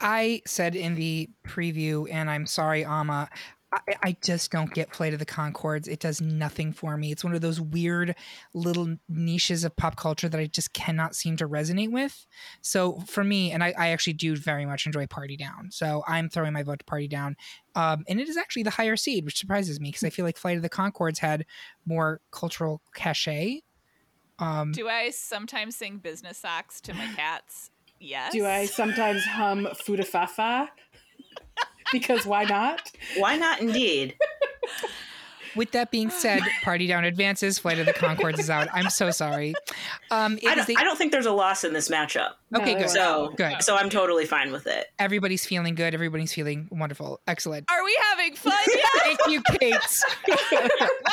I, 0.00 0.42
said 0.46 0.76
in 0.76 0.94
the 0.94 1.28
preview, 1.44 2.06
and 2.10 2.30
I'm 2.30 2.46
sorry, 2.46 2.84
Amma. 2.84 3.28
I, 3.72 3.80
I 4.04 4.16
just 4.22 4.52
don't 4.52 4.72
get 4.72 4.94
Flight 4.94 5.12
of 5.12 5.18
the 5.18 5.26
Conchords. 5.26 5.88
It 5.88 5.98
does 5.98 6.20
nothing 6.20 6.72
for 6.72 6.96
me. 6.96 7.10
It's 7.10 7.24
one 7.24 7.34
of 7.34 7.40
those 7.40 7.60
weird 7.60 8.14
little 8.54 8.96
niches 9.08 9.64
of 9.64 9.74
pop 9.74 9.96
culture 9.96 10.28
that 10.28 10.38
I 10.38 10.46
just 10.46 10.72
cannot 10.72 11.16
seem 11.16 11.36
to 11.38 11.48
resonate 11.48 11.90
with. 11.90 12.26
So 12.60 13.00
for 13.06 13.24
me, 13.24 13.50
and 13.50 13.64
I, 13.64 13.74
I 13.76 13.88
actually 13.88 14.12
do 14.12 14.36
very 14.36 14.66
much 14.66 14.86
enjoy 14.86 15.06
Party 15.06 15.36
Down. 15.36 15.70
So 15.70 16.04
I'm 16.06 16.28
throwing 16.28 16.52
my 16.52 16.62
vote 16.62 16.80
to 16.80 16.84
Party 16.84 17.08
Down. 17.08 17.34
Um, 17.74 18.04
and 18.06 18.20
it 18.20 18.28
is 18.28 18.36
actually 18.36 18.64
the 18.64 18.70
higher 18.70 18.96
seed, 18.96 19.24
which 19.24 19.38
surprises 19.38 19.80
me 19.80 19.88
because 19.88 20.04
I 20.04 20.10
feel 20.10 20.26
like 20.26 20.36
Flight 20.36 20.58
of 20.58 20.62
the 20.62 20.70
Conchords 20.70 21.18
had 21.18 21.46
more 21.86 22.20
cultural 22.30 22.82
cachet. 22.94 23.62
Um, 24.42 24.72
Do 24.72 24.88
I 24.88 25.10
sometimes 25.10 25.76
sing 25.76 25.98
business 25.98 26.38
socks 26.38 26.80
to 26.82 26.94
my 26.94 27.06
cats? 27.16 27.70
Yes. 28.04 28.32
Do 28.32 28.44
I 28.44 28.66
sometimes 28.66 29.24
hum 29.24 29.68
Foux 29.76 29.94
Du 29.96 30.02
Fafa? 30.02 30.68
because 31.92 32.26
why 32.26 32.42
not? 32.42 32.90
Why 33.16 33.36
not 33.36 33.60
indeed? 33.60 34.16
With 35.54 35.70
that 35.70 35.92
being 35.92 36.10
said, 36.10 36.40
Party 36.64 36.86
Down 36.88 37.04
advances. 37.04 37.60
Flight 37.60 37.78
of 37.78 37.86
the 37.86 37.92
Conchords 37.92 38.40
is 38.40 38.50
out. 38.50 38.66
I'm 38.72 38.88
so 38.90 39.10
sorry. 39.12 39.54
Um, 40.10 40.38
it 40.38 40.48
I 40.48 40.54
don't, 40.56 40.68
a- 40.70 40.78
I 40.80 40.82
don't 40.82 40.96
think 40.96 41.12
there's 41.12 41.26
a 41.26 41.30
loss 41.32 41.62
in 41.62 41.74
this 41.74 41.88
matchup. 41.90 42.30
okay, 42.56 42.72
No, 42.72 42.80
good. 42.80 42.90
So 42.90 43.34
Good. 43.36 43.62
so 43.62 43.76
I'm 43.76 43.88
totally 43.88 44.24
fine 44.26 44.50
with 44.50 44.66
it. 44.66 44.86
Everybody's 44.98 45.44
feeling 45.46 45.76
good. 45.76 45.94
Everybody's 45.94 46.32
feeling 46.32 46.66
wonderful. 46.72 47.20
Excellent. 47.28 47.70
Are 47.70 47.84
we 47.84 47.96
having 48.10 48.34
fun 48.34 48.52
yet? 48.66 48.84
Thank 48.96 49.18
you, 49.28 49.42
Kate. 49.60 51.12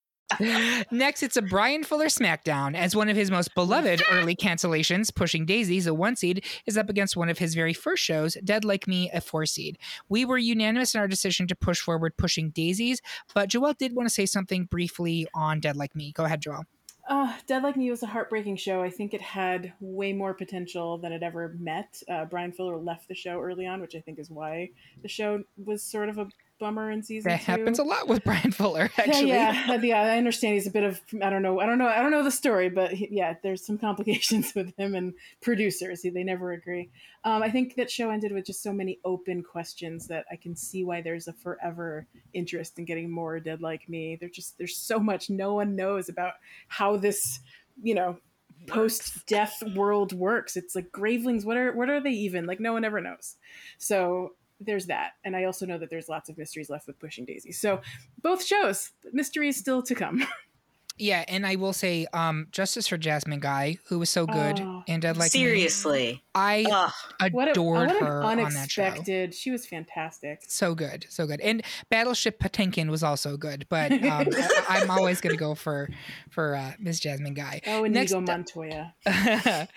Next, 0.91 1.23
it's 1.23 1.37
a 1.37 1.41
Bryan 1.41 1.83
Fuller 1.83 2.07
SmackDown. 2.07 2.75
As 2.75 2.95
one 2.95 3.09
of 3.09 3.15
his 3.15 3.31
most 3.31 3.53
beloved 3.55 4.03
early 4.11 4.35
cancellations, 4.35 5.13
Pushing 5.13 5.45
Daisies, 5.45 5.87
a 5.87 5.93
one 5.93 6.15
seed, 6.15 6.45
is 6.65 6.77
up 6.77 6.89
against 6.89 7.17
one 7.17 7.29
of 7.29 7.37
his 7.37 7.53
very 7.55 7.73
first 7.73 8.03
shows, 8.03 8.37
Dead 8.43 8.63
Like 8.63 8.87
Me, 8.87 9.09
a 9.13 9.21
four 9.21 9.45
seed. 9.45 9.77
We 10.09 10.25
were 10.25 10.37
unanimous 10.37 10.95
in 10.95 11.01
our 11.01 11.07
decision 11.07 11.47
to 11.47 11.55
push 11.55 11.79
forward 11.79 12.17
Pushing 12.17 12.51
Daisies, 12.51 13.01
but 13.33 13.49
Joelle 13.49 13.77
did 13.77 13.95
want 13.95 14.07
to 14.07 14.13
say 14.13 14.25
something 14.25 14.65
briefly 14.65 15.27
on 15.33 15.59
Dead 15.59 15.75
Like 15.75 15.95
Me. 15.95 16.11
Go 16.11 16.25
ahead, 16.25 16.41
Joelle. 16.41 16.63
Uh, 17.09 17.35
Dead 17.47 17.63
Like 17.63 17.75
Me 17.75 17.89
was 17.89 18.03
a 18.03 18.07
heartbreaking 18.07 18.55
show. 18.55 18.81
I 18.81 18.89
think 18.89 19.13
it 19.13 19.21
had 19.21 19.73
way 19.79 20.13
more 20.13 20.33
potential 20.33 20.97
than 20.97 21.11
it 21.11 21.23
ever 21.23 21.55
met. 21.59 22.01
Uh, 22.09 22.25
Bryan 22.25 22.51
Fuller 22.51 22.77
left 22.77 23.07
the 23.07 23.15
show 23.15 23.41
early 23.41 23.65
on, 23.65 23.81
which 23.81 23.95
I 23.95 23.99
think 23.99 24.19
is 24.19 24.29
why 24.29 24.69
the 25.01 25.09
show 25.09 25.43
was 25.57 25.83
sort 25.83 26.09
of 26.09 26.19
a 26.19 26.27
bummer 26.61 26.91
in 26.91 27.01
season 27.01 27.29
That 27.29 27.39
two. 27.39 27.51
happens 27.51 27.79
a 27.79 27.83
lot 27.83 28.07
with 28.07 28.23
Bryan 28.23 28.51
Fuller, 28.51 28.89
actually. 28.97 29.29
Yeah, 29.29 29.51
yeah, 29.67 29.81
yeah. 29.81 30.01
I 30.01 30.17
understand 30.17 30.53
he's 30.53 30.67
a 30.67 30.71
bit 30.71 30.83
of 30.83 31.01
I 31.21 31.29
don't 31.29 31.41
know, 31.41 31.59
I 31.59 31.65
don't 31.65 31.79
know, 31.79 31.87
I 31.87 32.01
don't 32.01 32.11
know 32.11 32.23
the 32.23 32.31
story, 32.31 32.69
but 32.69 32.93
he, 32.93 33.09
yeah, 33.11 33.33
there's 33.41 33.65
some 33.65 33.77
complications 33.77 34.53
with 34.55 34.73
him 34.77 34.95
and 34.95 35.13
producers. 35.41 36.03
They 36.03 36.23
never 36.23 36.53
agree. 36.53 36.89
Um, 37.25 37.43
I 37.43 37.49
think 37.49 37.75
that 37.75 37.91
show 37.91 38.11
ended 38.11 38.31
with 38.31 38.45
just 38.45 38.63
so 38.63 38.71
many 38.71 38.99
open 39.03 39.43
questions 39.43 40.07
that 40.07 40.25
I 40.31 40.35
can 40.35 40.55
see 40.55 40.83
why 40.83 41.01
there's 41.01 41.27
a 41.27 41.33
forever 41.33 42.07
interest 42.33 42.77
in 42.79 42.85
getting 42.85 43.11
more 43.11 43.39
Dead 43.39 43.61
Like 43.61 43.89
Me. 43.89 44.15
There's 44.19 44.31
just 44.31 44.57
there's 44.57 44.77
so 44.77 44.99
much 44.99 45.29
no 45.29 45.55
one 45.55 45.75
knows 45.75 46.07
about 46.07 46.33
how 46.67 46.95
this, 46.95 47.39
you 47.81 47.95
know, 47.95 48.17
post 48.67 49.25
death 49.25 49.61
world 49.75 50.13
works. 50.13 50.55
It's 50.55 50.75
like 50.75 50.91
gravelings. 50.91 51.45
What 51.45 51.57
are 51.57 51.73
what 51.73 51.89
are 51.89 51.99
they 51.99 52.11
even 52.11 52.45
like? 52.45 52.59
No 52.59 52.73
one 52.73 52.85
ever 52.85 53.01
knows. 53.01 53.35
So 53.77 54.33
there's 54.65 54.85
that, 54.87 55.11
and 55.23 55.35
I 55.35 55.45
also 55.45 55.65
know 55.65 55.77
that 55.77 55.89
there's 55.89 56.09
lots 56.09 56.29
of 56.29 56.37
mysteries 56.37 56.69
left 56.69 56.87
with 56.87 56.99
Pushing 56.99 57.25
Daisy. 57.25 57.51
So 57.51 57.81
both 58.21 58.43
shows, 58.43 58.91
mysteries 59.11 59.57
still 59.57 59.81
to 59.83 59.95
come. 59.95 60.25
Yeah, 61.01 61.25
and 61.27 61.47
I 61.47 61.55
will 61.55 61.73
say, 61.73 62.05
um, 62.13 62.47
Justice 62.51 62.87
for 62.87 62.95
Jasmine 62.97 63.39
Guy, 63.39 63.79
who 63.85 63.97
was 63.97 64.09
so 64.11 64.27
good 64.27 64.59
Oh, 64.59 64.83
and 64.87 65.01
Dead 65.01 65.17
Like 65.17 65.33
Me, 65.33 65.39
Seriously. 65.39 66.21
I 66.35 66.65
Ugh. 66.71 67.33
what 67.33 67.47
a, 67.47 67.51
adored 67.51 67.87
what 67.87 67.95
an 67.97 68.05
her 68.05 68.23
on 68.23 68.37
that 68.37 68.69
show. 68.69 68.83
unexpected. 68.83 69.33
She 69.33 69.49
was 69.51 69.65
fantastic. 69.65 70.43
So 70.47 70.75
good, 70.75 71.07
so 71.09 71.25
good. 71.25 71.41
And 71.41 71.63
Battleship 71.89 72.39
Potemkin 72.39 72.89
was 72.91 73.01
also 73.03 73.35
good, 73.35 73.65
but 73.67 73.91
um, 74.03 74.27
I, 74.31 74.79
I'm 74.81 74.91
always 74.91 75.19
going 75.21 75.33
to 75.35 75.39
go 75.39 75.55
for 75.55 75.89
for 76.29 76.55
uh, 76.55 76.73
Miss 76.79 76.99
Jasmine 76.99 77.33
Guy. 77.33 77.61
Oh, 77.67 77.83
and 77.83 77.93
Next- 77.93 78.11
Inigo 78.11 78.31
Montoya. 78.31 78.93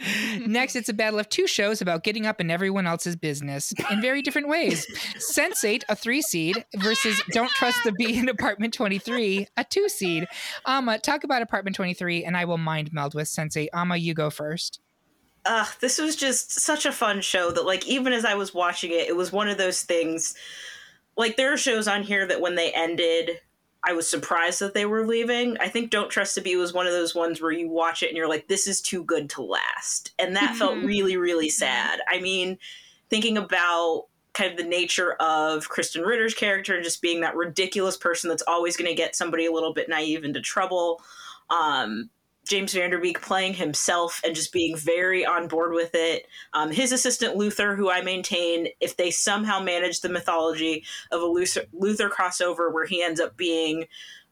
Next, 0.46 0.76
it's 0.76 0.88
a 0.88 0.94
battle 0.94 1.18
of 1.18 1.28
two 1.28 1.46
shows 1.46 1.80
about 1.80 2.04
getting 2.04 2.26
up 2.26 2.40
in 2.40 2.50
everyone 2.50 2.86
else's 2.86 3.16
business 3.16 3.72
in 3.90 4.00
very 4.00 4.22
different 4.22 4.48
ways. 4.48 4.86
Sense8, 5.18 5.82
a 5.88 5.96
three 5.96 6.22
seed, 6.22 6.64
versus 6.76 7.20
Don't 7.30 7.50
Trust 7.50 7.78
the 7.84 7.92
Bee 7.92 8.18
in 8.18 8.28
Apartment 8.28 8.74
23, 8.74 9.48
a 9.56 9.64
two 9.64 9.88
seed. 9.88 10.26
Amma, 10.66 10.98
talk 11.14 11.24
about 11.24 11.42
Apartment 11.42 11.76
23, 11.76 12.24
and 12.24 12.36
I 12.36 12.44
will 12.44 12.58
mind 12.58 12.92
meld 12.92 13.14
with 13.14 13.26
Sense8. 13.28 13.68
Amma, 13.72 13.96
you 13.96 14.14
go 14.14 14.30
first. 14.30 14.80
Ugh, 15.46 15.68
this 15.80 15.98
was 15.98 16.16
just 16.16 16.52
such 16.52 16.86
a 16.86 16.92
fun 16.92 17.20
show 17.20 17.50
that 17.50 17.66
like 17.66 17.86
even 17.86 18.12
as 18.12 18.24
I 18.24 18.34
was 18.34 18.54
watching 18.54 18.90
it, 18.90 19.08
it 19.08 19.16
was 19.16 19.30
one 19.30 19.48
of 19.48 19.58
those 19.58 19.82
things 19.82 20.34
like 21.16 21.36
there 21.36 21.52
are 21.52 21.58
shows 21.58 21.86
on 21.86 22.02
here 22.02 22.26
that 22.26 22.40
when 22.40 22.54
they 22.54 22.72
ended 22.72 23.40
I 23.86 23.92
was 23.92 24.08
surprised 24.08 24.60
that 24.60 24.72
they 24.72 24.86
were 24.86 25.06
leaving. 25.06 25.58
I 25.58 25.68
think 25.68 25.90
Don't 25.90 26.08
Trust 26.08 26.36
to 26.36 26.40
Be 26.40 26.56
was 26.56 26.72
one 26.72 26.86
of 26.86 26.94
those 26.94 27.14
ones 27.14 27.42
where 27.42 27.52
you 27.52 27.68
watch 27.68 28.02
it 28.02 28.08
and 28.08 28.16
you're 28.16 28.28
like, 28.30 28.48
this 28.48 28.66
is 28.66 28.80
too 28.80 29.04
good 29.04 29.28
to 29.30 29.42
last. 29.42 30.12
And 30.18 30.36
that 30.36 30.56
felt 30.56 30.78
Mhm. 30.78 30.86
really, 30.86 31.18
really 31.18 31.50
sad. 31.50 32.00
I 32.08 32.18
mean, 32.18 32.56
thinking 33.10 33.36
about 33.36 34.06
kind 34.34 34.50
of 34.50 34.56
the 34.56 34.64
nature 34.64 35.12
of 35.14 35.68
Krysten 35.68 36.04
Ritter's 36.04 36.34
character 36.34 36.74
and 36.74 36.84
just 36.84 37.00
being 37.00 37.20
that 37.20 37.36
ridiculous 37.36 37.96
person 37.96 38.28
that's 38.28 38.42
always 38.46 38.76
going 38.76 38.90
to 38.90 38.96
get 38.96 39.16
somebody 39.16 39.46
a 39.46 39.52
little 39.52 39.72
bit 39.72 39.88
naive 39.88 40.24
into 40.24 40.40
trouble. 40.40 41.00
Um, 41.50 42.10
James 42.46 42.74
Van 42.74 42.90
Der 42.90 42.98
Beek 42.98 43.22
playing 43.22 43.54
himself 43.54 44.20
and 44.24 44.34
just 44.34 44.52
being 44.52 44.76
very 44.76 45.24
on 45.24 45.48
board 45.48 45.72
with 45.72 45.94
it. 45.94 46.26
Um, 46.52 46.70
his 46.70 46.92
assistant 46.92 47.36
Luther, 47.36 47.74
who 47.74 47.90
I 47.90 48.02
maintain, 48.02 48.68
if 48.80 48.96
they 48.96 49.10
somehow 49.10 49.60
manage 49.60 50.00
the 50.00 50.10
mythology 50.10 50.84
of 51.10 51.22
a 51.22 51.26
Luther, 51.26 51.62
Luther 51.72 52.10
crossover 52.10 52.72
where 52.72 52.84
he 52.84 53.02
ends 53.02 53.20
up 53.20 53.36
being 53.36 53.86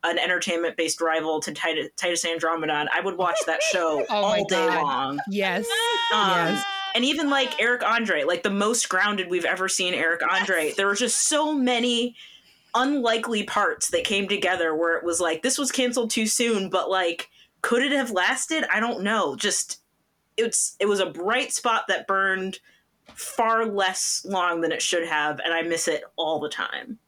an 0.05 0.19
entertainment 0.19 0.77
based 0.77 1.01
rival 1.01 1.41
to 1.41 1.53
Titus, 1.53 1.89
Titus 1.97 2.27
Andromedon, 2.27 2.87
I 2.93 3.01
would 3.01 3.17
watch 3.17 3.39
that 3.47 3.63
show 3.63 4.05
Oh 4.11 4.15
all 4.15 4.45
day 4.45 4.67
long. 4.67 5.21
Yes. 5.31 5.65
Um, 6.13 6.31
Yes. 6.31 6.65
And 6.95 7.05
even 7.05 7.31
like 7.31 7.61
Eric 7.61 7.83
Andre, 7.83 8.25
like 8.25 8.43
the 8.43 8.51
most 8.51 8.89
grounded 8.89 9.29
we've 9.29 9.45
ever 9.45 9.69
seen 9.69 9.95
Eric 9.95 10.23
Andre, 10.29 10.73
there 10.73 10.87
were 10.87 10.95
just 10.95 11.29
so 11.29 11.53
many 11.53 12.17
unlikely 12.75 13.45
parts 13.45 13.89
that 13.91 14.05
came 14.05 14.29
together 14.29 14.75
where 14.75 14.97
it 14.97 15.05
was 15.05 15.21
like, 15.21 15.43
this 15.43 15.59
was 15.59 15.71
canceled 15.71 16.11
too 16.11 16.27
soon, 16.27 16.71
but 16.71 16.91
like, 16.91 17.29
could 17.61 17.83
it 17.83 17.93
have 17.93 18.11
lasted? 18.11 18.65
I 18.73 18.81
don't 18.81 19.03
know. 19.03 19.37
Just 19.37 19.81
it's 20.37 20.77
it 20.81 20.87
was 20.87 21.01
a 21.01 21.07
bright 21.07 21.53
spot 21.53 21.85
that 21.89 22.07
burned 22.07 22.59
far 23.15 23.67
less 23.67 24.25
long 24.29 24.61
than 24.63 24.73
it 24.73 24.83
should 24.83 25.07
have, 25.07 25.41
and 25.45 25.53
I 25.53 25.63
miss 25.63 25.89
it 25.89 26.03
all 26.17 26.41
the 26.41 26.49
time 26.49 26.99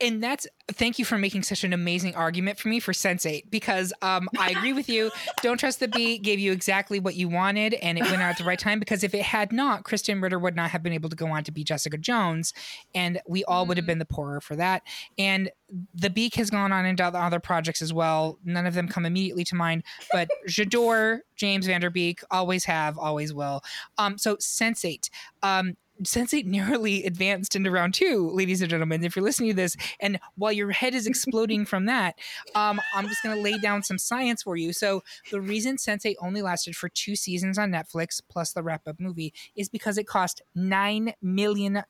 and 0.00 0.22
that's 0.22 0.46
thank 0.68 0.98
you 0.98 1.04
for 1.04 1.18
making 1.18 1.42
such 1.42 1.64
an 1.64 1.72
amazing 1.72 2.14
argument 2.14 2.58
for 2.58 2.68
me 2.68 2.78
for 2.78 2.92
Sense8 2.92 3.50
because 3.50 3.92
um, 4.02 4.28
I 4.38 4.50
agree 4.50 4.72
with 4.72 4.88
you. 4.88 5.10
Don't 5.42 5.58
Trust 5.58 5.80
the 5.80 5.88
Bee 5.88 6.18
gave 6.18 6.38
you 6.38 6.52
exactly 6.52 7.00
what 7.00 7.14
you 7.16 7.28
wanted 7.28 7.74
and 7.74 7.98
it 7.98 8.02
went 8.02 8.22
out 8.22 8.30
at 8.30 8.38
the 8.38 8.44
right 8.44 8.58
time 8.58 8.78
because 8.78 9.02
if 9.02 9.14
it 9.14 9.22
had 9.22 9.52
not, 9.52 9.84
Krysten 9.84 10.22
Ritter 10.22 10.38
would 10.38 10.54
not 10.54 10.70
have 10.70 10.82
been 10.82 10.92
able 10.92 11.08
to 11.08 11.16
go 11.16 11.28
on 11.28 11.42
to 11.44 11.52
be 11.52 11.64
Jessica 11.64 11.98
Jones 11.98 12.52
and 12.94 13.20
we 13.26 13.44
all 13.44 13.66
would 13.66 13.76
have 13.76 13.84
mm. 13.84 13.88
been 13.88 13.98
the 13.98 14.04
poorer 14.04 14.40
for 14.40 14.56
that. 14.56 14.82
And 15.16 15.50
the 15.94 16.10
Beak 16.10 16.34
has 16.36 16.50
gone 16.50 16.72
on 16.72 16.86
into 16.86 17.04
other 17.04 17.40
projects 17.40 17.82
as 17.82 17.92
well. 17.92 18.38
None 18.44 18.66
of 18.66 18.74
them 18.74 18.88
come 18.88 19.04
immediately 19.04 19.44
to 19.44 19.54
mind, 19.54 19.82
but 20.12 20.28
J'adore 20.46 21.20
James 21.38 21.66
Van 21.66 21.80
Der 21.80 21.90
Beek, 21.90 22.20
always 22.30 22.64
have, 22.66 22.98
always 22.98 23.32
will. 23.32 23.62
Um, 23.96 24.18
so 24.18 24.36
Sense8. 24.36 25.08
Um, 25.42 25.76
Sense8 26.02 26.44
narrowly 26.44 27.04
advanced 27.06 27.56
into 27.56 27.70
round 27.70 27.94
two, 27.94 28.30
ladies 28.30 28.60
and 28.60 28.70
gentlemen. 28.70 29.04
If 29.04 29.16
you're 29.16 29.24
listening 29.24 29.50
to 29.50 29.56
this, 29.56 29.76
and 30.00 30.18
while 30.36 30.52
your 30.52 30.70
head 30.70 30.94
is 30.94 31.06
exploding 31.06 31.64
from 31.64 31.86
that, 31.86 32.16
um, 32.54 32.80
I'm 32.94 33.08
just 33.08 33.22
going 33.22 33.36
to 33.36 33.42
lay 33.42 33.58
down 33.58 33.82
some 33.82 33.98
science 33.98 34.42
for 34.42 34.56
you. 34.56 34.72
So, 34.72 35.02
the 35.30 35.40
reason 35.40 35.76
Sense8 35.76 36.14
only 36.20 36.42
lasted 36.42 36.76
for 36.76 36.88
two 36.88 37.16
seasons 37.16 37.58
on 37.58 37.70
Netflix 37.70 38.20
plus 38.28 38.52
the 38.52 38.62
wrap 38.62 38.86
up 38.86 39.00
movie 39.00 39.32
is 39.56 39.68
because 39.68 39.98
it 39.98 40.06
cost 40.06 40.42
$9 40.56 41.12
million 41.22 41.82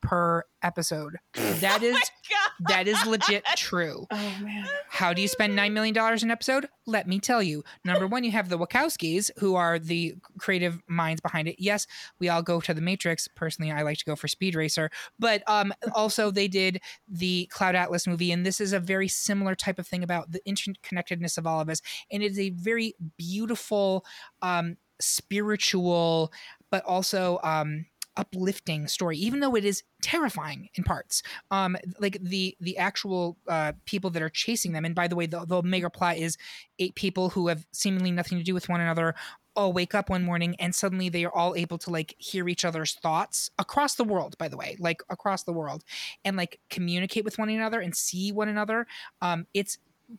per 0.00 0.44
episode. 0.62 1.16
That 1.60 1.82
is 1.82 1.96
oh 1.96 2.48
that 2.68 2.88
is 2.88 3.04
legit 3.06 3.44
true. 3.56 4.06
Oh 4.10 4.34
man. 4.42 4.66
How 4.88 5.12
do 5.12 5.20
you 5.20 5.28
spend 5.28 5.54
nine 5.54 5.74
million 5.74 5.94
dollars 5.94 6.22
an 6.22 6.30
episode? 6.30 6.68
Let 6.86 7.06
me 7.06 7.18
tell 7.20 7.42
you. 7.42 7.64
Number 7.84 8.06
one, 8.06 8.24
you 8.24 8.30
have 8.30 8.48
the 8.48 8.58
Wachowskis, 8.58 9.30
who 9.38 9.56
are 9.56 9.78
the 9.78 10.14
creative 10.38 10.80
minds 10.88 11.20
behind 11.20 11.48
it. 11.48 11.56
Yes, 11.58 11.86
we 12.18 12.30
all 12.30 12.42
go 12.42 12.60
to 12.60 12.72
the 12.72 12.80
Matrix. 12.80 13.28
Personally, 13.28 13.70
I 13.70 13.82
like 13.82 13.98
to 13.98 14.04
go 14.04 14.16
for 14.16 14.26
Speed 14.26 14.54
Racer, 14.54 14.90
but 15.18 15.42
um, 15.46 15.72
also 15.94 16.30
they 16.30 16.48
did 16.48 16.80
the 17.08 17.46
Cloud 17.50 17.74
Atlas 17.74 18.06
movie, 18.06 18.32
and 18.32 18.46
this 18.46 18.60
is 18.60 18.72
a 18.72 18.80
very 18.80 19.08
similar 19.08 19.54
type 19.54 19.78
of 19.78 19.86
thing 19.86 20.02
about 20.02 20.32
the 20.32 20.40
interconnectedness 20.48 21.36
of 21.36 21.46
all 21.46 21.60
of 21.60 21.68
us, 21.68 21.82
and 22.10 22.22
it 22.22 22.32
is 22.32 22.38
a 22.38 22.50
very 22.50 22.94
beautiful, 23.18 24.04
um, 24.40 24.76
spiritual, 25.00 26.32
but 26.70 26.84
also 26.84 27.38
um, 27.42 27.86
uplifting 28.16 28.86
story, 28.86 29.16
even 29.18 29.40
though 29.40 29.54
it 29.54 29.64
is 29.64 29.82
terrifying 30.02 30.68
in 30.74 30.84
parts. 30.84 31.22
Um, 31.50 31.76
like 31.98 32.18
the 32.20 32.56
the 32.60 32.78
actual 32.78 33.36
uh, 33.48 33.72
people 33.84 34.10
that 34.10 34.22
are 34.22 34.30
chasing 34.30 34.72
them, 34.72 34.84
and 34.84 34.94
by 34.94 35.08
the 35.08 35.16
way, 35.16 35.26
the, 35.26 35.44
the 35.44 35.62
mega 35.62 35.90
plot 35.90 36.16
is 36.16 36.36
eight 36.78 36.94
people 36.94 37.30
who 37.30 37.48
have 37.48 37.66
seemingly 37.72 38.10
nothing 38.10 38.38
to 38.38 38.44
do 38.44 38.54
with 38.54 38.68
one 38.68 38.80
another 38.80 39.14
all 39.56 39.72
wake 39.72 39.94
up 39.94 40.08
one 40.08 40.22
morning 40.22 40.54
and 40.60 40.74
suddenly 40.74 41.08
they 41.08 41.24
are 41.24 41.34
all 41.34 41.56
able 41.56 41.76
to 41.76 41.90
like 41.90 42.14
hear 42.18 42.48
each 42.48 42.64
other's 42.64 42.94
thoughts 42.94 43.50
across 43.58 43.96
the 43.96 44.04
world 44.04 44.38
by 44.38 44.48
the 44.48 44.56
way 44.56 44.76
like 44.78 45.02
across 45.10 45.42
the 45.42 45.52
world 45.52 45.82
and 46.24 46.36
like 46.36 46.60
communicate 46.70 47.24
with 47.24 47.36
one 47.36 47.48
another 47.48 47.80
and 47.80 47.96
see 47.96 48.30
one 48.30 48.48
another 48.48 48.86
um 49.22 49.46
it's 49.52 49.78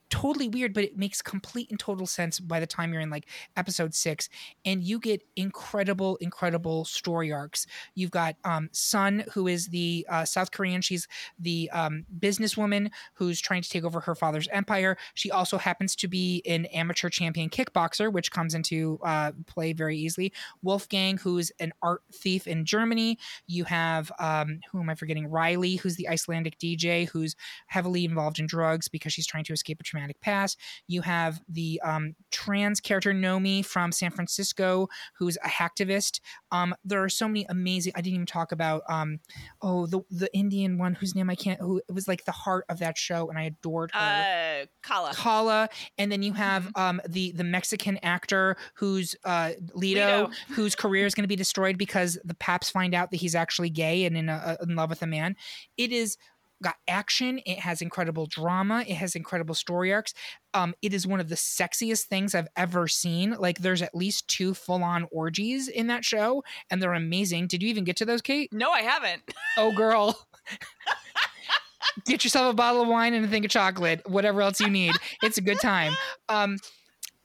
totally 0.09 0.47
weird, 0.47 0.73
but 0.73 0.83
it 0.83 0.97
makes 0.97 1.21
complete 1.21 1.69
and 1.69 1.79
total 1.79 2.05
sense 2.05 2.39
by 2.39 2.59
the 2.59 2.67
time 2.67 2.91
you're 2.93 3.01
in 3.01 3.09
like 3.09 3.27
episode 3.57 3.93
six, 3.93 4.29
and 4.65 4.83
you 4.83 4.99
get 4.99 5.21
incredible, 5.35 6.17
incredible 6.17 6.85
story 6.85 7.31
arcs. 7.31 7.65
You've 7.95 8.11
got 8.11 8.35
um, 8.43 8.69
Sun, 8.71 9.25
who 9.33 9.47
is 9.47 9.67
the 9.67 10.05
uh, 10.09 10.25
South 10.25 10.51
Korean. 10.51 10.81
She's 10.81 11.07
the 11.39 11.69
um, 11.71 12.05
businesswoman 12.19 12.91
who's 13.13 13.39
trying 13.41 13.61
to 13.61 13.69
take 13.69 13.83
over 13.83 13.99
her 13.99 14.15
father's 14.15 14.47
empire. 14.49 14.97
She 15.13 15.31
also 15.31 15.57
happens 15.57 15.95
to 15.97 16.07
be 16.07 16.41
an 16.45 16.65
amateur 16.67 17.09
champion 17.09 17.49
kickboxer, 17.49 18.11
which 18.11 18.31
comes 18.31 18.53
into 18.53 18.99
uh, 19.03 19.31
play 19.47 19.73
very 19.73 19.97
easily. 19.97 20.33
Wolfgang, 20.61 21.17
who's 21.17 21.51
an 21.59 21.73
art 21.81 22.01
thief 22.13 22.47
in 22.47 22.65
Germany. 22.65 23.17
You 23.47 23.65
have 23.65 24.11
um, 24.19 24.61
who 24.71 24.79
am 24.79 24.89
I 24.89 24.95
forgetting? 24.95 25.27
Riley, 25.27 25.75
who's 25.75 25.95
the 25.95 26.07
Icelandic 26.07 26.57
DJ, 26.59 27.09
who's 27.09 27.35
heavily 27.67 28.05
involved 28.05 28.39
in 28.39 28.47
drugs 28.47 28.87
because 28.87 29.13
she's 29.13 29.27
trying 29.27 29.43
to 29.45 29.53
escape 29.53 29.80
a 29.81 29.83
traumatic 29.83 30.21
past. 30.21 30.57
You 30.87 31.01
have 31.01 31.41
the 31.49 31.81
um, 31.83 32.15
trans 32.31 32.79
character 32.79 33.13
Nomi 33.13 33.65
from 33.65 33.91
San 33.91 34.11
Francisco, 34.11 34.87
who's 35.17 35.37
a 35.43 35.49
hacktivist. 35.49 36.19
Um, 36.51 36.73
there 36.85 37.03
are 37.03 37.09
so 37.09 37.27
many 37.27 37.45
amazing. 37.49 37.93
I 37.95 38.01
didn't 38.01 38.15
even 38.15 38.25
talk 38.25 38.51
about 38.51 38.83
um, 38.89 39.19
oh 39.61 39.85
the 39.87 40.01
the 40.09 40.33
Indian 40.33 40.77
one 40.77 40.95
whose 40.95 41.15
name 41.15 41.29
I 41.29 41.35
can't. 41.35 41.59
Who 41.59 41.77
it 41.77 41.93
was 41.93 42.07
like 42.07 42.25
the 42.25 42.31
heart 42.31 42.65
of 42.69 42.79
that 42.79 42.97
show, 42.97 43.29
and 43.29 43.37
I 43.37 43.43
adored 43.43 43.91
her. 43.93 43.99
Uh, 43.99 44.65
Kala. 44.81 45.13
Kala, 45.13 45.69
and 45.97 46.11
then 46.11 46.23
you 46.23 46.33
have 46.33 46.63
mm-hmm. 46.63 46.81
um, 46.81 47.01
the 47.07 47.31
the 47.33 47.43
Mexican 47.43 47.97
actor 48.03 48.57
who's 48.75 49.15
uh, 49.23 49.51
Lito, 49.75 49.95
Lito. 49.95 50.33
whose 50.49 50.75
career 50.75 51.05
is 51.05 51.13
going 51.13 51.23
to 51.23 51.27
be 51.27 51.35
destroyed 51.35 51.77
because 51.77 52.17
the 52.23 52.33
Paps 52.35 52.69
find 52.69 52.93
out 52.93 53.11
that 53.11 53.17
he's 53.17 53.35
actually 53.35 53.69
gay 53.69 54.05
and 54.05 54.17
in, 54.17 54.29
a, 54.29 54.57
in 54.61 54.75
love 54.75 54.89
with 54.89 55.01
a 55.01 55.07
man. 55.07 55.35
It 55.77 55.91
is 55.91 56.17
got 56.61 56.75
action. 56.87 57.39
It 57.45 57.59
has 57.59 57.81
incredible 57.81 58.25
drama. 58.25 58.83
It 58.87 58.95
has 58.95 59.15
incredible 59.15 59.55
story 59.55 59.93
arcs. 59.93 60.13
Um, 60.53 60.75
it 60.81 60.93
is 60.93 61.07
one 61.07 61.19
of 61.19 61.29
the 61.29 61.35
sexiest 61.35 62.03
things 62.03 62.35
I've 62.35 62.47
ever 62.55 62.87
seen. 62.87 63.35
Like, 63.37 63.59
there's 63.59 63.81
at 63.81 63.95
least 63.95 64.27
two 64.27 64.53
full 64.53 64.83
on 64.83 65.07
orgies 65.11 65.67
in 65.67 65.87
that 65.87 66.05
show, 66.05 66.43
and 66.69 66.81
they're 66.81 66.93
amazing. 66.93 67.47
Did 67.47 67.63
you 67.63 67.69
even 67.69 67.83
get 67.83 67.95
to 67.97 68.05
those, 68.05 68.21
Kate? 68.21 68.51
No, 68.53 68.71
I 68.71 68.81
haven't. 68.81 69.21
Oh, 69.57 69.71
girl. 69.75 70.27
get 72.05 72.23
yourself 72.23 72.51
a 72.51 72.55
bottle 72.55 72.81
of 72.81 72.87
wine 72.87 73.13
and 73.13 73.25
a 73.25 73.27
thing 73.27 73.45
of 73.45 73.51
chocolate, 73.51 74.01
whatever 74.09 74.41
else 74.41 74.59
you 74.59 74.69
need. 74.69 74.95
It's 75.23 75.37
a 75.37 75.41
good 75.41 75.59
time. 75.59 75.93
Um, 76.29 76.57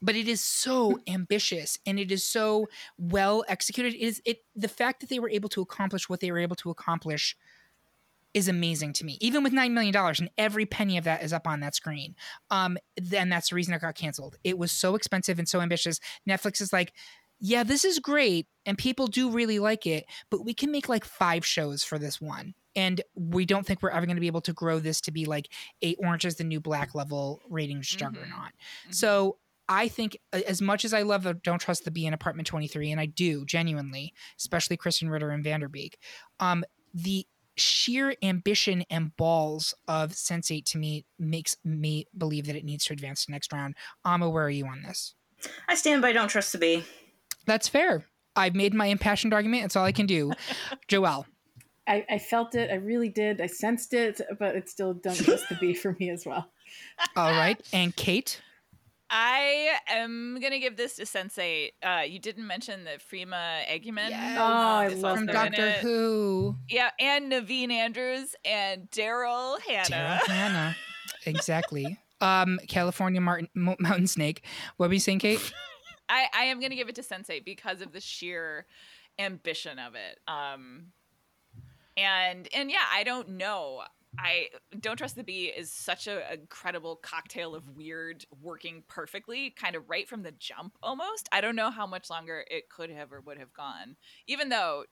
but 0.03 0.15
it 0.15 0.29
is 0.29 0.41
so 0.41 0.99
ambitious 1.07 1.79
and 1.87 1.99
it 1.99 2.13
is 2.13 2.25
so 2.25 2.69
well 2.99 3.45
executed. 3.49 3.95
It 3.95 4.01
is 4.01 4.23
it 4.25 4.39
the 4.55 4.69
fact 4.69 5.01
that 5.01 5.09
they 5.09 5.19
were 5.19 5.31
able 5.31 5.49
to 5.51 5.63
accomplish 5.63 6.09
what 6.09 6.21
they 6.21 6.31
were 6.31 6.39
able 6.39 6.57
to 6.57 6.71
accomplish 6.71 7.37
is 8.35 8.49
amazing 8.49 8.93
to 8.95 9.05
me. 9.05 9.19
Even 9.21 9.43
with 9.43 9.53
nine 9.53 9.75
million 9.75 9.93
dollars, 9.93 10.21
and 10.21 10.31
every 10.37 10.67
penny 10.67 10.99
of 10.99 11.05
that 11.05 11.23
is 11.23 11.33
up 11.33 11.47
on 11.47 11.61
that 11.61 11.75
screen. 11.75 12.15
Um, 12.51 12.77
then 12.97 13.29
that's 13.29 13.51
the 13.51 13.57
reason 13.57 13.75
it 13.75 13.81
got 13.81 13.95
canceled. 13.95 14.37
It 14.45 14.59
was 14.59 14.73
so 14.73 14.95
expensive 14.95 15.39
and 15.39 15.49
so 15.49 15.61
ambitious. 15.61 16.01
Netflix 16.29 16.61
is 16.61 16.73
like, 16.73 16.93
yeah, 17.41 17.63
this 17.63 17.85
is 17.85 17.99
great, 17.99 18.47
and 18.65 18.79
people 18.79 19.07
do 19.07 19.31
really 19.31 19.59
like 19.59 19.87
it, 19.87 20.07
but 20.31 20.45
we 20.45 20.55
can 20.55 20.71
make 20.71 20.89
like 20.89 21.05
five 21.05 21.45
shows 21.45 21.83
for 21.83 21.99
this 21.99 22.21
one. 22.21 22.55
And 22.75 23.01
we 23.15 23.47
don't 23.47 23.67
think 23.67 23.83
we're 23.83 23.91
ever 23.91 24.05
going 24.05 24.17
to 24.17 24.21
be 24.21 24.27
able 24.27 24.43
to 24.43 24.53
grow 24.53 24.79
this 24.79 25.01
to 25.03 25.11
be 25.11 25.25
like 25.25 25.49
eight 25.81 25.97
Orange 25.99 26.27
is 26.27 26.37
the 26.37 26.45
New 26.45 26.61
Black 26.61 26.95
level 26.95 27.41
ratings 27.49 27.89
mm-hmm. 27.89 27.99
juggernaut. 27.99 28.53
Mm-hmm. 28.53 28.93
So 28.93 29.39
I 29.69 29.89
think 29.89 30.19
as 30.33 30.63
much 30.63 30.85
as 30.85 30.95
I 30.95 31.03
love 31.03 31.23
the 31.23 31.35
Don't 31.35 31.59
Trust 31.59 31.85
the 31.85 31.91
Bee 31.91 32.07
in 32.07 32.13
Apartment 32.15 32.47
23, 32.47 32.91
and 32.93 33.01
I 33.01 33.07
do 33.07 33.45
genuinely, 33.45 34.13
especially 34.39 34.77
Krysten 34.77 35.11
Ritter 35.11 35.31
and 35.31 35.43
Van 35.43 35.61
Der 35.61 35.69
Beek, 35.69 35.99
um, 36.39 36.65
the 36.95 37.27
sheer 37.57 38.15
ambition 38.23 38.85
and 38.91 39.17
balls 39.17 39.75
of 39.89 40.13
Sense8 40.13 40.65
to 40.67 40.79
me 40.79 41.05
makes 41.19 41.57
me 41.65 42.07
believe 42.17 42.47
that 42.47 42.57
it 42.57 42.65
needs 42.65 42.85
to 42.87 42.93
advance 42.93 43.25
to 43.25 43.33
next 43.33 43.53
round. 43.53 43.75
Amma, 44.05 44.31
where 44.31 44.45
are 44.45 44.51
you 44.51 44.67
on 44.67 44.83
this? 44.83 45.15
I 45.69 45.75
stand 45.75 46.03
by 46.03 46.13
Don't 46.13 46.29
Trust 46.29 46.53
the 46.53 46.59
Bee. 46.59 46.85
That's 47.47 47.69
fair. 47.69 48.05
I've 48.35 48.55
made 48.55 48.75
my 48.75 48.87
impassioned 48.87 49.33
argument. 49.33 49.63
That's 49.63 49.77
all 49.77 49.85
I 49.85 49.93
can 49.93 50.07
do. 50.07 50.33
Joelle. 50.89 51.25
I, 51.89 52.05
I, 52.11 52.19
felt 52.19 52.55
it. 52.55 52.71
I 52.71 52.75
really 52.75 53.09
did. 53.09 53.41
I 53.41 53.47
sensed 53.47 53.95
it, 53.95 54.21
but 54.39 54.57
it 54.57 54.69
still 54.69 54.93
don't 54.93 55.17
trust 55.17 55.49
the 55.49 55.55
bee 55.55 55.75
for 55.75 55.97
me 56.01 56.11
as 56.11 56.27
well. 56.27 56.51
all 57.17 57.31
right. 57.31 57.61
And 57.73 57.95
Kate? 57.95 58.41
I 59.09 59.71
am 59.89 60.39
gonna 60.41 60.59
give 60.59 60.77
this 60.77 60.97
to 60.97 61.03
Sense8. 61.03 61.71
Uh, 61.83 62.03
you 62.03 62.19
didn't 62.19 62.47
mention 62.47 62.85
the 62.85 62.99
Freema 62.99 63.65
Agyeman. 63.67 64.11
Yes. 64.11 64.39
Oh, 64.39 64.43
I 64.43 64.89
love 64.89 65.19
from 65.19 65.27
Doctor 65.27 65.71
Who. 65.73 66.57
Yeah, 66.69 66.91
and 66.99 67.31
Naveen 67.31 67.71
Andrews 67.71 68.35
and 68.45 68.91
Daryl 68.91 69.61
Hannah. 69.61 70.21
Daryl 70.23 70.27
Hannah, 70.27 70.77
exactly. 71.27 71.99
um, 72.21 72.59
California 72.67 73.21
Martin, 73.21 73.49
Mountain 73.55 74.09
Snake. 74.09 74.45
What 74.77 74.89
were 74.89 74.95
you 74.95 75.01
saying, 75.01 75.21
Kate? 75.21 75.53
I, 76.09 76.27
I 76.35 76.45
am 76.45 76.61
gonna 76.61 76.75
give 76.77 76.89
it 76.89 76.95
to 76.97 77.03
Sense8 77.03 77.45
because 77.45 77.81
of 77.81 77.93
the 77.93 78.01
sheer 78.01 78.67
ambition 79.19 79.79
of 79.79 79.95
it. 79.95 80.19
Um, 80.29 80.87
and 81.97 82.49
and 82.55 82.71
yeah, 82.71 82.85
I 82.93 83.05
don't 83.05 83.31
know. 83.31 83.83
I 84.19 84.49
don't 84.81 84.97
trust 84.97 85.17
the 85.17 85.25
bee 85.25 85.47
is 85.47 85.73
such 85.73 86.07
a 86.07 86.33
incredible 86.33 86.97
cocktail 86.97 87.55
of 87.55 87.77
weird 87.77 88.25
working 88.41 88.85
perfectly, 88.89 89.51
kind 89.51 89.77
of 89.77 89.89
right 89.89 90.09
from 90.09 90.23
the 90.23 90.33
jump 90.33 90.77
almost. 90.83 91.29
I 91.33 91.41
don't 91.41 91.57
know 91.57 91.71
how 91.71 91.87
much 91.87 92.11
longer 92.11 92.45
it 92.51 92.69
could 92.69 92.91
have 92.91 93.13
or 93.13 93.21
would 93.21 93.39
have 93.39 93.53
gone. 93.53 93.97
Even 94.27 94.49
though, 94.49 94.85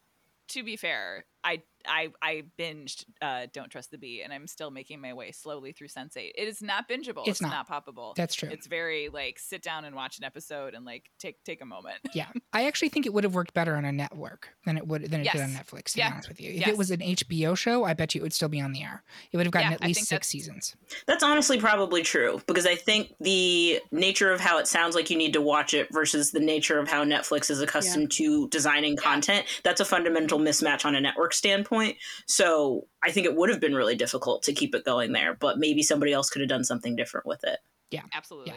to 0.48 0.62
be 0.62 0.76
fair, 0.76 1.24
I 1.42 1.62
I 1.86 2.08
I 2.22 2.44
binged 2.58 3.04
uh, 3.20 3.46
Don't 3.52 3.68
Trust 3.70 3.90
the 3.90 3.98
Bee, 3.98 4.22
and 4.22 4.32
I'm 4.32 4.46
still 4.46 4.70
making 4.70 5.02
my 5.02 5.12
way 5.12 5.30
slowly 5.32 5.72
through 5.72 5.88
Sense8. 5.88 6.30
It 6.34 6.48
is 6.48 6.62
not 6.62 6.88
bingeable. 6.88 7.20
It's 7.26 7.40
It's, 7.40 7.42
not. 7.42 7.68
not. 7.68 7.68
poppable. 7.86 8.14
That's 8.14 8.34
true. 8.34 8.48
It's 8.50 8.66
very 8.66 9.10
like 9.10 9.38
sit 9.38 9.62
down 9.62 9.84
and 9.84 9.94
watch 9.94 10.16
an 10.16 10.24
episode 10.24 10.72
and 10.72 10.86
like 10.86 11.10
take 11.18 11.44
take 11.44 11.60
a 11.60 11.66
moment. 11.66 11.96
Yeah, 12.14 12.28
I 12.54 12.66
actually 12.66 12.88
think 12.88 13.04
it 13.04 13.12
would 13.12 13.24
have 13.24 13.34
worked 13.34 13.52
better 13.52 13.76
on 13.76 13.84
a 13.84 13.92
network 13.92 14.48
than 14.64 14.78
it 14.78 14.86
would 14.86 15.10
than 15.10 15.20
it 15.20 15.30
did 15.32 15.42
on 15.42 15.50
Netflix. 15.50 15.92
To 15.92 15.98
Yeah. 15.98 16.08
be 16.08 16.12
honest 16.14 16.28
with 16.28 16.40
you, 16.40 16.52
if 16.52 16.68
it 16.68 16.78
was 16.78 16.90
an 16.90 17.00
HBO 17.00 17.54
show, 17.56 17.84
I 17.84 17.92
bet 17.92 18.14
you 18.14 18.20
it 18.20 18.22
would 18.22 18.32
still 18.32 18.48
be 18.48 18.60
on 18.62 18.72
the 18.72 18.82
air. 18.82 19.02
It 19.30 19.36
would 19.36 19.44
have 19.44 19.52
gotten 19.52 19.70
Yeah, 19.72 19.74
at 19.74 19.84
least 19.84 20.00
six 20.00 20.08
that's- 20.10 20.28
seasons. 20.28 20.76
That's 21.06 21.22
honestly 21.22 21.58
probably 21.60 22.02
true 22.02 22.40
because 22.46 22.66
I 22.66 22.74
think 22.76 23.12
the 23.20 23.80
nature 23.92 24.32
of 24.32 24.40
how 24.40 24.58
it 24.58 24.66
sounds 24.66 24.94
like 24.94 25.10
you 25.10 25.18
need 25.18 25.34
to 25.34 25.42
watch 25.42 25.74
it 25.74 25.88
versus 25.92 26.30
the 26.30 26.40
nature 26.40 26.78
of 26.78 26.88
how 26.88 27.04
Netflix 27.04 27.50
is 27.50 27.60
accustomed 27.60 28.10
to 28.12 28.48
designing 28.48 28.96
content, 28.96 29.46
that's 29.62 29.80
a 29.80 29.84
fundamental 29.84 30.33
mismatch 30.38 30.84
on 30.84 30.94
a 30.94 31.00
network 31.00 31.34
standpoint. 31.34 31.96
So 32.26 32.86
I 33.02 33.10
think 33.10 33.26
it 33.26 33.36
would 33.36 33.50
have 33.50 33.60
been 33.60 33.74
really 33.74 33.96
difficult 33.96 34.42
to 34.44 34.52
keep 34.52 34.74
it 34.74 34.84
going 34.84 35.12
there, 35.12 35.34
but 35.34 35.58
maybe 35.58 35.82
somebody 35.82 36.12
else 36.12 36.30
could 36.30 36.40
have 36.40 36.48
done 36.48 36.64
something 36.64 36.96
different 36.96 37.26
with 37.26 37.44
it. 37.44 37.58
Yeah, 37.94 38.02
absolutely. 38.12 38.54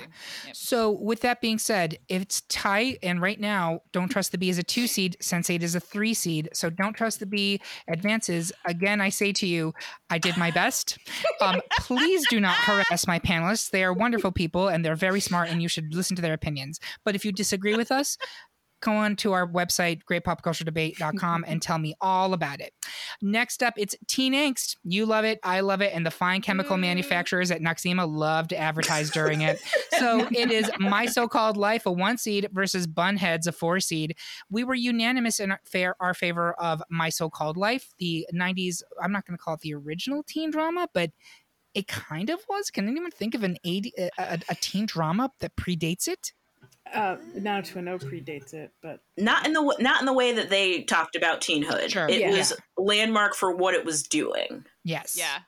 Yep. 0.47 0.55
So, 0.55 0.89
with 0.89 1.21
that 1.21 1.41
being 1.41 1.59
said, 1.59 1.99
it's 2.09 2.41
tight, 2.41 2.97
and 3.03 3.21
right 3.21 3.39
now, 3.39 3.81
Don't 3.91 4.09
Trust 4.09 4.31
the 4.31 4.37
Bee 4.39 4.49
is 4.49 4.57
a 4.57 4.63
two 4.63 4.87
seed, 4.87 5.15
Sense8 5.21 5.61
is 5.61 5.75
a 5.75 5.79
three 5.79 6.15
seed. 6.15 6.49
So, 6.53 6.71
Don't 6.71 6.93
Trust 6.93 7.19
the 7.19 7.27
Bee 7.27 7.61
advances. 7.87 8.51
Again, 8.65 8.99
I 8.99 9.09
say 9.09 9.31
to 9.33 9.45
you, 9.45 9.73
I 10.09 10.17
did 10.17 10.37
my 10.37 10.51
best. 10.51 10.97
Um, 11.39 11.61
please 11.81 12.25
do 12.29 12.39
not 12.39 12.55
harass 12.55 13.05
my 13.05 13.19
panelists. 13.19 13.69
They 13.69 13.83
are 13.83 13.93
wonderful 13.93 14.31
people 14.31 14.69
and 14.69 14.83
they're 14.83 14.95
very 14.95 15.19
smart, 15.19 15.49
and 15.49 15.61
you 15.61 15.67
should 15.67 15.93
listen 15.93 16.15
to 16.15 16.21
their 16.21 16.33
opinions. 16.33 16.79
But 17.05 17.13
if 17.13 17.23
you 17.23 17.31
disagree 17.31 17.75
with 17.75 17.91
us, 17.91 18.17
go 18.81 18.93
on 18.93 19.15
to 19.17 19.33
our 19.33 19.47
website, 19.47 20.01
greatpopculturedebate.com, 20.09 21.45
and 21.47 21.61
tell 21.61 21.77
me 21.77 21.95
all 21.99 22.33
about 22.33 22.59
it. 22.59 22.73
Next 23.21 23.63
up, 23.63 23.73
it's 23.77 23.95
Teen 24.07 24.33
Angst. 24.33 24.75
You 24.83 25.05
love 25.05 25.25
it, 25.25 25.39
I 25.43 25.61
love 25.61 25.81
it, 25.81 25.93
and 25.93 26.05
the 26.05 26.11
fine 26.11 26.41
chemical 26.41 26.77
mm. 26.77 26.81
manufacturers 26.81 27.51
at 27.51 27.61
Noxzema 27.61 28.07
love 28.07 28.47
to 28.49 28.57
advertise 28.57 29.09
during 29.09 29.41
it. 29.41 29.59
So 29.97 30.27
it 30.31 30.51
is 30.51 30.69
My 30.79 31.05
So 31.07 31.27
Called 31.27 31.57
Life, 31.57 31.85
a 31.85 31.91
one 31.91 32.17
seed, 32.17 32.49
versus 32.51 32.87
Bunheads, 32.87 33.47
a 33.47 33.51
four 33.51 33.79
seed. 33.79 34.15
We 34.49 34.63
were 34.63 34.75
unanimous 34.75 35.39
in 35.39 35.51
our, 35.51 35.59
fair, 35.65 35.95
our 35.99 36.13
favor 36.13 36.53
of 36.53 36.83
My 36.89 37.09
So 37.09 37.29
Called 37.29 37.57
Life, 37.57 37.93
the 37.97 38.27
90s, 38.33 38.83
I'm 39.01 39.11
not 39.11 39.25
going 39.25 39.37
to 39.37 39.43
call 39.43 39.55
it 39.55 39.61
the 39.61 39.73
original 39.73 40.23
teen 40.23 40.51
drama, 40.51 40.87
but 40.93 41.11
it 41.73 41.87
kind 41.87 42.29
of 42.29 42.39
was. 42.49 42.69
Can 42.71 42.87
anyone 42.87 43.11
think 43.11 43.35
of 43.35 43.43
an 43.43 43.57
80, 43.63 43.93
a, 43.97 44.09
a, 44.17 44.39
a 44.49 44.55
teen 44.55 44.85
drama 44.85 45.31
that 45.39 45.55
predates 45.55 46.07
it? 46.07 46.33
Uh, 46.93 47.17
now 47.35 47.61
to 47.61 47.81
know 47.81 47.97
predates 47.97 48.53
it, 48.53 48.71
but 48.81 49.01
Not 49.17 49.45
in 49.47 49.53
the 49.53 49.75
not 49.79 49.99
in 49.99 50.05
the 50.05 50.13
way 50.13 50.31
that 50.33 50.49
they 50.49 50.83
talked 50.83 51.15
about 51.15 51.41
teenhood. 51.41 51.89
Sure. 51.89 52.07
It 52.07 52.19
Yeah. 52.21 52.31
was 52.31 52.53
landmark 52.77 53.35
for 53.35 53.55
what 53.55 53.73
it 53.73 53.83
was 53.83 54.03
doing. 54.03 54.63
Yes. 54.83 55.17
Yeah. 55.17 55.39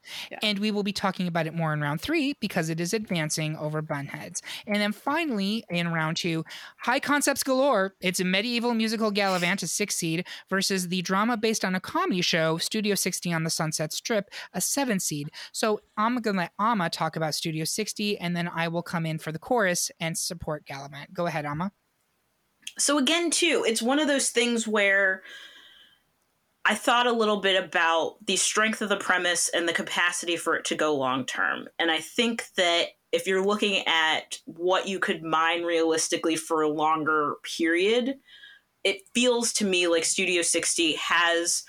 And 0.41 0.59
we 0.59 0.71
will 0.71 0.83
be 0.83 0.91
talking 0.91 1.27
about 1.27 1.45
it 1.47 1.53
more 1.53 1.71
in 1.71 1.79
round 1.79 2.01
three 2.01 2.33
because 2.41 2.67
it 2.69 2.79
is 2.81 2.93
advancing 2.93 3.55
over 3.55 3.81
Bunheads. 3.81 4.41
And 4.67 4.77
then 4.77 4.91
finally, 4.91 5.63
in 5.69 5.93
round 5.93 6.17
two, 6.17 6.43
High 6.79 6.99
Concepts 6.99 7.43
Galore. 7.43 7.93
It's 8.01 8.19
a 8.19 8.25
medieval 8.25 8.73
musical 8.73 9.11
Galavant, 9.11 9.63
a 9.63 9.67
six 9.67 9.95
seed, 9.95 10.25
versus 10.49 10.89
the 10.89 11.01
drama 11.03 11.37
based 11.37 11.63
on 11.63 11.73
a 11.75 11.79
comedy 11.79 12.21
show, 12.21 12.57
Studio 12.57 12.95
60 12.95 13.31
on 13.31 13.43
the 13.43 13.49
Sunset 13.49 13.93
Strip, 13.93 14.29
a 14.53 14.59
seven 14.59 14.99
seed. 14.99 15.29
So 15.53 15.79
I'm 15.95 16.15
going 16.17 16.35
to 16.35 16.41
let 16.41 16.51
Amma 16.59 16.89
talk 16.89 17.15
about 17.15 17.33
Studio 17.35 17.63
60, 17.63 18.17
and 18.17 18.35
then 18.35 18.49
I 18.53 18.67
will 18.67 18.83
come 18.83 19.05
in 19.05 19.19
for 19.19 19.31
the 19.31 19.39
chorus 19.39 19.89
and 20.01 20.17
support 20.17 20.65
Galavant. 20.65 21.13
Go 21.13 21.27
ahead, 21.27 21.45
Amma. 21.45 21.71
So 22.79 22.97
again 22.97 23.29
too 23.29 23.63
it's 23.67 23.81
one 23.81 23.99
of 23.99 24.07
those 24.07 24.29
things 24.29 24.67
where 24.67 25.21
i 26.65 26.75
thought 26.75 27.07
a 27.07 27.11
little 27.11 27.41
bit 27.41 27.61
about 27.61 28.15
the 28.25 28.35
strength 28.35 28.81
of 28.81 28.89
the 28.89 28.97
premise 28.97 29.49
and 29.53 29.67
the 29.67 29.73
capacity 29.73 30.35
for 30.35 30.55
it 30.55 30.65
to 30.65 30.75
go 30.75 30.95
long 30.95 31.25
term. 31.25 31.67
And 31.77 31.91
i 31.91 31.99
think 31.99 32.45
that 32.57 32.87
if 33.11 33.25
you're 33.25 33.45
looking 33.45 33.83
at 33.87 34.37
what 34.45 34.87
you 34.87 34.99
could 34.99 35.23
mine 35.23 35.63
realistically 35.63 36.35
for 36.35 36.61
a 36.61 36.69
longer 36.69 37.35
period 37.57 38.19
it 38.83 39.01
feels 39.13 39.51
to 39.53 39.65
me 39.65 39.87
like 39.87 40.05
studio 40.05 40.41
60 40.41 40.93
has 40.93 41.63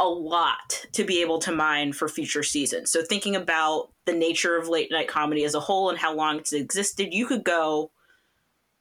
a 0.00 0.08
lot 0.08 0.86
to 0.92 1.04
be 1.04 1.20
able 1.20 1.38
to 1.40 1.52
mine 1.52 1.92
for 1.92 2.08
future 2.08 2.42
seasons. 2.42 2.90
So 2.90 3.02
thinking 3.02 3.34
about 3.34 3.90
the 4.04 4.12
nature 4.12 4.56
of 4.56 4.68
late 4.68 4.90
night 4.90 5.08
comedy 5.08 5.44
as 5.44 5.54
a 5.54 5.60
whole 5.60 5.90
and 5.90 5.98
how 5.98 6.14
long 6.14 6.38
it's 6.38 6.52
existed 6.52 7.12
you 7.12 7.26
could 7.26 7.44
go 7.44 7.90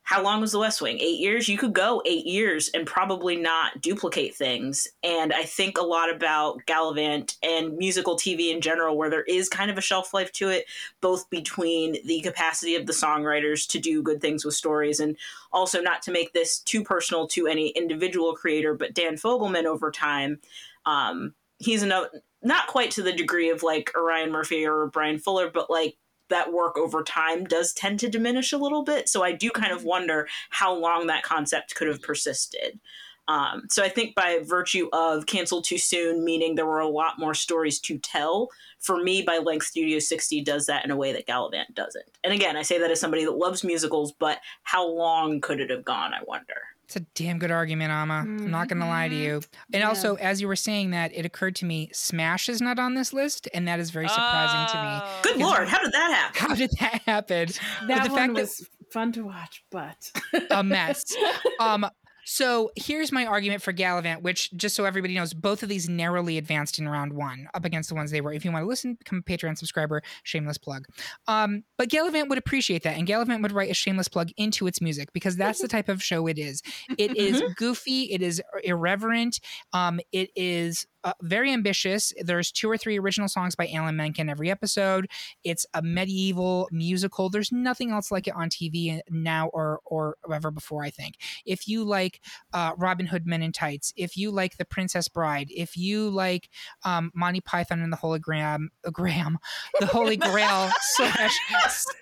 how 0.07 0.23
long 0.23 0.39
was 0.39 0.53
the 0.53 0.59
West 0.59 0.81
Wing? 0.81 0.97
Eight 1.01 1.19
years? 1.19 1.49
You 1.49 1.57
could 1.57 1.73
go 1.73 2.01
eight 2.05 2.25
years 2.25 2.69
and 2.69 2.87
probably 2.87 3.35
not 3.35 3.81
duplicate 3.81 4.33
things. 4.33 4.87
And 5.03 5.33
I 5.33 5.43
think 5.43 5.77
a 5.77 5.83
lot 5.83 6.09
about 6.09 6.61
Galavant 6.65 7.35
and 7.43 7.77
musical 7.77 8.15
TV 8.15 8.53
in 8.53 8.61
general, 8.61 8.95
where 8.95 9.09
there 9.09 9.25
is 9.25 9.49
kind 9.49 9.69
of 9.69 9.77
a 9.77 9.81
shelf 9.81 10.13
life 10.13 10.31
to 10.31 10.47
it, 10.47 10.63
both 11.01 11.29
between 11.29 11.97
the 12.05 12.21
capacity 12.21 12.75
of 12.75 12.85
the 12.85 12.93
songwriters 12.93 13.67
to 13.67 13.79
do 13.79 14.01
good 14.01 14.21
things 14.21 14.45
with 14.45 14.53
stories 14.53 15.01
and 15.01 15.17
also 15.51 15.81
not 15.81 16.01
to 16.03 16.11
make 16.11 16.31
this 16.31 16.59
too 16.59 16.85
personal 16.85 17.27
to 17.27 17.45
any 17.45 17.71
individual 17.71 18.33
creator, 18.33 18.75
but 18.75 18.93
Dan 18.93 19.15
Fogelman 19.15 19.65
over 19.65 19.91
time. 19.91 20.39
Um, 20.85 21.33
he's 21.59 21.83
another, 21.83 22.23
not 22.41 22.67
quite 22.67 22.91
to 22.91 23.03
the 23.03 23.11
degree 23.11 23.49
of 23.49 23.61
like 23.61 23.91
Orion 23.93 24.31
Murphy 24.31 24.65
or 24.65 24.87
Bryan 24.87 25.19
Fuller, 25.19 25.51
but 25.51 25.69
like 25.69 25.97
that 26.29 26.51
work 26.51 26.77
over 26.77 27.03
time 27.03 27.45
does 27.45 27.73
tend 27.73 27.99
to 27.99 28.09
diminish 28.09 28.51
a 28.51 28.57
little 28.57 28.83
bit. 28.83 29.09
So 29.09 29.23
I 29.23 29.31
do 29.31 29.49
kind 29.49 29.71
of 29.71 29.83
wonder 29.83 30.27
how 30.49 30.73
long 30.73 31.07
that 31.07 31.23
concept 31.23 31.75
could 31.75 31.87
have 31.87 32.01
persisted. 32.01 32.79
Um, 33.27 33.63
so 33.69 33.83
I 33.83 33.89
think 33.89 34.15
by 34.15 34.39
virtue 34.41 34.87
of 34.93 35.25
canceled 35.25 35.65
too 35.65 35.77
soon, 35.77 36.23
meaning 36.23 36.55
there 36.55 36.65
were 36.65 36.79
a 36.79 36.87
lot 36.87 37.19
more 37.19 37.33
stories 37.33 37.79
to 37.81 37.97
tell, 37.97 38.49
for 38.79 39.03
me, 39.03 39.21
by 39.21 39.37
length, 39.37 39.65
Studio 39.65 39.99
60 39.99 40.41
does 40.43 40.65
that 40.67 40.85
in 40.85 40.91
a 40.91 40.95
way 40.95 41.11
that 41.11 41.27
Galavant 41.27 41.73
doesn't. 41.73 42.05
And 42.23 42.33
again, 42.33 42.55
I 42.55 42.61
say 42.61 42.79
that 42.79 42.91
as 42.91 42.99
somebody 42.99 43.25
that 43.25 43.37
loves 43.37 43.63
musicals, 43.63 44.13
but 44.13 44.39
how 44.63 44.87
long 44.87 45.41
could 45.41 45.59
it 45.59 45.69
have 45.69 45.83
gone, 45.83 46.13
I 46.13 46.21
wonder? 46.25 46.55
It's 46.87 46.95
a 46.95 47.01
damn 47.15 47.37
good 47.37 47.51
argument, 47.51 47.91
Amma. 47.91 48.13
I'm 48.19 48.49
not 48.49 48.69
going 48.69 48.79
to 48.79 48.85
lie 48.87 49.09
to 49.09 49.15
you. 49.15 49.41
And 49.73 49.81
Yeah. 49.81 49.89
also, 49.89 50.15
as 50.15 50.39
you 50.39 50.47
were 50.47 50.55
saying 50.55 50.91
that, 50.91 51.11
it 51.13 51.25
occurred 51.25 51.53
to 51.57 51.65
me 51.65 51.89
Smash 51.93 52.47
is 52.47 52.61
not 52.61 52.79
on 52.79 52.93
this 52.93 53.11
list, 53.11 53.49
and 53.53 53.67
that 53.67 53.81
is 53.81 53.89
very 53.89 54.07
surprising 54.07 54.71
to 54.73 54.81
me. 54.81 54.89
Oh. 55.03 55.19
Good 55.21 55.37
lord, 55.37 55.67
how 55.67 55.79
did 55.83 55.91
that 55.91 56.13
happen? 56.13 56.47
How 56.47 56.55
did 56.55 56.71
that 56.79 57.01
happen? 57.05 57.49
that 57.87 58.03
the 58.05 58.09
one 58.09 58.17
fact 58.17 58.33
that- 58.35 58.41
was 58.41 58.69
fun 58.93 59.11
to 59.11 59.23
watch. 59.25 59.65
But 59.69 60.11
a 60.49 60.63
mess. 60.63 61.13
Um, 61.59 61.85
so 62.29 62.71
here's 62.75 63.13
my 63.13 63.25
argument 63.25 63.61
for 63.61 63.71
Galavant, 63.71 64.21
which 64.21 64.51
just 64.51 64.75
so 64.75 64.83
everybody 64.83 65.15
knows, 65.15 65.33
both 65.33 65.63
of 65.63 65.69
these 65.69 65.87
narrowly 65.87 66.37
advanced 66.37 66.77
in 66.77 66.89
round 66.89 67.13
one 67.13 67.47
up 67.53 67.63
against 67.63 67.87
the 67.87 67.95
ones 67.95 68.11
they 68.11 68.19
were. 68.19 68.33
If 68.33 68.43
you 68.43 68.51
want 68.51 68.63
to 68.63 68.67
listen, 68.67 68.95
become 68.95 69.19
a 69.19 69.21
Patreon 69.21 69.57
subscriber. 69.57 70.01
Shameless 70.23 70.57
plug. 70.57 70.83
Um, 71.27 71.63
but 71.77 71.87
Galavant 71.87 72.27
would 72.27 72.37
appreciate 72.37 72.83
that, 72.83 72.97
and 72.97 73.07
Galavant 73.07 73.41
would 73.43 73.53
write 73.53 73.71
a 73.71 73.73
shameless 73.73 74.09
plug 74.09 74.31
into 74.35 74.67
its 74.67 74.81
music 74.81 75.13
because 75.13 75.37
that's 75.37 75.61
the 75.61 75.69
type 75.69 75.87
of 75.87 76.03
show 76.03 76.27
it 76.27 76.37
is. 76.37 76.61
It 76.97 77.15
is 77.15 77.41
goofy. 77.55 78.11
It 78.11 78.21
is 78.21 78.41
irreverent. 78.61 79.39
Um, 79.71 80.01
it 80.11 80.29
is. 80.35 80.85
Uh, 81.03 81.13
very 81.21 81.51
ambitious. 81.53 82.11
There's 82.21 82.51
two 82.51 82.69
or 82.69 82.77
three 82.77 82.97
original 82.99 83.27
songs 83.27 83.55
by 83.55 83.69
Alan 83.73 83.95
Menken 83.95 84.29
every 84.29 84.49
episode. 84.51 85.07
It's 85.43 85.65
a 85.73 85.81
medieval 85.81 86.67
musical. 86.71 87.29
There's 87.29 87.51
nothing 87.51 87.91
else 87.91 88.11
like 88.11 88.27
it 88.27 88.35
on 88.35 88.49
TV 88.49 88.99
now 89.09 89.47
or 89.49 89.79
or 89.85 90.17
ever 90.33 90.51
before. 90.51 90.83
I 90.83 90.89
think 90.89 91.15
if 91.45 91.67
you 91.67 91.83
like 91.83 92.21
uh, 92.53 92.71
Robin 92.77 93.05
Hood 93.05 93.25
Men 93.25 93.41
in 93.41 93.51
Tights, 93.51 93.93
if 93.95 94.17
you 94.17 94.31
like 94.31 94.57
The 94.57 94.65
Princess 94.65 95.07
Bride, 95.07 95.47
if 95.49 95.77
you 95.77 96.09
like 96.09 96.49
um, 96.83 97.11
Monty 97.13 97.41
Python 97.41 97.81
and 97.81 97.91
the 97.93 97.97
Holy 97.97 98.19
Graham, 98.19 98.69
uh, 98.85 98.89
Graham, 98.89 99.37
the 99.79 99.85
Holy 99.85 100.17
Grail 100.17 100.69
slash 100.95 101.37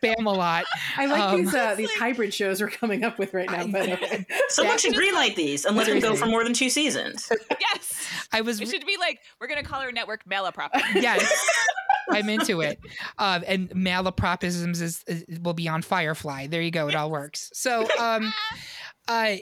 Spamalot. 0.03 0.63
I 0.97 1.05
like 1.05 1.21
Um, 1.21 1.41
these 1.45 1.53
uh, 1.55 1.75
these 1.75 1.93
hybrid 1.93 2.33
shows 2.33 2.61
we're 2.61 2.69
coming 2.69 3.03
up 3.03 3.19
with 3.19 3.33
right 3.33 3.49
now. 3.49 3.67
By 3.67 3.85
the 3.85 3.91
way, 4.01 4.25
Someone 4.49 4.77
should 4.77 4.93
greenlight 4.93 5.35
these 5.35 5.65
and 5.65 5.75
let 5.75 5.87
them 5.87 5.99
go 5.99 6.15
for 6.15 6.25
more 6.25 6.43
than 6.43 6.53
two 6.53 6.69
seasons. 6.69 7.31
yes. 7.59 8.07
I 8.31 8.41
was 8.41 8.59
It 8.61 8.69
should 8.69 8.84
be 8.85 8.97
like 8.97 9.19
we're 9.39 9.47
gonna 9.47 9.63
call 9.63 9.81
our 9.81 9.91
network 9.91 10.23
Malaprop. 10.25 10.69
yes. 10.95 11.45
I'm 12.09 12.29
into 12.29 12.61
it. 12.61 12.79
Um, 13.17 13.43
and 13.47 13.69
malapropisms 13.71 14.81
is, 14.81 15.03
is 15.07 15.39
will 15.39 15.53
be 15.53 15.67
on 15.67 15.81
Firefly. 15.81 16.47
There 16.47 16.61
you 16.61 16.71
go. 16.71 16.87
It 16.87 16.95
all 16.95 17.09
works. 17.09 17.49
So 17.53 17.87
um, 17.99 18.31
uh, 19.07 19.35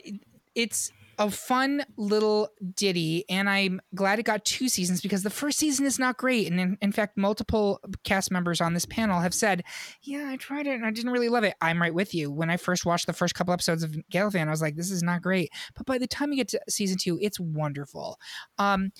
it's 0.54 0.90
a 1.18 1.30
fun 1.30 1.84
little 1.96 2.48
ditty, 2.74 3.24
and 3.28 3.48
I'm 3.48 3.80
glad 3.94 4.18
it 4.18 4.24
got 4.24 4.44
two 4.44 4.68
seasons 4.68 5.00
because 5.00 5.22
the 5.22 5.30
first 5.30 5.58
season 5.58 5.86
is 5.86 5.98
not 5.98 6.16
great. 6.16 6.50
And 6.50 6.60
in, 6.60 6.78
in 6.80 6.92
fact, 6.92 7.16
multiple 7.16 7.80
cast 8.04 8.30
members 8.30 8.60
on 8.60 8.74
this 8.74 8.86
panel 8.86 9.20
have 9.20 9.34
said, 9.34 9.64
"Yeah, 10.02 10.28
I 10.28 10.36
tried 10.36 10.66
it 10.66 10.74
and 10.74 10.86
I 10.86 10.90
didn't 10.90 11.12
really 11.12 11.28
love 11.28 11.44
it." 11.44 11.54
I'm 11.60 11.80
right 11.80 11.94
with 11.94 12.14
you. 12.14 12.30
When 12.30 12.50
I 12.50 12.56
first 12.56 12.86
watched 12.86 13.06
the 13.06 13.12
first 13.12 13.34
couple 13.34 13.52
episodes 13.52 13.82
of 13.82 13.96
Galavant, 14.12 14.48
I 14.48 14.50
was 14.50 14.62
like, 14.62 14.76
"This 14.76 14.90
is 14.90 15.02
not 15.02 15.22
great." 15.22 15.50
But 15.76 15.86
by 15.86 15.98
the 15.98 16.06
time 16.06 16.32
you 16.32 16.36
get 16.36 16.48
to 16.48 16.60
season 16.68 16.98
two, 16.98 17.18
it's 17.20 17.40
wonderful. 17.40 18.18
Um, 18.58 18.92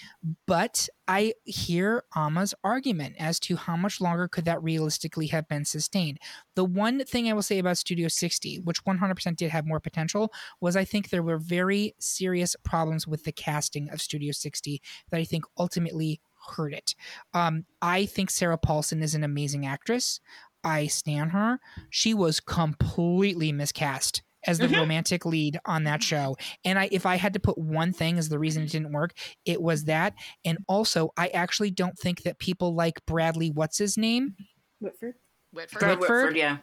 but 0.47 0.89
I 1.07 1.35
hear 1.45 2.05
Amma's 2.17 2.55
argument 2.65 3.17
as 3.19 3.39
to 3.41 3.57
how 3.57 3.77
much 3.77 4.01
longer 4.01 4.29
could 4.29 4.47
that 4.47 4.63
realistically 4.63 5.27
have 5.29 5.47
been 5.49 5.65
sustained. 5.65 6.19
The 6.55 6.65
one 6.65 7.05
thing 7.05 7.29
I 7.29 7.35
will 7.35 7.43
say 7.43 7.59
about 7.59 7.79
Studio 7.79 8.09
60, 8.09 8.61
which 8.65 8.85
100% 8.85 9.37
did 9.37 9.51
have 9.51 9.67
more 9.67 9.81
potential, 9.81 10.33
was 10.61 10.77
I 10.77 10.85
think 10.85 11.11
there 11.11 11.23
were 11.23 11.39
very 11.39 11.95
serious 11.99 12.57
problems 12.65 13.07
with 13.07 13.25
the 13.25 13.33
casting 13.33 13.91
of 13.91 14.01
Studio 14.01 14.33
60 14.33 14.81
that 15.11 15.19
I 15.19 15.25
think 15.25 15.45
ultimately 15.59 16.21
hurt 16.57 16.73
it. 16.73 16.95
Um, 17.33 17.67
I 17.83 18.07
think 18.07 18.31
Sarah 18.31 18.59
Paulson 18.59 19.03
is 19.03 19.15
an 19.15 19.25
amazing 19.25 19.67
actress. 19.67 20.21
I 20.63 20.87
stand 20.87 21.33
her. 21.33 21.61
She 21.91 22.15
was 22.15 22.41
completely 22.41 23.53
miscast 23.53 24.23
as 24.47 24.59
the 24.59 24.67
Mhm. 24.67 24.79
romantic 24.79 25.25
lead 25.25 25.59
on 25.65 25.85
that 25.85 26.03
show. 26.03 26.37
And 26.65 26.79
I 26.79 26.89
if 26.93 27.07
I 27.07 27.17
had 27.17 27.33
to 27.35 27.41
put 27.41 27.57
one 27.59 27.93
thing 27.93 28.19
as 28.19 28.29
the 28.29 28.39
reason 28.39 28.63
it 28.63 28.71
didn't 28.71 28.93
work, 28.93 29.13
it 29.45 29.61
was 29.63 29.85
that. 29.85 30.15
And 30.45 30.59
also, 30.69 31.13
I 31.17 31.29
actually 31.29 31.71
don't 31.71 31.99
think 31.99 32.23
that 32.23 32.39
people 32.39 32.75
like 32.75 33.05
Bradley, 33.07 33.51
what's 33.51 33.79
his 33.79 33.97
name? 33.97 34.37
Whitford. 34.81 35.15
Whitford. 35.53 35.83
Whitford? 35.83 36.01
Whitford, 36.01 36.37
yeah. 36.37 36.59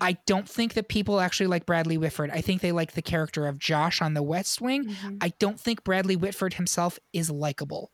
I 0.00 0.14
don't 0.26 0.48
think 0.48 0.72
that 0.74 0.88
people 0.88 1.20
actually 1.20 1.46
like 1.46 1.66
Bradley 1.66 1.98
Whitford. 1.98 2.30
I 2.30 2.40
think 2.40 2.62
they 2.62 2.72
like 2.72 2.92
the 2.92 3.02
character 3.02 3.46
of 3.46 3.58
Josh 3.58 4.00
on 4.00 4.14
the 4.14 4.22
West 4.22 4.60
Wing. 4.62 4.86
Mhm. 4.86 5.18
I 5.20 5.28
don't 5.38 5.60
think 5.60 5.84
Bradley 5.84 6.16
Whitford 6.16 6.54
himself 6.54 6.98
is 7.12 7.30
likable. 7.30 7.90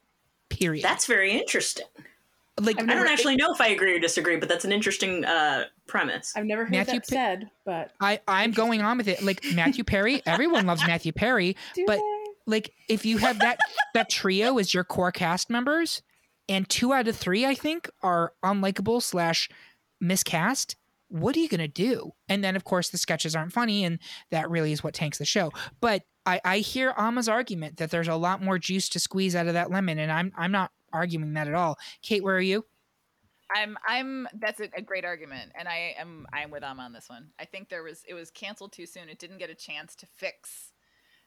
Period. 0.48 0.84
That's 0.84 1.06
very 1.06 1.32
interesting. 1.32 1.86
like 2.60 2.78
I've 2.78 2.86
don't 2.88 3.08
actually 3.08 3.36
know 3.36 3.52
if 3.54 3.60
I 3.60 3.68
agree 3.68 3.94
or 3.96 3.98
disagree, 3.98 4.36
but 4.36 4.48
that's 4.48 4.66
an 4.66 4.72
interesting 4.72 5.24
uh, 5.24 5.64
premise. 5.91 6.32
I've 6.36 6.45
never 6.47 6.62
heard 6.64 6.70
Matthew 6.72 7.01
that 7.01 7.09
Pi- 7.09 7.14
said, 7.14 7.51
but 7.64 7.93
I 8.01 8.20
I'm 8.28 8.53
going 8.53 8.80
on 8.82 8.97
with 8.97 9.09
it. 9.09 9.22
Like 9.22 9.45
Matthew 9.55 9.84
Perry, 9.84 10.22
everyone 10.26 10.66
loves 10.66 10.86
Matthew 10.86 11.12
Perry, 11.12 11.57
do 11.74 11.84
But- 11.86 11.97
they? 11.99 12.03
like 12.47 12.72
if 12.88 13.05
you 13.05 13.18
have 13.18 13.38
that 13.41 13.59
that 13.95 14.09
trio 14.09 14.59
as 14.59 14.72
your 14.72 14.82
core 14.82 15.12
cast 15.12 15.51
members 15.51 16.01
and 16.49 16.66
two 16.68 16.93
out 16.93 17.07
of 17.07 17.14
three 17.14 17.45
i 17.45 17.55
think 17.55 17.88
are 18.03 18.32
unlikable 18.43 19.01
slash 19.03 19.49
miscast 20.01 20.74
what 21.09 21.36
are 21.36 21.38
you 21.41 21.49
going 21.49 21.61
to 21.61 21.68
do 21.68 22.12
and 22.30 22.43
then 22.43 22.57
of 22.57 22.64
course 22.64 22.88
the 22.88 22.99
sketches 22.99 23.36
aren't 23.36 23.53
funny 23.53 23.84
and 23.84 23.99
that 24.30 24.49
really 24.49 24.72
is 24.72 24.82
what 24.82 24.95
tanks 24.95 25.18
the 25.18 25.24
show 25.24 25.53
but 25.82 26.03
i 26.24 26.41
i 26.45 26.59
hear 26.59 26.95
amma's 26.97 27.28
argument 27.28 27.76
that 27.76 27.91
there's 27.91 28.09
a 28.09 28.16
lot 28.16 28.43
more 28.43 28.59
juice 28.59 28.88
to 28.88 28.99
squeeze 28.99 29.36
out 29.36 29.47
of 29.47 29.53
that 29.53 29.70
lemon 29.70 29.99
and 29.99 30.11
i'm 30.11 30.32
i'm 30.36 30.51
not 30.51 30.70
arguing 30.95 31.34
that 31.34 31.47
at 31.47 31.55
all 31.55 31.78
kate 32.03 32.24
where 32.24 32.36
are 32.36 32.41
you 32.41 32.64
I'm 33.55 33.76
I'm 33.86 34.28
that's 34.38 34.61
a, 34.61 34.68
a 34.76 34.82
great 34.82 35.05
argument, 35.05 35.53
and 35.55 35.68
I 35.68 35.94
am 35.98 36.26
I'm 36.32 36.51
with 36.51 36.62
Amma 36.62 36.82
on 36.82 36.92
this 36.92 37.09
one. 37.09 37.28
I 37.38 37.44
think 37.44 37.68
there 37.68 37.82
was 37.82 38.03
it 38.09 38.14
was 38.14 38.30
canceled 38.30 38.72
too 38.72 38.86
soon. 38.86 39.09
It 39.09 39.18
didn't 39.18 39.38
get 39.38 39.51
a 39.51 39.55
chance 39.55 39.94
to 39.96 40.07
fix 40.07 40.72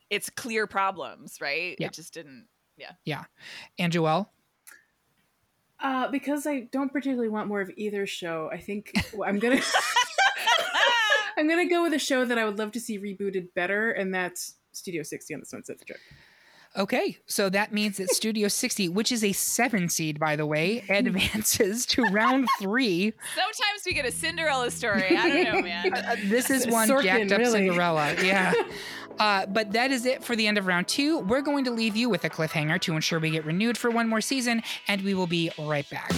its 0.10 0.30
clear 0.30 0.68
problems, 0.68 1.40
right? 1.42 1.76
Yeah. 1.80 1.88
It 1.88 1.94
just 1.94 2.14
didn't. 2.14 2.48
Yeah. 2.78 2.92
Yeah. 3.06 3.24
And 3.80 3.92
joelle 3.94 4.28
Uh, 5.80 6.10
because 6.10 6.48
I 6.48 6.62
don't 6.72 6.92
particularly 6.92 7.30
want 7.30 7.48
more 7.48 7.62
of 7.62 7.72
either 7.78 8.06
show. 8.08 8.50
I 8.52 8.58
think 8.58 8.94
I'm 9.26 9.40
gonna 9.40 9.62
I'm 11.38 11.48
gonna 11.48 11.68
go 11.68 11.84
with 11.84 11.94
a 11.94 12.00
show 12.00 12.26
that 12.26 12.38
I 12.38 12.46
would 12.46 12.58
love 12.58 12.72
to 12.74 12.80
see 12.80 13.00
rebooted 13.00 13.54
better, 13.56 13.92
and 13.92 14.14
that's 14.14 14.56
Studio 14.72 15.04
60 15.04 15.34
on 15.34 15.40
the 15.40 15.46
Sunset 15.46 15.80
Strip. 15.80 16.00
Okay, 16.76 17.20
so 17.28 17.50
that 17.50 17.72
means 17.72 17.98
that 17.98 18.10
Studio 18.10 18.48
60, 18.48 18.90
which 18.90 19.12
is 19.12 19.24
a 19.24 19.32
seven 19.32 19.90
seed, 19.90 20.20
by 20.20 20.36
the 20.36 20.46
way, 20.46 20.84
advances 20.90 21.86
to 21.88 22.02
round 22.06 22.48
three. 22.60 23.14
Sometimes 23.36 23.84
we 23.86 23.94
get 23.94 24.06
a 24.06 24.12
Cinderella 24.12 24.72
story. 24.72 25.16
I 25.16 25.30
don't 25.30 25.44
know, 25.44 25.62
man. 25.62 25.84
Uh, 26.04 26.16
this 26.26 26.50
is 26.50 26.68
one 26.68 26.88
Sorkin, 26.90 27.04
jacked 27.04 27.32
up 27.34 27.40
really. 27.40 27.68
Cinderella. 27.68 28.16
Yeah. 28.24 28.54
Uh, 29.20 29.46
but 29.46 29.72
that 29.74 29.92
is 29.92 30.06
it 30.06 30.24
for 30.24 30.36
the 30.36 30.48
end 30.48 30.58
of 30.58 30.66
round 30.66 30.88
two. 30.88 31.20
We're 31.20 31.42
going 31.42 31.66
to 31.66 31.72
leave 31.72 31.96
you 31.96 32.10
with 32.10 32.24
a 32.24 32.30
cliffhanger 32.30 32.82
to 32.82 32.96
ensure 32.96 33.20
we 33.20 33.30
get 33.30 33.46
renewed 33.46 33.78
for 33.78 33.92
one 33.92 34.10
more 34.10 34.22
season, 34.22 34.64
and 34.88 35.02
we 35.04 35.14
will 35.14 35.28
be 35.28 35.52
right 35.60 35.88
back. 35.90 36.12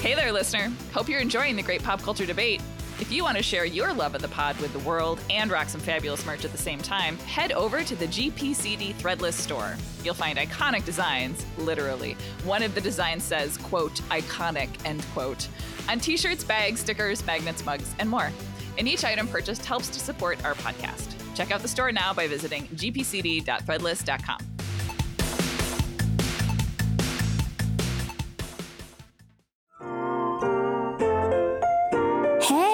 Hey 0.00 0.14
there, 0.14 0.32
listener. 0.32 0.70
Hope 0.92 1.08
you're 1.08 1.20
enjoying 1.20 1.56
the 1.56 1.62
great 1.62 1.82
pop 1.82 2.00
culture 2.02 2.26
debate. 2.26 2.60
If 3.02 3.10
you 3.10 3.24
want 3.24 3.36
to 3.36 3.42
share 3.42 3.64
your 3.64 3.92
love 3.92 4.14
of 4.14 4.22
the 4.22 4.28
pod 4.28 4.56
with 4.60 4.72
the 4.72 4.78
world 4.78 5.18
and 5.28 5.50
rock 5.50 5.68
some 5.68 5.80
fabulous 5.80 6.24
merch 6.24 6.44
at 6.44 6.52
the 6.52 6.56
same 6.56 6.78
time, 6.78 7.18
head 7.18 7.50
over 7.50 7.82
to 7.82 7.96
the 7.96 8.06
GPCD 8.06 8.94
Threadless 8.94 9.32
store. 9.32 9.76
You'll 10.04 10.14
find 10.14 10.38
iconic 10.38 10.84
designs, 10.84 11.44
literally. 11.58 12.16
One 12.44 12.62
of 12.62 12.76
the 12.76 12.80
designs 12.80 13.24
says, 13.24 13.56
quote, 13.56 13.96
iconic, 14.02 14.68
end 14.84 15.04
quote, 15.14 15.48
on 15.88 15.98
t 15.98 16.16
shirts, 16.16 16.44
bags, 16.44 16.78
stickers, 16.78 17.26
magnets, 17.26 17.66
mugs, 17.66 17.92
and 17.98 18.08
more. 18.08 18.30
And 18.78 18.86
each 18.86 19.04
item 19.04 19.26
purchased 19.26 19.64
helps 19.64 19.88
to 19.88 19.98
support 19.98 20.44
our 20.44 20.54
podcast. 20.54 21.12
Check 21.34 21.50
out 21.50 21.60
the 21.60 21.66
store 21.66 21.90
now 21.90 22.14
by 22.14 22.28
visiting 22.28 22.68
gpcd.threadless.com. 22.68 24.51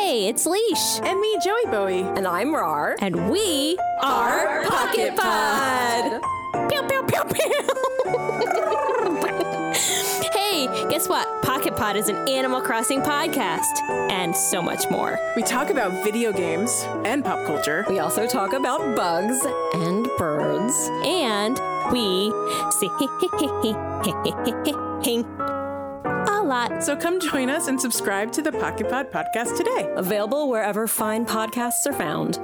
Hey, 0.09 0.27
it's 0.27 0.47
Leash. 0.47 1.01
And 1.03 1.21
me, 1.21 1.39
Joey 1.45 1.67
Bowie. 1.67 2.01
And 2.01 2.27
I'm 2.27 2.55
Rar. 2.55 2.97
And 3.03 3.29
we 3.31 3.77
are 4.03 4.65
Pocket 4.65 5.15
Pod. 5.15 6.23
Pew, 6.71 6.83
pew, 6.89 7.03
pew, 7.03 7.25
pew. 7.25 7.51
hey, 10.33 10.67
guess 10.89 11.11
what? 11.11 11.43
Pocket 11.43 11.77
Pod 11.77 11.97
is 11.97 12.09
an 12.09 12.27
Animal 12.27 12.63
Crossing 12.63 13.03
podcast 13.03 13.83
and 14.11 14.35
so 14.35 14.63
much 14.63 14.91
more. 14.91 15.19
We 15.37 15.43
talk 15.43 15.69
about 15.69 15.93
video 16.03 16.33
games 16.33 16.87
and 17.05 17.23
pop 17.23 17.47
culture. 17.47 17.85
We 17.87 17.99
also 17.99 18.27
talk 18.27 18.55
about 18.55 18.97
bugs 18.97 19.39
and 19.75 20.09
birds. 20.17 20.75
And 21.05 21.61
we 21.93 22.33
sing 22.71 22.89
lot. 26.49 26.83
So 26.83 26.97
come 26.97 27.21
join 27.21 27.51
us 27.51 27.69
and 27.69 27.81
subscribe 27.81 28.33
to 28.33 28.43
the 28.43 28.53
Pocket 28.53 28.89
Pod 28.89 29.13
podcast 29.13 29.57
today. 29.57 29.93
Available 29.95 30.49
wherever 30.49 30.89
fine 30.89 31.25
podcasts 31.25 31.87
are 31.87 31.93
found. 31.93 32.41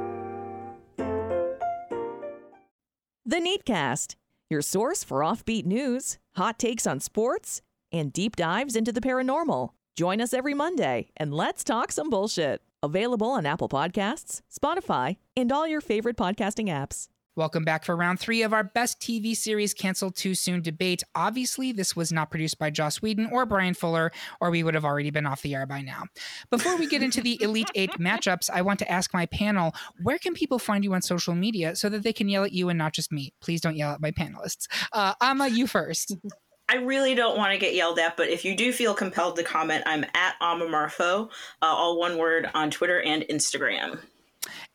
The 3.26 3.36
Neatcast, 3.36 4.16
your 4.50 4.62
source 4.62 5.02
for 5.02 5.20
offbeat 5.20 5.64
news, 5.64 6.18
hot 6.36 6.58
takes 6.58 6.86
on 6.86 7.00
sports, 7.00 7.62
and 7.90 8.12
deep 8.12 8.36
dives 8.36 8.76
into 8.76 8.92
the 8.92 9.00
paranormal. 9.00 9.70
Join 9.96 10.20
us 10.20 10.34
every 10.34 10.54
Monday 10.54 11.08
and 11.16 11.32
let's 11.32 11.64
talk 11.64 11.90
some 11.90 12.10
bullshit. 12.10 12.60
Available 12.82 13.30
on 13.30 13.46
Apple 13.46 13.68
Podcasts, 13.68 14.42
Spotify, 14.52 15.16
and 15.34 15.50
all 15.50 15.66
your 15.66 15.80
favorite 15.80 16.18
podcasting 16.18 16.68
apps. 16.68 17.08
Welcome 17.36 17.64
back 17.64 17.84
for 17.84 17.96
round 17.96 18.20
three 18.20 18.42
of 18.42 18.52
our 18.52 18.62
best 18.62 19.00
TV 19.00 19.36
series 19.36 19.74
canceled 19.74 20.14
too 20.14 20.36
soon 20.36 20.62
debate. 20.62 21.02
Obviously, 21.16 21.72
this 21.72 21.96
was 21.96 22.12
not 22.12 22.30
produced 22.30 22.60
by 22.60 22.70
Joss 22.70 23.02
Whedon 23.02 23.28
or 23.32 23.44
Bryan 23.44 23.74
Fuller, 23.74 24.12
or 24.40 24.52
we 24.52 24.62
would 24.62 24.74
have 24.74 24.84
already 24.84 25.10
been 25.10 25.26
off 25.26 25.42
the 25.42 25.52
air 25.56 25.66
by 25.66 25.80
now. 25.80 26.04
Before 26.48 26.76
we 26.76 26.86
get 26.86 27.02
into 27.02 27.20
the 27.20 27.36
Elite 27.42 27.72
Eight 27.74 27.90
matchups, 27.98 28.50
I 28.50 28.62
want 28.62 28.78
to 28.78 28.90
ask 28.90 29.12
my 29.12 29.26
panel 29.26 29.74
where 30.00 30.18
can 30.18 30.32
people 30.34 30.60
find 30.60 30.84
you 30.84 30.94
on 30.94 31.02
social 31.02 31.34
media 31.34 31.74
so 31.74 31.88
that 31.88 32.04
they 32.04 32.12
can 32.12 32.28
yell 32.28 32.44
at 32.44 32.52
you 32.52 32.68
and 32.68 32.78
not 32.78 32.92
just 32.92 33.10
me? 33.10 33.32
Please 33.40 33.60
don't 33.60 33.74
yell 33.74 33.90
at 33.90 34.00
my 34.00 34.12
panelists. 34.12 34.68
Uh, 34.92 35.14
Amma, 35.20 35.48
you 35.48 35.66
first. 35.66 36.14
I 36.68 36.76
really 36.76 37.16
don't 37.16 37.36
want 37.36 37.52
to 37.52 37.58
get 37.58 37.74
yelled 37.74 37.98
at, 37.98 38.16
but 38.16 38.28
if 38.28 38.44
you 38.44 38.56
do 38.56 38.72
feel 38.72 38.94
compelled 38.94 39.34
to 39.36 39.42
comment, 39.42 39.82
I'm 39.86 40.04
at 40.14 40.36
Amamarfo, 40.40 41.30
uh, 41.60 41.66
all 41.66 41.98
one 41.98 42.16
word 42.16 42.48
on 42.54 42.70
Twitter 42.70 43.02
and 43.02 43.24
Instagram. 43.24 43.98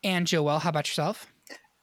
And 0.04 0.28
Joelle, 0.28 0.62
how 0.62 0.70
about 0.70 0.90
yourself? 0.90 1.26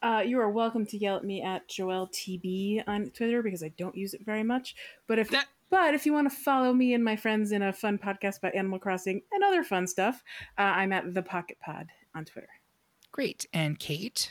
Uh, 0.06 0.20
you 0.20 0.38
are 0.38 0.48
welcome 0.48 0.86
to 0.86 0.96
yell 0.96 1.16
at 1.16 1.24
me 1.24 1.42
at 1.42 1.68
Joelle 1.68 2.08
TB 2.12 2.84
on 2.86 3.10
Twitter 3.10 3.42
because 3.42 3.64
I 3.64 3.70
don't 3.76 3.96
use 3.96 4.14
it 4.14 4.24
very 4.24 4.44
much. 4.44 4.76
But 5.08 5.18
if 5.18 5.30
That- 5.30 5.48
but 5.68 5.94
if 5.94 6.06
you 6.06 6.12
want 6.12 6.30
to 6.30 6.36
follow 6.36 6.72
me 6.72 6.94
and 6.94 7.02
my 7.02 7.16
friends 7.16 7.50
in 7.50 7.60
a 7.60 7.72
fun 7.72 7.98
podcast 7.98 8.38
about 8.38 8.54
Animal 8.54 8.78
Crossing 8.78 9.22
and 9.32 9.42
other 9.42 9.64
fun 9.64 9.88
stuff, 9.88 10.22
uh, 10.56 10.62
I'm 10.62 10.92
at 10.92 11.12
the 11.12 11.24
Pocket 11.24 11.58
Pod 11.58 11.90
on 12.14 12.24
Twitter. 12.24 12.48
Great. 13.10 13.46
And 13.52 13.80
Kate? 13.80 14.30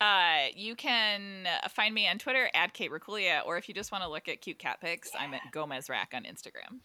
Uh, 0.00 0.46
you 0.54 0.74
can 0.74 1.46
uh, 1.46 1.68
find 1.68 1.94
me 1.94 2.08
on 2.08 2.18
Twitter 2.18 2.48
at 2.54 2.72
Kate 2.72 2.90
Racculia, 2.90 3.44
or 3.44 3.58
if 3.58 3.68
you 3.68 3.74
just 3.74 3.92
want 3.92 4.02
to 4.02 4.08
look 4.08 4.28
at 4.28 4.40
cute 4.40 4.58
cat 4.58 4.80
pics, 4.80 5.10
I'm 5.18 5.34
at 5.34 5.42
Gomez 5.52 5.90
Rack 5.90 6.12
on 6.14 6.22
Instagram. 6.22 6.80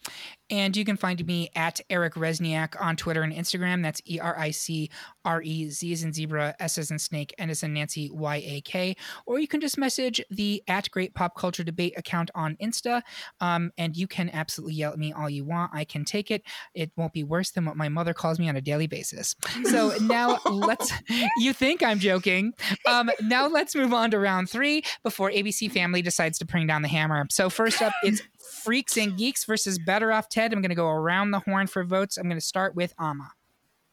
And 0.50 0.76
you 0.76 0.84
can 0.84 0.98
find 0.98 1.24
me 1.26 1.48
at 1.56 1.80
Eric 1.88 2.14
Resniak 2.14 2.80
on 2.80 2.94
Twitter 2.94 3.22
and 3.22 3.32
Instagram. 3.32 3.82
That's 3.82 4.02
E 4.06 4.20
R 4.20 4.38
I 4.38 4.50
C 4.50 4.90
R 5.24 5.42
E 5.42 5.70
Z 5.70 5.92
as 5.92 6.04
in 6.04 6.12
zebra, 6.12 6.54
S 6.60 6.76
as 6.76 6.90
in 6.90 6.98
snake, 6.98 7.34
N 7.38 7.48
as 7.48 7.62
in 7.62 7.72
Nancy, 7.72 8.10
Y 8.12 8.36
A 8.44 8.60
K. 8.60 8.94
Or 9.24 9.38
you 9.38 9.48
can 9.48 9.60
just 9.60 9.78
message 9.78 10.20
the 10.30 10.62
at 10.68 10.90
Great 10.90 11.14
Pop 11.14 11.36
Culture 11.36 11.64
Debate 11.64 11.94
account 11.96 12.30
on 12.34 12.56
Insta. 12.56 13.00
Um, 13.40 13.72
and 13.78 13.96
you 13.96 14.06
can 14.06 14.28
absolutely 14.30 14.74
yell 14.74 14.92
at 14.92 14.98
me 14.98 15.12
all 15.12 15.30
you 15.30 15.44
want. 15.44 15.70
I 15.74 15.84
can 15.84 16.04
take 16.04 16.30
it. 16.30 16.42
It 16.74 16.92
won't 16.96 17.14
be 17.14 17.24
worse 17.24 17.50
than 17.50 17.64
what 17.64 17.76
my 17.76 17.88
mother 17.88 18.12
calls 18.12 18.38
me 18.38 18.48
on 18.48 18.56
a 18.56 18.60
daily 18.60 18.86
basis. 18.86 19.34
So 19.64 19.94
now 20.02 20.38
let's, 20.44 20.92
you 21.38 21.54
think 21.54 21.82
I'm 21.82 21.98
joking. 21.98 22.52
Um, 22.86 23.05
now 23.22 23.48
let's 23.48 23.74
move 23.74 23.92
on 23.92 24.10
to 24.10 24.18
round 24.18 24.48
three 24.50 24.82
before 25.02 25.30
ABC 25.30 25.70
Family 25.70 26.02
decides 26.02 26.38
to 26.38 26.44
bring 26.44 26.66
down 26.66 26.82
the 26.82 26.88
hammer. 26.88 27.26
So 27.30 27.50
first 27.50 27.82
up, 27.82 27.92
it's 28.02 28.22
Freaks 28.62 28.96
and 28.96 29.16
Geeks 29.16 29.44
versus 29.44 29.78
Better 29.78 30.12
Off 30.12 30.28
Ted. 30.28 30.52
I'm 30.52 30.60
going 30.60 30.70
to 30.70 30.74
go 30.76 30.88
around 30.88 31.30
the 31.30 31.40
horn 31.40 31.66
for 31.66 31.84
votes. 31.84 32.16
I'm 32.16 32.24
going 32.24 32.38
to 32.38 32.44
start 32.44 32.74
with 32.74 32.94
Amma. 32.98 33.32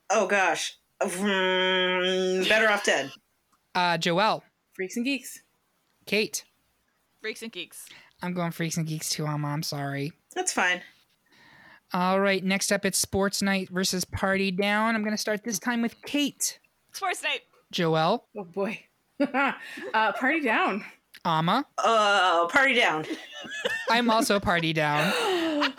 Oh 0.10 0.28
gosh. 0.28 0.78
Hmm, 1.02 2.48
better 2.48 2.70
off 2.70 2.84
Ted. 2.84 3.12
Uh, 3.76 3.98
Joelle, 3.98 4.42
Freaks 4.74 4.96
and 4.96 5.06
Geeks. 5.06 5.42
Kate, 6.06 6.46
Freaks 7.22 7.42
and 7.42 7.52
Geeks. 7.52 7.88
I'm 8.22 8.34
going 8.34 8.52
Freaks 8.52 8.78
and 8.78 8.86
Geeks 8.86 9.10
too, 9.10 9.26
Alma. 9.26 9.48
I'm 9.50 9.64
sorry. 9.64 10.14
That's 10.34 10.54
fine. 10.54 10.82
All 11.94 12.20
right, 12.20 12.44
next 12.44 12.72
up 12.72 12.86
it's 12.86 12.98
Sports 12.98 13.42
Night 13.42 13.70
versus 13.70 14.06
Party 14.06 14.50
Down. 14.52 14.96
I'm 14.96 15.02
going 15.04 15.14
to 15.14 15.22
start 15.22 15.44
this 15.44 15.60
time 15.60 15.82
with 15.82 16.02
Kate. 16.04 16.60
Sports 16.92 17.24
Night. 17.24 17.42
Joelle. 17.74 18.22
Oh 18.38 18.44
boy. 18.44 18.80
uh, 19.94 20.12
party 20.14 20.40
down. 20.42 20.84
Amma. 21.26 21.66
Uh, 21.78 22.48
party 22.48 22.74
down. 22.74 23.06
I'm 23.90 24.10
also 24.10 24.40
Party 24.40 24.74
Down. 24.74 25.12
ah, 25.16 25.74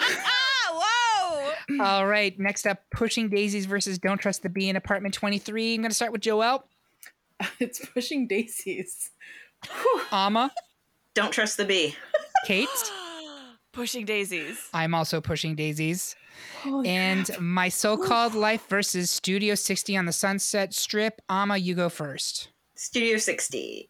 whoa! 1.70 1.84
All 1.84 2.06
right, 2.06 2.38
next 2.38 2.66
up 2.66 2.78
Pushing 2.90 3.28
Daisies 3.28 3.66
versus 3.66 3.98
Don't 3.98 4.18
Trust 4.18 4.42
the 4.42 4.48
Bee 4.48 4.68
in 4.68 4.76
Apartment 4.76 5.14
23. 5.14 5.74
I'm 5.74 5.80
going 5.82 5.90
to 5.90 5.94
start 5.94 6.12
with 6.12 6.20
Joelle. 6.22 6.62
it's 7.58 7.84
pushing 7.86 8.26
daisies. 8.26 9.10
Amma. 10.12 10.50
Don't 11.14 11.32
trust 11.32 11.56
the 11.56 11.64
bee. 11.64 11.96
Kate. 12.46 12.68
Pushing 13.72 14.04
daisies. 14.04 14.68
I'm 14.72 14.94
also 14.94 15.20
Pushing 15.20 15.56
Daisies. 15.56 16.14
Holy 16.62 16.88
And 16.88 17.26
crap. 17.26 17.40
My 17.40 17.68
So 17.68 17.96
Called 17.96 18.34
Life 18.34 18.68
versus 18.68 19.10
Studio 19.10 19.56
60 19.56 19.96
on 19.96 20.06
the 20.06 20.12
Sunset 20.12 20.72
Strip. 20.72 21.20
Amma, 21.28 21.56
you 21.56 21.74
go 21.74 21.88
first. 21.88 22.50
Studio 22.76 23.16
60. 23.18 23.88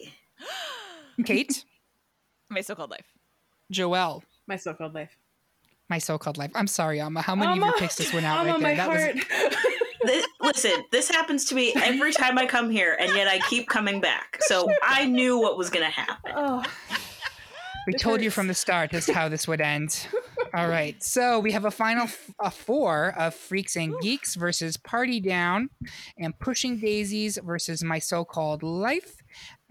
Kate. 1.25 1.65
My 2.51 2.61
so-called 2.61 2.91
life. 2.91 3.07
Joelle. 3.73 4.23
my 4.47 4.57
so-called 4.57 4.95
life. 4.95 5.17
My 5.89 5.99
So 5.99 6.17
Called 6.19 6.39
Life. 6.39 6.51
I'm 6.55 6.67
sorry, 6.67 6.99
Amma. 7.01 7.21
How 7.23 7.35
many 7.35 7.53
of 7.53 7.57
your 7.57 7.65
Alma, 7.67 7.77
picks 7.79 7.97
just 7.97 8.13
went 8.15 8.25
out 8.25 8.39
Alma, 8.39 8.53
right 8.53 8.61
my 8.63 8.75
there? 8.75 9.13
heart. 9.15 9.55
This, 10.05 10.27
listen, 10.43 10.85
this 10.93 11.11
happens 11.11 11.47
to 11.47 11.55
me 11.55 11.73
every 11.83 12.13
time 12.13 12.37
I 12.37 12.45
come 12.45 12.69
here, 12.71 12.95
and 13.01 13.15
yet 13.17 13.27
I 13.27 13.39
keep 13.49 13.69
coming 13.69 14.03
back. 14.03 14.37
So 14.41 14.69
I 14.83 15.07
knew 15.07 15.39
what 15.39 15.57
was 15.57 15.71
going 15.71 15.85
to 15.87 15.91
happen. 15.91 16.33
oh, 16.37 16.63
We 17.87 17.95
It 17.95 18.01
told 18.01 18.21
you 18.21 18.31
from 18.31 18.47
the 18.47 18.53
start 18.55 18.91
just 18.91 19.11
how 19.11 19.31
this 19.31 19.49
would 19.49 19.63
end. 19.63 20.07
All 20.57 20.69
right. 20.69 21.03
So 21.03 21.41
we 21.41 21.51
have 21.53 21.65
a 21.65 21.71
final 21.71 22.05
f- 22.05 22.31
a 22.39 22.51
four 22.51 23.13
of 23.19 23.35
Freaks 23.35 23.77
and 23.77 23.93
Geeks 24.01 24.37
versus 24.37 24.77
Party 24.77 25.19
Down 25.21 25.69
and 26.17 26.39
Pushing 26.39 26.79
Daisies 26.79 27.39
versus 27.43 27.83
My 27.83 27.99
So 27.99 28.25
Called 28.25 28.63
Life. 28.63 29.17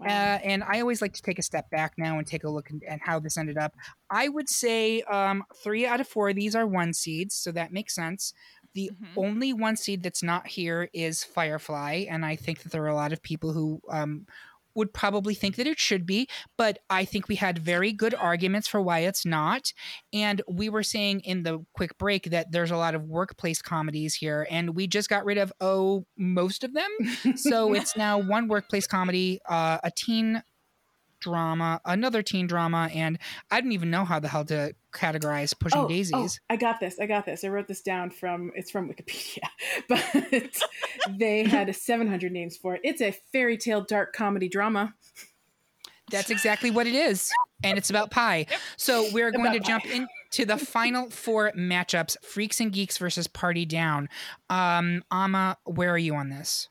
Uh, 0.00 0.08
and 0.44 0.62
I 0.62 0.80
always 0.80 1.00
like 1.00 1.14
to 1.14 1.22
take 1.22 1.38
a 1.38 1.42
step 1.42 1.70
back 1.70 1.94
now 1.96 2.18
and 2.18 2.26
take 2.26 2.44
a 2.44 2.50
look 2.50 2.68
at 2.86 3.00
how 3.00 3.18
this 3.18 3.38
ended 3.38 3.56
up. 3.56 3.72
I 4.10 4.28
would 4.28 4.50
say 4.50 5.00
um, 5.02 5.44
three 5.62 5.86
out 5.86 6.00
of 6.00 6.08
four 6.08 6.28
of 6.28 6.36
these 6.36 6.54
are 6.54 6.66
one 6.66 6.92
seeds, 6.92 7.34
so 7.34 7.50
that 7.52 7.72
makes 7.72 7.94
sense. 7.94 8.34
The 8.74 8.90
Mhm. 9.00 9.08
only 9.16 9.52
one 9.54 9.76
seed 9.76 10.02
that's 10.02 10.22
not 10.22 10.48
here 10.48 10.90
is 10.92 11.24
Firefly, 11.24 12.04
and 12.10 12.26
I 12.26 12.36
think 12.36 12.62
that 12.62 12.72
there 12.72 12.82
are 12.82 12.88
a 12.88 12.94
lot 12.94 13.12
of 13.12 13.22
people 13.22 13.52
who 13.52 13.80
um, 13.88 14.26
would 14.74 14.92
probably 14.92 15.34
think 15.34 15.56
that 15.56 15.66
it 15.66 15.78
should 15.78 16.06
be, 16.06 16.28
but 16.56 16.78
I 16.90 17.04
think 17.04 17.28
we 17.28 17.36
had 17.36 17.58
very 17.58 17.92
good 17.92 18.14
arguments 18.14 18.68
for 18.68 18.80
why 18.80 19.00
it's 19.00 19.24
not. 19.24 19.72
And 20.12 20.42
we 20.48 20.68
were 20.68 20.82
saying 20.82 21.20
in 21.20 21.42
the 21.42 21.64
quick 21.74 21.96
break 21.98 22.30
that 22.30 22.52
there's 22.52 22.70
a 22.70 22.76
lot 22.76 22.94
of 22.94 23.04
workplace 23.04 23.62
comedies 23.62 24.14
here, 24.14 24.46
and 24.50 24.74
we 24.74 24.86
just 24.86 25.08
got 25.08 25.24
rid 25.24 25.38
of 25.38 25.52
oh 25.60 26.04
most 26.16 26.64
of 26.64 26.72
them. 26.74 26.90
So 27.36 27.74
it's 27.74 27.96
now 27.96 28.18
one 28.18 28.48
workplace 28.48 28.86
comedy, 28.86 29.40
uh, 29.48 29.78
a 29.82 29.90
teen 29.90 30.42
drama, 31.24 31.80
another 31.86 32.22
teen 32.22 32.46
drama, 32.46 32.90
and 32.92 33.18
I 33.50 33.56
didn't 33.56 33.72
even 33.72 33.90
know 33.90 34.04
how 34.04 34.20
the 34.20 34.28
hell 34.28 34.44
to 34.44 34.74
categorize 34.92 35.58
Pushing 35.58 35.80
oh, 35.80 35.88
Daisies. 35.88 36.40
oh, 36.40 36.44
I 36.50 36.56
got 36.56 36.80
this. 36.80 37.00
I 37.00 37.06
got 37.06 37.24
this. 37.24 37.44
I 37.44 37.48
wrote 37.48 37.66
this 37.66 37.80
down 37.80 38.10
from 38.10 38.52
it's 38.54 38.70
from 38.70 38.88
Wikipedia, 38.88 39.38
but 39.88 41.18
they 41.18 41.44
had 41.44 41.74
700 41.74 42.30
names 42.30 42.56
for 42.58 42.74
it. 42.74 42.82
It's 42.84 43.00
a 43.00 43.12
fairy 43.32 43.56
tale 43.56 43.80
dark 43.80 44.12
comedy 44.12 44.48
drama. 44.48 44.94
That's 46.10 46.28
exactly 46.28 46.70
what 46.70 46.86
it 46.86 46.94
is. 46.94 47.30
And 47.62 47.78
it's 47.78 47.88
about 47.88 48.10
pie. 48.10 48.44
So 48.76 49.08
we're 49.12 49.32
going 49.32 49.54
to 49.54 49.60
jump 49.60 49.84
pie. 49.84 50.06
into 50.32 50.44
the 50.44 50.58
final 50.58 51.08
four 51.08 51.50
matchups 51.56 52.16
Freaks 52.22 52.60
and 52.60 52.70
Geeks 52.70 52.98
versus 52.98 53.26
Party 53.26 53.64
Down. 53.64 54.10
Um, 54.50 55.02
Amma, 55.10 55.56
where 55.64 55.90
are 55.90 55.98
you 55.98 56.14
on 56.14 56.28
this? 56.28 56.68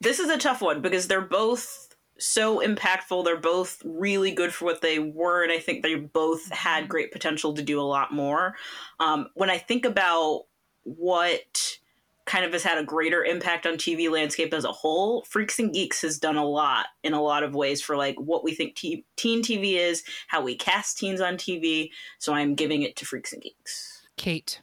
This 0.00 0.18
is 0.18 0.28
a 0.28 0.36
tough 0.36 0.60
one 0.60 0.82
because 0.82 1.08
they're 1.08 1.22
both 1.22 1.83
so 2.18 2.60
impactful. 2.60 3.24
They're 3.24 3.36
both 3.36 3.82
really 3.84 4.32
good 4.32 4.52
for 4.52 4.64
what 4.64 4.80
they 4.80 4.98
were, 4.98 5.42
and 5.42 5.52
I 5.52 5.58
think 5.58 5.82
they 5.82 5.96
both 5.96 6.50
had 6.50 6.88
great 6.88 7.12
potential 7.12 7.54
to 7.54 7.62
do 7.62 7.80
a 7.80 7.82
lot 7.82 8.12
more. 8.12 8.54
Um, 9.00 9.28
when 9.34 9.50
I 9.50 9.58
think 9.58 9.84
about 9.84 10.44
what 10.84 11.78
kind 12.26 12.44
of 12.44 12.52
has 12.52 12.62
had 12.62 12.78
a 12.78 12.84
greater 12.84 13.22
impact 13.22 13.66
on 13.66 13.74
TV 13.74 14.10
landscape 14.10 14.54
as 14.54 14.64
a 14.64 14.72
whole, 14.72 15.22
Freaks 15.24 15.58
and 15.58 15.72
Geeks 15.72 16.02
has 16.02 16.18
done 16.18 16.36
a 16.36 16.44
lot 16.44 16.86
in 17.02 17.12
a 17.12 17.22
lot 17.22 17.42
of 17.42 17.54
ways 17.54 17.82
for 17.82 17.96
like 17.96 18.18
what 18.18 18.42
we 18.42 18.54
think 18.54 18.76
te- 18.76 19.04
teen 19.16 19.42
TV 19.42 19.74
is, 19.74 20.04
how 20.28 20.40
we 20.40 20.56
cast 20.56 20.98
teens 20.98 21.20
on 21.20 21.36
TV. 21.36 21.90
So 22.18 22.32
I'm 22.32 22.54
giving 22.54 22.82
it 22.82 22.96
to 22.96 23.04
Freaks 23.04 23.32
and 23.32 23.42
Geeks. 23.42 24.06
Kate. 24.16 24.60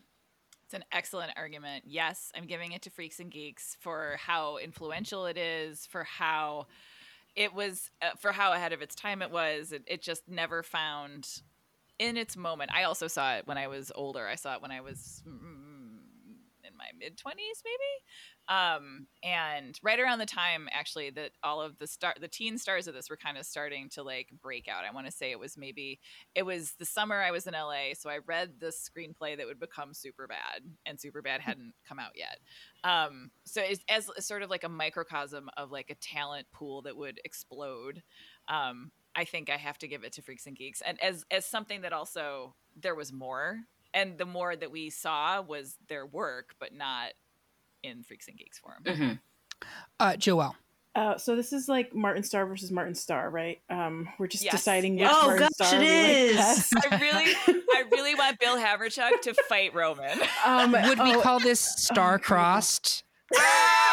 It's 0.66 0.74
an 0.74 0.86
excellent 0.92 1.34
argument. 1.36 1.84
Yes, 1.86 2.32
I'm 2.34 2.48
giving 2.48 2.72
it 2.72 2.82
to 2.84 2.90
Freaks 2.90 3.20
and 3.20 3.30
Geeks 3.30 3.76
for 3.80 4.16
how 4.18 4.58
influential 4.58 5.26
it 5.26 5.38
is, 5.38 5.86
for 5.86 6.06
how 6.06 6.68
it 7.36 7.54
was, 7.54 7.90
uh, 8.02 8.12
for 8.20 8.32
how 8.32 8.54
ahead 8.54 8.74
of 8.74 8.82
its 8.82 8.96
time 8.96 9.22
it 9.22 9.32
was. 9.32 9.72
It, 9.72 9.84
it 9.88 10.02
just 10.02 10.28
never 10.28 10.64
found 10.64 11.28
in 12.00 12.18
its 12.18 12.36
moment. 12.36 12.72
I 12.74 12.84
also 12.84 13.08
saw 13.08 13.36
it 13.36 13.48
when 13.48 13.58
I 13.58 13.68
was 13.68 13.92
older. 13.96 14.28
I 14.28 14.36
saw 14.36 14.56
it 14.56 14.62
when 14.62 14.72
I 14.72 14.82
was 14.82 15.22
mm, 15.28 15.40
my 16.82 16.98
mid 16.98 17.18
20s, 17.18 17.62
maybe. 17.64 18.58
Um, 18.58 19.08
and 19.24 19.80
right 19.84 20.00
around 20.00 20.20
the 20.20 20.26
time 20.26 20.68
actually 20.72 21.12
that 21.12 21.32
all 21.44 21.62
of 21.62 21.78
the 21.78 21.88
star 21.88 22.14
the 22.20 22.28
teen 22.28 22.58
stars 22.58 22.88
of 22.88 22.94
this 22.94 23.10
were 23.10 23.18
kind 23.18 23.38
of 23.38 23.46
starting 23.46 23.88
to 23.90 24.04
like 24.04 24.30
break 24.42 24.68
out. 24.68 24.84
I 24.84 24.94
want 24.94 25.06
to 25.06 25.12
say 25.12 25.32
it 25.32 25.40
was 25.40 25.58
maybe 25.58 26.00
it 26.36 26.44
was 26.44 26.74
the 26.80 26.86
summer 26.86 27.22
I 27.22 27.32
was 27.32 27.48
in 27.48 27.54
LA, 27.54 27.94
so 27.94 28.10
I 28.10 28.20
read 28.26 28.54
the 28.60 28.68
screenplay 28.68 29.38
that 29.38 29.46
would 29.46 29.60
become 29.60 29.94
Super 29.94 30.28
Bad, 30.28 30.64
and 30.86 31.00
Super 31.00 31.22
Bad 31.22 31.42
hadn't 31.42 31.74
come 31.88 32.00
out 32.00 32.12
yet. 32.16 32.40
Um, 32.84 33.32
so 33.46 33.62
it's 33.62 33.84
as 33.88 34.10
sort 34.26 34.42
of 34.42 34.50
like 34.50 34.64
a 34.64 34.70
microcosm 34.70 35.50
of 35.56 35.72
like 35.72 35.90
a 35.90 35.96
talent 35.96 36.48
pool 36.52 36.82
that 36.82 36.98
would 36.98 37.20
explode. 37.24 38.02
Um, 38.48 38.92
I 39.16 39.26
think 39.26 39.50
I 39.50 39.58
have 39.58 39.78
to 39.80 39.88
give 39.88 40.04
it 40.04 40.14
to 40.14 40.22
Freaks 40.22 40.48
and 40.48 40.58
Geeks, 40.58 40.82
and 40.82 41.02
as 41.02 41.26
as 41.30 41.46
something 41.46 41.82
that 41.82 41.94
also 41.94 42.56
there 42.76 42.96
was 42.96 43.12
more, 43.12 43.60
and 43.94 44.18
the 44.18 44.26
more 44.26 44.56
that 44.56 44.72
we 44.72 44.90
saw 44.90 45.42
was 45.42 45.78
their 45.88 46.06
work, 46.06 46.56
but 46.60 46.74
not 46.74 47.14
in 47.84 48.04
Freaks 48.04 48.28
and 48.28 48.38
Geeks 48.38 48.60
form. 48.60 48.84
Mhm. 48.86 49.20
Uh, 50.00 50.14
Joelle. 50.14 50.56
Uh, 50.94 51.18
so 51.18 51.38
this 51.38 51.54
is 51.54 51.70
like 51.70 51.94
Martin 51.96 52.22
Starr 52.22 52.46
versus 52.46 52.70
Martin 52.70 52.94
Starr, 52.96 53.30
right? 53.30 53.62
Um, 53.70 54.10
we're 54.18 54.28
just 54.28 54.44
Yes. 54.44 54.52
deciding 54.54 54.98
which 54.98 55.08
Oh, 55.10 55.28
Martin 55.28 55.48
gosh, 55.60 55.68
Starr 55.68 55.82
it 55.82 56.32
we 56.32 56.36
like 56.36 56.92
I 56.92 56.98
really, 57.00 57.36
I 57.74 57.84
really 57.92 58.16
want 58.16 58.40
Bill 58.40 58.58
Haverchuck 58.58 59.22
to 59.22 59.34
fight 59.48 59.74
Roman. 59.74 60.20
Um, 60.46 60.74
Would 60.74 61.00
we 61.00 61.16
oh, 61.16 61.22
call 61.22 61.40
this 61.40 61.62
star 61.62 62.20
crossed? 62.20 63.04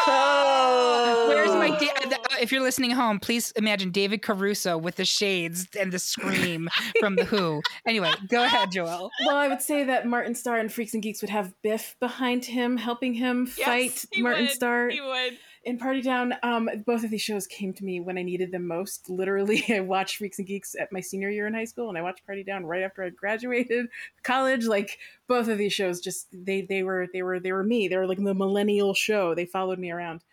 Oh. 0.07 1.25
Where's 1.27 1.51
my 1.51 1.69
da- 1.77 2.15
uh, 2.15 2.35
if 2.41 2.51
you're 2.51 2.61
listening 2.61 2.91
home, 2.91 3.19
please 3.19 3.51
imagine 3.51 3.91
David 3.91 4.21
Caruso 4.21 4.77
with 4.77 4.95
the 4.95 5.05
shades 5.05 5.67
and 5.79 5.91
the 5.91 5.99
scream 5.99 6.69
from 6.99 7.15
the 7.15 7.25
Who. 7.25 7.61
Anyway, 7.85 8.11
go 8.29 8.43
ahead, 8.43 8.69
Joelle. 8.69 9.09
Well, 9.25 9.35
I 9.35 9.47
would 9.47 9.61
say 9.61 9.83
that 9.83 10.05
Martin 10.05 10.35
Starr 10.35 10.57
and 10.57 10.71
Freaks 10.71 10.93
and 10.93 11.03
Geeks 11.03 11.21
would 11.21 11.29
have 11.29 11.53
Biff 11.63 11.95
behind 11.99 12.45
him, 12.45 12.77
helping 12.77 13.13
him 13.13 13.51
Yes, 13.57 13.65
fight 13.65 14.05
Martin 14.17 14.43
would. 14.45 14.51
Starr 14.51 14.89
He 14.89 15.01
would. 15.01 15.37
In 15.69 15.77
Party 15.77 16.01
Down. 16.01 16.33
Um, 16.41 16.67
both 16.83 17.03
of 17.03 17.11
these 17.11 17.21
shows 17.21 17.45
came 17.45 17.73
to 17.73 17.85
me 17.85 17.99
when 17.99 18.17
I 18.17 18.23
needed 18.23 18.51
them 18.51 18.65
most. 18.65 19.07
Literally, 19.07 19.63
I 19.69 19.81
watched 19.81 20.17
Freaks 20.17 20.39
and 20.39 20.47
Geeks 20.47 20.73
at 20.73 20.91
my 20.91 20.99
senior 20.99 21.29
year 21.29 21.45
in 21.45 21.53
high 21.53 21.65
school, 21.65 21.89
and 21.89 21.97
I 21.97 22.01
watched 22.01 22.25
Party 22.25 22.43
Down 22.43 22.65
right 22.65 22.81
after 22.81 23.03
I 23.03 23.11
graduated 23.11 23.85
college. 24.23 24.65
Like 24.65 24.97
both 25.27 25.47
of 25.47 25.59
these 25.59 25.71
shows, 25.71 26.01
just 26.01 26.25
they 26.33 26.63
they 26.63 26.81
were 26.81 27.05
they 27.13 27.21
were 27.21 27.39
they 27.39 27.51
were 27.51 27.63
me. 27.63 27.87
They 27.87 27.97
were 27.97 28.07
like 28.07 28.17
the 28.17 28.33
millennial 28.33 28.95
show. 28.95 29.35
They 29.35 29.45
followed 29.45 29.77
me 29.77 29.91
around. 29.91 30.23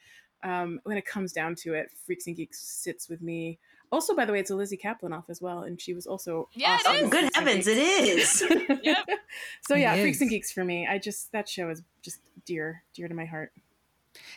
Um, 0.42 0.80
when 0.84 0.96
it 0.96 1.04
comes 1.04 1.34
down 1.34 1.54
to 1.56 1.74
it, 1.74 1.90
Freaks 2.06 2.26
and 2.26 2.34
Geeks 2.34 2.58
sits 2.58 3.06
with 3.10 3.20
me. 3.20 3.58
Also, 3.92 4.16
by 4.16 4.24
the 4.24 4.32
way, 4.32 4.40
it's 4.40 4.50
a 4.50 4.56
Lizzy 4.56 4.78
Caplan 4.78 5.14
off 5.14 5.28
as 5.28 5.42
well, 5.42 5.64
and 5.64 5.78
she 5.78 5.92
was 5.92 6.06
also 6.06 6.48
Yeah, 6.54 6.76
it 6.76 6.86
awesome 6.86 7.04
is. 7.04 7.10
Good 7.10 7.30
heavens, 7.34 7.66
it 7.66 7.76
is. 7.76 8.42
Yep. 8.82 9.06
so 9.68 9.74
yeah, 9.74 9.92
It 9.96 10.00
Freaks 10.00 10.22
and. 10.22 10.30
Geeks 10.30 10.50
for 10.50 10.64
me. 10.64 10.86
I 10.86 10.96
just 10.96 11.30
that 11.32 11.46
show 11.46 11.68
is 11.68 11.82
just 12.00 12.20
dear, 12.46 12.84
dear 12.94 13.06
to 13.08 13.14
my 13.14 13.26
heart. 13.26 13.52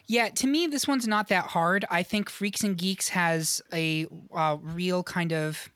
Yeah, 0.07 0.29
to 0.29 0.47
me, 0.47 0.67
this 0.67 0.87
one's 0.87 1.07
not 1.07 1.27
that 1.27 1.45
hard. 1.47 1.85
I 1.89 2.03
think 2.03 2.29
Freaks 2.29 2.63
and 2.63 2.77
Geeks 2.77 3.09
has 3.09 3.61
a 3.73 4.07
uh, 4.33 4.57
real 4.61 5.03
kind 5.03 5.31
of 5.31 5.69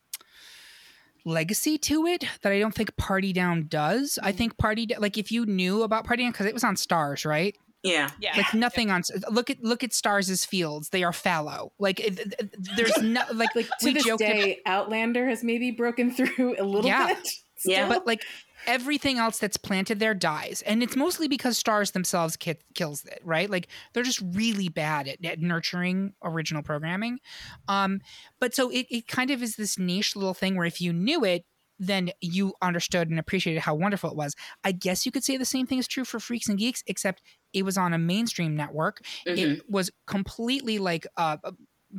legacy 1.26 1.78
to 1.78 2.06
it 2.06 2.26
that 2.41 2.51
I 2.51 2.60
don't 2.60 2.76
think 2.76 2.95
Party 2.97 3.32
Down 3.34 3.68
does. 3.68 4.20
I 4.22 4.32
think 4.32 4.58
Party 4.58 4.86
Down, 4.88 5.01
like 5.01 5.18
if 5.18 5.32
you 5.32 5.45
knew 5.45 5.84
about 5.84 6.06
Party 6.06 6.24
Down, 6.24 6.32
because 6.32 6.45
it 6.47 6.54
was 6.54 6.64
on 6.64 6.76
Starz, 6.76 7.26
right? 7.26 7.56
Yeah. 7.84 8.10
Yeah. 8.20 8.32
Like 8.38 8.54
nothing 8.54 8.91
on. 8.91 9.04
Look 9.30 9.49
at 9.49 9.62
look 9.62 9.84
at 9.84 9.91
Starz' 9.91 10.45
fields; 10.47 10.89
they 10.89 11.04
are 11.04 11.12
fallow. 11.14 11.74
Like 11.80 11.99
it, 11.99 12.18
it- 12.39 12.56
there's 12.78 12.97
no 13.01 13.22
like 13.34 13.54
Like 13.56 13.68
to 13.68 13.86
we 13.86 13.93
this 13.93 14.06
joked 14.06 14.22
about- 14.22 14.34
day, 14.34 14.60
Outlander 14.66 15.28
has 15.28 15.43
maybe 15.43 15.72
broken 15.72 16.12
through 16.12 16.56
a 16.60 16.64
little 16.64 16.89
Yeah. 16.89 17.08
bit. 17.14 17.28
Yeah. 17.66 17.88
but 17.88 18.06
like 18.06 18.22
everything 18.68 19.18
else 19.18 19.39
that's 19.39 19.57
planted 19.57 19.99
there 19.99 20.14
dies. 20.14 20.61
And 20.66 20.82
it's 20.84 20.95
mostly 20.95 21.28
because 21.28 21.61
Starz 21.61 21.91
themselves 21.93 22.38
ki- 22.38 22.55
kills 22.76 23.05
it 23.05 23.20
right? 23.24 23.49
Like 23.49 23.68
they're 23.93 24.03
just 24.03 24.22
really 24.34 24.70
bad 24.70 25.07
at, 25.07 25.24
at 25.26 25.39
nurturing 25.39 26.14
original 26.24 26.64
programming. 26.64 27.20
Um 27.68 28.01
but 28.39 28.53
so 28.55 28.70
it, 28.70 28.86
it 28.89 29.07
kind 29.07 29.32
of 29.32 29.41
is 29.43 29.55
this 29.55 29.78
niche 29.78 30.16
little 30.16 30.34
thing 30.34 30.55
where 30.55 30.66
if 30.66 30.82
you 30.82 30.93
knew 30.93 31.24
it 31.24 31.45
then 31.80 32.11
you 32.22 32.53
understood 32.61 33.09
and 33.09 33.20
appreciated 33.20 33.59
how 33.59 33.74
wonderful 33.76 34.09
it 34.09 34.16
was. 34.16 34.36
I 34.64 34.72
guess 34.72 35.05
you 35.05 35.11
could 35.11 35.24
say 35.24 35.38
the 35.38 35.43
same 35.45 35.66
thing 35.68 35.80
is 35.80 35.88
true 35.88 36.05
for 36.05 36.20
freaks 36.20 36.47
and 36.47 36.57
geeks 36.57 36.84
except 36.88 37.22
it 37.51 37.64
was 37.64 37.78
on 37.78 37.93
a 37.93 37.97
mainstream 37.97 38.55
network. 38.55 39.01
Mhm. 39.28 39.38
it 39.38 39.70
was 39.70 39.91
completely 40.07 40.80
like 40.80 41.05
uh 41.18 41.38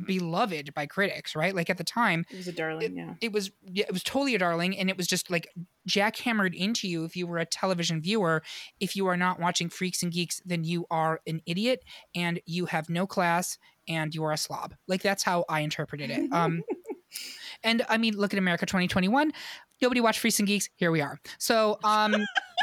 beloved 0.05 0.73
by 0.73 0.85
critics 0.85 1.35
right? 1.35 1.55
Like 1.55 1.69
at 1.69 1.77
the 1.77 1.83
time 1.83 2.25
It 2.29 2.37
was 2.37 2.47
a 2.47 2.51
darling, 2.51 2.97
yeah. 2.97 3.13
it 3.21 3.31
was 3.31 3.51
yeah, 3.63 3.85
it 3.87 3.93
was 3.93 4.03
totally 4.03 4.35
a 4.35 4.39
darling 4.39 4.77
and 4.77 4.89
it 4.89 4.97
was 4.97 5.07
just 5.07 5.29
like 5.31 5.47
jackhammered 5.87 6.53
into 6.55 6.87
you 6.87 7.05
if 7.05 7.15
you 7.15 7.27
were 7.27 7.37
a 7.37 7.45
television 7.45 8.01
viewer. 8.01 8.43
If 8.79 8.95
you 8.95 9.07
are 9.07 9.17
not 9.17 9.39
watching 9.39 9.69
freaks 9.69 10.03
and 10.03 10.11
geeks 10.11 10.41
then 10.45 10.63
you 10.63 10.85
are 10.91 11.21
an 11.27 11.41
idiot 11.45 11.83
and 12.13 12.39
you 12.45 12.65
have 12.65 12.89
no 12.89 13.07
class 13.07 13.57
and 13.87 14.13
you 14.13 14.23
are 14.23 14.31
a 14.31 14.37
slob. 14.37 14.75
Like 14.87 15.01
that's 15.01 15.23
how 15.23 15.45
i 15.49 15.61
interpreted 15.61 16.09
it. 16.11 16.31
Um 16.31 16.63
and 17.63 17.85
i 17.87 17.97
mean 17.97 18.15
look 18.17 18.33
at 18.33 18.37
america 18.39 18.65
2021 18.65 19.31
nobody 19.81 20.01
watched 20.01 20.19
freaks 20.19 20.39
and 20.39 20.47
geeks. 20.47 20.69
Here 20.75 20.91
we 20.91 21.01
are. 21.01 21.19
So 21.37 21.79
um 21.83 22.15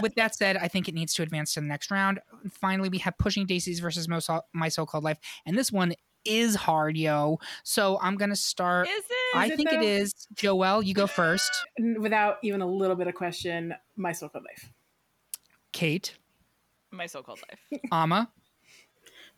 with 0.03 0.15
that 0.17 0.35
said 0.35 0.57
i 0.57 0.69
think 0.69 0.89
it 0.89 0.95
needs 0.95 1.15
to 1.15 1.23
advance 1.23 1.55
to 1.55 1.61
the 1.61 1.67
next 1.67 1.91
round. 1.91 2.21
Finally 2.51 2.89
we 2.91 2.99
have 2.99 3.17
pushing 3.19 3.47
daisies 3.47 3.81
versus 3.81 4.09
my 4.09 4.69
so-called 4.69 5.05
life 5.05 5.19
and 5.47 5.57
this 5.57 5.73
one 5.73 5.95
is 6.25 6.55
hard 6.55 6.97
yo 6.97 7.39
so 7.65 7.99
i'm 8.01 8.17
gonna 8.17 8.37
start 8.37 8.89
Is 8.89 9.05
it? 9.09 9.37
I 9.37 9.47
it 9.47 9.57
think 9.57 9.73
it 9.73 9.81
though? 9.81 9.87
is. 9.87 10.13
Joelle, 10.35 10.85
you 10.85 10.93
go 10.95 11.07
first. 11.07 11.51
Without 11.99 12.37
even 12.43 12.61
a 12.61 12.67
little 12.67 12.97
bit 12.97 13.07
of 13.07 13.15
question, 13.15 13.75
my 13.97 14.13
so-called 14.13 14.45
life. 14.45 14.71
Kate, 15.73 16.15
my 16.91 17.07
so-called 17.07 17.41
life. 17.49 17.81
Ama. 17.93 18.31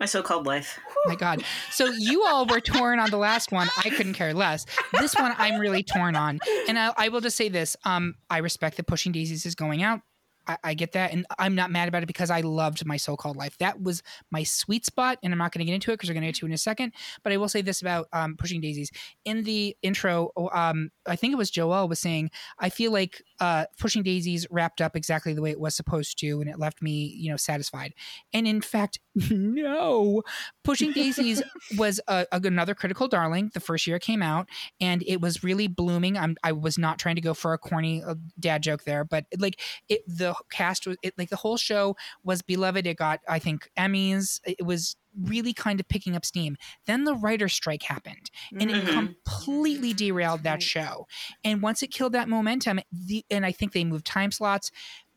My 0.00 0.06
so-called 0.06 0.46
life. 0.46 0.80
My 1.06 1.14
God. 1.14 1.44
So 1.70 1.86
you 1.86 2.24
all 2.24 2.44
were 2.46 2.60
torn 2.60 2.98
on 2.98 3.10
the 3.10 3.16
last 3.16 3.52
one. 3.52 3.68
I 3.84 3.90
couldn't 3.90 4.14
care 4.14 4.34
less. 4.34 4.66
This 4.98 5.14
one 5.14 5.32
I'm 5.38 5.60
really 5.60 5.84
torn 5.84 6.16
on. 6.16 6.40
And 6.68 6.76
I, 6.76 6.92
I 6.96 7.08
will 7.10 7.20
just 7.20 7.36
say 7.36 7.48
this. 7.48 7.76
Um, 7.84 8.16
I 8.28 8.38
respect 8.38 8.76
that 8.78 8.88
Pushing 8.88 9.12
Daisies 9.12 9.46
is 9.46 9.54
going 9.54 9.84
out. 9.84 10.00
I, 10.46 10.58
I 10.64 10.74
get 10.74 10.92
that. 10.92 11.12
And 11.12 11.26
I'm 11.38 11.54
not 11.54 11.70
mad 11.70 11.88
about 11.88 12.02
it 12.02 12.06
because 12.06 12.30
I 12.30 12.40
loved 12.40 12.84
my 12.86 12.96
so-called 12.96 13.36
life. 13.36 13.56
That 13.58 13.82
was 13.82 14.02
my 14.30 14.42
sweet 14.42 14.84
spot. 14.84 15.18
And 15.22 15.32
I'm 15.32 15.38
not 15.38 15.52
going 15.52 15.60
to 15.60 15.64
get 15.64 15.74
into 15.74 15.90
it 15.90 15.94
because 15.94 16.08
we're 16.08 16.14
going 16.14 16.22
to 16.22 16.28
get 16.28 16.36
to 16.36 16.46
it 16.46 16.50
in 16.50 16.54
a 16.54 16.58
second. 16.58 16.92
But 17.22 17.32
I 17.32 17.36
will 17.36 17.48
say 17.48 17.62
this 17.62 17.80
about 17.80 18.08
um, 18.12 18.36
Pushing 18.36 18.60
Daisies. 18.60 18.90
In 19.24 19.44
the 19.44 19.76
intro, 19.82 20.30
um, 20.52 20.90
I 21.06 21.16
think 21.16 21.32
it 21.32 21.36
was 21.36 21.50
Joel 21.50 21.88
was 21.88 21.98
saying, 21.98 22.30
I 22.58 22.68
feel 22.68 22.92
like 22.92 23.22
uh, 23.40 23.66
Pushing 23.78 24.02
Daisies 24.02 24.46
wrapped 24.50 24.80
up 24.80 24.96
exactly 24.96 25.34
the 25.34 25.42
way 25.42 25.50
it 25.50 25.60
was 25.60 25.74
supposed 25.74 26.18
to, 26.18 26.40
and 26.40 26.48
it 26.48 26.58
left 26.58 26.82
me, 26.82 27.14
you 27.16 27.30
know, 27.30 27.36
satisfied. 27.36 27.94
And 28.32 28.46
in 28.46 28.60
fact, 28.60 28.98
no, 29.30 30.22
Pushing 30.62 30.92
Daisies 30.92 31.42
was 31.78 32.00
a, 32.08 32.26
a- 32.32 32.40
another 32.44 32.74
critical 32.74 33.08
darling 33.08 33.50
the 33.54 33.60
first 33.60 33.86
year 33.86 33.96
it 33.96 34.02
came 34.02 34.22
out, 34.22 34.48
and 34.80 35.02
it 35.06 35.20
was 35.20 35.44
really 35.44 35.68
blooming. 35.68 36.16
I'm, 36.16 36.36
I 36.42 36.52
was 36.52 36.78
not 36.78 36.98
trying 36.98 37.14
to 37.16 37.20
go 37.20 37.34
for 37.34 37.52
a 37.52 37.58
corny 37.58 38.02
uh, 38.02 38.14
dad 38.38 38.62
joke 38.62 38.84
there, 38.84 39.04
but 39.04 39.24
like 39.38 39.60
it, 39.88 40.02
the 40.06 40.33
cast 40.50 40.86
was 40.86 40.96
it, 41.02 41.14
like 41.18 41.30
the 41.30 41.36
whole 41.36 41.56
show 41.56 41.96
was 42.22 42.42
beloved. 42.42 42.86
It 42.86 42.96
got, 42.96 43.20
I 43.28 43.38
think, 43.38 43.68
Emmys. 43.78 44.40
It 44.44 44.64
was 44.64 44.96
really 45.20 45.52
kind 45.52 45.78
of 45.80 45.88
picking 45.88 46.16
up 46.16 46.24
steam. 46.24 46.56
Then 46.86 47.04
the 47.04 47.14
writer's 47.14 47.52
strike 47.52 47.84
happened, 47.84 48.30
and 48.58 48.70
it 48.70 48.74
Mhm. 48.74 48.86
completely 48.86 49.94
derailed 49.94 50.42
that 50.42 50.62
show. 50.62 51.06
And 51.44 51.62
once 51.62 51.82
it 51.82 51.88
killed 51.92 52.12
that 52.12 52.28
momentum, 52.28 52.80
the 52.92 53.24
and 53.30 53.46
I 53.46 53.52
think 53.52 53.72
they 53.72 53.84
moved 53.84 54.06
time 54.06 54.32
slots, 54.32 54.70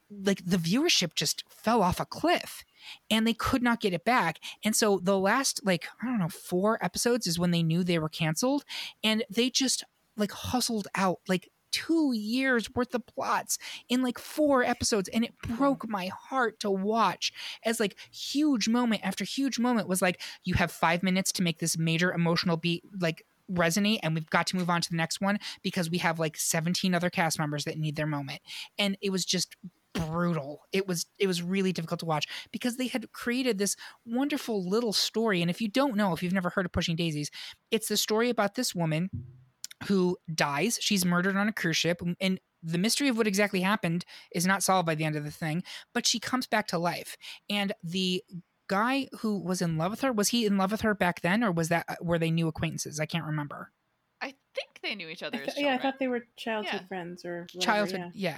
like 0.09 0.41
the 0.45 0.57
viewership 0.57 1.15
just 1.15 1.43
fell 1.49 1.81
off 1.83 1.99
a 1.99 2.05
cliff 2.05 2.63
and 3.09 3.27
they 3.27 3.33
could 3.33 3.61
not 3.61 3.81
get 3.81 3.93
it 3.93 4.05
back. 4.05 4.39
And 4.63 4.75
so 4.75 4.99
the 5.03 5.17
last 5.19 5.59
like 5.65 5.87
I 6.01 6.05
don't 6.05 6.19
know, 6.19 6.29
4 6.29 6.83
episodes 6.83 7.27
is 7.27 7.37
when 7.39 7.51
they 7.51 7.63
knew 7.63 7.83
they 7.83 7.99
were 7.99 8.07
canceled 8.09 8.63
and 9.03 9.25
they 9.29 9.49
just 9.49 9.83
like 10.15 10.31
hustled 10.31 10.87
out 10.95 11.19
like 11.27 11.49
2 11.77 12.13
years 12.13 12.73
worth 12.73 12.93
of 12.95 13.05
plots 13.05 13.57
in 13.89 14.01
like 14.01 14.17
4 14.17 14.63
episodes 14.63 15.09
and 15.09 15.23
it 15.23 15.37
broke 15.39 15.87
my 15.87 16.07
heart 16.07 16.59
to 16.61 16.71
watch 16.71 17.31
as 17.63 17.79
like 17.79 17.95
huge 18.11 18.67
moment 18.67 19.01
after 19.03 19.23
huge 19.23 19.59
moment 19.59 19.87
was 19.87 20.01
like 20.01 20.21
you 20.43 20.55
have 20.55 20.71
5 20.71 21.03
minutes 21.03 21.31
to 21.33 21.43
make 21.43 21.59
this 21.59 21.77
major 21.77 22.11
emotional 22.11 22.57
beat 22.57 22.83
like 22.99 23.23
resonate 23.51 23.99
and 24.03 24.13
we've 24.13 24.29
got 24.29 24.47
to 24.47 24.55
move 24.55 24.69
on 24.69 24.81
to 24.81 24.89
the 24.89 24.95
next 24.95 25.21
one 25.21 25.39
because 25.61 25.89
we 25.89 25.99
have 25.99 26.19
like 26.19 26.37
17 26.37 26.93
other 26.93 27.09
cast 27.09 27.39
members 27.39 27.65
that 27.65 27.77
need 27.77 27.95
their 27.95 28.07
moment. 28.07 28.41
And 28.77 28.97
it 29.01 29.11
was 29.11 29.25
just 29.25 29.55
brutal. 29.93 30.61
It 30.71 30.87
was 30.87 31.05
it 31.17 31.27
was 31.27 31.41
really 31.41 31.71
difficult 31.71 32.01
to 32.01 32.05
watch 32.05 32.25
because 32.51 32.77
they 32.77 32.87
had 32.87 33.11
created 33.13 33.57
this 33.57 33.75
wonderful 34.05 34.67
little 34.67 34.93
story. 34.93 35.41
And 35.41 35.49
if 35.49 35.61
you 35.61 35.69
don't 35.69 35.95
know 35.95 36.13
if 36.13 36.21
you've 36.21 36.33
never 36.33 36.49
heard 36.49 36.65
of 36.65 36.71
pushing 36.71 36.95
daisies 36.95 37.31
it's 37.71 37.87
the 37.87 37.97
story 37.97 38.29
about 38.29 38.55
this 38.55 38.75
woman 38.75 39.09
who 39.85 40.17
dies. 40.33 40.77
She's 40.81 41.05
murdered 41.05 41.35
on 41.35 41.47
a 41.47 41.53
cruise 41.53 41.77
ship 41.77 42.01
and 42.19 42.39
the 42.63 42.77
mystery 42.77 43.07
of 43.07 43.17
what 43.17 43.27
exactly 43.27 43.61
happened 43.61 44.03
is 44.33 44.47
not 44.47 44.63
solved 44.63 44.87
by 44.87 44.95
the 44.95 45.05
end 45.05 45.15
of 45.15 45.23
the 45.23 45.31
thing 45.31 45.63
but 45.93 46.07
she 46.07 46.19
comes 46.19 46.47
back 46.47 46.67
to 46.67 46.77
life. 46.77 47.15
And 47.49 47.73
the 47.83 48.23
guy 48.67 49.07
who 49.19 49.39
was 49.39 49.61
in 49.61 49.77
love 49.77 49.91
with 49.91 50.01
her 50.01 50.11
was 50.11 50.29
he 50.29 50.45
in 50.45 50.57
love 50.57 50.71
with 50.71 50.81
her 50.81 50.93
back 50.93 51.21
then 51.21 51.43
or 51.43 51.51
was 51.51 51.69
that 51.69 51.85
uh, 51.87 51.95
were 52.01 52.19
they 52.19 52.31
new 52.31 52.47
acquaintances? 52.47 52.99
I 52.99 53.05
can't 53.05 53.25
remember 53.25 53.71
think 54.57 54.79
they 54.83 54.95
knew 54.95 55.07
each 55.09 55.21
I 55.23 55.27
other 55.27 55.37
th- 55.37 55.49
as 55.49 55.57
yeah, 55.57 55.75
I 55.75 55.77
thought 55.77 55.99
they 55.99 56.07
were 56.07 56.23
childhood 56.35 56.81
Yeah. 56.81 56.87
friends 56.87 57.23
or 57.23 57.47
whatever, 57.53 57.61
childhood 57.61 58.11
yeah. 58.15 58.31
yeah. 58.31 58.37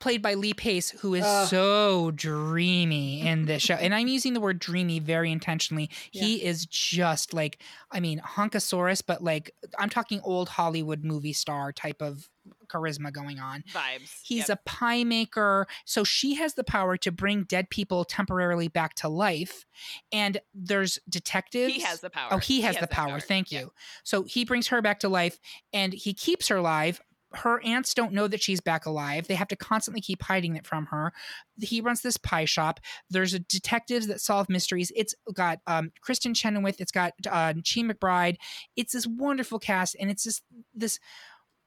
played 0.00 0.20
by 0.22 0.34
lee 0.34 0.54
pace 0.54 0.90
who 0.90 1.14
is 1.14 1.24
Ugh. 1.24 1.48
so 1.48 2.10
dreamy 2.12 3.20
in 3.20 3.46
this 3.46 3.62
show 3.62 3.74
and 3.74 3.94
i'm 3.94 4.08
using 4.18 4.32
the 4.34 4.40
word 4.40 4.58
dreamy 4.58 4.98
very 4.98 5.30
intentionally 5.30 5.88
he 6.10 6.42
is 6.44 6.66
just 6.66 7.32
like 7.32 7.58
i 7.92 8.00
mean 8.00 8.18
hunkosaurus 8.20 9.02
but 9.06 9.22
like 9.22 9.52
i'm 9.78 9.88
talking 9.90 10.20
old 10.24 10.48
hollywood 10.48 11.04
movie 11.04 11.32
star 11.32 11.72
type 11.72 12.00
of 12.02 12.28
charisma 12.70 13.12
going 13.12 13.38
on 13.38 13.62
Vibes. 13.72 14.20
He's 14.22 14.48
Yep. 14.48 14.58
a 14.64 14.68
pie 14.68 15.04
maker. 15.04 15.66
So 15.84 16.04
she 16.04 16.34
has 16.36 16.54
the 16.54 16.64
power 16.64 16.96
to 16.98 17.10
bring 17.10 17.44
dead 17.44 17.70
people 17.70 18.04
temporarily 18.04 18.68
back 18.68 18.94
to 18.96 19.08
life. 19.08 19.64
And 20.12 20.40
there's 20.54 20.98
detectives. 21.08 21.72
He 21.74 21.80
has 21.80 22.00
the 22.00 22.10
power. 22.10 22.28
Oh, 22.32 22.38
he 22.38 22.60
has 22.62 22.76
the 22.76 22.82
that 22.82 22.90
power. 22.90 23.20
Thank 23.20 23.50
Yeah. 23.50 23.60
you. 23.60 23.72
So 24.04 24.22
he 24.24 24.44
brings 24.44 24.68
her 24.68 24.80
back 24.80 25.00
to 25.00 25.08
life 25.08 25.38
and 25.72 25.92
he 25.92 26.14
keeps 26.14 26.48
her 26.48 26.56
alive. 26.56 27.00
Her 27.32 27.60
aunts 27.64 27.94
don't 27.94 28.12
know 28.12 28.26
that 28.26 28.42
she's 28.42 28.60
back 28.60 28.86
alive. 28.86 29.28
They 29.28 29.36
have 29.36 29.46
to 29.48 29.56
constantly 29.56 30.00
keep 30.00 30.20
hiding 30.24 30.56
it 30.56 30.66
from 30.66 30.86
her. 30.86 31.12
He 31.60 31.80
runs 31.80 32.00
this 32.02 32.16
pie 32.16 32.44
shop. 32.44 32.80
There's 33.08 33.34
a 33.34 33.38
detectives 33.38 34.08
that 34.08 34.20
solve 34.20 34.48
mysteries. 34.48 34.90
It's 34.96 35.14
got 35.32 35.60
um, 35.68 35.92
Kristin 36.04 36.34
Chenoweth. 36.34 36.80
It's 36.80 36.90
got 36.90 37.12
uh, 37.28 37.52
Chi 37.54 37.82
McBride. 37.82 38.34
It's 38.74 38.94
this 38.94 39.06
wonderful 39.06 39.60
cast, 39.60 39.94
and 40.00 40.10
it's 40.10 40.24
just 40.24 40.42
this 40.74 40.98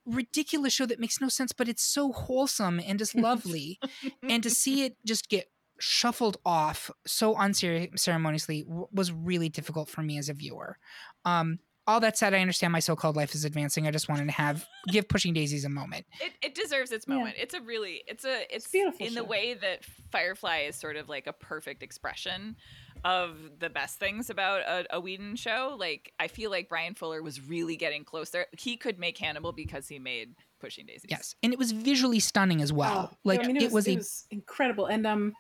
ridiculous 0.06 0.74
show 0.74 0.86
that 0.86 1.00
makes 1.00 1.20
no 1.22 1.30
sense, 1.30 1.52
but 1.52 1.68
it's 1.68 1.84
so 1.84 2.12
wholesome 2.12 2.80
and 2.86 3.00
just 3.00 3.16
lovely. 3.16 3.80
and 4.28 4.44
to 4.44 4.50
see 4.62 4.84
it 4.86 4.98
just 5.06 5.30
get 5.30 5.48
shuffled 5.80 6.38
off 6.46 6.90
so 7.06 7.36
unceremoniously 7.36 8.64
w- 8.64 8.88
was 8.92 9.12
really 9.12 9.50
difficult 9.50 9.90
for 9.90 10.02
me 10.02 10.18
as 10.18 10.30
a 10.30 10.34
viewer. 10.34 10.78
Um, 11.26 11.60
all 11.86 12.00
that 12.00 12.18
said, 12.18 12.34
I 12.34 12.40
understand 12.40 12.72
my 12.72 12.80
so-called 12.80 13.18
life 13.18 13.36
is 13.36 13.44
advancing. 13.44 13.86
I 13.88 13.92
just 13.92 14.08
wanted 14.08 14.26
to 14.28 14.32
have 14.32 14.66
give 14.88 15.10
Pushing 15.10 15.34
Daisies 15.34 15.66
a 15.66 15.70
moment. 15.70 16.06
It, 16.22 16.32
it 16.42 16.56
deserves 16.56 16.92
its 16.94 17.06
Yeah. 17.08 17.16
moment. 17.16 17.36
It's 17.38 17.54
a 17.54 17.60
really 17.60 18.04
it's 18.08 18.24
a 18.24 18.44
it's, 18.56 18.70
beautiful 18.70 19.06
in 19.06 19.16
the 19.16 19.24
way 19.26 19.54
that 19.54 19.84
Firefly 20.10 20.60
is 20.60 20.78
sort 20.78 20.96
of 20.96 21.10
like 21.10 21.28
a 21.28 21.34
perfect 21.34 21.84
expression 21.84 22.56
of 23.04 23.38
the 23.60 23.70
best 23.70 24.00
things 24.00 24.30
about 24.30 24.62
a, 24.62 24.86
a 24.96 25.00
Whedon 25.00 25.36
show. 25.36 25.76
Like 25.80 26.14
I 26.20 26.28
feel 26.28 26.50
like 26.52 26.70
Bryan 26.70 26.94
Fuller 26.96 27.22
was 27.22 27.42
really 27.42 27.76
getting 27.76 28.04
closer. 28.04 28.46
He 28.58 28.78
could 28.78 29.00
make 29.00 29.18
Hannibal 29.18 29.52
because 29.52 29.88
he 29.88 30.00
made 30.00 30.36
Pushing 30.60 30.86
Daisies. 30.86 31.06
Yes, 31.10 31.36
and 31.44 31.52
it 31.52 31.60
was 31.60 31.72
visually 31.72 32.20
stunning 32.20 32.62
as 32.62 32.72
well. 32.72 33.10
Oh, 33.12 33.18
like 33.24 33.44
I 33.44 33.48
mean, 33.48 33.58
it, 33.58 33.72
was, 33.72 33.88
it 33.88 33.94
a 33.94 33.98
was 33.98 34.26
incredible. 34.32 34.86
And 34.86 35.06
um, 35.06 35.34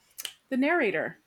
the 0.50 0.58
narrator, 0.58 1.18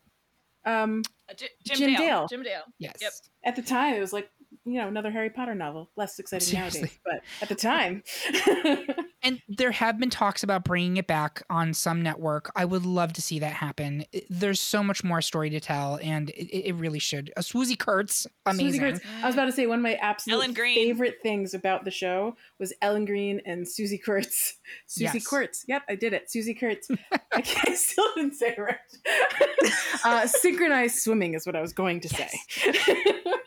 um, 0.64 1.02
Uh, 1.30 1.34
J- 1.34 1.48
Jim, 1.64 1.76
Jim 1.78 1.90
Dale. 1.94 1.98
Dale. 1.98 2.26
Jim 2.28 2.42
Dale. 2.42 2.62
yes. 2.78 2.96
Yep. 3.00 3.12
at 3.44 3.56
the 3.56 3.62
time, 3.62 3.94
it 3.94 4.00
was 4.00 4.12
like 4.12 4.28
you 4.66 4.80
know 4.80 4.88
another 4.88 5.10
Harry 5.10 5.30
Potter 5.30 5.54
novel. 5.54 5.90
Less 5.96 6.18
exciting 6.18 6.46
Seriously. 6.46 6.80
nowadays, 6.80 6.98
but 7.04 7.22
at 7.42 7.48
the 7.48 7.54
time, 7.54 8.02
And 9.26 9.42
there 9.48 9.72
have 9.72 9.98
been 9.98 10.08
talks 10.10 10.44
about 10.44 10.62
bringing 10.62 10.98
it 10.98 11.08
back 11.08 11.42
on 11.50 11.74
some 11.74 12.00
network. 12.00 12.48
I 12.54 12.64
would 12.64 12.86
love 12.86 13.12
to 13.14 13.20
see 13.22 13.40
that 13.40 13.54
happen. 13.54 14.04
There's 14.30 14.60
so 14.60 14.84
much 14.84 15.02
more 15.02 15.20
story 15.20 15.50
to 15.50 15.58
tell, 15.58 15.98
and 16.00 16.30
it, 16.30 16.68
it 16.68 16.74
really 16.76 17.00
should. 17.00 17.32
Uh, 17.36 17.40
Swoozie 17.40 17.76
Kurtz, 17.76 18.28
amazing. 18.44 18.66
Susie 18.66 18.78
Kurtz. 18.78 19.00
I 19.22 19.26
was 19.26 19.34
about 19.34 19.46
to 19.46 19.52
say 19.52 19.66
one 19.66 19.80
of 19.80 19.82
my 19.82 19.94
absolute 19.94 20.36
Ellen 20.36 20.52
Greene. 20.54 20.76
favorite 20.76 21.16
things 21.24 21.54
about 21.54 21.84
the 21.84 21.90
show 21.90 22.36
was 22.60 22.72
Ellen 22.80 23.04
Greene 23.04 23.40
and 23.44 23.66
Susie 23.66 23.98
Kurtz. 23.98 24.58
Susie 24.86 25.10
Yes. 25.14 25.26
Kurtz. 25.26 25.64
Yep, 25.66 25.82
I 25.88 25.96
did 25.96 26.12
it. 26.12 26.30
Susie 26.30 26.54
Kurtz. 26.54 26.88
I, 27.32 27.40
can't, 27.40 27.68
I 27.70 27.74
still 27.74 28.06
didn't 28.14 28.34
say 28.34 28.54
it 28.56 28.60
right. 28.60 29.72
uh, 30.04 30.26
synchronized 30.28 30.98
swimming 30.98 31.34
is 31.34 31.44
what 31.46 31.56
I 31.56 31.60
was 31.60 31.72
going 31.72 31.98
to 32.00 32.08
say. 32.08 32.28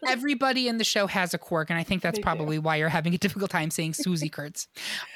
Everybody 0.08 0.68
in 0.68 0.78
the 0.78 0.84
show 0.84 1.08
has 1.10 1.34
a 1.34 1.38
quirk, 1.38 1.70
and 1.70 1.78
I 1.80 1.84
think 1.84 2.02
that's 2.02 2.18
They 2.18 2.22
do. 2.22 2.24
probably 2.24 2.60
why 2.60 2.78
you're 2.78 2.90
having 2.90 3.14
a 3.14 3.18
difficult 3.26 3.52
time 3.52 3.70
saying 3.72 3.94
Susie 3.94 4.30
Kurtz. 4.30 4.68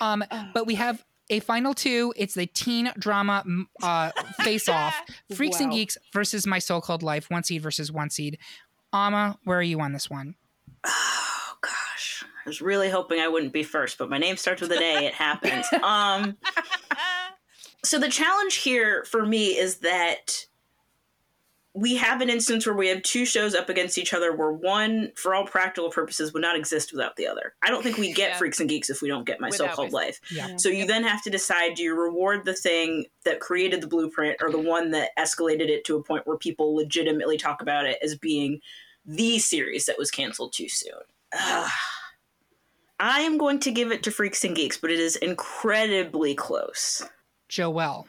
Um, 0.02 0.24
Oh. 0.32 0.50
but 0.54 0.66
we 0.68 0.76
have 0.76 1.04
a 1.30 1.40
final 1.40 1.74
two. 1.74 2.14
It's 2.18 2.34
the 2.36 2.46
teen 2.48 2.92
drama 3.00 3.44
uh, 3.82 4.12
face 4.42 4.68
off. 4.68 4.94
Freaks 5.36 5.60
and 5.62 5.72
Geeks 5.72 5.98
versus 6.12 6.46
My 6.46 6.60
So 6.60 6.82
Called 6.82 7.02
Life. 7.04 7.30
One 7.30 7.44
seed 7.44 7.62
versus 7.62 7.92
one 7.92 8.10
seed. 8.10 8.38
Amma, 8.92 9.38
where 9.46 9.58
are 9.58 9.64
you 9.64 9.80
on 9.80 9.94
this 9.94 10.10
one? 10.10 10.36
Oh 10.86 11.54
gosh, 11.62 12.24
I 12.46 12.50
was 12.50 12.62
really 12.62 12.90
hoping 12.90 13.20
I 13.22 13.28
wouldn't 13.30 13.54
be 13.54 13.64
first, 13.64 13.98
but 13.98 14.10
my 14.10 14.18
name 14.18 14.36
starts 14.38 14.62
with 14.62 14.72
an 14.74 14.84
A. 14.84 15.06
It 15.08 15.14
happens. 15.14 15.66
Um, 15.84 16.38
so 17.86 18.00
the 18.00 18.10
challenge 18.10 18.56
here 18.56 19.04
for 19.06 19.26
me 19.26 19.58
is 19.58 19.78
that 19.80 20.46
we 21.76 21.96
have 21.96 22.22
an 22.22 22.30
instance 22.30 22.68
where 22.68 22.76
we 22.76 22.88
have 22.90 23.02
two 23.02 23.26
shows 23.26 23.56
up 23.56 23.68
against 23.68 23.98
each 23.98 24.14
other, 24.14 24.36
where 24.36 24.52
one, 24.52 25.12
for 25.16 25.34
all 25.34 25.46
practical 25.46 25.90
purposes, 25.90 26.32
would 26.32 26.42
not 26.42 26.56
exist 26.56 26.92
without 26.92 27.16
the 27.16 27.26
other. 27.26 27.56
I 27.64 27.70
don't 27.70 27.82
think 27.82 27.98
we 27.98 28.14
get 28.14 28.32
Yeah. 28.32 28.38
Freaks 28.38 28.60
and 28.60 28.70
Geeks 28.70 28.92
if 28.92 29.02
we 29.02 29.08
don't 29.08 29.26
get 29.26 29.40
My 29.42 29.50
So 29.50 29.68
Called 29.68 29.92
Life. 29.92 30.22
Yeah. 30.32 30.56
So 30.58 30.70
you 30.70 30.86
then 30.86 31.04
have 31.04 31.24
to 31.24 31.32
decide: 31.32 31.76
do 31.76 31.84
you 31.84 32.00
reward 32.00 32.46
the 32.46 32.54
thing 32.54 33.06
that 33.26 33.40
created 33.40 33.82
the 33.82 33.88
blueprint, 33.88 34.38
or 34.42 34.52
the 34.52 34.60
one 34.60 34.92
that 34.92 35.18
escalated 35.18 35.70
it 35.70 35.84
to 35.86 35.96
a 35.96 36.04
point 36.04 36.28
where 36.28 36.38
people 36.38 36.76
legitimately 36.76 37.38
talk 37.38 37.62
about 37.62 37.86
it 37.86 37.98
as 38.04 38.16
being 38.16 38.60
the 39.06 39.40
series 39.40 39.86
that 39.88 39.98
was 39.98 40.12
canceled 40.12 40.54
too 40.54 40.70
soon? 40.70 40.94
Ugh. 41.40 41.72
I 43.00 43.22
am 43.22 43.38
going 43.38 43.60
to 43.62 43.72
give 43.72 43.92
it 43.92 44.04
to 44.04 44.12
Freaks 44.12 44.46
and 44.46 44.56
Geeks, 44.56 44.78
but 44.78 44.92
it 44.92 45.00
is 45.00 45.16
incredibly 45.16 46.36
close. 46.36 47.02
Joelle. 47.50 48.06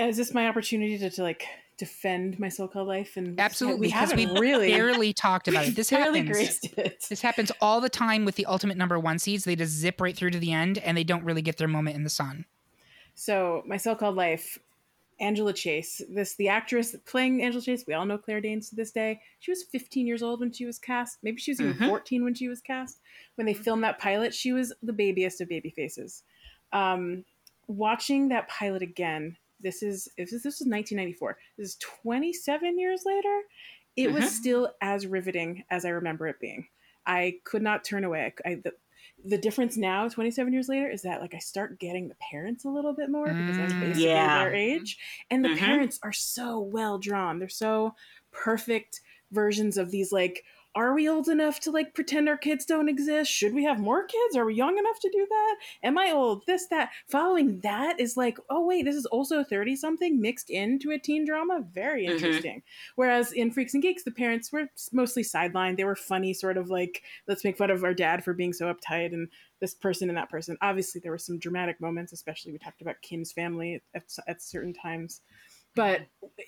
Uh, 0.00 0.04
is 0.04 0.16
this 0.16 0.32
my 0.32 0.48
opportunity 0.48 0.96
to, 0.96 1.10
to 1.10 1.22
like 1.22 1.44
defend 1.78 2.38
my 2.38 2.48
so-called 2.48 2.88
life? 2.88 3.16
And 3.16 3.38
Absolutely, 3.40 3.80
we 3.80 3.86
because 3.88 4.14
we 4.14 4.26
really 4.26 4.68
barely 4.68 5.12
talked 5.12 5.48
about 5.48 5.66
it. 5.66 5.74
This 5.76 5.88
happens. 5.90 6.60
it. 6.76 7.06
This 7.08 7.22
happens 7.22 7.50
all 7.60 7.80
the 7.80 7.88
time 7.88 8.24
with 8.24 8.34
the 8.34 8.46
ultimate 8.46 8.76
number 8.76 8.98
one 8.98 9.18
seeds. 9.18 9.44
They 9.44 9.56
just 9.56 9.72
zip 9.72 10.00
right 10.00 10.16
through 10.16 10.30
to 10.30 10.38
the 10.38 10.52
end, 10.52 10.78
and 10.78 10.96
they 10.96 11.04
don't 11.04 11.24
really 11.24 11.42
get 11.42 11.56
their 11.56 11.68
moment 11.68 11.96
in 11.96 12.04
the 12.04 12.10
sun. 12.10 12.44
So 13.14 13.62
my 13.66 13.76
so-called 13.76 14.16
life, 14.16 14.58
Angela 15.20 15.52
Chase. 15.52 16.00
This 16.08 16.34
the 16.36 16.48
actress 16.48 16.94
playing 17.06 17.42
Angela 17.42 17.62
Chase. 17.62 17.84
We 17.86 17.94
all 17.94 18.06
know 18.06 18.18
Claire 18.18 18.40
Danes 18.40 18.68
to 18.70 18.76
this 18.76 18.92
day. 18.92 19.20
She 19.40 19.50
was 19.50 19.64
15 19.64 20.06
years 20.06 20.22
old 20.22 20.40
when 20.40 20.52
she 20.52 20.64
was 20.66 20.78
cast. 20.78 21.18
Maybe 21.22 21.40
she 21.40 21.50
was 21.50 21.60
even 21.60 21.74
Mhm. 21.74 21.88
14 21.88 22.22
when 22.24 22.34
she 22.34 22.48
was 22.48 22.60
cast. 22.60 22.98
When 23.34 23.46
they 23.46 23.54
filmed 23.54 23.82
that 23.84 23.98
pilot, 23.98 24.32
she 24.34 24.52
was 24.52 24.72
the 24.82 24.92
babyest 24.92 25.40
of 25.40 25.48
baby 25.48 25.70
faces. 25.70 26.22
Um, 26.72 27.24
watching 27.66 28.28
that 28.28 28.48
pilot 28.48 28.82
again. 28.82 29.36
This 29.60 29.82
is 29.82 30.08
this 30.16 30.32
is 30.32 30.42
this 30.42 30.60
was 30.60 30.66
1994. 30.68 31.38
This 31.56 31.70
is 31.70 31.76
27 31.76 32.78
years 32.78 33.02
later. 33.04 33.40
It 33.96 34.12
was 34.12 34.24
Mhm. 34.24 34.28
still 34.28 34.74
as 34.80 35.06
riveting 35.06 35.64
as 35.70 35.84
I 35.84 35.88
remember 35.90 36.28
it 36.28 36.38
being. 36.40 36.68
I 37.06 37.40
could 37.44 37.62
not 37.62 37.84
turn 37.84 38.04
away. 38.04 38.32
I, 38.44 38.56
the, 38.56 38.74
the 39.24 39.38
difference 39.38 39.76
now 39.76 40.08
27 40.08 40.52
years 40.52 40.68
later 40.68 40.88
is 40.88 41.02
that 41.02 41.20
like 41.20 41.34
i 41.34 41.38
start 41.38 41.78
getting 41.80 42.08
the 42.08 42.14
parents 42.30 42.64
a 42.64 42.68
little 42.68 42.92
bit 42.92 43.10
more 43.10 43.26
because 43.34 43.58
i'm 43.58 43.66
Mm. 43.68 43.80
basically 43.80 44.04
Yeah. 44.04 44.44
their 44.44 44.54
age 44.54 44.98
and 45.30 45.44
the 45.44 45.48
Mhm. 45.48 45.58
parents 45.58 45.98
are 46.04 46.12
so 46.12 46.60
well 46.60 46.98
drawn 46.98 47.38
they're 47.40 47.48
so 47.48 47.94
perfect 48.30 49.00
versions 49.32 49.76
of 49.76 49.90
these 49.90 50.12
like 50.12 50.44
are 50.78 50.94
we 50.94 51.08
old 51.08 51.28
enough 51.28 51.58
to 51.58 51.72
like 51.72 51.92
pretend 51.92 52.28
our 52.28 52.36
kids 52.36 52.64
don't 52.64 52.88
exist? 52.88 53.32
Should 53.32 53.52
we 53.52 53.64
have 53.64 53.80
more 53.80 54.04
kids? 54.06 54.36
Are 54.36 54.44
we 54.44 54.54
young 54.54 54.78
enough 54.78 55.00
to 55.00 55.10
do 55.10 55.26
that? 55.28 55.56
Am 55.82 55.98
i 55.98 56.12
old? 56.12 56.46
This 56.46 56.66
that. 56.68 56.90
Following 57.08 57.58
that 57.60 57.98
is 57.98 58.16
like 58.16 58.38
oh 58.48 58.64
wait 58.64 58.84
this 58.84 58.94
is 58.94 59.04
also 59.06 59.42
30 59.42 59.74
something 59.74 60.20
mixed 60.20 60.50
into 60.50 60.92
a 60.92 60.98
teen 60.98 61.24
drama? 61.26 61.64
Very 61.74 62.06
Mhm. 62.06 62.10
interesting. 62.12 62.62
Whereas 62.94 63.32
in 63.32 63.50
freaks 63.50 63.74
and 63.74 63.82
geeks 63.82 64.04
the 64.04 64.12
parents 64.12 64.52
were 64.52 64.68
mostly 64.92 65.24
sidelined. 65.24 65.78
They 65.78 65.84
were 65.84 65.96
funny 65.96 66.32
sort 66.32 66.56
of 66.56 66.70
like 66.70 67.02
let's 67.26 67.42
make 67.42 67.58
fun 67.58 67.70
of 67.70 67.82
our 67.82 67.94
dad 67.94 68.22
for 68.22 68.32
being 68.32 68.52
so 68.52 68.72
uptight 68.72 69.12
and 69.12 69.28
this 69.58 69.74
person 69.74 70.08
and 70.08 70.16
that 70.16 70.30
person. 70.30 70.56
Obviously 70.62 71.00
there 71.00 71.10
were 71.10 71.18
some 71.18 71.40
dramatic 71.40 71.80
moments 71.80 72.12
especially 72.12 72.52
we 72.52 72.58
talked 72.58 72.82
about 72.82 73.02
kim's 73.02 73.32
family 73.32 73.82
at, 73.94 74.04
at 74.28 74.40
certain 74.40 74.72
times. 74.72 75.22
But 75.74 76.02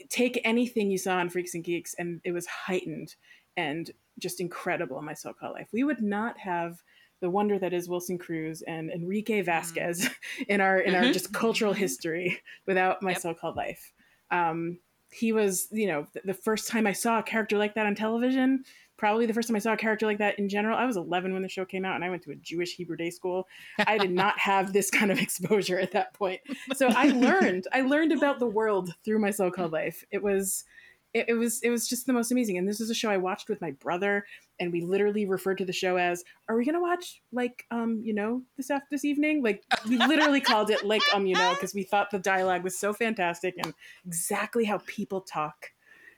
take 0.09 0.41
anything 0.45 0.91
you 0.91 0.99
saw 0.99 1.17
on 1.17 1.31
freaks 1.31 1.55
and 1.55 1.65
geeks 1.65 1.95
and 1.95 2.21
it 2.25 2.31
was 2.33 2.47
heightened 2.47 3.17
and 3.57 3.91
just 4.21 4.41
incredible 4.41 4.99
in 4.99 5.05
my 5.05 5.15
so-called 5.15 5.55
life. 5.55 5.69
We 5.73 5.85
would 5.85 6.03
not 6.03 6.39
have 6.39 6.83
the 7.21 7.29
wonder 7.31 7.59
that 7.59 7.75
is 7.75 7.87
wilson 7.89 8.17
cruz 8.17 8.63
and 8.63 8.91
enrique 8.91 9.43
vasquez 9.43 10.09
in 10.49 10.61
our 10.63 10.79
in 10.79 10.95
our 10.95 11.03
Mhm. 11.03 11.13
just 11.13 11.35
cultural 11.35 11.73
history 11.75 12.39
without 12.67 13.03
my 13.03 13.11
Yep. 13.11 13.21
so-called 13.21 13.57
life. 13.57 13.93
Um, 14.31 14.79
he 15.13 15.33
was 15.33 15.69
you 15.73 15.87
know 15.89 16.07
th- 16.15 16.25
the 16.25 16.33
first 16.35 16.69
time 16.69 16.87
i 16.87 16.93
saw 16.93 17.19
a 17.19 17.23
character 17.23 17.59
like 17.59 17.75
that 17.75 17.85
on 17.85 17.97
television 17.97 18.63
probably 18.97 19.27
the 19.27 19.35
first 19.35 19.49
time 19.49 19.57
i 19.57 19.59
saw 19.59 19.73
a 19.73 19.77
character 19.77 20.07
like 20.07 20.19
that 20.19 20.39
in 20.39 20.49
general. 20.49 20.79
I 20.79 20.85
was 20.87 20.97
11 20.97 21.33
when 21.33 21.43
the 21.43 21.49
show 21.49 21.65
came 21.65 21.85
out 21.85 21.97
and 21.97 22.05
i 22.05 22.09
went 22.11 22.23
to 22.23 22.31
a 22.31 22.37
jewish 22.37 22.75
hebrew 22.77 22.97
day 22.97 23.11
school. 23.11 23.49
I 23.79 23.99
did 23.99 24.13
not 24.13 24.39
have 24.51 24.73
this 24.73 24.89
kind 24.91 25.11
of 25.11 25.19
exposure 25.19 25.79
at 25.81 25.91
that 25.93 26.15
point. 26.15 26.41
So 26.75 26.87
i 26.89 27.09
learned 27.09 27.67
i 27.73 27.81
learned 27.81 28.13
about 28.13 28.39
the 28.39 28.47
world 28.47 28.95
through 29.05 29.19
my 29.19 29.31
so-called 29.33 29.73
life. 29.73 30.05
It 30.13 30.23
was 30.23 30.65
it, 31.13 31.27
it 31.29 31.35
was 31.35 31.61
it 31.63 31.71
was 31.71 31.89
just 31.89 32.07
the 32.07 32.13
most 32.13 32.31
amazing. 32.31 32.59
And 32.59 32.69
this 32.69 32.81
is 32.81 32.91
a 32.91 32.95
show 32.95 33.11
i 33.11 33.17
watched 33.17 33.49
with 33.49 33.61
my 33.61 33.73
brother 33.73 34.25
and 34.59 34.73
we 34.73 34.81
literally 34.83 35.27
referred 35.27 35.59
to 35.59 35.65
the 35.65 35.73
show 35.73 35.97
as 35.97 36.23
are 36.49 36.57
we 36.57 36.65
gonna 36.65 36.81
watch 36.81 37.23
like 37.33 37.67
um 37.71 38.01
you 38.05 38.15
know 38.15 38.43
this 38.57 38.71
after 38.71 38.87
this 38.91 39.05
evening? 39.05 39.43
Like 39.43 39.65
we 39.89 39.99
literally 39.99 40.41
called 40.51 40.71
it 40.71 40.85
like 40.85 41.03
um 41.15 41.27
you 41.27 41.35
know 41.35 41.55
because 41.55 41.75
we 41.75 41.83
thought 41.83 42.11
the 42.11 42.19
dialogue 42.19 42.63
was 42.65 42.79
so 42.79 42.93
fantastic 42.93 43.55
and 43.63 43.75
exactly 44.07 44.65
how 44.65 44.79
people 44.87 45.21
talk. 45.23 45.73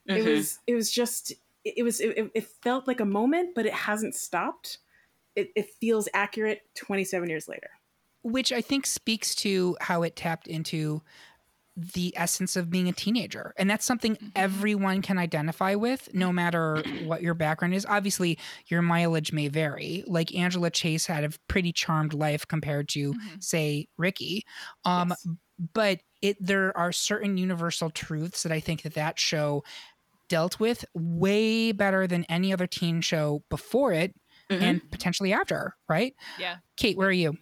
It 0.06 0.24
Mhm. 0.24 0.26
was 0.36 0.58
it 0.66 0.74
was 0.74 0.90
just 0.90 1.30
it, 1.64 1.74
it 1.78 1.82
was 1.82 2.00
it, 2.00 2.30
it 2.34 2.46
felt 2.46 2.86
like 2.86 3.00
a 3.00 3.04
moment 3.04 3.54
but 3.54 3.66
it 3.66 3.74
hasn't 3.74 4.14
stopped. 4.14 4.78
It, 5.34 5.50
it 5.56 5.70
feels 5.80 6.08
accurate 6.12 6.62
27 6.74 7.28
years 7.30 7.48
later. 7.48 7.70
Which 8.22 8.52
I 8.52 8.60
think 8.60 8.86
speaks 8.86 9.34
to 9.36 9.76
how 9.80 10.02
it 10.02 10.14
tapped 10.14 10.46
into 10.46 11.02
the 11.76 12.12
essence 12.16 12.54
of 12.56 12.68
being 12.70 12.88
a 12.88 12.92
teenager. 12.92 13.54
And 13.56 13.70
that's 13.70 13.84
something 13.86 14.18
everyone 14.36 15.00
can 15.02 15.16
identify 15.18 15.74
with, 15.74 16.12
no 16.14 16.32
matter 16.32 16.82
what 17.04 17.22
your 17.22 17.34
background 17.34 17.74
is. 17.74 17.86
Obviously, 17.86 18.38
your 18.66 18.82
mileage 18.82 19.32
may 19.32 19.48
vary. 19.48 20.04
Like 20.06 20.34
Angela 20.34 20.70
Chase 20.70 21.06
had 21.06 21.24
a 21.24 21.30
pretty 21.48 21.72
charmed 21.72 22.12
life 22.14 22.46
compared 22.46 22.88
to, 22.90 23.14
Mhm. 23.14 23.42
say, 23.42 23.88
Ricky. 23.96 24.44
Um, 24.84 25.10
Yes. 25.10 25.26
But 25.74 26.00
it 26.22 26.36
there 26.44 26.76
are 26.76 26.90
certain 26.90 27.36
universal 27.36 27.88
truths 27.90 28.42
that 28.42 28.50
I 28.50 28.58
think 28.58 28.82
that 28.82 28.94
that 28.94 29.20
show 29.20 29.62
dealt 30.28 30.58
with 30.58 30.84
way 30.94 31.70
better 31.72 32.06
than 32.08 32.24
any 32.24 32.52
other 32.52 32.66
teen 32.66 33.00
show 33.00 33.44
before 33.48 33.92
it 33.92 34.12
Mhm. 34.50 34.60
and 34.62 34.90
potentially 34.90 35.32
after, 35.32 35.76
right? 35.88 36.14
Yeah. 36.38 36.56
Kate, 36.76 36.96
where 36.96 37.08
are 37.08 37.12
you? 37.12 37.36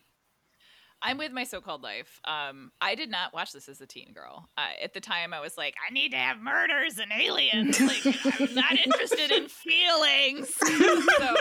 I'm 1.03 1.17
with 1.19 1.33
my 1.33 1.45
so-called 1.45 1.83
life. 1.83 2.21
Um, 2.27 2.73
I 2.81 2.95
did 2.95 3.11
not 3.11 3.33
watch 3.33 3.53
this 3.53 3.69
as 3.69 3.81
a 3.81 3.87
teen 3.87 4.13
girl. 4.13 4.49
Uh, 4.59 4.83
at 4.83 4.93
the 4.93 5.01
time, 5.01 5.33
I 5.33 5.41
was 5.41 5.57
like, 5.57 5.75
I 5.89 5.93
need 5.93 6.11
to 6.11 6.19
have 6.19 6.39
murders 6.39 6.99
and 6.99 7.11
aliens. 7.13 7.81
Like, 7.91 8.05
I'm 8.41 8.55
not 8.55 8.79
interested 8.79 9.31
in 9.31 9.49
feelings. 9.49 10.55
so, 11.19 11.37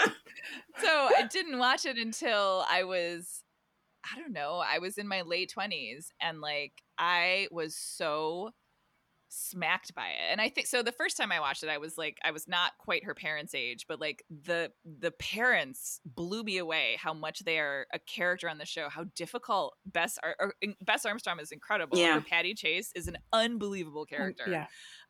so 0.79 1.09
I 1.17 1.27
didn't 1.29 1.59
watch 1.59 1.85
it 1.85 1.97
until 1.97 2.65
I 2.69 2.83
was, 2.85 3.43
I 4.03 4.19
don't 4.19 4.31
know, 4.31 4.63
I 4.65 4.79
was 4.79 4.97
in 4.97 5.07
my 5.07 5.21
late 5.21 5.51
twenties, 5.51 6.11
and 6.21 6.39
like 6.41 6.71
I 6.97 7.47
was 7.51 7.75
so 7.75 8.51
smacked 9.29 9.93
by 9.93 10.07
it 10.07 10.31
and 10.31 10.41
i 10.41 10.49
think 10.49 10.65
so 10.67 10.81
the 10.81 10.91
first 10.91 11.15
time 11.15 11.31
i 11.31 11.39
watched 11.39 11.61
it 11.63 11.69
i 11.69 11.77
was 11.77 11.97
like 11.97 12.17
i 12.23 12.31
was 12.31 12.47
not 12.47 12.71
quite 12.79 13.03
her 13.03 13.13
parents 13.13 13.53
age 13.55 13.85
but 13.87 14.01
like 14.01 14.23
the 14.43 14.71
the 14.99 15.11
parents 15.11 16.01
blew 16.03 16.43
me 16.43 16.57
away 16.57 16.97
how 16.99 17.13
much 17.13 17.39
they 17.45 17.59
are 17.59 17.85
a 17.93 17.99
character 17.99 18.49
on 18.49 18.57
the 18.57 18.65
show 18.65 18.89
how 18.89 19.05
difficult 19.15 19.75
bess 19.85 20.17
Ar- 20.23 20.35
or, 20.39 20.53
bess 20.81 21.05
armstrong 21.05 21.39
is 21.39 21.51
incredible 21.51 21.97
Yeah. 21.97 22.15
Her 22.15 22.21
patty 22.21 22.53
chase 22.55 22.91
is 22.95 23.07
an 23.07 23.17
unbelievable 23.31 24.01
Um, 24.01 24.07
character 24.07 24.45
yeah 24.49 24.65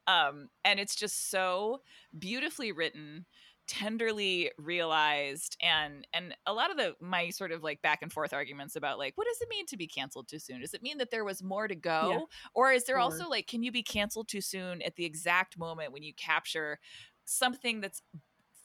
um 0.08 0.50
and 0.66 0.80
it's 0.80 0.96
just 0.96 1.30
so 1.30 1.82
beautifully 2.18 2.72
written 2.72 3.26
tenderly 3.70 4.50
realized 4.58 5.56
and 5.62 6.08
and 6.12 6.36
a 6.48 6.54
lot 6.54 6.72
of 6.72 6.78
the 6.78 6.96
my 7.00 7.30
sort 7.30 7.52
of 7.52 7.62
like 7.62 7.80
back 7.84 8.00
and 8.02 8.12
forth 8.12 8.34
arguments 8.34 8.76
about 8.76 8.98
like 8.98 9.14
what 9.16 9.28
does 9.28 9.40
it 9.42 9.48
mean 9.48 9.68
to 9.68 9.78
be 9.78 9.86
canceled 9.88 10.28
too 10.28 10.40
soon? 10.40 10.60
Does 10.62 10.74
it 10.74 10.82
mean 10.82 10.98
that 10.98 11.12
there 11.12 11.24
was 11.24 11.44
more 11.44 11.68
to 11.68 11.76
go 11.76 12.10
Yeah. 12.12 12.20
or 12.56 12.72
is 12.72 12.86
there 12.86 12.96
Or- 12.98 13.02
also 13.02 13.30
like 13.30 13.46
can 13.46 13.62
you 13.62 13.72
be 13.72 13.84
canceled 13.84 14.28
too 14.28 14.42
soon 14.42 14.82
at 14.82 14.96
the 14.96 15.06
exact 15.06 15.58
moment 15.60 15.94
when 15.94 16.02
you 16.02 16.14
capture 16.16 16.80
something 17.26 17.80
that's 17.80 18.02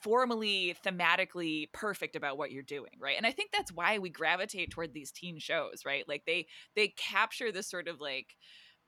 formally 0.00 0.74
thematically 0.84 1.70
perfect 1.72 2.16
about 2.16 2.38
what 2.38 2.50
you're 2.50 2.62
doing 2.62 2.92
right? 2.98 3.16
And 3.18 3.26
i 3.26 3.30
think 3.30 3.50
that's 3.52 3.72
why 3.72 3.98
we 3.98 4.08
gravitate 4.08 4.70
toward 4.70 4.94
these 4.94 5.12
teen 5.12 5.38
shows 5.38 5.82
right? 5.84 6.04
Like 6.08 6.22
they 6.26 6.46
they 6.76 6.88
capture 6.88 7.52
this 7.52 7.68
sort 7.68 7.88
of 7.88 8.00
like 8.00 8.36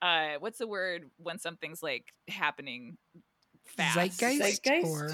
uh 0.01 0.37
what's 0.41 0.59
the 0.59 0.67
word 0.67 1.11
when 1.19 1.39
something's 1.39 1.83
like 1.83 2.07
happening 2.29 2.97
fast? 3.67 3.97
Zeitgeist, 3.99 4.39
Zeitgeist? 4.63 4.87
or 4.87 5.11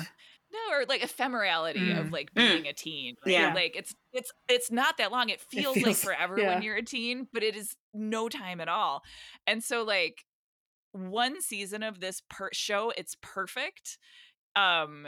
no 0.52 0.76
or 0.76 0.84
like 0.86 1.00
ephemerality 1.02 1.78
Mm. 1.78 2.00
of 2.00 2.12
like 2.12 2.30
Mm. 2.34 2.52
being 2.52 2.66
a 2.68 2.72
teen 2.72 3.16
right? 3.24 3.32
Yeah. 3.32 3.54
like 3.54 3.74
it's 3.76 3.94
it's 4.12 4.30
it's 4.48 4.70
not 4.70 4.98
that 4.98 5.10
long 5.12 5.28
it 5.30 5.40
feels, 5.40 5.76
like 5.76 5.84
feels- 5.84 6.04
forever 6.04 6.38
yeah. 6.38 6.54
when 6.54 6.62
you're 6.62 6.76
a 6.76 6.82
teen 6.84 7.28
but 7.32 7.42
it 7.42 7.56
is 7.56 7.74
no 7.94 8.28
time 8.28 8.60
at 8.60 8.68
all 8.68 9.02
and 9.46 9.62
so 9.64 9.82
like 9.82 10.24
one 10.92 11.40
season 11.40 11.82
of 11.82 12.00
this 12.00 12.20
per- 12.28 12.50
show 12.52 12.92
it's 12.96 13.16
perfect 13.22 13.96
um 14.56 15.06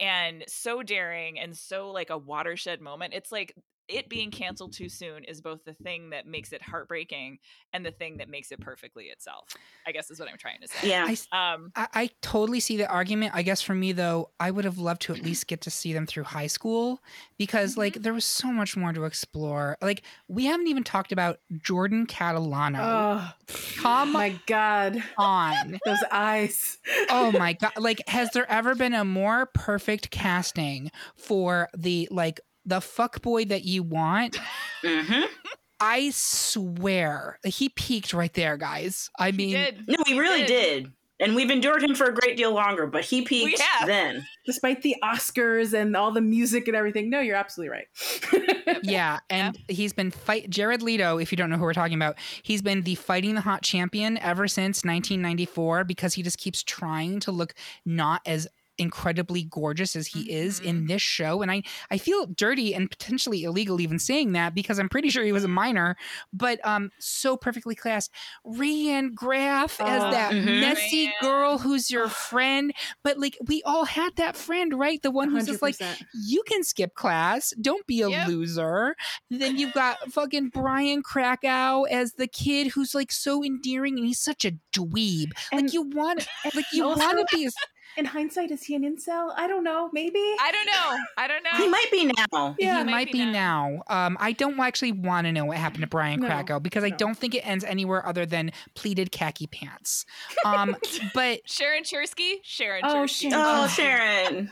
and 0.00 0.44
so 0.48 0.82
daring 0.82 1.38
and 1.38 1.56
so 1.56 1.90
like 1.90 2.10
a 2.10 2.18
watershed 2.18 2.80
moment 2.80 3.14
it's 3.14 3.30
like 3.30 3.54
it 3.90 4.08
being 4.08 4.30
canceled 4.30 4.72
too 4.72 4.88
soon 4.88 5.24
is 5.24 5.40
both 5.40 5.64
the 5.64 5.74
thing 5.74 6.10
that 6.10 6.26
makes 6.26 6.52
it 6.52 6.62
heartbreaking 6.62 7.38
and 7.72 7.84
the 7.84 7.90
thing 7.90 8.18
that 8.18 8.28
makes 8.28 8.52
it 8.52 8.60
perfectly 8.60 9.06
itself. 9.06 9.48
I 9.86 9.92
guess 9.92 10.10
is 10.10 10.20
what 10.20 10.28
I'm 10.30 10.38
trying 10.38 10.60
to 10.62 10.68
say. 10.68 10.88
Yeah. 10.88 11.04
I, 11.08 11.12
s- 11.12 11.28
Um, 11.32 11.72
I, 11.74 11.88
I 11.94 12.10
totally 12.22 12.60
see 12.60 12.76
the 12.76 12.86
argument. 12.88 13.32
I 13.34 13.42
guess 13.42 13.60
for 13.62 13.74
me 13.74 13.92
though, 13.92 14.30
I 14.38 14.50
would 14.50 14.64
have 14.64 14.78
loved 14.78 15.02
to 15.02 15.12
at 15.14 15.22
least 15.22 15.46
get 15.48 15.60
to 15.62 15.70
see 15.70 15.92
them 15.92 16.06
through 16.06 16.24
high 16.24 16.46
school 16.46 17.00
because 17.38 17.76
like 17.76 17.94
there 17.94 18.14
was 18.14 18.24
so 18.24 18.52
much 18.52 18.76
more 18.76 18.92
to 18.92 19.04
explore. 19.04 19.76
Like 19.82 20.02
we 20.28 20.44
haven't 20.46 20.68
even 20.68 20.84
talked 20.84 21.12
about 21.12 21.38
Jordan 21.62 22.06
Catalano. 22.06 22.78
Oh 22.80 23.32
Come 23.76 24.12
my 24.12 24.38
god, 24.46 25.02
on. 25.18 25.78
those 25.84 25.98
eyes. 26.12 26.78
oh 27.10 27.32
my 27.32 27.54
god 27.54 27.72
like 27.78 28.00
has 28.08 28.30
there 28.30 28.48
ever 28.50 28.74
been 28.74 28.94
a 28.94 29.04
more 29.04 29.46
perfect 29.54 30.10
casting 30.10 30.90
for 31.16 31.68
the 31.76 32.06
like 32.10 32.40
the 32.64 32.80
fuck 32.80 33.22
boy 33.22 33.44
that 33.44 33.64
you 33.64 33.82
want 33.82 34.36
hmm 34.82 35.22
i 35.80 36.10
swear 36.10 37.38
he 37.44 37.68
peaked 37.70 38.12
right 38.12 38.34
there 38.34 38.56
guys 38.56 39.10
i 39.18 39.30
he 39.30 39.36
mean 39.36 39.54
did. 39.54 39.84
No, 39.88 39.96
he 40.06 40.18
really 40.18 40.44
did. 40.44 40.92
And 41.20 41.34
we've 41.36 41.50
endured 41.50 41.82
him 41.82 41.94
for 41.94 42.06
a 42.06 42.14
great 42.14 42.38
deal 42.38 42.52
longer, 42.54 42.86
but 42.86 43.04
he 43.04 43.22
peaked 43.22 43.62
then. 43.84 44.26
Despite 44.46 44.80
the 44.80 44.96
Oscars 45.04 45.74
and 45.74 45.94
all 45.94 46.12
the 46.12 46.22
music 46.22 46.66
and 46.66 46.74
everything. 46.74 47.10
No, 47.10 47.20
you're 47.20 47.36
absolutely 47.36 47.76
right. 47.76 48.80
yeah 48.82 49.18
and 49.28 49.58
he's 49.68 49.92
been 49.92 50.10
fight 50.10 50.48
jared 50.48 50.80
leto 50.82 51.18
if 51.18 51.32
you 51.32 51.36
don't 51.36 51.50
know 51.50 51.56
who 51.56 51.62
we're 51.62 51.72
talking 51.74 51.96
about 51.96 52.16
he's 52.42 52.62
been 52.62 52.82
the 52.82 52.94
fighting 52.94 53.34
the 53.34 53.40
hot 53.40 53.62
champion 53.62 54.16
ever 54.18 54.46
since 54.46 54.84
1994 54.84 55.84
because 55.84 56.14
he 56.14 56.22
just 56.22 56.38
keeps 56.38 56.62
trying 56.62 57.20
to 57.20 57.32
look 57.32 57.54
not 57.84 58.22
as 58.26 58.46
incredibly 58.80 59.44
gorgeous 59.44 59.94
as 59.94 60.06
he 60.08 60.30
is 60.32 60.58
in 60.60 60.86
this 60.86 61.02
show 61.02 61.42
and 61.42 61.50
i 61.52 61.62
i 61.90 61.98
feel 61.98 62.26
dirty 62.26 62.74
and 62.74 62.90
potentially 62.90 63.44
illegal 63.44 63.80
even 63.80 63.98
saying 63.98 64.32
that 64.32 64.54
because 64.54 64.78
i'm 64.78 64.88
pretty 64.88 65.10
sure 65.10 65.22
he 65.22 65.32
was 65.32 65.44
a 65.44 65.48
minor 65.48 65.96
but 66.32 66.58
um 66.66 66.90
so 66.98 67.36
perfectly 67.36 67.74
cast 67.74 68.10
Rayanne 68.46 69.14
Graff 69.14 69.80
as 69.80 70.02
Oh. 70.02 70.10
that 70.10 70.32
Mhm. 70.32 70.60
messy 70.60 71.06
Rayanne. 71.08 71.20
girl 71.20 71.58
who's 71.58 71.90
your 71.90 72.08
friend 72.08 72.72
but 73.02 73.18
like 73.18 73.36
we 73.46 73.62
all 73.64 73.84
had 73.84 74.16
that 74.16 74.36
friend 74.36 74.78
right 74.78 75.00
the 75.02 75.10
one 75.10 75.30
who's 75.30 75.46
just 75.46 75.62
like 75.62 75.76
you 76.14 76.42
can 76.46 76.64
skip 76.64 76.94
class. 76.94 77.52
Don't 77.60 77.86
be 77.86 78.00
a 78.02 78.08
Yep. 78.08 78.28
loser. 78.28 78.96
Then 79.30 79.56
you've 79.58 79.72
got 79.74 79.98
fucking 80.12 80.48
Brian 80.48 81.02
Krakow 81.02 81.82
as 81.84 82.14
the 82.14 82.26
kid 82.26 82.68
who's 82.68 82.94
like 82.94 83.12
so 83.12 83.44
endearing 83.44 83.98
and 83.98 84.06
he's 84.06 84.20
such 84.20 84.44
a 84.44 84.52
dweeb. 84.72 85.32
And- 85.52 85.62
like 85.66 85.72
you 85.74 85.82
want 85.82 86.26
like 86.54 86.66
you 86.72 86.84
want 86.88 87.28
to 87.28 87.36
be 87.36 87.46
a, 87.46 87.50
In 87.96 88.04
hindsight, 88.04 88.50
is 88.50 88.62
he 88.62 88.74
an 88.76 88.82
incel? 88.82 89.32
I 89.36 89.46
don't 89.48 89.64
know. 89.64 89.90
Maybe. 89.92 90.18
I 90.18 90.52
don't 90.52 90.66
know. 90.66 90.98
I 91.18 91.26
don't 91.28 91.42
know. 91.42 91.50
He 91.56 91.68
might 91.68 91.86
be 91.90 92.04
now. 92.06 92.54
Yeah, 92.58 92.78
he 92.78 92.84
might 92.84 92.90
might 92.90 93.06
be 93.12 93.24
be 93.24 93.26
now. 93.26 93.82
Um 93.88 94.16
I 94.20 94.32
don't 94.32 94.58
actually 94.60 94.92
want 94.92 95.26
to 95.26 95.32
know 95.32 95.44
what 95.44 95.56
happened 95.56 95.82
to 95.82 95.88
Brian 95.88 96.20
No, 96.20 96.26
Krakow 96.26 96.60
because 96.60 96.84
I 96.84 96.90
don't 96.90 97.16
think 97.16 97.34
it 97.34 97.40
ends 97.40 97.64
anywhere 97.64 98.06
other 98.06 98.24
than 98.26 98.52
pleated 98.74 99.10
khaki 99.10 99.46
pants. 99.48 100.06
Um 100.44 100.76
but 101.14 101.40
Sharon 101.46 101.82
Cherski. 101.82 102.36
Sharon 102.42 102.82
Oh, 102.84 103.04
Cherski. 103.04 103.30
Sharon. 103.30 103.34
Oh, 103.34 103.66
Sharon. 103.66 104.50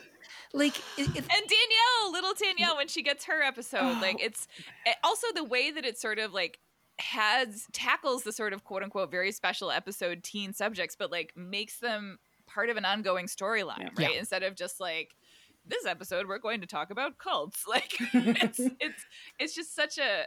like 0.52 0.76
it, 0.96 1.08
it- 1.08 1.16
and 1.16 1.26
Danielle, 1.28 2.12
little 2.12 2.34
Danielle, 2.34 2.76
when 2.76 2.88
she 2.88 3.02
gets 3.02 3.24
her 3.26 3.42
episode, 3.42 4.00
like 4.00 4.16
Oh. 4.20 4.24
it's 4.26 4.48
it- 4.86 4.96
also 5.04 5.26
the 5.34 5.44
way 5.44 5.70
that 5.70 5.84
it 5.84 5.98
sort 5.98 6.18
of 6.18 6.32
like 6.32 6.58
has 7.00 7.66
tackles 7.72 8.24
the 8.24 8.32
sort 8.32 8.52
of 8.52 8.64
quote 8.64 8.82
unquote 8.82 9.10
very 9.10 9.30
special 9.30 9.70
episode 9.70 10.24
teen 10.24 10.52
subjects, 10.52 10.96
but 10.98 11.12
like 11.12 11.32
makes 11.36 11.78
them 11.78 12.18
part 12.58 12.70
of 12.70 12.76
an 12.76 12.84
ongoing 12.84 13.26
storyline, 13.26 13.90
Yeah. 13.96 14.06
right? 14.08 14.16
Instead 14.18 14.42
of 14.42 14.56
just 14.56 14.80
like 14.80 15.14
this 15.64 15.86
episode, 15.86 16.26
we're 16.26 16.38
going 16.40 16.60
to 16.62 16.66
talk 16.66 16.90
about 16.90 17.16
cults. 17.18 17.64
Like 17.68 17.92
it's 18.12 18.58
it's 18.58 19.02
it's 19.38 19.54
just 19.54 19.76
such 19.76 19.98
a 19.98 20.24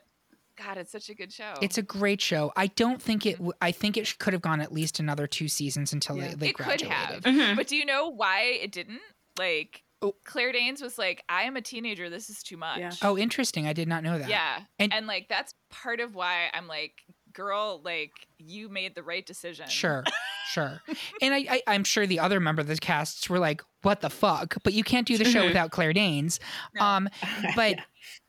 God, 0.58 0.78
it's 0.78 0.92
such 0.94 1.10
a 1.10 1.14
good 1.16 1.34
show. 1.34 1.54
it's 1.62 1.78
a 1.78 1.82
great 1.82 2.22
show. 2.22 2.54
I 2.56 2.68
don't 2.68 3.02
think 3.02 3.26
it. 3.26 3.34
w- 3.34 3.52
I 3.62 3.72
think 3.74 3.98
it 3.98 4.18
could 4.20 4.32
have 4.34 4.42
gone 4.42 4.62
at 4.62 4.72
least 4.72 5.00
another 5.00 5.28
two 5.28 5.50
seasons 5.50 5.92
until 5.92 6.16
Yeah. 6.18 6.30
they, 6.30 6.36
they 6.36 6.48
it 6.50 6.56
could 6.56 6.66
graduated. 6.66 6.94
have. 6.94 7.24
Mhm. 7.24 7.56
But 7.58 7.68
do 7.68 7.76
you 7.76 7.86
know 7.86 8.08
why 8.10 8.44
it 8.62 8.72
didn't? 8.72 9.02
Like 9.38 9.84
Oh. 10.04 10.16
Claire 10.26 10.52
Danes 10.52 10.82
was 10.82 10.98
like, 10.98 11.24
I 11.30 11.44
am 11.44 11.56
a 11.58 11.62
teenager, 11.62 12.10
this 12.10 12.30
is 12.30 12.42
too 12.42 12.58
much. 12.58 12.80
Yeah. 12.80 12.92
Oh, 13.04 13.18
interesting. 13.20 13.68
I 13.68 13.74
did 13.74 13.88
not 13.88 14.04
know 14.04 14.18
that. 14.18 14.30
Yeah. 14.30 14.62
And- 14.80 14.92
And, 14.94 15.06
like 15.06 15.28
that's 15.30 15.54
part 15.70 16.00
of 16.00 16.16
why 16.16 16.50
I'm 16.54 16.68
like, 16.68 16.94
girl, 17.34 17.82
like 17.84 18.12
you 18.38 18.70
made 18.70 18.96
the 18.96 19.04
right 19.04 19.26
decision. 19.26 19.68
Sure, 19.68 20.04
sure. 20.52 20.82
And 21.22 21.34
I, 21.34 21.46
I, 21.50 21.62
I'm 21.68 21.84
sure 21.84 22.06
the 22.08 22.20
other 22.20 22.40
member 22.40 22.62
of 22.62 22.68
the 22.68 22.78
casts 22.78 23.30
were 23.30 23.40
like, 23.40 23.62
"What 23.82 24.02
the 24.02 24.10
fuck?" 24.10 24.56
But 24.64 24.74
you 24.74 24.84
can't 24.84 25.08
do 25.08 25.18
the 25.18 25.26
show 25.26 25.42
Mhm. 25.44 25.48
without 25.48 25.72
Claire 25.72 25.94
Danes. 25.94 26.40
No. 26.76 26.82
Um, 26.86 27.10
but 27.56 27.78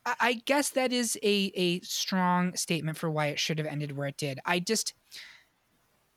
I, 0.06 0.14
I 0.20 0.32
guess 0.44 0.70
that 0.70 0.92
is 0.92 1.16
a 1.22 1.52
a 1.54 1.80
strong 1.80 2.54
statement 2.56 2.96
for 2.98 3.10
why 3.10 3.26
it 3.26 3.38
should 3.38 3.58
have 3.58 3.66
ended 3.66 3.96
where 3.96 4.08
it 4.08 4.16
did. 4.16 4.38
I 4.44 4.58
just. 4.60 4.94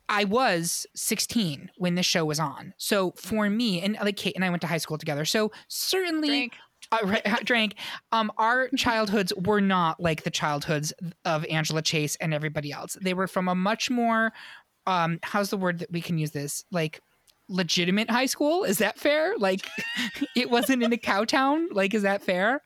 I 0.07 0.23
was 0.23 0.85
16 0.93 1.71
when 1.77 1.95
this 1.95 2.05
show 2.05 2.25
was 2.25 2.39
on. 2.39 2.75
So 2.77 3.13
for 3.17 3.49
me, 3.49 3.81
and 3.81 3.97
like 4.03 4.17
Kate 4.17 4.35
and 4.35 4.45
I 4.45 4.51
went 4.51 4.61
to 4.61 4.67
high 4.67 4.77
school 4.77 4.99
together. 4.99 5.25
So 5.25 5.51
certainly 5.67 6.27
Drink. 6.27 6.53
Uh, 6.91 7.37
drank. 7.43 7.75
Um, 8.11 8.31
our 8.37 8.69
childhoods 8.77 9.33
were 9.35 9.61
not 9.61 9.99
like 9.99 10.23
the 10.23 10.31
childhoods 10.31 10.93
of 11.23 11.45
Angela 11.45 11.81
Chase 11.81 12.15
and 12.17 12.33
everybody 12.33 12.71
else. 12.71 12.97
They 13.01 13.13
were 13.13 13.27
from 13.27 13.47
a 13.47 13.55
much 13.55 13.89
more, 13.89 14.33
um, 14.87 15.19
how's 15.23 15.49
the 15.49 15.57
word 15.57 15.79
that 15.79 15.91
we 15.91 16.01
can 16.01 16.17
use 16.17 16.31
this? 16.31 16.63
Like 16.71 17.01
legitimate 17.47 18.09
high 18.09 18.25
school. 18.25 18.63
Is 18.63 18.79
that 18.79 18.99
fair? 18.99 19.35
Like 19.37 19.67
it 20.35 20.49
wasn't 20.49 20.83
in 20.83 20.93
a 20.93 20.97
cow 20.97 21.25
town. 21.25 21.69
Like, 21.71 21.93
is 21.93 22.03
that 22.03 22.23
fair? 22.23 22.61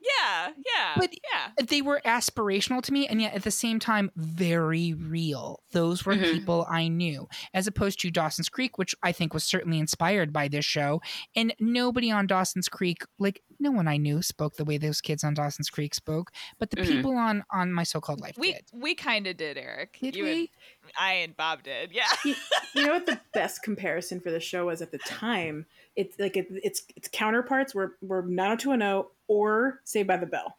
Yeah, 0.00 0.50
yeah. 0.56 0.94
But- 0.96 1.12
yeah. 1.32 1.50
They 1.66 1.82
were 1.82 2.00
aspirational 2.04 2.82
to 2.82 2.92
me, 2.92 3.06
and 3.06 3.20
yet 3.20 3.34
at 3.34 3.42
the 3.42 3.50
same 3.50 3.78
time, 3.78 4.10
very 4.16 4.92
real. 4.94 5.60
Those 5.72 6.04
were 6.04 6.14
Mhm. 6.14 6.32
people 6.32 6.66
I 6.68 6.88
knew, 6.88 7.28
as 7.54 7.66
opposed 7.66 8.00
to 8.00 8.10
Dawson's 8.10 8.48
Creek, 8.48 8.78
which 8.78 8.94
I 9.02 9.12
think 9.12 9.34
was 9.34 9.44
certainly 9.44 9.78
inspired 9.78 10.32
by 10.32 10.48
this 10.48 10.64
show. 10.64 11.00
And 11.34 11.54
nobody 11.58 12.10
on 12.10 12.26
Dawson's 12.26 12.68
Creek, 12.68 13.02
like 13.18 13.42
no 13.58 13.70
one 13.70 13.88
I 13.88 13.96
knew, 13.96 14.22
spoke 14.22 14.56
the 14.56 14.64
way 14.64 14.78
those 14.78 15.00
kids 15.00 15.24
on 15.24 15.34
Dawson's 15.34 15.70
Creek 15.70 15.94
spoke. 15.94 16.30
But 16.58 16.70
the 16.70 16.76
Mhm. 16.78 16.86
people 16.86 17.16
on 17.16 17.44
on 17.50 17.72
My 17.72 17.82
So-Called 17.84 18.20
Life 18.20 18.36
We 18.38 18.52
did. 18.52 18.64
we 18.72 18.94
kind 18.94 19.26
of 19.26 19.36
did, 19.36 19.56
Eric. 19.56 19.98
Did 20.00 20.14
You 20.16 20.24
we? 20.24 20.32
And, 20.82 20.92
I 20.98 21.12
and 21.14 21.36
Bob 21.36 21.62
did. 21.62 21.92
Yeah. 21.92 22.06
you, 22.24 22.34
you 22.74 22.86
know 22.86 22.92
what 22.94 23.06
the 23.06 23.20
best 23.34 23.62
comparison 23.62 24.20
for 24.20 24.30
the 24.30 24.40
show 24.40 24.66
was 24.66 24.82
at 24.82 24.90
the 24.92 24.98
time? 24.98 25.66
It's 25.96 26.18
like 26.18 26.36
it, 26.36 26.46
its 26.50 26.82
its 26.94 27.08
counterparts 27.10 27.74
were 27.74 27.96
were 28.02 28.22
90210 28.22 29.10
or 29.28 29.80
Saved 29.84 30.06
by 30.06 30.16
the 30.18 30.26
Bell. 30.26 30.56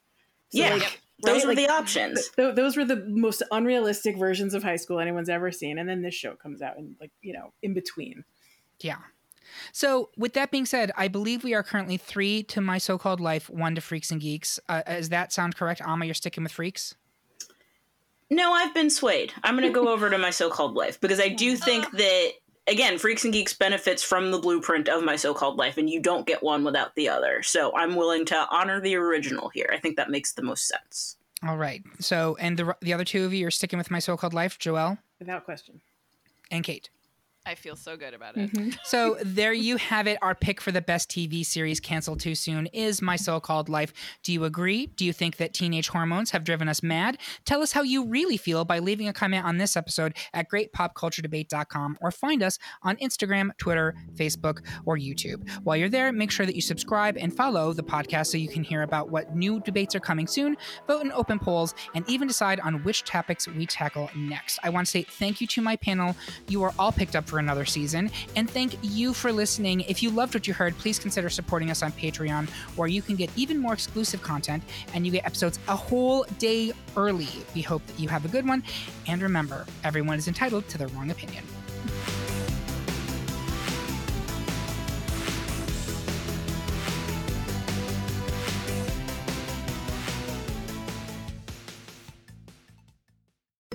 So, 0.49 0.59
Yeah. 0.59 0.75
like, 0.75 1.01
Those 1.23 1.35
right? 1.37 1.43
were 1.43 1.47
Like, 1.55 1.57
the 1.57 1.69
options. 1.73 2.29
th- 2.35 2.55
those 2.55 2.75
were 2.77 2.85
the 2.85 2.97
most 3.07 3.43
unrealistic 3.51 4.17
versions 4.17 4.53
of 4.53 4.63
high 4.63 4.75
school 4.75 4.99
anyone's 4.99 5.29
ever 5.29 5.51
seen, 5.51 5.77
and 5.77 5.87
then 5.89 6.01
this 6.01 6.13
show 6.15 6.35
comes 6.35 6.61
out 6.61 6.77
and 6.77 6.95
like 6.99 7.11
you 7.21 7.33
know 7.33 7.53
in 7.61 7.73
between. 7.73 8.23
Yeah. 8.79 8.97
So, 9.71 10.09
with 10.17 10.33
that 10.33 10.51
being 10.51 10.65
said, 10.65 10.91
I 10.97 11.07
believe 11.07 11.43
we 11.43 11.53
are 11.53 11.63
currently 11.63 11.95
three 11.97 12.43
to 12.43 12.59
My 12.61 12.77
So-Called 12.77 13.19
Life, 13.21 13.49
one 13.49 13.75
to 13.75 13.81
Freaks 13.81 14.11
and 14.11 14.19
Geeks. 14.19 14.59
Uh, 14.67 14.81
does 14.83 15.09
that 15.09 15.31
sound 15.31 15.55
correct, 15.55 15.81
Amma? 15.81 16.05
You're 16.05 16.13
sticking 16.13 16.43
with 16.43 16.51
Freaks. 16.51 16.95
No, 18.29 18.51
I've 18.51 18.73
been 18.73 18.89
swayed. 18.89 19.31
I'm 19.43 19.55
going 19.57 19.67
to 19.67 19.73
go 19.73 19.87
over 19.87 20.09
to 20.09 20.17
my 20.17 20.31
so-called 20.31 20.73
life 20.75 20.99
because 20.99 21.19
I 21.21 21.29
do 21.29 21.55
think 21.55 21.89
that 21.91 22.31
again, 22.67 22.97
Freaks 22.97 23.23
and 23.23 23.33
Geeks 23.33 23.53
benefits 23.53 24.03
from 24.03 24.31
the 24.31 24.39
blueprint 24.39 24.89
of 24.89 25.03
my 25.03 25.15
so-called 25.15 25.57
life, 25.57 25.77
and 25.77 25.89
you 25.89 25.99
don't 26.01 26.27
get 26.27 26.43
one 26.43 26.63
without 26.63 26.95
the 26.95 27.09
other. 27.09 27.41
So 27.43 27.75
I'm 27.75 27.95
willing 27.95 28.25
to 28.25 28.47
honor 28.51 28.79
the 28.81 28.95
original 28.95 29.49
here. 29.49 29.69
I 29.73 29.77
think 29.77 29.95
that 29.97 30.09
makes 30.09 30.33
the 30.33 30.41
most 30.43 30.67
sense. 30.67 31.17
All 31.47 31.57
right. 31.57 31.83
So, 31.99 32.35
and 32.39 32.57
the 32.57 32.75
the 32.81 32.93
other 32.93 33.05
two 33.05 33.23
of 33.25 33.33
you 33.33 33.45
are 33.47 33.51
sticking 33.51 33.77
with 33.77 33.91
My 33.91 33.99
So-Called 33.99 34.33
Life, 34.33 34.57
Joelle 34.59 34.97
Without 35.19 35.45
question. 35.45 35.81
and 36.51 36.63
Kate. 36.63 36.89
I 37.47 37.55
feel 37.55 37.77
so 37.77 37.95
good 37.95 38.13
about 38.13 38.35
it. 38.35 38.51
Mm-hmm. 38.51 38.71
So 38.83 39.17
there 39.23 39.53
you 39.53 39.77
have 39.77 40.05
it. 40.05 40.17
Our 40.21 40.35
pick 40.35 40.59
for 40.59 40.73
the 40.73 40.81
best 40.81 41.09
TV 41.09 41.45
series 41.45 41.79
canceled 41.79 42.19
too 42.19 42.35
soon 42.35 42.67
is 42.67 43.01
My 43.01 43.15
So-Called 43.15 43.69
Life. 43.69 43.93
Do 44.21 44.33
you 44.33 44.43
agree? 44.43 44.87
Do 44.87 45.05
you 45.05 45.13
think 45.13 45.37
that 45.37 45.53
teenage 45.53 45.87
hormones 45.87 46.31
have 46.31 46.43
driven 46.43 46.67
us 46.67 46.83
mad? 46.83 47.17
Tell 47.45 47.61
us 47.61 47.71
how 47.71 47.83
you 47.83 48.05
really 48.05 48.35
feel 48.35 48.65
by 48.65 48.79
leaving 48.79 49.07
a 49.07 49.13
comment 49.13 49.45
on 49.45 49.59
this 49.59 49.77
episode 49.77 50.17
at 50.33 50.49
greatpopculturedebate.com 50.51 51.97
or 52.01 52.11
find 52.11 52.43
us 52.43 52.59
on 52.83 52.97
Instagram, 52.97 53.57
Twitter, 53.57 53.95
Facebook, 54.15 54.59
or 54.85 54.97
YouTube. 54.97 55.49
While 55.63 55.77
you're 55.77 55.87
there, 55.87 56.11
make 56.11 56.31
sure 56.31 56.45
that 56.45 56.55
you 56.55 56.61
subscribe 56.61 57.15
and 57.17 57.33
follow 57.33 57.71
the 57.71 57.81
podcast 57.81 58.27
so 58.27 58.37
you 58.37 58.49
can 58.49 58.63
hear 58.63 58.81
about 58.81 59.09
what 59.09 59.33
new 59.33 59.61
debates 59.61 59.95
are 59.95 60.01
coming 60.01 60.27
soon, 60.27 60.57
vote 60.85 61.01
in 61.01 61.13
open 61.13 61.39
polls, 61.39 61.73
and 61.95 62.03
even 62.09 62.27
decide 62.27 62.59
on 62.59 62.83
which 62.83 63.05
topics 63.05 63.47
we 63.47 63.65
tackle 63.65 64.09
next. 64.17 64.59
I 64.63 64.69
want 64.69 64.85
to 64.85 64.91
say 64.91 65.03
thank 65.03 65.39
you 65.39 65.47
to 65.47 65.61
my 65.61 65.77
panel. 65.77 66.13
You 66.49 66.61
are 66.63 66.73
all 66.77 66.91
picked 66.91 67.15
up 67.15 67.25
for 67.25 67.36
another 67.39 67.65
season. 67.65 68.11
And 68.35 68.49
thank 68.49 68.77
you 68.81 69.13
for 69.13 69.31
listening. 69.31 69.81
If 69.81 70.01
you 70.03 70.09
loved 70.09 70.33
what 70.33 70.47
you 70.47 70.53
heard, 70.53 70.77
please 70.77 70.99
consider 70.99 71.29
supporting 71.29 71.71
us 71.71 71.83
on 71.83 71.91
Patreon, 71.91 72.49
where 72.75 72.87
you 72.87 73.01
can 73.01 73.15
get 73.15 73.29
even 73.35 73.57
more 73.57 73.73
exclusive 73.73 74.21
content 74.21 74.63
and 74.93 75.05
you 75.05 75.11
get 75.11 75.25
episodes 75.25 75.59
a 75.67 75.75
whole 75.75 76.23
day 76.39 76.71
early. 76.95 77.29
We 77.55 77.61
hope 77.61 77.85
that 77.87 77.99
you 77.99 78.09
have 78.09 78.25
a 78.25 78.29
good 78.29 78.47
one. 78.47 78.63
And 79.07 79.21
remember, 79.21 79.65
everyone 79.83 80.17
is 80.17 80.27
entitled 80.27 80.67
to 80.69 80.77
their 80.77 80.87
wrong 80.89 81.11
opinion. 81.11 81.43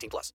18 0.00 0.08
plus. 0.10 0.32